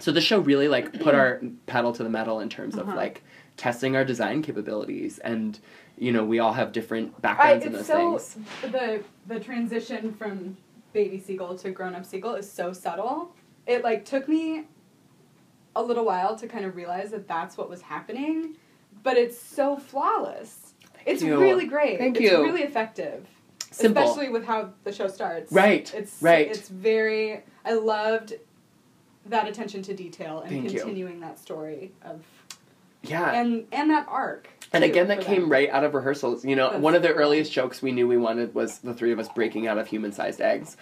so 0.00 0.10
the 0.10 0.20
show 0.20 0.40
really 0.40 0.66
like 0.66 0.98
put 1.00 1.14
our 1.14 1.40
pedal 1.66 1.92
to 1.92 2.02
the 2.02 2.10
metal 2.10 2.40
in 2.40 2.48
terms 2.48 2.74
of 2.74 2.88
Uh-huh. 2.88 2.96
like 2.96 3.22
testing 3.56 3.94
our 3.94 4.04
design 4.04 4.42
capabilities 4.42 5.20
and 5.20 5.60
you 5.96 6.10
know 6.10 6.24
we 6.24 6.40
all 6.40 6.52
have 6.52 6.72
different 6.72 7.22
backgrounds 7.22 7.64
in 7.64 7.72
those 7.72 7.86
so 7.86 8.18
things. 8.18 8.36
the 8.72 9.00
the 9.28 9.38
transition 9.38 10.12
from 10.14 10.56
baby 10.94 11.18
seagull 11.18 11.56
to 11.58 11.70
grown 11.70 11.94
up 11.94 12.06
seagull 12.06 12.36
is 12.36 12.50
so 12.50 12.72
subtle. 12.72 13.34
It 13.66 13.84
like 13.84 14.06
took 14.06 14.26
me 14.28 14.64
a 15.76 15.82
little 15.82 16.04
while 16.06 16.36
to 16.36 16.46
kind 16.46 16.64
of 16.64 16.76
realize 16.76 17.10
that 17.10 17.28
that's 17.28 17.58
what 17.58 17.68
was 17.68 17.82
happening, 17.82 18.56
but 19.02 19.18
it's 19.18 19.38
so 19.38 19.76
flawless. 19.76 20.72
it's 21.04 21.20
you. 21.22 21.38
really 21.38 21.66
great. 21.66 21.98
Thank 21.98 22.16
it's 22.16 22.30
you. 22.30 22.42
really 22.42 22.62
effective. 22.62 23.26
simple 23.70 24.04
Especially 24.04 24.30
with 24.30 24.46
how 24.46 24.70
the 24.84 24.92
show 24.92 25.08
starts. 25.08 25.52
Right, 25.52 25.92
It's 25.94 26.22
right. 26.22 26.48
It's 26.48 26.68
very. 26.70 27.42
I 27.66 27.74
loved 27.74 28.34
that 29.26 29.48
attention 29.48 29.82
to 29.82 29.94
detail 29.94 30.40
and 30.40 30.50
Thank 30.50 30.72
you. 30.72 30.78
continuing 30.78 31.20
that 31.20 31.38
story 31.38 31.92
of 32.02 32.22
yeah 33.02 33.32
and 33.32 33.66
and 33.72 33.90
that 33.90 34.06
arc. 34.08 34.48
And 34.74 34.84
again 34.84 35.08
that 35.08 35.20
came 35.20 35.42
them. 35.42 35.52
right 35.52 35.70
out 35.70 35.84
of 35.84 35.94
rehearsals. 35.94 36.44
You 36.44 36.56
know 36.56 36.70
That's 36.70 36.82
one 36.82 36.94
of 36.94 37.02
the 37.02 37.12
earliest 37.12 37.52
jokes 37.52 37.80
we 37.80 37.92
knew 37.92 38.06
we 38.06 38.16
wanted 38.16 38.54
was 38.54 38.78
the 38.78 38.94
three 38.94 39.12
of 39.12 39.18
us 39.18 39.28
breaking 39.28 39.66
out 39.66 39.78
of 39.78 39.86
human-sized 39.86 40.40
eggs. 40.40 40.76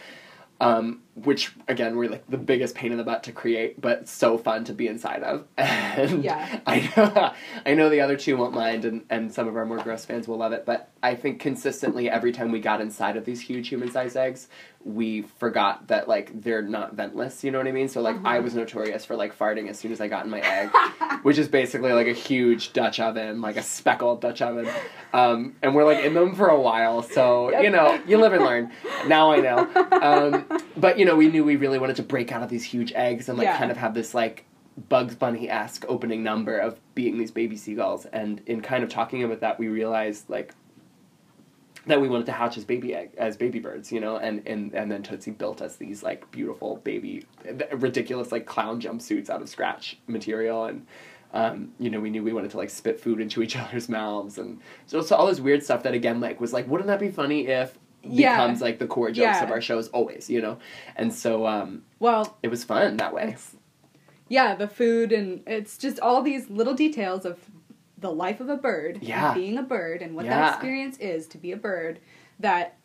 Um, 0.61 1.03
which 1.15 1.53
again 1.69 1.95
were 1.97 2.09
like 2.09 2.27
the 2.31 2.39
biggest 2.39 2.75
pain 2.75 2.91
in 2.91 2.97
the 2.97 3.05
butt 3.05 3.23
to 3.25 3.33
create 3.33 3.79
but 3.79 4.09
so 4.09 4.39
fun 4.39 4.65
to 4.65 4.73
be 4.73 4.87
inside 4.89 5.23
of 5.23 5.45
and 5.59 6.25
Yeah. 6.25 6.61
I 6.67 6.91
know, 6.97 7.33
I 7.67 7.75
know 7.75 7.91
the 7.91 8.01
other 8.01 8.17
two 8.17 8.37
won't 8.39 8.55
mind 8.55 8.87
and, 8.87 9.05
and 9.11 9.31
some 9.33 9.47
of 9.47 9.55
our 9.57 9.67
more 9.67 9.77
gross 9.79 10.07
fans 10.07 10.27
will 10.27 10.39
love 10.39 10.53
it 10.53 10.65
but 10.65 10.89
I 11.03 11.15
think 11.17 11.39
consistently 11.41 12.09
every 12.09 12.33
time 12.33 12.51
we 12.51 12.61
got 12.61 12.81
inside 12.81 13.17
of 13.19 13.27
these 13.27 13.41
huge 13.43 13.69
human-sized 13.69 14.17
eggs 14.17 14.49
we 14.85 15.23
forgot 15.23 15.89
that 15.89 16.09
like 16.09 16.43
they're 16.43 16.63
not 16.63 16.97
ventless 16.97 17.45
you 17.45 17.51
know 17.51 17.59
what 17.59 17.67
I 17.69 17.73
mean 17.73 17.89
so 17.89 18.01
like 18.01 18.17
I 18.25 18.37
Uh-huh. 18.39 18.43
was 18.45 18.55
notorious 18.55 19.05
for 19.05 19.15
like 19.15 19.37
farting 19.39 19.69
as 19.69 19.79
soon 19.79 19.93
as 19.93 20.01
I 20.01 20.09
got 20.09 20.25
in 20.25 20.31
my 20.31 20.41
egg 20.41 20.71
which 21.23 21.37
is 21.37 21.47
basically 21.47 21.93
like 21.93 22.07
a 22.07 22.13
huge 22.15 22.73
Dutch 22.73 22.99
oven, 23.01 23.41
like 23.43 23.57
a 23.57 23.63
speckled 23.63 24.21
Dutch 24.23 24.41
oven. 24.43 24.67
Um, 25.13 25.55
and 25.63 25.75
we're 25.75 25.85
like 25.85 26.03
in 26.05 26.15
them 26.15 26.35
for 26.35 26.49
a 26.49 26.59
while, 26.61 27.03
so 27.03 27.51
Yep. 27.51 27.63
you 27.65 27.71
know, 27.71 28.01
you 28.09 28.19
live 28.19 28.33
and 28.33 28.43
learn. 28.45 28.73
Now 29.07 29.31
I 29.31 29.41
know. 29.41 29.59
Um, 30.03 30.61
but 30.77 30.99
you 30.99 31.02
know, 31.05 31.17
we 31.17 31.29
knew 31.29 31.45
we 31.45 31.57
really 31.57 31.79
wanted 31.79 31.97
to 31.97 32.03
break 32.03 32.33
out 32.33 32.43
of 32.43 32.49
these 32.49 32.65
huge 32.65 32.93
eggs 32.95 33.29
and 33.29 33.39
like 33.39 33.47
Yeah. 33.47 33.59
kind 33.59 33.71
of 33.71 33.77
have 33.77 33.95
this 33.95 34.15
like 34.15 34.45
Bugs 34.89 35.15
Bunny 35.15 35.49
esque 35.51 35.85
opening 35.89 36.23
number 36.23 36.59
of 36.59 36.79
being 36.95 37.19
these 37.19 37.31
baby 37.31 37.57
seagulls. 37.57 38.07
And 38.07 38.41
in 38.47 38.61
kind 38.63 38.83
of 38.85 38.91
talking 38.91 39.23
about 39.23 39.41
that, 39.41 39.59
we 39.59 39.69
realized 39.69 40.29
like 40.31 40.55
that 41.87 42.01
we 42.01 42.09
wanted 42.09 42.27
to 42.27 42.33
hatch 42.33 42.57
as 42.57 42.65
baby 42.65 42.95
egg 42.95 43.11
as 43.19 43.37
baby 43.37 43.59
birds, 43.59 43.91
you 43.91 44.01
know, 44.01 44.17
and 44.17 44.47
and 44.47 44.73
and 44.73 44.91
then 44.91 45.03
Tootsie 45.03 45.33
built 45.33 45.61
us 45.61 45.77
these 45.77 46.03
like 46.03 46.31
beautiful 46.31 46.77
baby, 46.77 47.25
ridiculous 47.73 48.31
like 48.31 48.47
clown 48.47 48.81
jumpsuits 48.81 49.29
out 49.29 49.43
of 49.43 49.49
scratch 49.49 49.99
material, 50.07 50.67
and 50.67 50.87
um, 51.35 51.73
you 51.81 51.91
know 51.91 51.99
we 51.99 52.09
knew 52.09 52.23
we 52.23 52.33
wanted 52.33 52.53
to 52.53 52.57
like 52.57 52.71
spit 52.71 53.01
food 53.01 53.21
into 53.21 53.43
each 53.43 53.57
other's 53.63 53.89
mouths, 53.89 54.39
and 54.39 54.61
so 54.87 55.01
so 55.03 55.17
all 55.17 55.27
this 55.27 55.41
weird 55.41 55.63
stuff 55.65 55.83
that 55.83 55.93
again 55.95 56.21
like 56.21 56.41
was 56.41 56.53
like 56.53 56.69
wouldn't 56.69 56.87
that 56.87 57.01
be 57.01 57.11
funny 57.11 57.49
if 57.49 57.77
Yeah. 58.05 58.37
becomes 58.37 58.61
like 58.61 58.79
the 58.79 58.87
core 58.87 59.09
jokes 59.11 59.19
Yeah. 59.39 59.45
of 59.45 59.51
our 59.51 59.61
shows 59.61 59.89
always, 59.89 60.29
you 60.31 60.41
know. 60.41 60.59
And 60.97 61.13
so 61.13 61.47
um, 61.47 61.83
Well, 61.99 62.37
it 62.43 62.49
was 62.49 62.65
fun 62.65 62.97
that 62.99 63.15
way. 63.15 63.37
yeah, 64.29 64.55
the 64.55 64.69
food 64.69 65.13
and 65.13 65.43
it's 65.47 65.77
just 65.79 66.01
all 66.01 66.23
these 66.23 66.49
little 66.51 66.75
details 66.75 67.25
of 67.25 67.39
the 67.99 68.11
life 68.11 68.41
of 68.41 68.49
a 68.49 68.57
bird, 68.57 68.97
and 68.97 69.05
Yeah. 69.05 69.33
being 69.33 69.57
a 69.59 69.63
bird, 69.63 70.03
and 70.03 70.17
what 70.17 70.25
Yeah. 70.25 70.41
that 70.41 70.55
experience 70.55 70.99
is 70.99 71.29
to 71.29 71.39
be 71.39 71.53
a 71.53 71.57
bird 71.57 72.01
that 72.41 72.77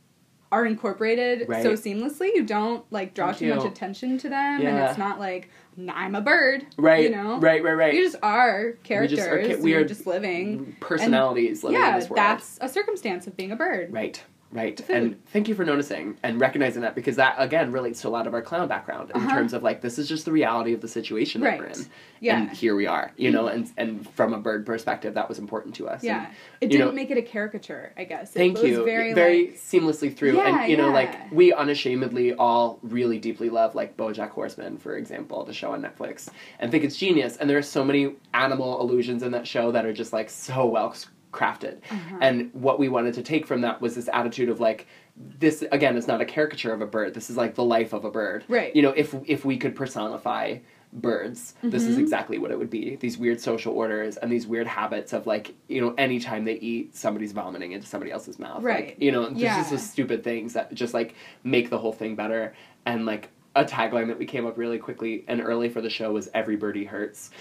are 0.51 0.65
incorporated 0.65 1.49
Right. 1.49 1.63
so 1.63 1.73
seamlessly. 1.73 2.29
You 2.35 2.43
don't 2.43 2.85
like 2.91 3.13
draw 3.15 3.27
Thank 3.33 3.39
too 3.39 3.55
much 3.55 3.65
attention 3.65 4.17
to 4.19 4.29
them, 4.29 4.61
and 4.61 4.77
it's 4.77 4.97
not 4.97 5.19
like 5.19 5.49
I'm 5.89 6.15
a 6.15 6.21
bird, 6.21 6.65
Right. 6.77 7.03
You 7.03 7.09
know, 7.15 7.39
Right. 7.39 7.63
Right. 7.63 7.73
Right. 7.75 7.93
You 7.95 8.03
just 8.03 8.15
are 8.23 8.67
We 8.67 8.73
characters. 8.83 9.17
just 9.17 9.29
are 9.29 9.41
ca- 9.41 9.55
we 9.61 9.71
you're 9.71 9.83
just 9.83 10.05
living. 10.07 10.75
personalities 10.79 11.63
living 11.63 11.79
in 11.81 11.85
yeah, 11.85 11.99
this 11.99 12.09
world. 12.09 12.17
that's 12.19 12.57
a 12.61 12.69
circumstance 12.69 13.25
of 13.27 13.35
being 13.35 13.51
a 13.51 13.55
bird. 13.55 13.91
Right, 13.91 14.23
right. 14.51 14.79
And 14.89 15.23
thank 15.27 15.47
you 15.47 15.55
for 15.55 15.65
noticing 15.65 16.17
and 16.23 16.39
recognizing 16.39 16.81
that 16.83 16.95
because 16.95 17.15
that 17.17 17.35
again 17.37 17.71
relates 17.71 18.01
to 18.01 18.07
a 18.07 18.09
lot 18.09 18.27
of 18.27 18.33
our 18.33 18.41
clown 18.41 18.67
background 18.67 19.11
in 19.13 19.21
Uh-huh. 19.21 19.35
terms 19.35 19.53
of 19.53 19.63
like 19.63 19.81
this 19.81 19.97
is 19.99 20.07
just 20.07 20.25
the 20.25 20.31
reality 20.31 20.73
of 20.73 20.81
the 20.81 20.87
situation 20.87 21.41
that 21.41 21.59
we're 21.59 21.65
in. 21.65 21.85
Yeah. 22.19 22.39
And 22.39 22.49
here 22.51 22.75
we 22.75 22.87
are, 22.87 23.11
you 23.17 23.31
know, 23.31 23.47
and 23.47 23.69
and 23.77 24.09
from 24.11 24.33
a 24.33 24.39
bird 24.39 24.65
perspective 24.65 25.13
that 25.15 25.29
was 25.29 25.37
important 25.39 25.75
to 25.75 25.87
us. 25.87 26.03
Yeah, 26.03 26.25
And, 26.25 26.35
it 26.61 26.67
didn't 26.71 26.87
know- 26.87 26.91
make 26.93 27.11
it 27.11 27.17
a 27.17 27.21
caricature. 27.21 27.93
I 27.97 28.05
guess. 28.05 28.31
It 28.35 28.39
Thank 28.39 28.57
was 28.57 28.63
you. 28.71 28.83
Very, 28.85 29.13
like, 29.13 29.55
seamlessly 29.55 30.15
through. 30.15 30.37
Yeah, 30.37 30.61
and 30.63 30.71
you 30.71 30.77
know, 30.77 30.89
like 30.91 31.31
we 31.31 31.53
unashamedly 31.53 32.33
all 32.33 32.79
really 32.81 33.19
deeply 33.19 33.49
love 33.49 33.75
like 33.75 33.97
BoJack 33.97 34.29
Horseman, 34.29 34.77
for 34.77 34.95
example, 34.97 35.43
the 35.45 35.53
show 35.53 35.73
on 35.73 35.81
Netflix, 35.81 36.29
and 36.59 36.71
think 36.71 36.83
it's 36.83 36.95
genius. 36.97 37.37
And 37.37 37.49
there 37.49 37.57
are 37.57 37.61
so 37.61 37.83
many 37.83 38.15
animal 38.33 38.79
illusions 38.81 39.21
in 39.23 39.31
that 39.31 39.45
show 39.47 39.71
that 39.73 39.85
are 39.85 39.93
just 39.93 40.13
like 40.13 40.29
so 40.29 40.65
well 40.65 40.95
crafted. 41.37 41.77
Uh-huh. 41.91 42.17
And 42.21 42.49
what 42.53 42.79
we 42.79 42.89
wanted 42.89 43.13
to 43.15 43.21
take 43.23 43.45
from 43.45 43.61
that 43.61 43.79
was 43.81 43.95
this 43.95 44.09
attitude 44.11 44.49
of 44.49 44.59
like 44.59 44.87
this 45.39 45.63
again 45.71 45.95
is 45.97 46.07
not 46.07 46.21
a 46.21 46.25
caricature 46.25 46.73
of 46.73 46.81
a 46.81 46.85
bird. 46.85 47.13
This 47.13 47.29
is 47.29 47.37
like 47.37 47.55
the 47.55 47.63
life 47.63 47.93
of 47.93 48.05
a 48.05 48.11
bird. 48.11 48.43
Right. 48.47 48.75
You 48.75 48.81
know, 48.81 48.91
if 48.91 49.15
if 49.25 49.45
we 49.45 49.57
could 49.57 49.75
personify 49.75 50.57
birds, 50.93 51.53
this 51.61 51.83
is 51.83 51.97
Mhm. 51.97 52.01
exactly 52.01 52.37
what 52.37 52.49
it 52.49 52.57
would 52.57 52.69
be. 52.69 52.95
These 52.95 53.17
weird 53.17 53.41
social 53.41 53.73
orders 53.73 54.15
and 54.17 54.31
these 54.31 54.47
weird 54.47 54.67
habits 54.67 55.11
of 55.13 55.27
like, 55.27 55.53
you 55.67 55.81
know, 55.81 55.93
anytime 55.97 56.45
they 56.45 56.53
eat, 56.55 56.95
somebody's 56.95 57.33
vomiting 57.33 57.73
into 57.73 57.85
somebody 57.85 58.11
else's 58.11 58.39
mouth. 58.39 58.63
Right. 58.63 58.85
Like, 58.87 58.95
you 59.01 59.11
know, 59.11 59.29
this 59.29 59.39
Yeah. 59.41 59.61
is 59.61 59.69
just 59.69 59.91
stupid 59.91 60.23
things 60.23 60.53
that 60.53 60.73
just 60.73 60.93
like 60.93 61.13
make 61.43 61.69
the 61.69 61.77
whole 61.77 61.91
thing 61.93 62.15
better. 62.15 62.53
And 62.85 63.05
like 63.05 63.29
a 63.55 63.65
tagline 63.65 64.07
that 64.07 64.17
we 64.19 64.25
came 64.25 64.45
up 64.45 64.57
really 64.57 64.77
quickly 64.77 65.25
and 65.27 65.41
early 65.41 65.67
for 65.67 65.81
the 65.81 65.89
show 65.89 66.13
was 66.13 66.29
every 66.33 66.55
birdie 66.55 66.85
hurts. 66.85 67.31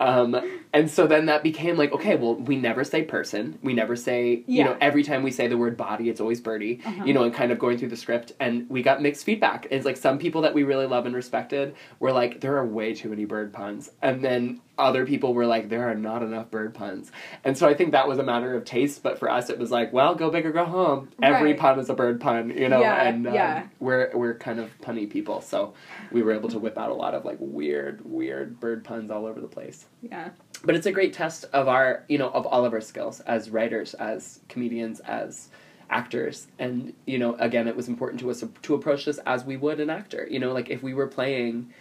Um, 0.00 0.34
and 0.72 0.90
so 0.90 1.06
then 1.06 1.26
that 1.26 1.42
became 1.42 1.76
like, 1.76 1.92
okay, 1.92 2.16
well, 2.16 2.34
we 2.34 2.56
never 2.56 2.84
say 2.84 3.02
person. 3.02 3.58
We 3.62 3.74
never 3.74 3.94
say, 3.96 4.42
you 4.46 4.64
know, 4.64 4.76
every 4.80 5.02
time 5.02 5.22
we 5.22 5.30
say 5.30 5.46
the 5.46 5.58
word 5.58 5.76
body, 5.76 6.08
it's 6.08 6.20
always 6.20 6.40
birdie, 6.40 6.80
Uh-huh. 6.84 7.04
you 7.04 7.12
know, 7.12 7.24
and 7.24 7.34
kind 7.34 7.52
of 7.52 7.58
going 7.58 7.76
through 7.76 7.88
the 7.90 7.96
script. 7.96 8.32
And 8.40 8.68
we 8.70 8.82
got 8.82 9.02
mixed 9.02 9.24
feedback. 9.24 9.66
It's 9.70 9.84
like 9.84 9.96
some 9.98 10.18
people 10.18 10.40
that 10.42 10.54
we 10.54 10.62
really 10.62 10.86
love 10.86 11.04
and 11.06 11.14
respected 11.14 11.74
were 11.98 12.12
like, 12.12 12.40
there 12.40 12.56
are 12.56 12.64
way 12.66 12.94
too 12.94 13.10
many 13.10 13.26
bird 13.26 13.52
puns. 13.52 13.90
And 14.00 14.24
then 14.24 14.60
other 14.80 15.06
people 15.06 15.34
were 15.34 15.46
like, 15.46 15.68
there 15.68 15.88
are 15.88 15.94
not 15.94 16.22
enough 16.22 16.50
bird 16.50 16.74
puns. 16.74 17.12
And 17.44 17.56
so 17.56 17.68
I 17.68 17.74
think 17.74 17.92
that 17.92 18.08
was 18.08 18.18
a 18.18 18.22
matter 18.22 18.54
of 18.54 18.64
taste. 18.64 19.02
But 19.02 19.18
for 19.18 19.30
us, 19.30 19.50
it 19.50 19.58
was 19.58 19.70
like, 19.70 19.92
well, 19.92 20.14
go 20.14 20.30
big 20.30 20.46
or 20.46 20.52
go 20.52 20.64
home. 20.64 21.10
Every 21.22 21.50
Right. 21.52 21.58
pun 21.60 21.78
is 21.78 21.88
a 21.90 21.94
bird 21.94 22.20
pun, 22.20 22.50
you 22.50 22.68
know, 22.68 22.80
Yeah, 22.80 23.02
and 23.08 23.26
um, 23.26 23.34
yeah. 23.34 23.66
we're, 23.78 24.10
we're 24.14 24.34
kind 24.34 24.58
of 24.58 24.70
punny 24.80 25.08
people. 25.08 25.40
So 25.40 25.74
we 26.10 26.22
were 26.22 26.32
able 26.32 26.48
to 26.50 26.58
whip 26.58 26.76
out 26.78 26.90
a 26.90 26.94
lot 26.94 27.14
of 27.14 27.24
like 27.24 27.38
weird, 27.40 28.00
weird 28.04 28.58
bird 28.58 28.84
puns 28.84 29.10
all 29.10 29.26
over 29.26 29.40
the 29.40 29.48
place 29.48 29.86
Yeah. 30.02 30.30
but 30.64 30.74
it's 30.74 30.86
a 30.86 30.92
great 30.92 31.12
test 31.12 31.44
of 31.52 31.68
our 31.68 32.04
you 32.08 32.18
know 32.18 32.30
of 32.30 32.46
all 32.46 32.64
of 32.64 32.72
our 32.72 32.80
skills 32.80 33.20
as 33.20 33.50
writers 33.50 33.94
as 33.94 34.40
comedians 34.48 35.00
as 35.00 35.48
actors 35.88 36.46
and 36.58 36.92
you 37.06 37.18
know 37.18 37.34
again 37.36 37.66
it 37.66 37.74
was 37.76 37.88
important 37.88 38.20
to 38.20 38.30
us 38.30 38.44
to 38.62 38.74
approach 38.74 39.04
this 39.06 39.18
as 39.26 39.44
we 39.44 39.56
would 39.56 39.80
an 39.80 39.90
actor 39.90 40.26
you 40.30 40.38
know 40.38 40.52
like 40.52 40.70
if 40.70 40.82
we 40.82 40.94
were 40.94 41.06
playing 41.08 41.72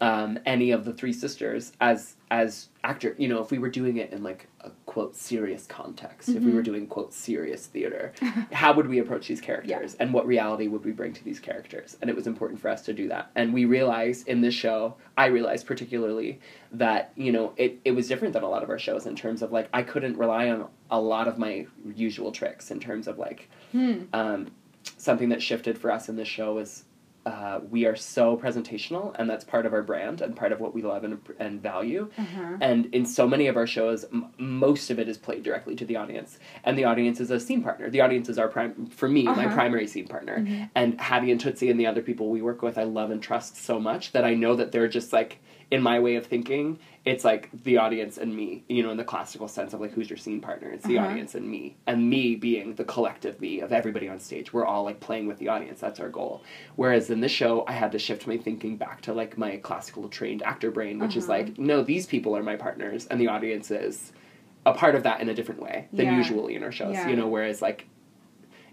um, 0.00 0.38
any 0.44 0.70
of 0.72 0.84
the 0.84 0.92
three 0.92 1.12
sisters 1.12 1.72
as 1.80 2.16
as 2.30 2.68
actor 2.84 3.14
you 3.18 3.28
know 3.28 3.40
if 3.40 3.50
we 3.50 3.58
were 3.58 3.70
doing 3.70 3.96
it 3.98 4.12
in 4.12 4.22
like 4.22 4.46
a 4.60 4.70
quote 4.84 5.14
serious 5.16 5.64
context 5.66 6.28
if 6.30 6.42
we 6.42 6.52
were 6.52 6.60
Mhm. 6.60 6.64
doing 6.64 6.86
quote 6.86 7.14
serious 7.14 7.66
theater 7.66 8.12
how 8.52 8.74
would 8.74 8.88
we 8.88 8.98
approach 8.98 9.28
these 9.28 9.40
characters 9.40 9.94
and 10.00 10.12
what 10.12 10.26
reality 10.26 10.66
would 10.68 10.84
we 10.84 10.90
bring 10.92 11.12
to 11.14 11.24
these 11.24 11.38
characters 11.40 11.96
and 12.00 12.10
it 12.10 12.16
was 12.16 12.26
important 12.26 12.60
for 12.60 12.68
us 12.68 12.82
to 12.82 12.92
do 12.92 13.08
that 13.08 13.30
and 13.36 13.54
we 13.54 13.64
realized 13.64 14.26
in 14.28 14.40
this 14.40 14.54
show 14.54 14.96
i 15.16 15.26
realized 15.26 15.66
particularly 15.66 16.40
that 16.72 17.12
you 17.16 17.30
know 17.32 17.52
it, 17.56 17.78
it 17.84 17.92
was 17.92 18.06
different 18.08 18.34
than 18.34 18.42
a 18.42 18.48
lot 18.48 18.62
of 18.62 18.68
our 18.70 18.78
shows 18.78 19.06
in 19.06 19.14
terms 19.16 19.40
of 19.40 19.52
like 19.52 19.68
i 19.72 19.82
couldn't 19.82 20.18
rely 20.18 20.50
on 20.50 20.66
a 20.90 21.00
lot 21.00 21.26
of 21.28 21.38
my 21.38 21.64
usual 21.94 22.32
tricks 22.32 22.70
in 22.70 22.78
terms 22.80 23.06
of 23.08 23.18
like 23.18 23.48
Hmm. 23.72 24.02
um, 24.12 24.48
something 24.98 25.28
that 25.30 25.40
shifted 25.42 25.78
for 25.78 25.90
us 25.90 26.08
in 26.08 26.16
this 26.16 26.28
show 26.28 26.54
was 26.54 26.84
uh, 27.26 27.58
we 27.70 27.84
are 27.86 27.96
so 27.96 28.36
presentational 28.36 29.12
and 29.18 29.28
that's 29.28 29.44
part 29.44 29.66
of 29.66 29.72
our 29.72 29.82
brand 29.82 30.20
and 30.20 30.36
part 30.36 30.52
of 30.52 30.60
what 30.60 30.72
we 30.72 30.80
love 30.80 31.02
and, 31.02 31.18
and 31.40 31.60
value 31.60 32.08
Uh-huh. 32.16 32.56
and 32.60 32.86
in 32.94 33.04
so 33.04 33.26
many 33.26 33.48
of 33.48 33.56
our 33.56 33.66
shows 33.66 34.04
m- 34.12 34.26
most 34.38 34.90
of 34.90 34.98
it 35.00 35.08
is 35.08 35.18
played 35.18 35.42
directly 35.42 35.74
to 35.74 35.84
the 35.84 35.96
audience 35.96 36.38
and 36.62 36.78
the 36.78 36.84
audience 36.84 37.18
is 37.20 37.32
a 37.32 37.40
scene 37.40 37.62
partner 37.64 37.90
the 37.90 38.00
audience 38.00 38.28
is 38.28 38.38
our 38.38 38.46
prime 38.48 38.86
for 38.86 39.08
me 39.08 39.24
my 39.24 39.46
Uh-huh. 39.46 39.54
primary 39.54 39.88
scene 39.88 40.06
partner 40.06 40.38
Mhm. 40.38 40.70
and 40.76 41.00
hattie 41.00 41.32
and 41.32 41.40
tootsie 41.40 41.68
and 41.68 41.80
the 41.80 41.86
other 41.86 42.00
people 42.00 42.30
we 42.30 42.42
work 42.42 42.62
with 42.62 42.78
i 42.78 42.84
love 42.84 43.10
and 43.10 43.20
trust 43.20 43.56
so 43.56 43.80
much 43.80 44.12
that 44.12 44.24
i 44.24 44.32
know 44.34 44.54
that 44.54 44.70
they're 44.70 44.88
just 44.88 45.12
like 45.12 45.38
in 45.70 45.82
my 45.82 45.98
way 45.98 46.14
of 46.14 46.24
thinking 46.26 46.78
it's 47.04 47.24
like 47.24 47.48
the 47.64 47.76
audience 47.76 48.18
and 48.18 48.34
me 48.36 48.62
you 48.68 48.82
know 48.84 48.90
in 48.90 48.96
the 48.96 49.04
classical 49.04 49.48
sense 49.48 49.72
of 49.74 49.80
like 49.80 49.92
who's 49.92 50.08
your 50.08 50.16
scene 50.16 50.40
partner 50.40 50.70
it's 50.70 50.86
the 50.86 50.96
Uh-huh. 50.96 51.08
audience 51.08 51.34
and 51.34 51.48
me 51.48 51.76
and 51.88 52.08
me 52.08 52.36
being 52.36 52.74
the 52.76 52.84
collective 52.84 53.40
me 53.40 53.60
of 53.60 53.72
everybody 53.72 54.08
on 54.08 54.20
stage 54.20 54.52
we're 54.52 54.64
all 54.64 54.84
like 54.84 55.00
playing 55.00 55.26
with 55.26 55.38
the 55.38 55.48
audience 55.48 55.80
that's 55.80 55.98
our 55.98 56.08
goal 56.08 56.44
whereas 56.76 57.10
in 57.10 57.20
this 57.20 57.32
show 57.32 57.64
i 57.66 57.72
had 57.72 57.90
to 57.92 57.98
shift 57.98 58.26
my 58.28 58.36
thinking 58.36 58.76
back 58.76 59.00
to 59.02 59.12
like 59.12 59.36
my 59.36 59.56
classical 59.56 60.08
trained 60.08 60.42
actor 60.44 60.70
brain 60.70 61.00
which 61.00 61.16
is 61.16 61.24
Uh-huh. 61.24 61.32
like 61.38 61.58
no 61.58 61.82
these 61.82 62.06
people 62.06 62.36
are 62.36 62.42
my 62.44 62.54
partners 62.56 63.06
and 63.06 63.20
the 63.20 63.26
audience 63.28 63.70
is 63.72 64.12
a 64.66 64.72
part 64.72 64.94
of 64.94 65.02
that 65.02 65.20
in 65.20 65.28
a 65.28 65.34
different 65.34 65.60
way 65.60 65.88
than 65.92 66.06
Yeah. 66.06 66.16
usually 66.18 66.54
in 66.54 66.62
our 66.62 66.72
shows 66.72 66.94
Yeah. 66.94 67.08
you 67.08 67.16
know 67.16 67.26
whereas 67.26 67.60
like 67.60 67.86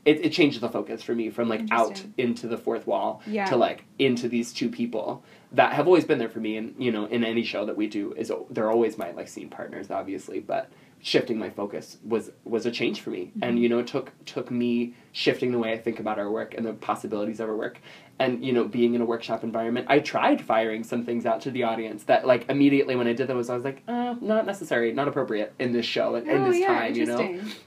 it, 0.06 0.26
it 0.26 0.32
changes 0.34 0.60
the 0.60 0.70
focus 0.70 1.02
for 1.02 1.16
me 1.16 1.30
from 1.30 1.48
like 1.48 1.62
out 1.72 2.04
into 2.18 2.48
the 2.48 2.58
fourth 2.58 2.86
wall 2.88 3.22
Yeah. 3.26 3.46
to 3.46 3.56
like 3.56 3.86
into 4.00 4.28
these 4.28 4.52
two 4.54 4.70
people 4.70 5.24
that 5.54 5.74
have 5.74 5.88
always 5.88 6.04
been 6.04 6.18
there 6.18 6.30
for 6.30 6.40
me 6.40 6.58
and 6.58 6.76
you 6.78 6.92
know 6.92 7.06
in 7.06 7.24
any 7.24 7.44
show 7.44 7.66
that 7.66 7.78
we 7.78 7.88
do 7.88 8.14
is 8.14 8.32
they're 8.50 8.72
always 8.72 8.98
my 8.98 9.12
like 9.12 9.28
scene 9.28 9.50
partners 9.50 9.92
obviously 9.92 10.40
but 10.40 10.70
shifting 11.06 11.38
my 11.38 11.50
focus 11.50 11.98
was 12.06 12.32
was 12.46 12.66
a 12.66 12.72
change 12.72 13.02
for 13.02 13.10
me. 13.10 13.32
And 13.42 13.44
Mm-hmm. 13.44 13.58
you 13.58 13.70
know 13.70 13.80
it 13.80 13.88
took 13.88 14.12
took 14.26 14.50
me 14.50 14.96
shifting 15.12 15.52
the 15.52 15.60
way 15.60 15.74
i 15.74 15.78
think 15.78 16.00
about 16.00 16.18
our 16.18 16.32
work 16.32 16.54
and 16.56 16.66
the 16.66 16.74
possibilities 16.74 17.40
of 17.42 17.50
our 17.50 17.58
work. 17.58 17.78
And 18.20 18.44
you 18.46 18.54
know 18.54 18.64
being 18.64 18.94
in 18.94 19.02
a 19.02 19.06
workshop 19.06 19.44
environment 19.44 19.88
i 19.90 20.00
tried 20.00 20.40
firing 20.42 20.82
some 20.86 21.04
things 21.04 21.26
out 21.26 21.42
to 21.42 21.52
the 21.52 21.64
audience 21.64 22.04
that 22.06 22.26
like 22.26 22.48
immediately 22.48 22.96
when 22.96 23.08
i 23.08 23.14
did 23.14 23.28
those 23.28 23.50
i 23.50 23.56
was 23.56 23.66
like 23.66 23.82
uh, 23.88 24.16
not 24.22 24.46
necessary 24.46 24.94
not 24.94 25.08
appropriate 25.10 25.54
in 25.60 25.74
this 25.74 25.86
show 25.86 26.16
in 26.16 26.30
oh, 26.30 26.46
this 26.50 26.60
yeah, 26.62 26.68
time 26.68 26.96
you 26.96 27.06
know? 27.06 27.20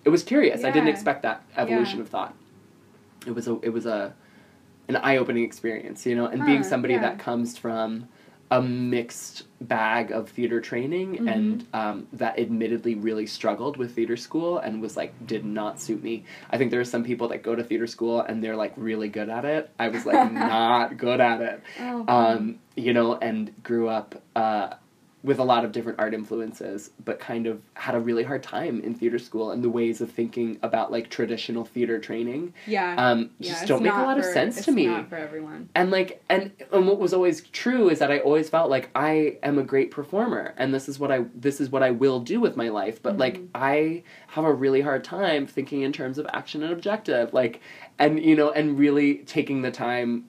it 0.07 0.09
was 0.09 0.22
curious. 0.22 0.64
I 0.64 0.70
didn't 0.70 0.89
expect 0.89 1.22
that 1.24 1.43
evolution 1.59 1.99
Yeah. 1.99 2.05
of 2.05 2.09
thought. 2.09 2.34
It 3.26 3.34
was 3.34 3.49
a 3.49 3.59
it 3.61 3.70
was 3.70 3.84
a 3.84 4.14
an 4.89 4.97
eye-opening 4.97 5.45
experience 5.45 6.07
you 6.07 6.14
know? 6.14 6.26
And 6.26 6.47
being 6.47 6.62
somebody 6.62 6.95
yeah. 6.95 7.01
that 7.01 7.18
comes 7.18 7.59
from 7.59 8.09
a 8.51 8.62
mixed 8.62 9.42
bag 9.61 10.11
of 10.12 10.28
theater 10.28 10.61
training 10.61 11.14
Mm-hmm. 11.16 11.28
and 11.28 11.66
um, 11.72 12.07
that 12.12 12.38
admittedly 12.38 12.94
really 12.94 13.26
struggled 13.26 13.76
with 13.76 13.94
theater 13.94 14.16
school 14.16 14.59
and 14.59 14.80
was 14.80 14.97
like 14.97 15.26
did 15.26 15.44
not 15.44 15.80
suit 15.80 16.03
me. 16.03 16.24
I 16.51 16.59
think 16.59 16.70
there 16.70 16.80
are 16.80 16.84
some 16.84 17.03
people 17.05 17.28
that 17.28 17.42
go 17.42 17.55
to 17.57 17.64
theater 17.64 17.86
school 17.86 18.20
and 18.20 18.42
they're 18.42 18.57
like 18.57 18.72
really 18.76 19.09
good 19.09 19.28
at 19.28 19.44
it. 19.44 19.70
I 19.78 19.88
was 19.88 20.07
like 20.07 20.32
not 20.55 20.97
good 20.97 21.20
at 21.20 21.40
it. 21.40 21.62
Oh, 21.80 22.05
um, 22.09 22.59
you 22.76 22.92
know 22.92 23.14
and 23.16 23.53
grew 23.62 23.88
up 23.88 24.22
uh, 24.36 24.74
with 25.22 25.38
a 25.40 25.44
lot 25.44 25.64
of 25.64 25.72
different 25.72 25.98
art 25.98 26.14
influences 26.14 26.90
but 27.04 27.18
kind 27.18 27.46
of 27.46 27.60
had 27.74 27.94
a 27.94 28.00
really 28.00 28.22
hard 28.22 28.42
time 28.42 28.80
in 28.82 28.94
theater 28.94 29.18
school 29.18 29.50
and 29.50 29.64
the 29.64 29.68
ways 29.68 30.00
of 30.00 30.10
thinking 30.10 30.58
about 30.62 30.92
like 30.92 31.08
traditional 31.10 31.64
theater 31.64 31.98
training 31.98 32.52
yeah. 32.66 32.94
um, 32.96 33.30
yeah, 33.40 33.50
just 33.52 33.66
don't 33.66 33.82
make 33.82 33.92
a 33.92 33.96
lot 33.96 34.18
of 34.18 34.24
for- 34.24 34.32
sense 34.32 34.56
it's 34.58 34.66
to 34.66 34.72
me 34.72 34.86
Not 34.86 35.08
for 35.08 35.16
everyone. 35.16 35.68
and 35.74 35.90
like 35.90 36.22
and 36.28 36.52
and 36.72 36.86
what 36.86 36.98
was 36.98 37.12
always 37.12 37.40
true 37.48 37.88
is 37.88 37.98
that 37.98 38.12
I 38.12 38.18
always 38.20 38.48
felt 38.48 38.70
like 38.70 38.90
I 38.94 39.38
am 39.42 39.58
a 39.58 39.64
great 39.64 39.90
performer 39.90 40.54
and 40.58 40.72
this 40.72 40.88
is 40.88 40.98
what 40.98 41.10
I 41.10 41.24
this 41.34 41.60
is 41.60 41.70
what 41.70 41.82
I 41.82 41.90
will 41.90 42.20
do 42.20 42.38
with 42.40 42.56
my 42.56 42.68
life 42.68 43.02
but 43.02 43.16
like 43.18 43.38
Mhm. 43.38 43.48
I 43.54 44.02
have 44.28 44.44
a 44.44 44.52
really 44.52 44.82
hard 44.82 45.02
time 45.02 45.46
thinking 45.46 45.80
in 45.82 45.92
terms 45.92 46.18
of 46.18 46.26
action 46.32 46.62
and 46.62 46.72
objective 46.72 47.32
like 47.32 47.60
and 47.98 48.22
you 48.22 48.36
know 48.36 48.50
and 48.52 48.78
really 48.78 49.18
taking 49.24 49.62
the 49.62 49.70
time 49.72 50.26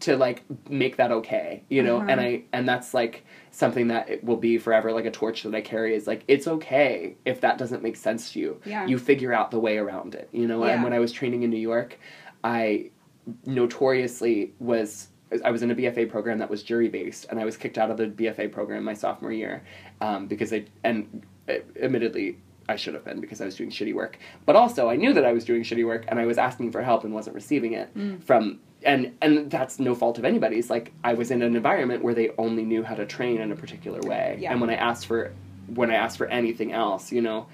to 0.00 0.16
like 0.16 0.42
make 0.68 0.96
that 0.96 1.12
okay 1.12 1.62
you 1.68 1.82
know 1.82 2.00
and 2.00 2.10
Uh-huh. 2.12 2.20
I 2.28 2.42
and 2.52 2.68
that's 2.68 2.92
like 2.94 3.24
something 3.52 3.88
that 3.88 4.08
it 4.10 4.24
will 4.24 4.36
be 4.36 4.58
forever 4.58 4.92
like 4.92 5.04
a 5.04 5.10
torch 5.10 5.44
that 5.44 5.54
I 5.54 5.60
carry 5.60 5.94
is 5.94 6.06
like 6.06 6.24
it's 6.26 6.48
okay 6.48 7.14
if 7.24 7.40
that 7.42 7.58
doesn't 7.58 7.82
make 7.82 7.96
sense 7.96 8.32
to 8.32 8.40
you 8.40 8.60
Yeah. 8.64 8.86
you 8.86 8.98
figure 8.98 9.32
out 9.32 9.50
the 9.52 9.60
way 9.60 9.78
around 9.78 10.14
it 10.16 10.28
you 10.32 10.46
know 10.48 10.64
Yeah. 10.64 10.72
and 10.72 10.82
when 10.82 10.92
I 10.92 10.98
was 10.98 11.12
training 11.12 11.42
in 11.44 11.50
New 11.50 11.58
York 11.72 11.98
I 12.42 12.90
notoriously 13.46 14.52
was 14.58 15.08
I 15.44 15.50
was 15.50 15.62
in 15.62 15.70
a 15.70 15.74
BFA 15.74 16.08
program 16.10 16.38
that 16.38 16.48
was 16.50 16.62
jury 16.62 16.88
based, 16.88 17.26
and 17.28 17.40
I 17.40 17.44
was 17.44 17.56
kicked 17.56 17.76
out 17.78 17.90
of 17.90 17.96
the 17.96 18.06
BFA 18.06 18.52
program 18.52 18.84
my 18.84 18.94
sophomore 18.94 19.32
year 19.32 19.62
um, 20.00 20.26
because 20.26 20.52
I 20.52 20.66
and 20.84 21.24
uh, 21.48 21.54
admittedly 21.82 22.38
I 22.68 22.76
should 22.76 22.94
have 22.94 23.04
been 23.04 23.20
because 23.20 23.40
I 23.40 23.44
was 23.46 23.56
doing 23.56 23.70
shitty 23.70 23.94
work. 23.94 24.18
But 24.46 24.54
also, 24.56 24.88
I 24.88 24.96
knew 24.96 25.12
that 25.12 25.24
I 25.24 25.32
was 25.32 25.44
doing 25.44 25.62
shitty 25.62 25.84
work 25.86 26.04
and 26.08 26.18
I 26.20 26.26
was 26.26 26.38
asking 26.38 26.72
for 26.72 26.82
help 26.82 27.04
and 27.04 27.12
wasn't 27.12 27.34
receiving 27.34 27.72
it 27.72 27.92
Mm. 27.96 28.22
from 28.22 28.60
and 28.84 29.16
and 29.22 29.50
that's 29.50 29.78
no 29.78 29.94
fault 29.94 30.18
of 30.18 30.24
anybody's. 30.24 30.70
Like 30.70 30.92
I 31.02 31.14
was 31.14 31.30
in 31.30 31.42
an 31.42 31.56
environment 31.56 32.02
where 32.02 32.14
they 32.14 32.30
only 32.38 32.64
knew 32.64 32.82
how 32.82 32.94
to 32.94 33.06
train 33.06 33.40
in 33.40 33.50
a 33.52 33.56
particular 33.56 34.00
way. 34.02 34.36
Yeah. 34.40 34.52
And 34.52 34.60
when 34.60 34.70
I 34.70 34.74
asked 34.74 35.06
for 35.06 35.32
when 35.74 35.90
I 35.90 35.94
asked 35.94 36.18
for 36.18 36.26
anything 36.26 36.72
else, 36.72 37.10
you 37.10 37.22
know, 37.22 37.46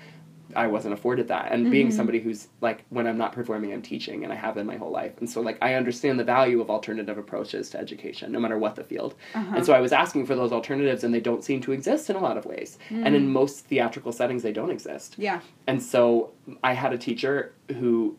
I 0.56 0.66
wasn't 0.66 0.94
afforded 0.94 1.28
that. 1.28 1.52
And 1.52 1.70
being 1.70 1.88
Mhm. 1.88 1.92
somebody 1.92 2.18
who's 2.18 2.48
like 2.60 2.84
when 2.88 3.06
I'm 3.06 3.16
not 3.16 3.32
performing, 3.32 3.72
I'm 3.72 3.82
teaching 3.82 4.24
and 4.24 4.32
I 4.32 4.36
have 4.36 4.56
been 4.56 4.66
my 4.66 4.76
whole 4.76 4.90
life. 4.90 5.12
And 5.20 5.30
so 5.30 5.40
like 5.40 5.56
I 5.62 5.74
understand 5.74 6.18
the 6.18 6.24
value 6.24 6.60
of 6.60 6.68
alternative 6.70 7.16
approaches 7.18 7.70
to 7.70 7.78
education, 7.78 8.32
no 8.32 8.40
matter 8.40 8.58
what 8.58 8.74
the 8.74 8.82
field. 8.82 9.14
Uh-huh. 9.34 9.52
And 9.54 9.64
so 9.64 9.72
I 9.74 9.80
was 9.80 9.92
asking 9.92 10.26
for 10.26 10.34
those 10.34 10.50
alternatives 10.50 11.04
and 11.04 11.14
they 11.14 11.20
don't 11.20 11.44
seem 11.44 11.60
to 11.60 11.70
exist 11.72 12.10
in 12.10 12.16
a 12.16 12.20
lot 12.20 12.36
of 12.36 12.46
ways. 12.46 12.78
And 12.90 13.14
in 13.14 13.28
most 13.32 13.66
theatrical 13.66 14.10
settings 14.10 14.42
they 14.42 14.52
don't 14.52 14.70
exist. 14.70 15.14
yeah. 15.18 15.38
And 15.68 15.80
so 15.80 16.32
I 16.64 16.72
had 16.72 16.92
a 16.92 16.98
teacher 16.98 17.52
who, 17.78 18.16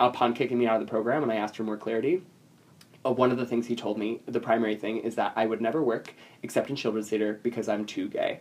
upon 0.00 0.34
kicking 0.34 0.58
me 0.58 0.66
out 0.66 0.80
of 0.80 0.84
the 0.86 0.90
program, 0.90 1.22
and 1.22 1.30
I 1.30 1.36
asked 1.36 1.54
for 1.56 1.62
more 1.62 1.76
clarity. 1.76 2.22
Uh, 3.04 3.12
one 3.12 3.30
of 3.30 3.38
the 3.38 3.46
things 3.46 3.66
he 3.66 3.74
told 3.74 3.98
me, 3.98 4.20
the 4.26 4.40
primary 4.40 4.76
thing, 4.76 4.98
is 4.98 5.14
that 5.14 5.32
I 5.36 5.46
would 5.46 5.60
never 5.60 5.82
work 5.82 6.14
except 6.42 6.68
in 6.68 6.76
children's 6.76 7.08
theater 7.08 7.40
because 7.42 7.68
I'm 7.68 7.86
too 7.86 8.08
gay. 8.08 8.40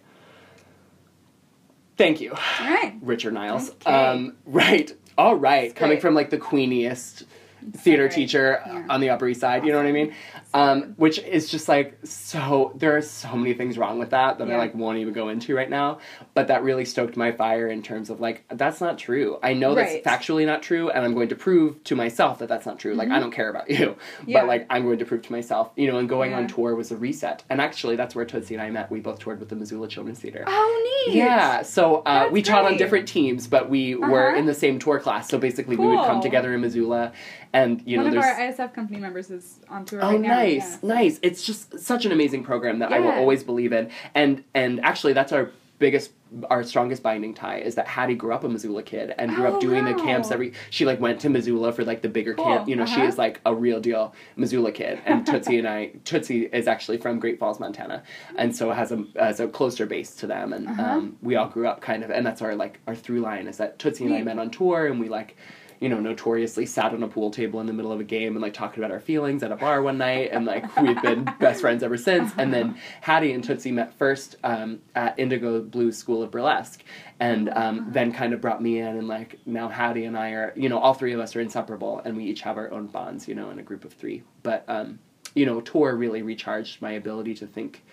Thank 1.97 2.21
you, 2.21 2.31
All 2.31 2.37
right. 2.37 2.95
Richard 3.01 3.33
Niles. 3.33 3.71
Okay. 3.71 3.91
Um, 3.91 4.35
right. 4.45 4.93
All 5.17 5.35
right. 5.35 5.75
Coming 5.75 5.99
from 5.99 6.13
like 6.15 6.29
the 6.29 6.37
queeniest 6.37 7.25
theater 7.73 8.03
right. 8.03 8.11
teacher 8.11 8.61
Yeah. 8.65 8.85
on 8.89 9.01
the 9.01 9.09
Upper 9.09 9.27
East 9.27 9.41
Side, 9.41 9.65
you 9.65 9.71
know 9.71 9.77
what 9.77 9.87
I 9.87 9.91
mean? 9.91 10.13
Um, 10.53 10.93
which 10.97 11.19
is 11.19 11.49
just 11.49 11.67
like 11.69 11.97
so. 12.03 12.73
There 12.75 12.97
are 12.97 13.01
so 13.01 13.35
many 13.35 13.53
things 13.53 13.77
wrong 13.77 13.99
with 13.99 14.09
that 14.11 14.39
that 14.39 14.49
I 14.49 14.57
like 14.57 14.73
won't 14.73 14.97
even 14.97 15.13
go 15.13 15.29
into 15.29 15.55
right 15.55 15.69
now. 15.69 15.99
But 16.33 16.47
that 16.47 16.63
really 16.63 16.85
stoked 16.85 17.15
my 17.17 17.31
fire 17.31 17.67
in 17.67 17.83
terms 17.83 18.09
of 18.09 18.19
like 18.19 18.45
that's 18.51 18.81
not 18.81 18.97
true. 18.97 19.37
I 19.43 19.53
know 19.53 19.75
Right. 19.75 20.03
that's 20.03 20.25
factually 20.25 20.45
not 20.45 20.63
true, 20.63 20.89
and 20.89 21.05
I'm 21.05 21.13
going 21.13 21.29
to 21.29 21.35
prove 21.35 21.83
to 21.85 21.95
myself 21.95 22.39
that 22.39 22.49
that's 22.49 22.65
not 22.65 22.79
true. 22.79 22.95
Like 22.95 23.09
I 23.09 23.19
don't 23.19 23.31
care 23.31 23.49
about 23.49 23.69
you, 23.69 23.77
Mm-hmm. 23.89 24.29
Yeah. 24.29 24.39
but 24.41 24.47
like 24.47 24.65
I'm 24.71 24.83
going 24.85 24.99
to 24.99 25.05
prove 25.05 25.21
to 25.23 25.31
myself, 25.31 25.71
you 25.75 25.91
know. 25.91 25.99
And 25.99 26.09
going 26.09 26.33
on 26.33 26.47
tour 26.47 26.73
was 26.75 26.91
a 26.91 26.97
reset, 26.97 27.43
and 27.49 27.61
actually 27.61 27.95
that's 27.95 28.15
where 28.15 28.25
Tootsie 28.25 28.55
and 28.55 28.61
I 28.63 28.69
met. 28.71 28.89
We 28.89 28.99
both 29.01 29.19
toured 29.19 29.39
with 29.39 29.49
the 29.49 29.55
Missoula 29.55 29.87
Children's 29.87 30.19
Theater. 30.19 30.43
Oh, 30.47 31.03
neat. 31.07 31.15
Yeah, 31.15 31.61
so 31.61 31.97
uh, 31.97 32.29
we 32.31 32.41
taught 32.41 32.65
on 32.65 32.77
different 32.77 33.07
teams, 33.07 33.45
but 33.47 33.69
we 33.69 33.93
were 33.95 34.29
Uh-huh. 34.29 34.37
in 34.39 34.45
the 34.47 34.53
same 34.55 34.79
tour 34.79 34.99
class. 34.99 35.29
So 35.29 35.37
basically, 35.37 35.75
we 35.75 35.85
would 35.85 36.05
come 36.05 36.21
together 36.21 36.53
in 36.53 36.61
Missoula, 36.61 37.11
and 37.53 37.81
you 37.85 37.97
One 37.97 38.11
know, 38.11 38.17
of 38.19 38.23
there's 38.23 38.59
our 38.59 38.67
ISF 38.67 38.73
company 38.73 38.99
members 38.99 39.29
is 39.31 39.59
on 39.69 39.85
tour 39.85 39.99
Oh, 40.03 40.11
right 40.11 40.21
now. 40.21 40.27
nice, 40.35 40.77
yeah. 40.83 40.93
nice! 40.95 41.19
It's 41.21 41.43
just 41.43 41.79
such 41.79 42.05
an 42.05 42.11
amazing 42.11 42.43
program 42.43 42.79
that 42.79 42.93
I 42.93 42.99
will 42.99 43.11
always 43.11 43.43
believe 43.43 43.73
in, 43.73 43.89
and 44.15 44.43
and 44.53 44.79
actually, 44.83 45.13
that's 45.13 45.31
our 45.31 45.51
biggest, 45.79 46.11
our 46.49 46.61
strongest 46.61 47.01
binding 47.01 47.33
tie 47.33 47.57
is 47.59 47.75
that 47.75 47.87
Hattie 47.87 48.13
grew 48.13 48.33
up 48.33 48.43
a 48.43 48.49
Missoula 48.49 48.83
kid 48.83 49.15
and 49.17 49.33
grew 49.33 49.47
Oh, 49.47 49.53
up 49.55 49.61
doing 49.61 49.85
the 49.85 49.93
camps 49.93 50.29
every. 50.29 50.51
She 50.71 50.83
like 50.85 50.99
went 50.99 51.21
to 51.21 51.29
Missoula 51.29 51.71
for 51.71 51.85
like 51.85 52.01
the 52.01 52.09
bigger 52.09 52.33
Cool, 52.33 52.43
camp. 52.43 52.67
You 52.67 52.75
know, 52.75 52.85
she 52.85 52.95
uh-huh. 52.95 53.05
is 53.05 53.17
like 53.17 53.39
a 53.45 53.55
real 53.55 53.79
deal 53.79 54.13
Missoula 54.35 54.73
kid, 54.73 54.99
and 55.05 55.25
Tootsie 55.25 55.57
and 55.57 55.67
I, 55.67 55.91
Tootsie 56.03 56.47
is 56.47 56.67
actually 56.67 56.97
from 56.97 57.17
Great 57.17 57.39
Falls, 57.39 57.61
Montana, 57.61 58.03
and 58.35 58.53
so 58.53 58.71
has 58.71 58.91
a 58.91 59.05
has 59.17 59.39
a 59.39 59.47
closer 59.47 59.85
base 59.85 60.13
to 60.17 60.27
them, 60.27 60.51
and 60.53 60.67
Uh-huh. 60.67 60.83
um, 60.83 61.17
we 61.21 61.35
all 61.37 61.47
grew 61.47 61.65
up 61.67 61.79
kind 61.81 62.03
of, 62.03 62.11
and 62.11 62.25
that's 62.25 62.41
our 62.41 62.55
like 62.55 62.79
our 62.85 62.95
through 62.95 63.21
line 63.21 63.47
is 63.47 63.55
that 63.57 63.79
Tootsie 63.79 64.05
and 64.05 64.13
I 64.13 64.21
met 64.21 64.37
on 64.37 64.51
tour, 64.51 64.85
and 64.85 64.99
we 64.99 65.07
like 65.07 65.37
you 65.79 65.87
know, 65.87 65.99
notoriously 65.99 66.65
sat 66.65 66.93
on 66.93 67.03
a 67.03 67.07
pool 67.07 67.31
table 67.31 67.59
in 67.61 67.65
the 67.65 67.73
middle 67.73 67.91
of 67.91 67.99
a 67.99 68.03
game 68.03 68.35
and 68.35 68.41
like 68.41 68.53
talking 68.53 68.83
about 68.83 68.91
our 68.91 68.99
feelings 68.99 69.43
at 69.43 69.51
a 69.51 69.55
bar 69.55 69.81
one 69.81 69.97
night, 69.97 70.29
and 70.31 70.45
like 70.45 70.75
we've 70.77 71.01
been 71.01 71.23
best 71.39 71.61
friends 71.61 71.83
ever 71.83 71.97
since. 71.97 72.31
And 72.37 72.53
then 72.53 72.77
Hattie 73.01 73.31
and 73.31 73.43
Tootsie 73.43 73.71
met 73.71 73.93
first 73.93 74.35
um, 74.43 74.81
at 74.95 75.17
Indigo 75.17 75.61
Blue 75.61 75.91
School 75.91 76.21
of 76.21 76.31
Burlesque, 76.31 76.83
and 77.19 77.49
um, 77.49 77.87
then 77.89 78.11
kind 78.11 78.33
of 78.33 78.41
brought 78.41 78.61
me 78.61 78.79
in, 78.79 78.87
and 78.87 79.07
like 79.07 79.39
now 79.45 79.69
Hattie 79.69 80.05
and 80.05 80.17
I 80.17 80.31
are, 80.31 80.53
you 80.55 80.67
know, 80.67 80.79
all 80.79 80.93
three 80.93 81.13
of 81.13 81.19
us 81.19 81.35
are 81.35 81.41
inseparable, 81.41 82.01
and 82.03 82.17
we 82.17 82.25
each 82.25 82.41
have 82.41 82.57
our 82.57 82.71
own 82.71 82.87
bonds, 82.87 83.27
you 83.27 83.35
know, 83.35 83.49
in 83.49 83.59
a 83.59 83.63
group 83.63 83.85
of 83.85 83.93
three. 83.93 84.23
But 84.43 84.65
um, 84.67 84.99
you 85.33 85.45
know, 85.45 85.61
tour 85.61 85.95
really 85.95 86.21
recharged 86.21 86.81
my 86.81 86.91
ability 86.91 87.35
to 87.35 87.47
think 87.47 87.83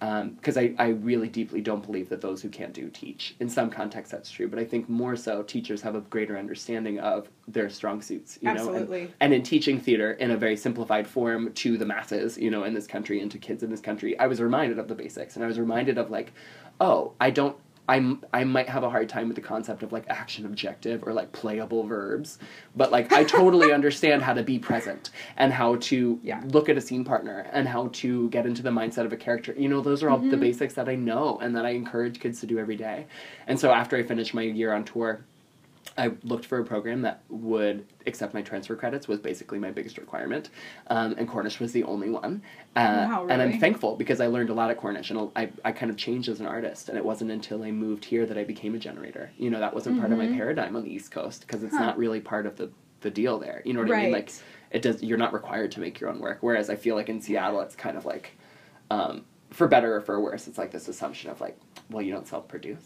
Um, 0.00 0.30
because 0.30 0.56
I, 0.56 0.74
I 0.78 0.90
really 0.90 1.28
deeply 1.28 1.60
don't 1.60 1.84
believe 1.84 2.08
that 2.10 2.20
those 2.20 2.40
who 2.40 2.48
can't 2.48 2.72
do 2.72 2.88
teach. 2.88 3.34
In 3.40 3.48
some 3.48 3.68
contexts, 3.68 4.12
that's 4.12 4.30
true, 4.30 4.46
but 4.46 4.58
I 4.58 4.64
think 4.64 4.88
more 4.88 5.16
so 5.16 5.42
teachers 5.42 5.82
have 5.82 5.96
a 5.96 6.02
greater 6.02 6.38
understanding 6.38 7.00
of 7.00 7.28
their 7.48 7.68
strong 7.68 8.00
suits. 8.00 8.38
You 8.40 8.54
know, 8.54 8.60
Absolutely. 8.60 9.02
and, 9.02 9.12
and 9.20 9.34
in 9.34 9.42
teaching 9.42 9.80
theater 9.80 10.12
in 10.12 10.30
a 10.30 10.36
very 10.36 10.56
simplified 10.56 11.08
form 11.08 11.52
to 11.54 11.76
the 11.76 11.84
masses, 11.84 12.38
you 12.38 12.50
know, 12.50 12.62
in 12.62 12.74
this 12.74 12.86
country 12.86 13.20
and 13.20 13.30
to 13.32 13.38
kids 13.38 13.64
in 13.64 13.70
this 13.70 13.80
country, 13.80 14.16
I 14.20 14.28
was 14.28 14.40
reminded 14.40 14.78
of 14.78 14.86
the 14.86 14.94
basics, 14.94 15.34
and 15.34 15.44
I 15.44 15.48
was 15.48 15.58
reminded 15.58 15.98
of 15.98 16.10
like, 16.10 16.32
oh, 16.80 17.14
I 17.20 17.30
don't. 17.30 17.56
I'm, 17.88 18.22
I 18.34 18.44
might 18.44 18.68
have 18.68 18.82
a 18.84 18.90
hard 18.90 19.08
time 19.08 19.28
with 19.28 19.34
the 19.36 19.40
concept 19.42 19.82
of 19.82 19.92
like 19.92 20.04
action 20.08 20.44
objective 20.44 21.02
or 21.06 21.14
like 21.14 21.32
playable 21.32 21.84
verbs, 21.84 22.38
but 22.76 22.92
like 22.92 23.10
I 23.12 23.24
totally 23.24 23.72
understand 23.78 24.22
how 24.22 24.34
to 24.34 24.42
be 24.42 24.58
present 24.58 25.08
and 25.38 25.52
how 25.52 25.76
to 25.76 26.20
Yeah. 26.22 26.42
look 26.52 26.68
at 26.68 26.76
a 26.76 26.80
scene 26.82 27.04
partner 27.04 27.46
and 27.50 27.66
how 27.66 27.88
to 27.94 28.28
get 28.28 28.44
into 28.44 28.62
the 28.62 28.70
mindset 28.70 29.06
of 29.06 29.12
a 29.12 29.16
character. 29.16 29.54
You 29.56 29.68
know, 29.70 29.80
those 29.80 30.02
are 30.02 30.10
all 30.10 30.18
the 30.18 30.26
Mm-hmm. 30.26 30.40
basics 30.40 30.74
that 30.74 30.88
I 30.88 30.96
know 30.96 31.38
and 31.40 31.56
that 31.56 31.64
I 31.64 31.70
encourage 31.70 32.20
kids 32.20 32.40
to 32.40 32.46
do 32.46 32.58
every 32.58 32.76
day. 32.76 33.06
And 33.46 33.58
so 33.58 33.72
after 33.72 33.96
I 33.96 34.02
finished 34.02 34.34
my 34.34 34.42
year 34.42 34.72
on 34.74 34.84
tour, 34.84 35.24
I 35.98 36.12
looked 36.22 36.46
for 36.46 36.58
a 36.60 36.64
program 36.64 37.02
that 37.02 37.22
would 37.28 37.84
accept 38.06 38.32
my 38.32 38.40
transfer 38.40 38.76
credits 38.76 39.08
was 39.08 39.18
basically 39.18 39.58
my 39.58 39.70
biggest 39.72 39.98
requirement, 39.98 40.48
um, 40.86 41.14
and 41.18 41.28
Cornish 41.28 41.58
was 41.60 41.72
the 41.72 41.82
only 41.84 42.08
one. 42.08 42.40
Uh, 42.76 43.06
Wow, 43.08 43.26
And 43.28 43.42
I'm 43.42 43.58
thankful 43.58 43.96
because 43.96 44.20
I 44.20 44.28
learned 44.28 44.48
a 44.50 44.54
lot 44.54 44.70
at 44.70 44.76
Cornish, 44.78 45.10
and 45.10 45.30
I, 45.34 45.50
I 45.64 45.72
kind 45.72 45.90
of 45.90 45.96
changed 45.96 46.28
as 46.28 46.38
an 46.40 46.46
artist. 46.46 46.88
And 46.88 46.96
it 46.96 47.04
wasn't 47.04 47.32
until 47.32 47.62
I 47.64 47.72
moved 47.72 48.04
here 48.04 48.24
that 48.26 48.38
I 48.38 48.44
became 48.44 48.74
a 48.74 48.78
generator. 48.78 49.30
You 49.36 49.50
know, 49.50 49.58
that 49.58 49.74
wasn't 49.74 49.98
part 49.98 50.12
of 50.12 50.18
my 50.18 50.26
Mhm. 50.28 50.36
paradigm 50.36 50.76
on 50.76 50.84
the 50.84 50.92
East 50.94 51.10
Coast 51.10 51.40
because 51.46 51.64
it's 51.64 51.76
Huh. 51.76 51.86
not 51.86 51.98
really 51.98 52.20
part 52.20 52.46
of 52.46 52.56
the 52.56 52.70
the 53.00 53.10
deal 53.10 53.38
there. 53.38 53.62
You 53.64 53.74
know 53.74 53.80
what 53.80 53.92
I 53.92 53.94
mean? 54.02 54.12
Like 54.12 54.32
it 54.72 54.82
does. 54.82 55.02
You're 55.04 55.18
not 55.18 55.32
required 55.32 55.70
to 55.72 55.80
make 55.80 56.00
your 56.00 56.10
own 56.10 56.18
work. 56.18 56.38
Whereas 56.40 56.68
I 56.68 56.74
feel 56.74 56.96
like 56.96 57.08
in 57.08 57.20
Seattle, 57.20 57.60
it's 57.60 57.76
kind 57.76 57.96
of 57.96 58.04
like, 58.04 58.32
um, 58.90 59.24
for 59.50 59.68
better 59.68 59.94
or 59.94 60.00
for 60.00 60.20
worse, 60.20 60.48
it's 60.48 60.58
like 60.58 60.72
this 60.72 60.88
assumption 60.88 61.30
of 61.30 61.40
like, 61.40 61.56
well, 61.90 62.02
you 62.02 62.12
don't 62.12 62.26
self 62.26 62.48
produce 62.48 62.84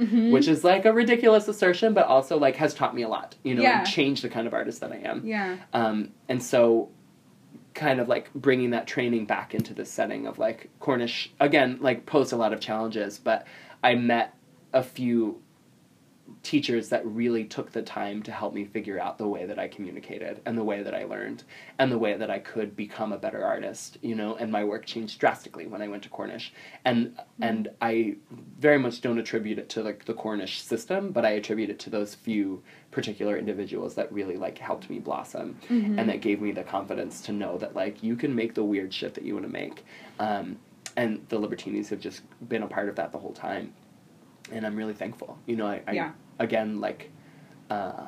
Mhm. 0.00 0.32
which 0.32 0.48
is 0.48 0.64
like 0.64 0.84
a 0.86 0.92
ridiculous 0.92 1.46
assertion, 1.48 1.92
but 1.92 2.06
also 2.06 2.38
like 2.38 2.56
has 2.56 2.72
taught 2.72 2.94
me 2.94 3.02
a 3.02 3.08
lot, 3.08 3.36
you 3.44 3.54
know, 3.54 3.62
Yeah. 3.62 3.80
and 3.80 3.86
changed 3.86 4.24
the 4.24 4.30
kind 4.30 4.46
of 4.46 4.54
artist 4.54 4.80
that 4.80 4.90
I 4.92 4.96
am. 5.04 5.20
Yeah. 5.26 5.56
Um, 5.74 6.12
and 6.28 6.42
so, 6.42 6.88
kind 7.74 8.00
of 8.00 8.08
like 8.08 8.32
bringing 8.34 8.70
that 8.70 8.86
training 8.86 9.26
back 9.26 9.54
into 9.54 9.74
the 9.74 9.84
setting 9.84 10.26
of 10.26 10.38
like 10.38 10.70
Cornish 10.80 11.30
again, 11.40 11.76
like 11.80 12.06
posed 12.06 12.32
a 12.32 12.36
lot 12.36 12.52
of 12.54 12.60
challenges, 12.60 13.18
but 13.18 13.46
I 13.84 13.94
met 13.94 14.34
a 14.72 14.82
few 14.82 15.41
teachers 16.42 16.88
that 16.90 17.04
really 17.06 17.44
took 17.44 17.72
the 17.72 17.82
time 17.82 18.22
to 18.22 18.32
help 18.32 18.54
me 18.54 18.64
figure 18.64 18.98
out 19.00 19.18
the 19.18 19.26
way 19.28 19.46
that 19.46 19.58
I 19.58 19.68
communicated 19.68 20.40
and 20.46 20.56
the 20.58 20.64
way 20.64 20.82
that 20.82 20.94
I 20.94 21.04
learned 21.04 21.44
and 21.78 21.90
the 21.90 21.98
way 21.98 22.16
that 22.16 22.30
I 22.30 22.38
could 22.38 22.74
become 22.76 23.12
a 23.12 23.18
better 23.18 23.44
artist, 23.44 23.98
you 24.02 24.14
know, 24.14 24.36
and 24.36 24.50
my 24.50 24.64
work 24.64 24.84
changed 24.86 25.18
drastically 25.20 25.66
when 25.66 25.82
I 25.82 25.88
went 25.88 26.02
to 26.04 26.08
Cornish. 26.08 26.52
And 26.84 27.18
and 27.40 27.68
I 27.80 28.16
very 28.58 28.78
much 28.78 29.00
don't 29.00 29.18
attribute 29.18 29.58
it 29.58 29.68
to 29.70 29.82
like 29.82 30.04
the 30.04 30.14
Cornish 30.14 30.60
system, 30.62 31.12
but 31.12 31.24
I 31.24 31.30
attribute 31.30 31.70
it 31.70 31.78
to 31.80 31.90
those 31.90 32.14
few 32.14 32.62
particular 32.90 33.36
individuals 33.38 33.94
that 33.94 34.12
really 34.12 34.36
like 34.36 34.58
helped 34.58 34.90
me 34.90 34.98
blossom 34.98 35.56
Mhm. 35.68 35.98
and 35.98 36.08
that 36.08 36.20
gave 36.20 36.40
me 36.42 36.52
the 36.52 36.62
confidence 36.62 37.20
to 37.22 37.32
know 37.32 37.56
that 37.58 37.74
like 37.74 38.02
you 38.02 38.16
can 38.16 38.34
make 38.34 38.54
the 38.54 38.64
weird 38.64 38.92
shit 38.92 39.14
that 39.14 39.24
you 39.24 39.34
want 39.34 39.46
to 39.46 39.52
make. 39.52 39.84
Um, 40.18 40.58
and 40.96 41.24
the 41.30 41.40
Libertinis 41.40 41.88
have 41.88 42.00
just 42.00 42.20
been 42.48 42.62
a 42.62 42.66
part 42.66 42.88
of 42.90 42.96
that 42.96 43.12
the 43.12 43.18
whole 43.18 43.32
time. 43.32 43.72
And 44.52 44.66
I'm 44.66 44.76
really 44.76 44.94
thankful. 44.94 45.38
You 45.46 45.56
know, 45.56 45.66
I, 45.66 45.82
I 45.86 45.92
Yeah. 45.92 46.12
again 46.38 46.80
like 46.80 47.10
uh, 47.70 48.06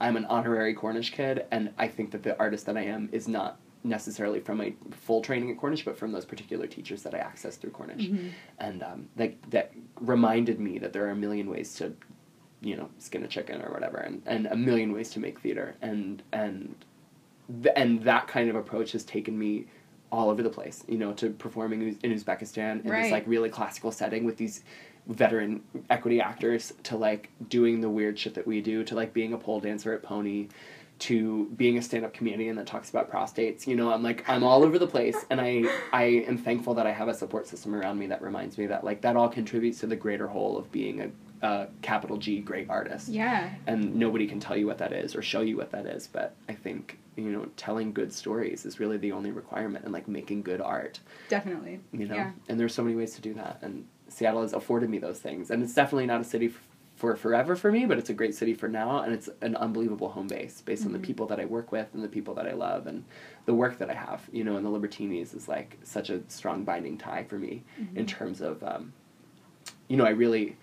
I'm 0.00 0.16
an 0.16 0.26
honorary 0.26 0.74
Cornish 0.74 1.10
kid, 1.10 1.46
and 1.50 1.70
I 1.78 1.88
think 1.88 2.10
that 2.12 2.22
the 2.22 2.38
artist 2.38 2.66
that 2.66 2.76
I 2.76 2.82
am 2.82 3.08
is 3.12 3.26
not 3.26 3.58
necessarily 3.82 4.40
from 4.40 4.58
my 4.58 4.74
full 4.90 5.22
training 5.22 5.50
at 5.50 5.56
Cornish, 5.58 5.84
but 5.84 5.96
from 5.98 6.12
those 6.12 6.24
particular 6.24 6.66
teachers 6.66 7.02
that 7.02 7.14
I 7.14 7.18
accessed 7.18 7.58
through 7.60 7.70
Cornish, 7.70 8.08
Mhm. 8.08 8.30
and 8.58 8.82
um, 8.82 9.08
that 9.16 9.34
that 9.50 9.72
reminded 10.00 10.60
me 10.60 10.78
that 10.78 10.92
there 10.92 11.04
are 11.06 11.10
a 11.10 11.16
million 11.16 11.48
ways 11.50 11.74
to, 11.76 11.94
you 12.60 12.76
know, 12.76 12.88
skin 12.98 13.22
a 13.24 13.28
chicken 13.28 13.60
or 13.62 13.72
whatever, 13.72 13.96
and, 13.98 14.22
and 14.26 14.46
a 14.46 14.56
million 14.56 14.92
ways 14.92 15.10
to 15.10 15.20
make 15.20 15.40
theater, 15.40 15.74
and 15.82 16.22
and 16.32 16.74
th- 17.62 17.74
and 17.76 18.02
that 18.02 18.28
kind 18.28 18.48
of 18.50 18.56
approach 18.56 18.92
has 18.92 19.04
taken 19.04 19.36
me 19.38 19.66
all 20.12 20.30
over 20.30 20.42
the 20.42 20.50
place, 20.50 20.84
you 20.88 20.98
know, 20.98 21.12
to 21.14 21.30
performing 21.30 21.96
in 22.02 22.12
Uzbekistan 22.12 22.84
in 22.84 22.90
Right. 22.90 23.02
this 23.02 23.10
like 23.12 23.26
really 23.26 23.48
classical 23.50 23.90
setting 23.90 24.24
with 24.24 24.36
these 24.36 24.62
veteran 25.08 25.62
equity 25.90 26.20
actors 26.20 26.72
to 26.82 26.96
like 26.96 27.30
doing 27.48 27.80
the 27.80 27.88
weird 27.88 28.18
shit 28.18 28.34
that 28.34 28.46
we 28.46 28.60
do 28.60 28.82
to 28.84 28.94
like 28.94 29.12
being 29.12 29.32
a 29.32 29.38
pole 29.38 29.60
dancer 29.60 29.92
at 29.92 30.02
Pony 30.02 30.48
to 30.98 31.44
being 31.56 31.76
a 31.76 31.82
stand-up 31.82 32.14
comedian 32.14 32.56
that 32.56 32.66
talks 32.66 32.88
about 32.88 33.10
prostates 33.12 33.66
you 33.66 33.76
know 33.76 33.92
i'm 33.92 34.02
like 34.02 34.26
i'm 34.30 34.42
all 34.42 34.64
over 34.64 34.78
the 34.78 34.86
place 34.86 35.26
and 35.28 35.42
i 35.42 35.62
i 35.92 36.04
am 36.04 36.38
thankful 36.38 36.72
that 36.72 36.86
i 36.86 36.90
have 36.90 37.06
a 37.08 37.12
support 37.12 37.46
system 37.46 37.74
around 37.74 37.98
me 37.98 38.06
that 38.06 38.22
reminds 38.22 38.56
me 38.56 38.64
that 38.64 38.82
like 38.82 39.02
that 39.02 39.14
all 39.14 39.28
contributes 39.28 39.78
to 39.80 39.86
the 39.86 39.94
greater 39.94 40.26
whole 40.26 40.56
of 40.56 40.72
being 40.72 41.02
a, 41.42 41.46
a 41.46 41.66
capital 41.82 42.16
g 42.16 42.40
great 42.40 42.70
artist 42.70 43.08
Yeah. 43.10 43.50
and 43.66 43.94
nobody 43.94 44.26
can 44.26 44.40
tell 44.40 44.56
you 44.56 44.66
what 44.66 44.78
that 44.78 44.94
is 44.94 45.14
or 45.14 45.20
show 45.20 45.42
you 45.42 45.58
what 45.58 45.70
that 45.72 45.84
is 45.84 46.06
but 46.06 46.34
i 46.48 46.54
think 46.54 46.98
you 47.14 47.30
know 47.30 47.46
telling 47.58 47.92
good 47.92 48.10
stories 48.10 48.64
is 48.64 48.80
really 48.80 48.96
the 48.96 49.12
only 49.12 49.32
requirement 49.32 49.84
and 49.84 49.92
like 49.92 50.08
making 50.08 50.40
good 50.40 50.62
art 50.62 51.00
Definitely. 51.28 51.80
you 51.92 52.06
know 52.08 52.14
Yeah. 52.14 52.30
and 52.48 52.58
there's 52.58 52.72
so 52.74 52.82
many 52.82 52.96
ways 52.96 53.14
to 53.16 53.20
do 53.20 53.34
that 53.34 53.58
and 53.60 53.86
seattle 54.08 54.42
has 54.42 54.52
afforded 54.52 54.88
me 54.90 54.98
those 54.98 55.18
things 55.18 55.50
and 55.50 55.62
it's 55.62 55.74
definitely 55.74 56.06
not 56.06 56.20
a 56.20 56.24
city 56.24 56.46
f- 56.46 56.62
for 56.94 57.14
forever 57.14 57.54
for 57.54 57.70
me, 57.70 57.84
but 57.84 57.98
it's 57.98 58.08
a 58.08 58.14
great 58.14 58.34
city 58.34 58.54
for 58.54 58.68
now, 58.68 59.00
and 59.00 59.12
it's 59.12 59.28
an 59.42 59.54
unbelievable 59.56 60.08
home 60.08 60.26
base 60.28 60.62
based 60.62 60.86
on 60.86 60.92
the 60.92 60.98
Mhm. 60.98 61.02
people 61.02 61.26
that 61.26 61.38
I 61.38 61.44
work 61.44 61.70
with 61.70 61.88
and 61.92 62.02
the 62.02 62.08
people 62.08 62.32
that 62.36 62.46
I 62.46 62.52
love 62.52 62.86
and 62.86 63.04
the 63.44 63.52
work 63.52 63.76
that 63.76 63.90
I 63.90 63.92
have. 63.92 64.26
You 64.32 64.44
know, 64.44 64.56
and 64.56 64.64
the 64.64 64.70
Libertinis 64.70 65.34
is 65.34 65.46
like 65.46 65.76
such 65.82 66.08
a 66.08 66.22
strong 66.28 66.64
binding 66.64 66.96
tie 66.96 67.24
for 67.24 67.38
me 67.38 67.64
in 67.94 68.06
terms 68.06 68.40
of, 68.40 68.62
um, 68.64 68.94
you 69.88 69.98
know, 69.98 70.06
I 70.06 70.10
really, 70.10 70.56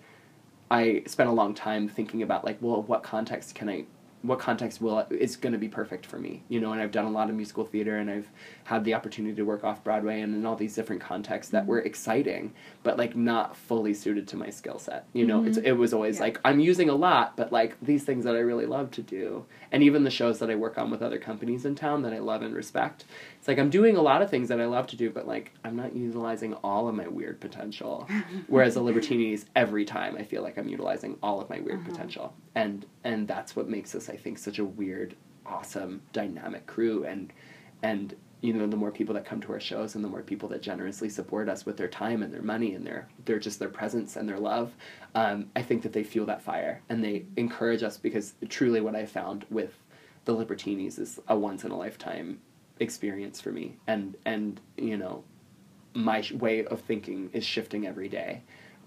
I 0.72 1.04
spent 1.06 1.28
a 1.28 1.32
long 1.32 1.54
time 1.54 1.86
thinking 1.88 2.20
about 2.22 2.44
like, 2.44 2.58
well, 2.60 2.82
what 2.82 3.04
context 3.04 3.54
can 3.54 3.68
I, 3.68 3.84
what 4.24 4.38
context 4.38 4.80
will 4.80 5.06
is 5.10 5.36
going 5.36 5.52
to 5.52 5.58
be 5.58 5.68
perfect 5.68 6.06
for 6.06 6.18
me, 6.18 6.42
you 6.48 6.58
know? 6.58 6.72
And 6.72 6.80
I've 6.80 6.90
done 6.90 7.04
a 7.04 7.10
lot 7.10 7.28
of 7.28 7.36
musical 7.36 7.64
theater, 7.66 7.98
and 7.98 8.10
I've 8.10 8.28
had 8.64 8.82
the 8.84 8.94
opportunity 8.94 9.36
to 9.36 9.42
work 9.42 9.62
off 9.64 9.84
Broadway 9.84 10.22
and 10.22 10.34
in 10.34 10.46
all 10.46 10.56
these 10.56 10.74
different 10.74 11.02
contexts 11.02 11.52
that 11.52 11.66
were 11.66 11.80
exciting, 11.80 12.54
but 12.82 12.96
like 12.96 13.14
not 13.14 13.54
fully 13.54 13.92
suited 13.92 14.26
to 14.28 14.36
my 14.38 14.48
skill 14.48 14.78
set. 14.78 15.06
You 15.12 15.26
know, 15.26 15.44
it's 15.44 15.58
Mhm. 15.58 15.64
it 15.66 15.72
was 15.74 15.92
always 15.92 16.16
Yeah. 16.16 16.22
like 16.22 16.40
I'm 16.42 16.58
using 16.58 16.88
a 16.88 16.94
lot, 16.94 17.36
but 17.36 17.52
like 17.52 17.76
these 17.82 18.04
things 18.04 18.24
that 18.24 18.34
I 18.34 18.38
really 18.40 18.64
love 18.66 18.90
to 18.92 19.02
do, 19.02 19.44
and 19.70 19.82
even 19.82 20.04
the 20.04 20.10
shows 20.10 20.38
that 20.38 20.48
I 20.50 20.54
work 20.54 20.78
on 20.78 20.90
with 20.90 21.02
other 21.02 21.18
companies 21.18 21.66
in 21.66 21.74
town 21.74 22.00
that 22.02 22.14
I 22.14 22.18
love 22.18 22.40
and 22.40 22.54
respect. 22.54 23.04
It's 23.38 23.46
like 23.48 23.58
I'm 23.58 23.68
doing 23.68 23.94
a 23.94 24.02
lot 24.02 24.22
of 24.22 24.30
things 24.30 24.48
that 24.48 24.58
I 24.60 24.64
love 24.64 24.86
to 24.88 24.96
do, 24.96 25.10
but 25.10 25.28
like 25.28 25.52
I'm 25.64 25.76
not 25.76 25.94
utilizing 25.94 26.54
all 26.64 26.88
of 26.88 26.94
my 26.94 27.08
weird 27.08 27.40
potential. 27.40 28.08
Whereas 28.46 28.72
the 28.74 28.80
Libertinis, 28.80 29.44
every 29.54 29.84
time 29.84 30.16
I 30.18 30.22
feel 30.22 30.42
like 30.42 30.56
I'm 30.56 30.68
utilizing 30.68 31.18
all 31.22 31.42
of 31.42 31.50
my 31.50 31.60
weird 31.60 31.80
Uh-huh. 31.80 31.90
potential, 31.90 32.34
and 32.54 32.86
and 33.04 33.28
that's 33.28 33.54
what 33.54 33.68
makes 33.68 33.94
us, 33.94 34.08
I 34.08 34.16
think, 34.16 34.38
such 34.38 34.58
a 34.58 34.64
weird, 34.64 35.14
awesome, 35.46 36.02
dynamic 36.12 36.66
crew. 36.66 37.04
And 37.04 37.32
and 37.82 38.14
you 38.40 38.52
know, 38.52 38.66
the 38.66 38.76
more 38.76 38.90
people 38.90 39.14
that 39.14 39.24
come 39.24 39.40
to 39.42 39.52
our 39.52 39.60
shows, 39.60 39.94
and 39.94 40.04
the 40.04 40.08
more 40.08 40.22
people 40.22 40.48
that 40.50 40.60
generously 40.60 41.08
support 41.08 41.48
us 41.48 41.64
with 41.64 41.76
their 41.78 41.88
time 41.88 42.22
and 42.22 42.32
their 42.32 42.42
money 42.42 42.74
and 42.74 42.86
their 42.86 43.08
their 43.24 43.38
just 43.38 43.58
their 43.58 43.68
presence 43.68 44.16
and 44.16 44.28
their 44.28 44.38
love, 44.38 44.72
um, 45.14 45.50
I 45.54 45.62
think 45.62 45.82
that 45.82 45.92
they 45.92 46.02
feel 46.04 46.26
that 46.26 46.42
fire 46.42 46.82
and 46.88 47.04
they 47.04 47.26
encourage 47.36 47.82
us 47.82 47.96
because 47.96 48.34
truly, 48.48 48.80
what 48.80 48.96
I 48.96 49.06
found 49.06 49.46
with 49.50 49.72
the 50.24 50.34
Libertinis 50.34 50.98
is 50.98 51.20
a 51.28 51.36
once 51.36 51.64
in 51.64 51.70
a 51.70 51.76
lifetime 51.76 52.40
experience 52.80 53.40
for 53.40 53.52
me, 53.52 53.76
and 53.86 54.16
and 54.24 54.60
you 54.76 54.96
know, 54.96 55.24
my 55.94 56.24
way 56.32 56.64
of 56.64 56.80
thinking 56.80 57.30
is 57.32 57.44
shifting 57.44 57.86
every 57.86 58.08
day 58.08 58.42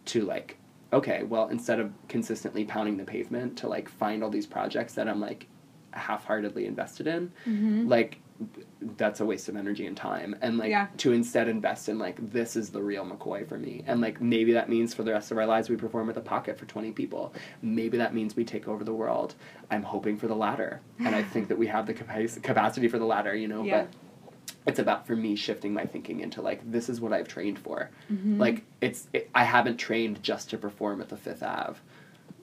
to 0.05 0.21
like 0.23 0.57
okay 0.93 1.23
well 1.23 1.47
instead 1.49 1.79
of 1.79 1.91
consistently 2.07 2.63
pounding 2.65 2.97
the 2.97 3.03
pavement 3.03 3.57
to 3.57 3.67
like 3.67 3.89
find 3.89 4.23
all 4.23 4.29
these 4.29 4.45
projects 4.47 4.93
that 4.93 5.07
i'm 5.07 5.19
like 5.19 5.47
half-heartedly 5.91 6.65
invested 6.65 7.07
in 7.07 7.31
Mhm. 7.47 7.89
like 7.89 8.19
that's 8.97 9.19
a 9.19 9.25
waste 9.25 9.49
of 9.49 9.55
energy 9.55 9.87
and 9.87 9.97
time 9.97 10.35
and 10.41 10.59
like 10.59 10.69
Yeah. 10.69 10.87
to 10.97 11.11
instead 11.11 11.47
invest 11.47 11.89
in 11.89 11.97
like 11.97 12.17
this 12.31 12.55
is 12.55 12.69
the 12.69 12.83
real 12.83 13.03
mccoy 13.03 13.47
for 13.47 13.57
me 13.57 13.83
and 13.87 13.99
like 13.99 14.21
maybe 14.21 14.53
that 14.53 14.69
means 14.69 14.93
for 14.93 15.01
the 15.01 15.11
rest 15.11 15.31
of 15.31 15.39
our 15.39 15.47
lives 15.47 15.69
we 15.69 15.75
perform 15.75 16.07
at 16.09 16.13
the 16.15 16.21
pocket 16.21 16.59
for 16.59 16.65
20 16.65 16.91
people 16.91 17.33
maybe 17.63 17.97
that 17.97 18.13
means 18.13 18.35
we 18.35 18.45
take 18.45 18.67
over 18.67 18.83
the 18.83 18.93
world 18.93 19.33
i'm 19.71 19.81
hoping 19.81 20.15
for 20.17 20.27
the 20.27 20.35
latter 20.35 20.81
and 20.99 21.15
i 21.15 21.23
think 21.33 21.47
that 21.47 21.57
we 21.57 21.65
have 21.67 21.87
the 21.87 21.93
capac- 21.95 22.43
capacity 22.43 22.87
for 22.87 22.99
the 22.99 23.05
latter 23.05 23.35
you 23.35 23.47
know 23.47 23.63
Yeah. 23.63 23.81
but 23.81 23.89
it's 24.67 24.79
about 24.79 25.07
for 25.07 25.15
me 25.15 25.35
shifting 25.35 25.73
my 25.73 25.85
thinking 25.85 26.19
into 26.19 26.41
like 26.41 26.69
this 26.69 26.89
is 26.89 26.99
what 27.01 27.13
I've 27.13 27.27
trained 27.27 27.57
for. 27.57 27.89
Mhm. 28.11 28.37
Like 28.37 28.63
it's 28.81 29.07
it, 29.13 29.29
I 29.33 29.45
haven't 29.45 29.77
trained 29.77 30.21
just 30.21 30.49
to 30.51 30.57
perform 30.57 30.99
at 31.01 31.07
the 31.09 31.15
Fifth 31.17 31.41
Ave, 31.41 31.79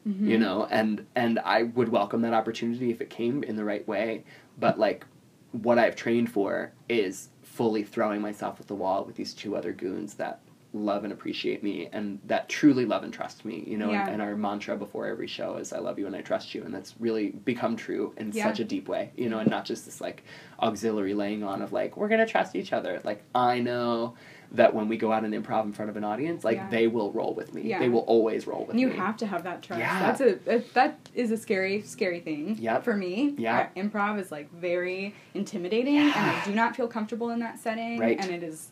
Mhm. 0.09 0.27
you 0.27 0.39
know, 0.39 0.66
and 0.70 1.07
and 1.14 1.39
I 1.41 1.64
would 1.64 1.91
welcome 1.91 2.22
that 2.22 2.33
opportunity 2.33 2.91
if 2.91 3.01
it 3.03 3.11
came 3.11 3.45
in 3.45 3.57
the 3.57 3.64
right 3.64 3.87
way. 3.87 4.25
But 4.59 4.79
like 4.79 5.05
what 5.53 5.79
I've 5.79 5.95
trained 5.97 6.31
for 6.31 6.72
is 6.89 7.29
fully 7.43 7.85
throwing 7.85 8.20
myself 8.22 8.59
at 8.59 8.66
the 8.66 8.75
wall 8.75 9.05
with 9.05 9.16
these 9.16 9.35
two 9.35 9.55
other 9.55 9.72
goons 9.72 10.14
that 10.14 10.41
love 10.75 11.05
and 11.05 11.12
appreciate 11.12 11.62
me 11.62 11.89
and 11.93 12.18
that 12.27 12.49
truly 12.49 12.85
love 12.85 13.05
and 13.05 13.14
trust 13.14 13.45
me 13.45 13.62
you 13.64 13.79
know 13.79 13.93
Yeah. 13.93 14.03
and, 14.03 14.14
and 14.14 14.22
our 14.22 14.35
mantra 14.37 14.77
before 14.77 15.07
every 15.07 15.29
show 15.29 15.57
is 15.57 15.72
i 15.72 15.79
love 15.79 16.01
you 16.01 16.07
and 16.09 16.16
i 16.16 16.20
trust 16.20 16.53
you 16.53 16.64
and 16.64 16.75
that's 16.75 16.95
really 16.99 17.29
become 17.31 17.77
true 17.77 18.12
in 18.16 18.33
Yeah. 18.33 18.45
such 18.45 18.59
a 18.59 18.64
deep 18.64 18.89
way 18.89 19.12
you 19.16 19.29
know 19.29 19.39
and 19.39 19.49
not 19.49 19.64
just 19.64 19.85
this 19.85 20.01
like 20.01 20.25
auxiliary 20.61 21.14
laying 21.14 21.45
on 21.45 21.62
of 21.62 21.72
like 21.72 21.97
we're 21.97 22.09
gonna 22.09 22.27
trust 22.27 22.57
each 22.57 22.72
other 22.72 23.01
like 23.05 23.22
i 23.37 23.61
know 23.61 24.14
that 24.51 24.75
when 24.75 24.89
we 24.89 24.97
go 24.97 25.12
out 25.12 25.25
and 25.25 25.33
improv 25.33 25.64
in 25.64 25.72
front 25.72 25.91
of 25.91 25.97
an 25.97 26.03
audience 26.05 26.43
like 26.43 26.57
Yeah. 26.57 26.70
they 26.70 26.87
will 26.89 27.12
roll 27.12 27.35
with 27.35 27.55
me 27.55 27.62
Yeah. 27.62 27.79
they 27.79 27.89
will 27.89 28.01
always 28.01 28.45
roll 28.47 28.64
with 28.66 28.77
you 28.77 28.89
me 28.89 28.97
have 28.97 29.16
to 29.18 29.27
have 29.27 29.45
that 29.45 29.62
trust. 29.62 29.79
Yeah. 29.81 30.01
That's 30.01 30.20
a 30.20 30.61
that- 30.75 30.99
is 31.14 31.31
a 31.31 31.37
scary 31.37 31.83
scary 31.83 32.18
thing 32.20 32.57
Yep. 32.59 32.83
for 32.83 32.97
me. 32.97 33.35
Yeah. 33.39 33.68
Uh, 33.77 33.81
improv 33.81 34.18
is 34.20 34.33
like 34.33 34.53
very 34.53 35.14
intimidating, 35.35 35.97
and 35.99 36.12
I 36.12 36.43
do 36.45 36.53
not 36.53 36.75
feel 36.75 36.89
comfortable 36.89 37.31
in 37.31 37.39
that 37.41 37.59
setting. 37.61 37.99
Right. 38.01 38.18
And 38.20 38.31
it 38.33 38.43
is 38.43 38.70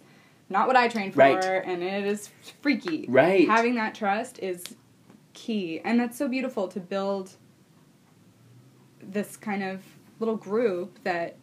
not 0.52 0.68
what 0.68 0.76
I 0.76 0.86
trained 0.88 1.14
for, 1.14 1.20
Right. 1.20 1.42
and 1.42 1.82
it 1.82 2.04
is 2.04 2.30
freaky. 2.60 3.06
Right. 3.08 3.48
Having 3.48 3.74
that 3.76 3.94
trust 3.94 4.38
is 4.40 4.62
key, 5.32 5.80
and 5.84 5.98
that's 5.98 6.16
so 6.16 6.28
beautiful 6.28 6.68
to 6.68 6.78
build 6.78 7.32
this 9.02 9.36
kind 9.36 9.62
of 9.64 9.82
little 10.20 10.36
group 10.36 10.98
that 11.02 11.36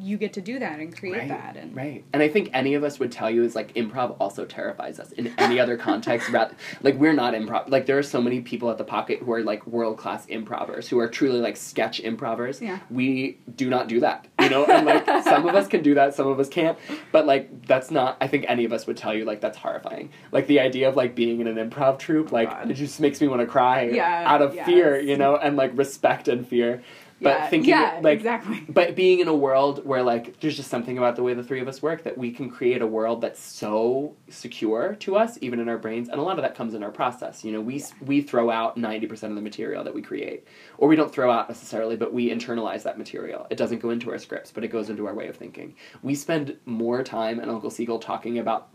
you 0.00 0.16
get 0.16 0.32
to 0.34 0.40
do 0.40 0.58
that 0.60 0.78
and 0.78 0.96
create 0.96 1.18
right, 1.18 1.28
that 1.28 1.56
and 1.56 1.74
right. 1.74 2.04
And 2.12 2.22
i 2.22 2.28
think 2.28 2.50
any 2.52 2.74
of 2.74 2.84
us 2.84 2.98
would 3.00 3.10
tell 3.10 3.28
you 3.30 3.42
is 3.42 3.54
like 3.56 3.74
improv 3.74 4.16
also 4.20 4.44
terrifies 4.44 5.00
us 5.00 5.10
in 5.12 5.34
any 5.38 5.58
other 5.58 5.76
context 5.76 6.28
rather 6.30 6.54
like 6.82 6.94
we're 6.94 7.12
not 7.12 7.34
improv 7.34 7.68
like 7.68 7.86
there 7.86 7.98
are 7.98 8.02
so 8.02 8.20
many 8.20 8.40
people 8.40 8.70
at 8.70 8.78
the 8.78 8.84
pocket 8.84 9.20
who 9.20 9.32
are 9.32 9.42
like 9.42 9.66
world 9.66 9.98
class 9.98 10.24
improvers 10.26 10.88
who 10.88 10.98
are 11.00 11.08
truly 11.08 11.40
like 11.40 11.56
sketch 11.56 12.00
improvers. 12.00 12.60
Yeah. 12.62 12.78
we 12.90 13.38
do 13.56 13.68
not 13.68 13.88
do 13.88 14.00
that 14.00 14.26
you 14.40 14.48
know? 14.50 14.64
And 14.66 14.86
like 14.86 15.04
some 15.24 15.48
of 15.48 15.54
us 15.54 15.66
can 15.66 15.82
do 15.82 15.94
that 15.94 16.14
some 16.14 16.28
of 16.28 16.38
us 16.38 16.48
can't. 16.48 16.78
But 17.10 17.26
like 17.26 17.66
that's 17.66 17.90
not 17.90 18.16
i 18.20 18.28
think 18.28 18.44
any 18.48 18.64
of 18.64 18.72
us 18.72 18.86
would 18.86 18.96
tell 18.96 19.14
you 19.14 19.24
like 19.24 19.40
that's 19.40 19.58
horrifying. 19.58 20.10
Like 20.30 20.46
the 20.46 20.60
idea 20.60 20.88
of 20.88 20.96
like 20.96 21.14
being 21.14 21.40
in 21.40 21.46
an 21.48 21.56
improv 21.56 21.98
troupe 21.98 22.28
oh 22.32 22.36
like 22.36 22.50
God. 22.50 22.70
it 22.70 22.74
just 22.74 23.00
makes 23.00 23.20
me 23.20 23.26
want 23.26 23.40
to 23.40 23.46
cry 23.46 23.82
Yeah, 23.82 24.24
out 24.26 24.42
of 24.42 24.54
fear 24.64 25.00
you 25.00 25.16
know? 25.16 25.36
And 25.36 25.56
like 25.56 25.76
respect 25.76 26.28
and 26.28 26.46
fear 26.46 26.82
but 27.20 27.30
yeah, 27.30 27.46
thinking 27.48 27.70
yeah, 27.70 28.00
like 28.02 28.18
exactly. 28.18 28.64
but 28.68 28.94
being 28.94 29.20
in 29.20 29.28
a 29.28 29.34
world 29.34 29.84
where 29.84 30.02
like 30.02 30.38
there's 30.40 30.56
just 30.56 30.70
something 30.70 30.98
about 30.98 31.16
the 31.16 31.22
way 31.22 31.34
the 31.34 31.42
three 31.42 31.60
of 31.60 31.66
us 31.66 31.82
work 31.82 32.04
that 32.04 32.16
we 32.16 32.30
can 32.30 32.48
create 32.48 32.80
a 32.80 32.86
world 32.86 33.20
that's 33.20 33.40
so 33.40 34.14
secure 34.28 34.94
to 35.00 35.16
us 35.16 35.38
even 35.40 35.58
in 35.58 35.68
our 35.68 35.78
brains 35.78 36.08
and 36.08 36.18
a 36.18 36.22
lot 36.22 36.38
of 36.38 36.42
that 36.42 36.54
comes 36.54 36.74
in 36.74 36.82
our 36.82 36.90
process. 36.90 37.44
You 37.44 37.52
know 37.52 37.60
we 37.60 37.76
s 37.76 37.92
we 38.00 38.20
throw 38.20 38.50
out 38.50 38.76
90% 38.76 39.10
of 39.24 39.34
the 39.34 39.40
material 39.40 39.82
that 39.84 39.94
we 39.94 40.02
create 40.02 40.46
or 40.76 40.88
we 40.88 40.96
don't 40.96 41.12
throw 41.12 41.30
out 41.30 41.48
necessarily 41.48 41.96
but 41.96 42.12
we 42.12 42.30
internalize 42.30 42.82
that 42.84 42.98
material. 42.98 43.46
It 43.50 43.58
doesn't 43.58 43.80
go 43.80 43.90
into 43.90 44.10
our 44.10 44.18
scripts 44.18 44.52
but 44.52 44.64
it 44.64 44.68
goes 44.68 44.90
into 44.90 45.06
our 45.06 45.14
way 45.14 45.28
of 45.28 45.36
thinking. 45.36 45.74
We 46.02 46.14
spend 46.14 46.56
more 46.66 47.02
time 47.02 47.40
and 47.40 47.50
uncle 47.50 47.70
seagull 47.70 47.98
talking 47.98 48.38
about 48.38 48.68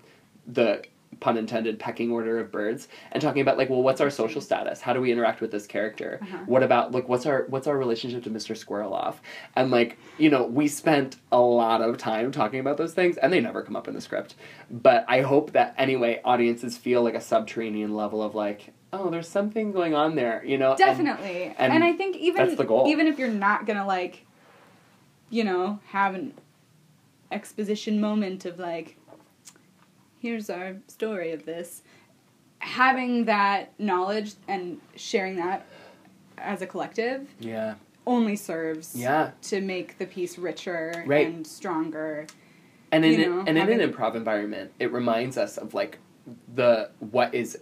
the 0.48 0.84
pun 1.20 1.38
intended 1.38 1.80
pecking 1.80 2.12
order 2.12 2.40
of 2.40 2.52
birds 2.52 2.88
and 3.12 3.22
talking 3.22 3.42
about 3.42 3.58
like 3.58 3.70
well 3.70 3.82
what's 3.84 4.02
our 4.02 4.10
social 4.10 4.42
status 4.42 4.82
how 4.82 4.94
do 4.94 5.00
we 5.02 5.12
interact 5.12 5.42
with 5.42 5.52
this 5.52 5.66
character 5.68 6.20
Uh-huh. 6.22 6.38
what 6.46 6.64
about 6.64 6.92
like 6.92 7.08
what's 7.10 7.26
our 7.26 7.46
what's 7.50 7.68
our 7.68 7.78
relationship 7.78 8.24
to 8.24 8.30
mr 8.30 8.56
squirreloff 8.56 9.16
and 9.56 9.72
like 9.72 9.98
you 10.18 10.30
know 10.30 10.44
we 10.46 10.68
spent 10.68 11.18
a 11.32 11.40
lot 11.40 11.82
of 11.82 11.98
time 11.98 12.32
talking 12.32 12.60
about 12.60 12.78
those 12.78 12.94
things 12.94 13.18
and 13.18 13.32
they 13.34 13.40
never 13.42 13.62
come 13.62 13.76
up 13.76 13.88
in 13.88 13.94
the 13.94 14.02
script 14.02 14.36
but 14.70 15.06
i 15.08 15.22
hope 15.22 15.52
that 15.52 15.74
anyway 15.78 16.20
audiences 16.26 16.78
feel 16.78 17.04
like 17.04 17.16
a 17.16 17.22
subterranean 17.22 17.96
level 17.96 18.22
of 18.24 18.36
like 18.36 18.72
oh 18.92 19.10
there's 19.10 19.28
something 19.28 19.72
going 19.72 19.94
on 19.96 20.16
there 20.16 20.44
you 20.46 20.58
know 20.58 20.70
and- 20.72 20.78
Definitely. 20.78 21.54
And, 21.58 21.74
and 21.74 21.84
I 21.84 21.94
think 21.94 22.16
even 22.18 22.46
that's 22.46 22.58
the 22.58 22.64
goal. 22.64 22.88
even 22.88 23.08
if 23.08 23.18
you're 23.18 23.28
not 23.30 23.66
gonna 23.66 23.86
like, 23.88 24.26
you 25.32 25.44
know, 25.44 25.80
have 25.88 26.14
an 26.14 26.34
exposition 27.32 28.00
moment 28.00 28.46
of 28.46 28.60
like, 28.60 28.98
here's 30.24 30.50
our 30.50 30.78
story 30.88 31.34
of 31.34 31.46
this, 31.46 31.84
having 32.60 33.26
that 33.26 33.78
knowledge 33.78 34.34
and 34.48 34.80
sharing 34.96 35.36
that 35.36 35.66
as 36.38 36.62
a 36.62 36.66
collective 36.66 37.28
yeah 37.40 37.76
only 38.08 38.36
serves 38.36 38.96
yeah 38.96 39.32
to 39.42 39.62
make 39.62 39.98
the 39.98 40.06
piece 40.06 40.38
richer 40.38 41.04
Right. 41.06 41.28
and 41.28 41.46
stronger. 41.46 42.26
and 42.92 43.04
in 43.06 43.20
You 43.20 43.30
know, 43.30 43.40
and 43.46 43.58
in 43.58 43.80
an 43.82 43.92
improv 43.92 44.16
environment 44.16 44.72
it 44.80 44.92
reminds 44.94 45.38
us 45.38 45.58
of 45.58 45.74
like 45.74 46.00
the 46.56 46.90
what 47.00 47.34
is 47.36 47.60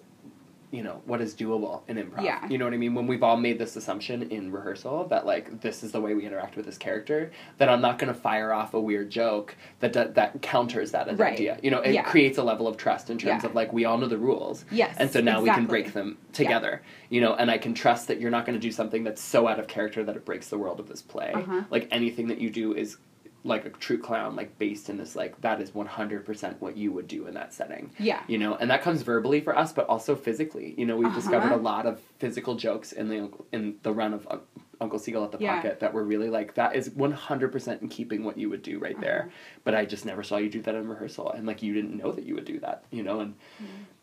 you 0.72 0.82
know 0.84 1.02
what 1.06 1.20
is 1.22 1.36
doable 1.36 1.82
in 1.90 1.98
improv 1.98 2.24
Yeah. 2.24 2.48
you 2.48 2.58
know 2.58 2.66
what 2.66 2.74
i 2.74 2.78
mean 2.78 2.96
when 2.96 3.06
we've 3.06 3.24
all 3.24 3.38
made 3.38 3.60
this 3.60 3.76
assumption 3.76 4.24
in 4.32 4.52
rehearsal 4.52 5.06
that 5.10 5.26
like 5.26 5.60
this 5.62 5.84
is 5.84 5.92
the 5.92 6.00
way 6.00 6.14
we 6.14 6.26
interact 6.26 6.56
with 6.56 6.66
this 6.66 6.78
character 6.78 7.32
that 7.58 7.68
i'm 7.70 7.82
not 7.82 8.00
going 8.00 8.12
to 8.14 8.20
fire 8.20 8.54
off 8.54 8.74
a 8.74 8.80
weird 8.80 9.10
joke 9.10 9.56
that 9.82 9.94
that, 9.94 10.16
that 10.16 10.42
counters 10.42 10.92
that 10.92 11.18
Right. 11.18 11.34
idea 11.34 11.60
you 11.62 11.70
know 11.72 11.82
it 11.82 11.94
Yeah. 11.94 12.04
creates 12.04 12.38
a 12.38 12.44
level 12.44 12.68
of 12.68 12.78
trust 12.78 13.10
in 13.10 13.18
terms 13.18 13.44
Yeah. 13.44 13.50
of 13.50 13.56
like 13.56 13.74
we 13.74 13.86
all 13.86 13.98
know 13.98 14.08
the 14.08 14.18
rules 14.18 14.64
Yes. 14.72 14.96
and 14.98 15.12
so 15.12 15.20
now 15.22 15.42
we 15.42 15.50
can 15.50 15.66
break 15.66 15.94
them 15.94 16.18
together 16.32 16.82
you 17.10 17.20
know 17.22 17.36
and 17.36 17.52
i 17.52 17.58
can 17.58 17.74
trust 17.74 18.08
that 18.08 18.20
you're 18.22 18.32
not 18.32 18.46
going 18.46 18.58
to 18.58 18.66
do 18.68 18.72
something 18.72 19.04
that's 19.04 19.22
so 19.22 19.48
out 19.48 19.60
of 19.60 19.68
character 19.68 20.04
that 20.06 20.16
it 20.16 20.24
breaks 20.26 20.48
the 20.48 20.58
world 20.58 20.80
of 20.80 20.88
this 20.88 21.02
play 21.02 21.32
Uh-huh. 21.34 21.64
like 21.70 21.88
anything 21.92 22.28
that 22.30 22.40
you 22.40 22.50
do 22.50 22.74
is 22.74 22.98
like 23.44 23.66
a 23.66 23.70
true 23.70 23.98
clown 23.98 24.36
like 24.36 24.58
based 24.60 24.90
in 24.90 24.98
this 24.98 25.16
like 25.16 25.40
that 25.42 25.60
is 25.60 25.72
100% 25.72 26.56
what 26.60 26.78
you 26.78 26.92
would 26.92 27.08
do 27.08 27.26
in 27.28 27.34
that 27.34 27.54
setting 27.54 27.92
Yeah. 27.98 28.22
you 28.28 28.38
know 28.38 28.56
and 28.56 28.70
that 28.70 28.82
comes 28.84 29.02
verbally 29.02 29.42
for 29.42 29.58
us 29.58 29.74
but 29.74 29.88
also 29.88 30.16
physically 30.16 30.76
you 30.78 30.86
know 30.86 30.96
we've 30.96 31.14
discovered 31.14 31.48
Uh-huh. 31.48 31.56
a 31.56 31.70
lot 31.74 31.86
of 31.88 32.00
physical 32.20 32.56
jokes 32.56 32.92
in 32.92 33.10
the 33.10 33.30
in 33.52 33.76
the 33.84 33.92
run 33.92 34.14
of 34.14 34.28
Un- 34.30 34.42
uncle 34.80 35.00
seagull 35.00 35.24
at 35.24 35.32
the 35.32 35.40
Yeah. 35.40 35.56
pocket 35.56 35.80
that 35.80 35.94
were 35.94 36.04
really 36.04 36.30
like 36.30 36.54
that 36.56 36.76
is 36.76 36.90
100% 36.92 37.82
in 37.82 37.88
keeping 37.90 38.24
what 38.24 38.38
you 38.38 38.50
would 38.50 38.62
do 38.64 38.78
right 38.80 39.00
there 39.02 39.22
Uh-huh. 39.28 39.60
but 39.64 39.74
i 39.76 39.86
just 39.86 40.06
never 40.06 40.22
saw 40.24 40.38
you 40.38 40.50
do 40.50 40.62
that 40.62 40.76
in 40.76 40.88
rehearsal 40.88 41.32
and 41.32 41.48
like 41.48 41.64
you 41.64 41.74
didn't 41.74 41.96
know 41.98 42.12
that 42.12 42.26
you 42.26 42.36
would 42.36 42.46
do 42.46 42.60
that 42.60 42.84
you 42.92 43.02
know 43.04 43.22
and 43.22 43.34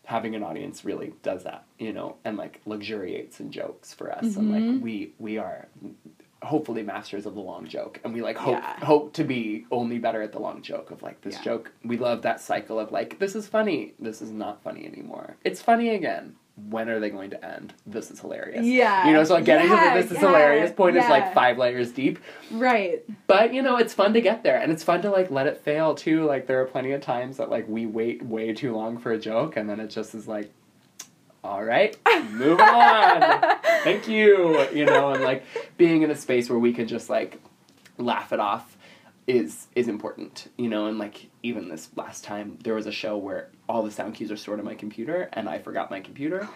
having 0.05 0.35
an 0.35 0.43
audience 0.43 0.87
really 0.87 1.13
does 1.23 1.45
that, 1.45 1.67
you 1.79 1.93
know, 1.93 2.17
and 2.25 2.39
like 2.39 2.63
luxuriates 2.65 3.41
in 3.41 3.53
jokes 3.53 3.93
for 3.93 4.11
us, 4.11 4.37
and 4.37 4.51
like 4.51 4.83
we 4.83 5.13
we 5.19 5.37
are 5.37 5.69
hopefully 6.43 6.83
masters 6.83 7.27
of 7.27 7.35
the 7.35 7.41
long 7.41 7.67
joke. 7.67 8.01
And 8.05 8.15
we 8.15 8.23
like 8.23 8.37
hope 8.37 8.59
Yeah. 8.59 8.85
hope 8.85 9.13
to 9.15 9.25
be 9.25 9.67
only 9.71 9.99
better 9.99 10.23
at 10.23 10.33
the 10.33 10.39
long 10.39 10.63
joke 10.63 10.91
of 10.91 11.03
like 11.03 11.21
this 11.23 11.35
Yeah. 11.37 11.43
joke. 11.43 11.73
We 11.85 11.97
love 11.97 12.23
that 12.23 12.41
cycle 12.41 12.79
of 12.79 12.93
like 12.93 13.19
this 13.19 13.35
is 13.35 13.49
funny 13.49 13.95
this 13.99 14.23
is 14.23 14.31
not 14.31 14.63
funny 14.63 14.87
anymore. 14.87 15.37
It's 15.45 15.61
funny 15.61 15.91
again. 15.91 16.37
When 16.71 16.89
are 16.89 16.99
they 16.99 17.11
going 17.11 17.31
to 17.31 17.45
end? 17.45 17.73
This 17.87 18.11
is 18.11 18.19
hilarious. 18.21 18.65
Yeah. 18.67 19.07
you 19.07 19.13
know 19.13 19.23
so 19.25 19.41
getting 19.41 19.69
Yeah, 19.71 19.91
to 19.95 19.97
the 19.97 20.03
this 20.03 20.13
is 20.13 20.19
hilarious 20.19 20.73
point 20.73 20.97
is 20.97 21.09
like 21.09 21.33
five 21.35 21.57
layers 21.59 21.91
deep. 21.93 22.19
Right. 22.53 23.05
but 23.27 23.53
you 23.53 23.63
know 23.63 23.77
it's 23.77 23.95
fun 23.95 24.13
to 24.15 24.21
get 24.21 24.43
there. 24.45 24.59
And 24.61 24.71
it's 24.73 24.83
fun 24.85 25.03
to 25.03 25.11
like 25.11 25.31
let 25.31 25.47
it 25.49 25.59
fail 25.59 25.95
too. 25.95 26.25
Like 26.25 26.47
there 26.47 26.61
are 26.61 26.67
plenty 26.67 26.93
of 26.93 27.01
times 27.01 27.37
that 27.39 27.51
like 27.51 27.69
we 27.69 27.87
wait 27.87 28.23
way 28.25 28.53
too 28.53 28.75
long 28.75 28.99
for 28.99 29.11
a 29.13 29.19
joke 29.19 29.57
and 29.57 29.69
then 29.69 29.81
it 29.81 29.89
just 29.89 30.15
is 30.15 30.27
like 30.29 30.53
all 31.45 31.63
right 31.63 31.97
moving 32.31 32.61
on. 32.61 33.59
Thank 33.85 34.09
you 34.09 34.69
you 34.71 34.85
know 34.85 35.11
and 35.11 35.23
like 35.23 35.45
being 35.77 36.03
in 36.03 36.11
a 36.11 36.17
space 36.17 36.51
where 36.51 36.59
we 36.59 36.73
can 36.73 36.89
just 36.89 37.09
like 37.09 37.41
laugh 37.97 38.33
it 38.33 38.41
off 38.41 38.77
is 39.27 39.69
is 39.75 39.89
important 39.89 40.51
you 40.57 40.69
know 40.69 40.87
and 40.87 40.99
like 40.99 41.29
even 41.43 41.69
this 41.69 41.91
last 41.97 42.25
time 42.25 42.59
there 42.65 42.75
was 42.75 42.87
a 42.87 42.93
show 42.93 43.17
where 43.17 43.51
all 43.69 43.83
the 43.83 43.91
sound 43.91 44.15
cues 44.15 44.33
are 44.33 44.37
stored 44.37 44.59
on 44.59 44.65
my 44.65 44.75
computer 44.75 45.29
and 45.35 45.49
i 45.49 45.59
forgot 45.59 45.91
my 45.91 46.01
computer 46.01 46.49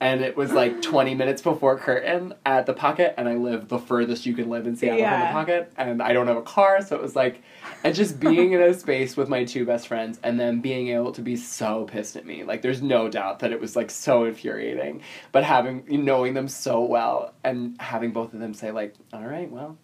and 0.00 0.20
it 0.20 0.36
was 0.36 0.52
like 0.52 0.80
20 0.82 1.14
minutes 1.14 1.42
before 1.42 1.78
curtain 1.78 2.34
at 2.46 2.66
the 2.66 2.74
pocket 2.74 3.14
and 3.16 3.28
i 3.28 3.34
live 3.34 3.68
the 3.68 3.78
furthest 3.78 4.26
you 4.26 4.34
can 4.34 4.48
live 4.48 4.66
in 4.66 4.76
seattle 4.76 4.98
from 4.98 5.20
the 5.20 5.32
pocket 5.32 5.72
and 5.76 6.02
i 6.02 6.12
don't 6.12 6.26
have 6.26 6.36
a 6.36 6.42
car 6.42 6.82
so 6.82 6.96
it 6.96 7.02
was 7.02 7.16
like 7.16 7.42
and 7.84 7.94
just 7.94 8.18
being 8.28 8.52
in 8.52 8.62
a 8.62 8.74
space 8.74 9.16
with 9.16 9.28
my 9.28 9.44
two 9.44 9.64
best 9.64 9.88
friends 9.88 10.18
and 10.22 10.38
then 10.38 10.60
being 10.60 10.88
able 10.88 11.12
to 11.12 11.22
be 11.22 11.36
so 11.36 11.84
pissed 11.84 12.16
at 12.16 12.26
me 12.26 12.44
like 12.44 12.62
there's 12.62 12.82
no 12.82 13.08
doubt 13.08 13.40
that 13.40 13.52
it 13.52 13.60
was 13.60 13.76
like 13.76 13.90
so 13.90 14.24
infuriating. 14.24 15.02
But 15.32 15.44
having 15.44 15.84
knowing 15.88 16.34
them 16.34 16.48
so 16.48 16.80
well 16.80 17.34
and 17.44 17.80
having 17.80 18.12
both 18.12 18.32
of 18.32 18.40
them 18.40 18.54
say 18.54 18.70
like 18.70 18.94
all 19.12 19.24
right 19.24 19.50
well 19.50 19.76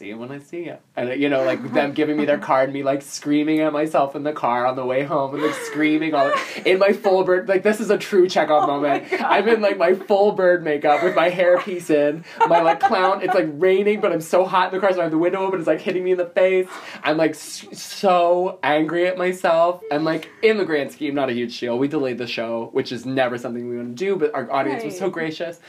see 0.00 0.08
you 0.08 0.18
when 0.18 0.32
I 0.32 0.38
see 0.38 0.64
you. 0.64 0.78
And 0.96 1.20
you 1.20 1.28
know, 1.28 1.44
like 1.44 1.74
them 1.74 1.92
giving 2.00 2.16
me 2.16 2.24
their 2.24 2.38
card, 2.38 2.64
and 2.64 2.72
me 2.72 2.82
like 2.82 3.02
screaming 3.02 3.60
at 3.60 3.72
myself 3.72 4.16
in 4.16 4.22
the 4.22 4.32
car 4.32 4.66
on 4.66 4.74
the 4.74 4.84
way 4.84 5.04
home, 5.04 5.34
and 5.34 5.42
like 5.42 5.54
screaming 5.54 6.14
all 6.14 6.32
in 6.64 6.78
my 6.78 6.92
full 6.92 7.22
bird. 7.22 7.48
Like 7.48 7.62
this 7.62 7.80
is 7.80 7.90
a 7.90 7.98
true 7.98 8.26
Chekhov 8.26 8.64
oh 8.64 8.66
moment. 8.66 9.04
I'm 9.22 9.46
in 9.46 9.60
like 9.60 9.76
my 9.76 9.94
full 9.94 10.32
bird 10.32 10.64
makeup 10.64 11.02
with 11.02 11.14
my 11.14 11.28
hair 11.28 11.60
piece 11.60 11.90
in, 11.90 12.24
my 12.48 12.62
like 12.62 12.80
clown. 12.80 13.22
It's 13.22 13.34
like 13.34 13.48
raining, 13.52 14.00
but 14.00 14.10
I'm 14.10 14.22
so 14.22 14.46
hot 14.46 14.72
in 14.72 14.80
the 14.80 14.80
car, 14.80 14.94
so 14.94 15.00
I 15.00 15.02
have 15.02 15.12
the 15.12 15.18
window 15.18 15.40
open. 15.40 15.60
It's 15.60 15.68
like 15.68 15.82
hitting 15.82 16.02
me 16.02 16.12
in 16.12 16.18
the 16.18 16.26
face. 16.26 16.66
I'm 17.02 17.18
like 17.18 17.34
so 17.34 18.58
angry 18.62 19.06
at 19.06 19.18
myself, 19.18 19.82
and 19.90 20.04
like 20.04 20.30
in 20.42 20.56
the 20.56 20.64
grand 20.64 20.92
scheme, 20.92 21.14
not 21.14 21.28
a 21.28 21.34
huge 21.34 21.60
deal. 21.60 21.78
We 21.78 21.88
delayed 21.88 22.16
the 22.16 22.26
show, 22.26 22.70
which 22.72 22.90
is 22.90 23.04
never 23.04 23.36
something 23.36 23.68
we 23.68 23.76
want 23.76 23.98
to 23.98 24.04
do, 24.04 24.16
but 24.16 24.34
our 24.34 24.50
audience 24.50 24.82
was 24.82 24.98
so 24.98 25.10
gracious 25.10 25.60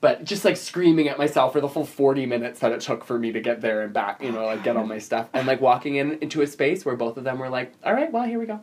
but 0.00 0.24
just 0.24 0.44
like 0.44 0.56
screaming 0.56 1.08
at 1.08 1.18
myself 1.18 1.52
for 1.52 1.60
the 1.60 1.68
full 1.68 1.84
40 1.84 2.26
minutes 2.26 2.60
that 2.60 2.72
it 2.72 2.80
took 2.80 3.04
for 3.04 3.18
me 3.18 3.32
to 3.32 3.40
get 3.40 3.60
there 3.60 3.82
and 3.82 3.92
back 3.92 4.22
you 4.22 4.30
know 4.32 4.44
like 4.46 4.62
get 4.62 4.76
all 4.76 4.86
my 4.86 4.98
stuff. 4.98 5.28
And 5.32 5.46
like 5.46 5.60
walking 5.60 5.96
in 5.96 6.18
into 6.20 6.42
a 6.42 6.46
space 6.46 6.84
where 6.84 6.96
both 6.96 7.16
of 7.16 7.24
them 7.24 7.38
were 7.38 7.48
like 7.48 7.72
all 7.84 7.92
right 7.92 8.10
well 8.12 8.24
here 8.24 8.38
we 8.38 8.46
go. 8.46 8.60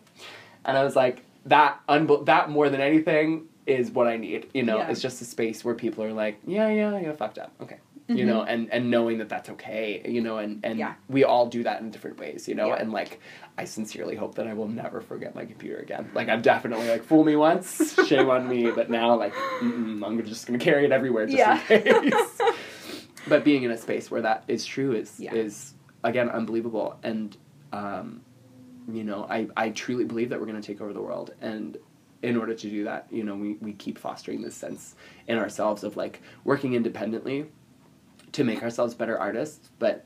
And 0.64 0.78
i 0.78 0.84
was 0.84 0.96
like 0.96 1.24
that 1.46 1.80
unbe- 1.88 2.26
that 2.26 2.50
more 2.50 2.70
than 2.70 2.82
anything 2.82 3.48
is 3.66 3.92
what 3.92 4.08
i 4.08 4.16
need 4.18 4.50
you 4.54 4.64
know? 4.64 4.78
Yeah. 4.78 4.90
it's 4.90 5.02
just 5.02 5.22
a 5.22 5.26
space 5.26 5.64
where 5.66 5.76
people 5.76 6.04
are 6.04 6.14
like 6.14 6.40
yeah 6.46 6.70
yeah 6.70 6.98
yeah 7.00 7.14
fucked 7.14 7.38
up. 7.38 7.52
Okay 7.62 7.78
you 8.08 8.24
know 8.24 8.44
and 8.44 8.72
and 8.72 8.92
knowing 8.92 9.18
that 9.18 9.30
that's 9.30 9.50
okay 9.50 10.02
you 10.06 10.22
know 10.22 10.38
and 10.38 10.60
and 10.64 10.74
Mm-hmm. 10.74 10.80
Yeah. 10.80 10.94
we 11.10 11.24
all 11.24 11.48
do 11.48 11.64
that 11.64 11.82
in 11.82 11.90
different 11.90 12.20
ways 12.20 12.48
you 12.48 12.54
know 12.54 12.68
Yeah. 12.68 12.76
and 12.76 12.92
like 12.92 13.20
i 13.58 13.66
sincerely 13.66 14.16
hope 14.16 14.36
that 14.36 14.46
i 14.46 14.54
will 14.54 14.68
never 14.68 15.02
forget 15.02 15.34
my 15.34 15.44
computer 15.46 15.78
again 15.78 16.12
like 16.14 16.30
i've 16.30 16.44
definitely 16.44 16.88
like 16.88 17.04
fool 17.04 17.24
me 17.24 17.36
once 17.36 17.96
shame 18.08 18.30
on 18.30 18.48
me 18.48 18.70
but 18.70 18.92
now 18.92 19.16
like 19.16 19.34
i'm 19.36 20.24
just 20.24 20.46
gonna 20.46 20.60
carry 20.60 20.86
it 20.86 20.92
everywhere 20.92 21.26
just 21.26 21.38
Yeah. 21.38 21.60
in 21.70 22.12
case 22.12 22.42
but 23.28 23.44
being 23.44 23.64
in 23.64 23.72
a 23.72 23.78
space 23.78 24.12
where 24.12 24.22
that 24.22 24.44
is 24.48 24.66
true 24.66 24.92
is 24.94 25.20
is 25.20 25.74
again 26.04 26.30
unbelievable 26.30 27.00
and 27.02 27.36
um 27.74 28.22
you 28.88 29.04
know 29.04 29.26
i 29.32 29.48
i 29.58 29.70
truly 29.72 30.04
believe 30.06 30.30
that 30.30 30.40
we're 30.40 30.46
going 30.46 30.62
to 30.62 30.68
take 30.68 30.80
over 30.80 30.94
the 30.94 31.02
world 31.02 31.34
and 31.42 31.78
in 32.22 32.38
order 32.38 32.54
to 32.54 32.70
do 32.70 32.84
that 32.84 33.08
you 33.10 33.24
know 33.24 33.36
we 33.36 33.54
we 33.62 33.74
keep 33.74 33.98
fostering 33.98 34.44
this 34.44 34.56
sense 34.56 34.94
in 35.28 35.40
ourselves 35.40 35.84
of 35.84 35.98
like 35.98 36.22
working 36.44 36.76
independently 36.76 37.48
to 38.36 38.44
make 38.44 38.62
ourselves 38.64 38.94
better 38.94 39.18
artists 39.18 39.70
but 39.80 40.04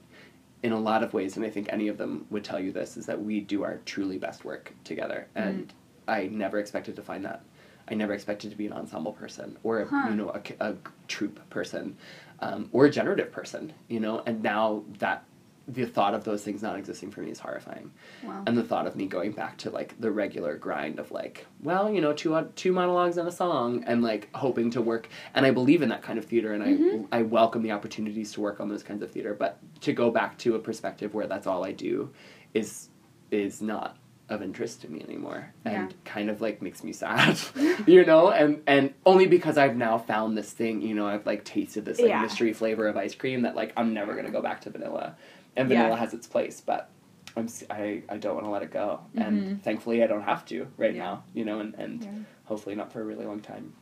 in 0.61 0.71
a 0.71 0.79
lot 0.79 1.03
of 1.03 1.13
ways 1.13 1.35
and 1.37 1.45
i 1.45 1.49
think 1.49 1.67
any 1.71 1.87
of 1.87 1.97
them 1.97 2.25
would 2.29 2.43
tell 2.43 2.59
you 2.59 2.71
this 2.71 2.95
is 2.97 3.05
that 3.05 3.19
we 3.19 3.39
do 3.39 3.63
our 3.63 3.77
truly 3.85 4.17
best 4.17 4.45
work 4.45 4.73
together. 4.83 5.27
And 5.35 5.73
i 6.07 6.27
never 6.27 6.59
expected 6.59 6.95
to 6.95 7.01
find 7.01 7.23
that. 7.25 7.43
I 7.87 7.95
never 7.95 8.13
expected 8.13 8.51
to 8.51 8.57
be 8.57 8.67
an 8.67 8.73
ensemble 8.73 9.13
person 9.13 9.57
or 9.63 9.85
Huh. 9.85 10.07
you 10.09 10.15
know 10.15 10.29
a, 10.29 10.41
a 10.69 10.75
troupe 11.07 11.39
person 11.49 11.97
um, 12.39 12.69
or 12.71 12.85
a 12.85 12.89
generative 12.89 13.31
person 13.31 13.73
you 13.87 13.99
know? 13.99 14.21
And 14.27 14.43
now 14.43 14.83
that 14.99 15.23
the 15.71 15.85
thought 15.85 16.13
of 16.15 16.23
those 16.23 16.43
things 16.43 16.61
not 16.63 16.75
existing 16.77 17.11
for 17.11 17.21
me 17.21 17.29
is 17.29 17.39
horrifying 17.39 17.91
Wow. 18.23 18.43
and 18.47 18.57
the 18.57 18.63
thought 18.63 18.87
of 18.87 18.95
me 18.95 19.05
going 19.05 19.31
back 19.31 19.57
to 19.59 19.69
like 19.69 19.93
the 20.01 20.09
regular 20.09 20.57
grind 20.57 20.97
of 20.99 21.11
like 21.11 21.45
well 21.61 21.91
you 21.93 22.01
know 22.01 22.11
two 22.11 22.49
two 22.55 22.71
monologues 22.73 23.17
and 23.17 23.27
a 23.27 23.31
song 23.31 23.83
and 23.85 24.01
like 24.01 24.29
hoping 24.35 24.71
to 24.71 24.81
work 24.81 25.07
and 25.35 25.45
i 25.45 25.51
believe 25.51 25.81
in 25.81 25.89
that 25.89 26.01
kind 26.01 26.17
of 26.17 26.25
theater 26.25 26.53
and 26.53 26.63
Mm-hmm. 26.63 27.05
i 27.13 27.19
i 27.19 27.21
welcome 27.21 27.61
the 27.61 27.71
opportunities 27.71 28.31
to 28.33 28.41
work 28.41 28.59
on 28.59 28.67
those 28.67 28.83
kinds 28.83 29.03
of 29.03 29.11
theater 29.11 29.33
but 29.33 29.59
to 29.81 29.93
go 29.93 30.09
back 30.09 30.37
to 30.39 30.55
a 30.55 30.59
perspective 30.59 31.13
where 31.13 31.27
that's 31.27 31.45
all 31.47 31.63
i 31.63 31.71
do 31.71 32.11
is 32.53 32.89
is 33.31 33.61
not 33.61 33.95
of 34.29 34.43
interest 34.43 34.81
to 34.81 34.87
me 34.91 35.01
anymore 35.01 35.51
and 35.65 35.89
Yeah. 35.91 35.97
kind 36.05 36.29
of 36.29 36.39
like 36.39 36.61
makes 36.61 36.83
me 36.83 36.93
sad 36.93 37.37
you 37.87 38.05
know 38.05 38.29
and 38.29 38.61
and 38.67 38.93
only 39.05 39.25
because 39.25 39.57
i've 39.57 39.75
now 39.75 39.97
found 39.97 40.37
this 40.37 40.51
thing 40.51 40.81
you 40.83 40.93
know 40.93 41.07
i've 41.07 41.25
like 41.25 41.43
tasted 41.43 41.83
this 41.85 41.99
like 41.99 42.09
Yeah. 42.09 42.21
mystery 42.21 42.53
flavor 42.53 42.87
of 42.87 42.95
ice 42.97 43.15
cream 43.15 43.41
that 43.43 43.55
like 43.55 43.73
i'm 43.77 43.93
never 43.93 44.13
gonna 44.15 44.29
go 44.31 44.41
back 44.41 44.61
to 44.61 44.69
vanilla 44.69 45.15
and 45.59 45.69
Yeah. 45.69 45.83
vanilla 45.83 45.97
has 45.97 46.13
its 46.13 46.25
place 46.27 46.61
but 46.61 46.89
I'm, 47.37 47.47
I, 47.69 48.01
I 48.09 48.17
don't 48.17 48.33
want 48.33 48.45
to 48.47 48.49
let 48.49 48.63
it 48.63 48.71
go 48.71 49.01
and 49.15 49.61
thankfully 49.63 50.03
i 50.03 50.07
don't 50.07 50.23
have 50.23 50.43
to 50.45 50.67
right 50.77 50.89
Mm-hmm. 50.91 50.97
Yeah. 50.97 51.03
now 51.03 51.23
you 51.33 51.45
know 51.45 51.59
and, 51.59 51.75
and 51.75 52.03
Yeah. 52.03 52.09
hopefully 52.45 52.75
not 52.75 52.91
for 52.91 53.01
a 53.01 53.05
really 53.05 53.25
long 53.25 53.39
time 53.41 53.73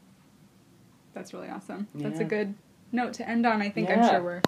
That's 1.13 1.33
really 1.33 1.49
awesome. 1.49 1.87
That's 1.95 2.19
a 2.19 2.25
good 2.25 2.53
note 2.91 3.13
to 3.13 3.27
end 3.27 3.45
on. 3.45 3.61
I 3.61 3.69
think 3.69 3.89
I'm 3.89 4.03
sure 4.03 4.21
we're 4.21 4.41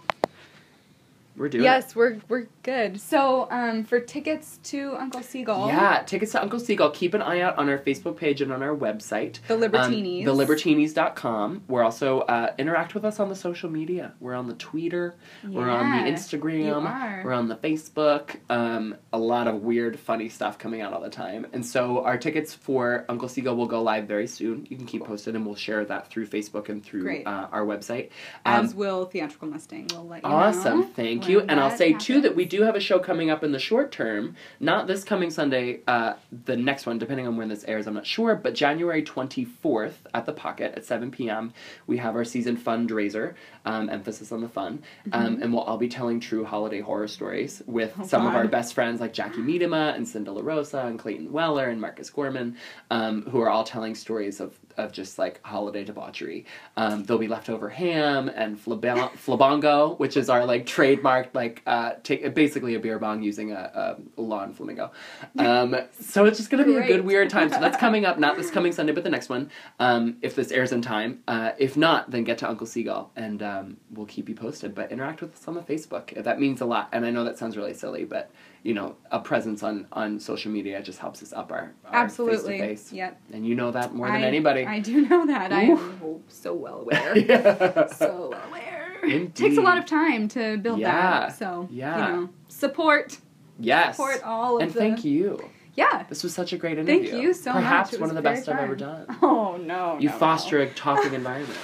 we're 1.38 1.50
doing 1.50 1.64
yes, 1.64 1.96
we're 1.96 2.18
we're 2.30 2.48
good. 2.70 3.02
So, 3.02 3.48
um, 3.52 3.84
for 3.84 4.00
tickets 4.00 4.60
to 4.66 4.96
Uncle 4.98 5.24
Seagull, 5.24 5.68
yeah 5.68 6.04
tickets 6.06 6.32
to 6.34 6.42
uncle 6.42 6.60
seagull 6.60 6.92
keep 6.92 7.14
an 7.14 7.22
eye 7.22 7.42
out 7.42 7.58
on 7.58 7.68
our 7.70 7.78
facebook 7.78 8.16
page 8.18 8.42
and 8.42 8.52
on 8.52 8.62
our 8.64 8.76
website 8.76 9.40
the 9.48 9.56
Libertinis, 9.56 10.26
Um, 10.28 10.38
thelibertinis.com. 10.38 11.64
We're 11.68 11.84
also 11.84 12.20
uh, 12.22 12.54
interact 12.58 12.94
with 12.94 13.06
us 13.06 13.20
on 13.20 13.30
the 13.30 13.36
social 13.36 13.70
media. 13.70 14.14
We're 14.20 14.36
on 14.36 14.48
the 14.48 14.54
Twitter. 14.56 15.16
We're 15.44 15.70
on 15.70 15.86
the 16.06 16.12
Instagram. 16.12 17.24
We're 17.24 17.34
on 17.34 17.48
the 17.48 17.56
Facebook. 17.56 18.38
Um, 18.50 18.96
a 19.14 19.18
lot 19.18 19.48
of 19.48 19.62
weird, 19.62 20.00
funny 20.00 20.30
stuff 20.30 20.58
coming 20.58 20.82
out 20.82 20.94
all 20.94 21.02
the 21.02 21.10
time. 21.10 21.48
And 21.54 21.66
so 21.66 22.04
our 22.04 22.18
tickets 22.18 22.54
for 22.54 23.06
Uncle 23.10 23.28
Seagull 23.28 23.56
will 23.56 23.68
go 23.68 23.82
live 23.82 24.06
very 24.08 24.28
soon. 24.28 24.66
You 24.70 24.78
can 24.78 24.86
keep 24.86 25.06
posted, 25.06 25.36
and 25.36 25.46
we'll 25.46 25.56
share 25.56 25.86
that 25.86 26.10
through 26.10 26.28
Facebook 26.28 26.70
and 26.70 26.84
through 26.84 27.24
uh, 27.26 27.48
our 27.52 27.66
website. 27.66 28.10
as 28.46 28.72
Um, 28.74 28.78
will 28.78 29.06
Theatrical 29.06 29.48
Mustang. 29.48 29.88
We'll 29.92 30.08
let 30.08 30.24
you 30.24 30.30
Awesome, 30.30 30.82
know. 30.82 30.88
thank 30.96 31.28
you. 31.30 31.42
And 31.42 31.60
I'll 31.60 31.76
say 31.76 31.94
too 31.94 32.22
that 32.22 32.36
we 32.36 32.44
happens. 32.44 32.59
Do 32.60 32.66
have 32.66 32.76
a 32.76 32.80
show 32.80 33.00
coming 33.00 33.30
up 33.30 33.44
in 33.44 33.52
the 33.52 33.60
short 33.60 33.92
term. 33.92 34.36
Not 34.60 34.88
this 34.88 35.04
coming 35.04 35.30
Sunday, 35.30 35.82
uh, 35.88 36.14
the 36.46 36.56
next 36.56 36.86
one, 36.86 36.98
depending 36.98 37.28
on 37.28 37.38
when 37.38 37.50
this 37.50 37.64
airs, 37.66 37.88
I'm 37.88 37.94
not 37.94 38.06
sure. 38.06 38.36
But 38.36 38.54
January 38.56 39.04
24th 39.04 39.94
at 40.14 40.26
the 40.26 40.34
Pocket 40.34 40.74
at 40.76 40.86
7 40.86 41.12
p.m. 41.12 41.54
We 41.88 41.98
have 41.98 42.16
our 42.16 42.26
season 42.26 42.58
fundraiser, 42.58 43.34
um, 43.66 43.90
emphasis 43.90 44.32
on 44.32 44.42
the 44.42 44.50
fun, 44.50 44.84
um, 45.12 45.42
and 45.42 45.54
we'll 45.54 45.64
all 45.64 45.78
be 45.78 45.90
telling 45.90 46.20
true 46.20 46.46
holiday 46.46 46.80
horror 46.80 47.08
stories 47.08 47.62
with 47.66 47.90
Mm-hmm. 48.00 48.02
Oh, 48.02 48.08
some 48.08 48.28
of 48.28 48.36
our 48.36 48.48
best 48.48 48.74
friends 48.74 49.02
like 49.02 49.14
Jackie 49.14 49.42
Miedema 49.42 49.96
and 49.96 50.08
Cinda 50.08 50.32
La 50.32 50.42
Rosa 50.42 50.86
and 50.86 50.98
Clayton 50.98 51.32
Weller 51.32 51.70
and 51.70 51.82
Marcus 51.82 52.10
Gorman, 52.10 52.56
um, 52.92 53.24
who 53.24 53.42
are 53.42 53.50
all 53.50 53.64
telling 53.64 53.96
stories 53.96 54.40
of, 54.40 54.58
of 54.78 54.92
just 54.92 55.18
like 55.20 55.40
holiday 55.44 55.84
debauchery. 55.84 56.46
Um, 56.78 57.04
there'll 57.04 57.20
be 57.20 57.28
leftover 57.28 57.70
ham 57.70 58.30
and 58.30 58.58
flabango, 58.58 59.98
which 60.00 60.18
is 60.18 60.30
our 60.30 60.46
like 60.46 60.66
trademarked 60.66 61.34
like 61.34 61.62
uh, 61.66 61.94
take 62.04 62.24
basically 62.40 62.74
a 62.74 62.80
beer 62.80 62.98
bong 62.98 63.22
using 63.22 63.52
a, 63.52 63.98
a 64.16 64.22
lawn 64.22 64.54
flamingo. 64.54 64.92
Um, 65.38 65.76
so 66.00 66.24
it's 66.24 66.38
just 66.38 66.50
gonna 66.50 66.64
be 66.64 66.78
a 66.78 66.88
good 66.88 67.04
weird 67.04 67.30
time. 67.30 67.50
So 67.50 67.60
that's 67.60 67.78
coming 67.86 68.06
up, 68.06 68.18
not 68.18 68.38
this 68.38 68.50
coming 68.50 68.72
Sunday, 68.72 68.94
but 68.94 69.04
the 69.04 69.10
next 69.10 69.28
one. 69.28 69.52
Um, 69.78 70.16
if 70.22 70.36
this 70.36 70.50
airs 70.54 70.72
in 70.72 70.82
time, 70.82 71.22
uh, 71.28 71.52
if 71.58 71.76
not, 71.76 72.12
then 72.12 72.24
get 72.24 72.38
to 72.38 72.50
Uncle 72.50 72.66
Seagull 72.66 73.12
and 73.18 73.44
um, 73.44 73.78
we'll 73.92 74.06
keep 74.06 74.30
you 74.30 74.36
posted. 74.36 74.74
But 74.74 74.90
interact 74.90 75.20
with 75.20 75.34
us 75.34 75.46
on 75.50 75.54
the 75.56 75.62
Facebook. 75.62 76.24
That 76.24 76.40
means 76.40 76.62
a 76.62 76.66
lot. 76.66 76.88
And 76.94 77.06
I 77.06 77.12
know 77.12 77.26
that 77.26 77.38
sounds 77.38 77.58
really 77.58 77.74
silly, 77.74 78.06
but 78.06 78.32
you 78.64 78.74
know, 78.74 78.96
a 79.12 79.20
presence 79.20 79.64
on 79.64 79.86
on 79.92 80.18
social 80.18 80.50
media 80.50 80.82
just 80.82 81.00
helps 81.00 81.22
us 81.22 81.34
up 81.34 81.52
our, 81.52 81.74
our 81.84 81.96
Absolutely. 82.04 82.58
face-to-face. 82.58 82.94
Yep. 82.94 83.22
And 83.34 83.46
you 83.46 83.54
know 83.54 83.72
that 83.72 83.94
more 83.94 84.08
than 84.08 84.24
I- 84.24 84.28
anybody. 84.28 84.66
I 84.66 84.80
do 84.80 85.08
know 85.08 85.26
that. 85.26 85.52
I 85.52 85.70
Oof. 85.72 85.80
am 85.80 86.02
oh, 86.04 86.22
so 86.30 86.54
well 86.54 86.80
aware. 86.80 87.18
yeah. 87.30 87.88
so 87.88 88.30
well 88.32 88.42
aware. 88.48 88.79
Indeed. 89.04 89.36
Takes 89.36 89.58
a 89.58 89.62
lot 89.62 89.78
of 89.78 89.86
time 89.86 90.28
to 90.30 90.58
build 90.58 90.80
Yeah. 90.80 90.92
that. 91.28 91.38
So 91.38 91.68
Yeah. 91.72 91.96
you 92.08 92.14
know, 92.22 92.30
support 92.48 93.18
yes. 93.60 93.96
support 93.98 94.24
all 94.24 94.58
of 94.58 94.62
it 94.62 94.66
And 94.66 94.74
the 94.74 94.80
thank 94.80 95.04
you. 95.06 95.50
Yeah. 95.76 96.04
This 96.10 96.24
was 96.24 96.34
such 96.34 96.52
a 96.54 96.58
great 96.58 96.78
interview. 96.78 97.10
Thank 97.10 97.24
you 97.24 97.34
so 97.34 97.54
much. 97.54 97.64
Perhaps 97.64 97.98
one 98.00 98.10
of 98.10 98.16
the 98.16 98.22
best 98.22 98.50
I've 98.50 98.60
ever 98.60 98.76
done. 98.76 99.06
Oh 99.22 99.58
no. 99.58 99.98
You 100.00 100.10
no, 100.10 100.16
foster 100.16 100.58
no. 100.58 100.64
a 100.66 100.68
talking 100.76 101.14
environment. 101.14 101.58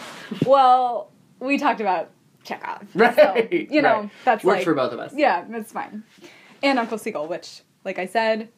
Well, 0.46 1.12
we 1.40 1.58
talked 1.58 1.82
about 1.82 2.12
Chekhov. 2.44 2.88
Right. 2.94 3.16
So, 3.16 3.48
you 3.52 3.82
know, 3.82 4.02
right. 4.02 4.10
that's 4.24 4.44
Worked 4.44 4.58
like 4.60 4.64
for 4.66 4.74
both 4.74 4.94
of 4.94 5.00
us. 5.00 5.14
Yeah, 5.16 5.46
it's 5.50 5.72
fine. 5.72 6.04
And 6.64 6.80
Uncle 6.80 6.98
Seagull, 6.98 7.28
which, 7.28 7.62
like 7.84 8.00
I 8.00 8.06
said, 8.06 8.50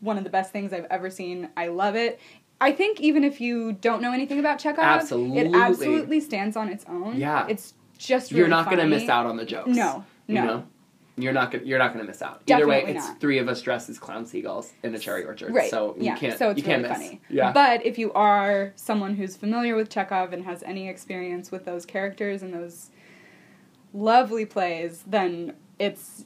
one 0.00 0.18
of 0.18 0.24
the 0.24 0.30
best 0.30 0.50
things 0.52 0.72
I've 0.72 0.86
ever 0.90 1.10
seen. 1.10 1.50
I 1.56 1.68
love 1.68 1.94
it. 1.96 2.18
I 2.60 2.72
think 2.72 3.00
even 3.00 3.24
if 3.24 3.40
you 3.40 3.72
don't 3.72 4.00
know 4.00 4.12
anything 4.12 4.38
about 4.38 4.58
Chekhov, 4.58 4.84
Absolutely. 4.84 5.38
it 5.38 5.54
absolutely 5.54 6.20
stands 6.20 6.56
on 6.56 6.68
its 6.68 6.84
own. 6.88 7.16
Yeah. 7.16 7.46
It's 7.48 7.74
just 8.06 8.30
really 8.30 8.40
You're 8.40 8.48
not 8.48 8.64
funny. 8.66 8.76
gonna 8.78 8.88
miss 8.88 9.08
out 9.08 9.26
on 9.26 9.36
the 9.36 9.44
jokes. 9.44 9.68
No, 9.70 10.04
You 10.26 10.34
no. 10.36 10.44
know? 10.46 10.66
You're 11.16 11.32
not 11.32 11.52
gonna 11.52 11.62
you're 11.64 11.78
not 11.78 11.92
gonna 11.92 12.04
miss 12.04 12.22
out. 12.22 12.42
Either 12.50 12.66
way, 12.66 12.84
it's 12.88 13.06
not. 13.06 13.20
three 13.20 13.38
of 13.38 13.48
us 13.48 13.62
dressed 13.62 13.88
as 13.88 14.00
clown 14.00 14.26
seagulls 14.26 14.72
in 14.82 14.92
a 14.94 14.98
cherry 14.98 15.24
orchard. 15.24 15.54
Right. 15.54 15.70
So 15.70 15.94
you 15.96 16.06
yeah. 16.06 16.16
can't 16.16 16.36
so 16.36 16.50
it's 16.50 16.58
you 16.58 16.64
can't 16.64 16.82
really 16.82 16.92
miss. 16.98 17.06
funny. 17.06 17.20
Yeah. 17.30 17.52
But 17.52 17.86
if 17.86 17.98
you 17.98 18.12
are 18.14 18.72
someone 18.74 19.14
who's 19.14 19.36
familiar 19.36 19.76
with 19.76 19.88
Chekhov 19.90 20.32
and 20.32 20.44
has 20.44 20.64
any 20.64 20.88
experience 20.88 21.52
with 21.52 21.64
those 21.64 21.86
characters 21.86 22.42
and 22.42 22.52
those 22.52 22.90
lovely 23.92 24.44
plays, 24.44 25.04
then 25.06 25.54
it's 25.78 26.24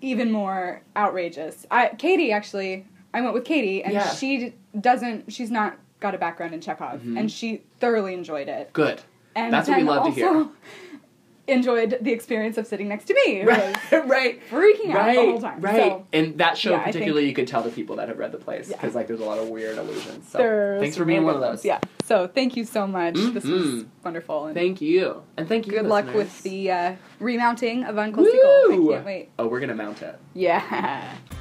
even 0.00 0.30
more 0.30 0.82
outrageous. 0.96 1.66
I 1.70 1.88
Katie 1.98 2.30
actually, 2.30 2.86
I 3.12 3.20
went 3.22 3.34
with 3.34 3.44
Katie, 3.44 3.82
and 3.82 3.92
Yeah. 3.92 4.08
she 4.10 4.54
doesn't. 4.80 5.32
She's 5.32 5.50
not 5.50 5.78
got 5.98 6.14
a 6.14 6.18
background 6.18 6.54
in 6.54 6.60
Chekhov, 6.60 7.00
Mhm. 7.00 7.18
and 7.18 7.32
she 7.32 7.62
thoroughly 7.80 8.14
enjoyed 8.14 8.48
it. 8.48 8.72
Good. 8.72 9.00
And 9.34 9.52
That's 9.52 9.68
what 9.68 9.78
we 9.78 9.82
love 9.84 10.04
to 10.04 10.10
hear. 10.12 10.46
Enjoyed 11.48 11.98
the 12.00 12.12
experience 12.12 12.58
of 12.58 12.66
sitting 12.66 12.88
next 12.88 13.04
to 13.04 13.14
me. 13.14 13.42
Right. 13.44 13.76
right. 13.92 14.40
freaking 14.50 14.90
out 14.90 14.96
Right, 14.96 15.14
the 15.16 15.22
whole 15.30 15.40
time. 15.40 15.60
right, 15.60 15.76
So 15.76 16.06
and 16.12 16.38
that 16.38 16.58
show 16.58 16.70
yeah, 16.72 16.76
I 16.78 16.84
think- 16.84 16.94
particularly, 16.94 17.28
you 17.28 17.34
could 17.34 17.46
tell 17.46 17.62
the 17.62 17.70
people 17.70 17.96
that 17.96 18.08
have 18.08 18.18
read 18.18 18.32
the 18.32 18.38
plays 18.38 18.68
Yeah. 18.68 18.76
because 18.76 18.94
like 18.94 19.06
there's 19.06 19.20
a 19.20 19.24
lot 19.24 19.38
of 19.38 19.48
weird 19.48 19.78
illusions. 19.78 20.28
So 20.28 20.38
there's 20.38 20.80
thanks 20.80 20.96
for 20.96 21.04
being 21.04 21.24
one 21.24 21.34
of 21.36 21.40
those. 21.40 21.64
Yeah. 21.64 21.80
So 22.04 22.26
thank 22.26 22.56
you 22.56 22.64
so 22.64 22.86
much. 22.86 23.14
This 23.14 23.44
was 23.44 23.66
Mhm. 23.84 23.86
wonderful. 24.04 24.46
And 24.46 24.54
Thank 24.54 24.80
you, 24.80 25.22
and 25.36 25.48
thank 25.48 25.66
you. 25.66 25.72
good 25.72 25.86
luck 25.86 26.06
listeners. 26.06 26.24
with 26.24 26.42
the 26.42 26.70
uh, 26.72 26.92
remounting 27.20 27.84
of 27.84 27.96
Uncle 27.98 28.24
Seagull. 28.24 28.90
I 28.92 28.94
can't 28.94 29.06
wait. 29.06 29.28
Oh, 29.38 29.46
we're 29.46 29.60
gonna 29.60 29.74
mount 29.74 30.02
it. 30.02 30.18
Yeah. 30.34 31.12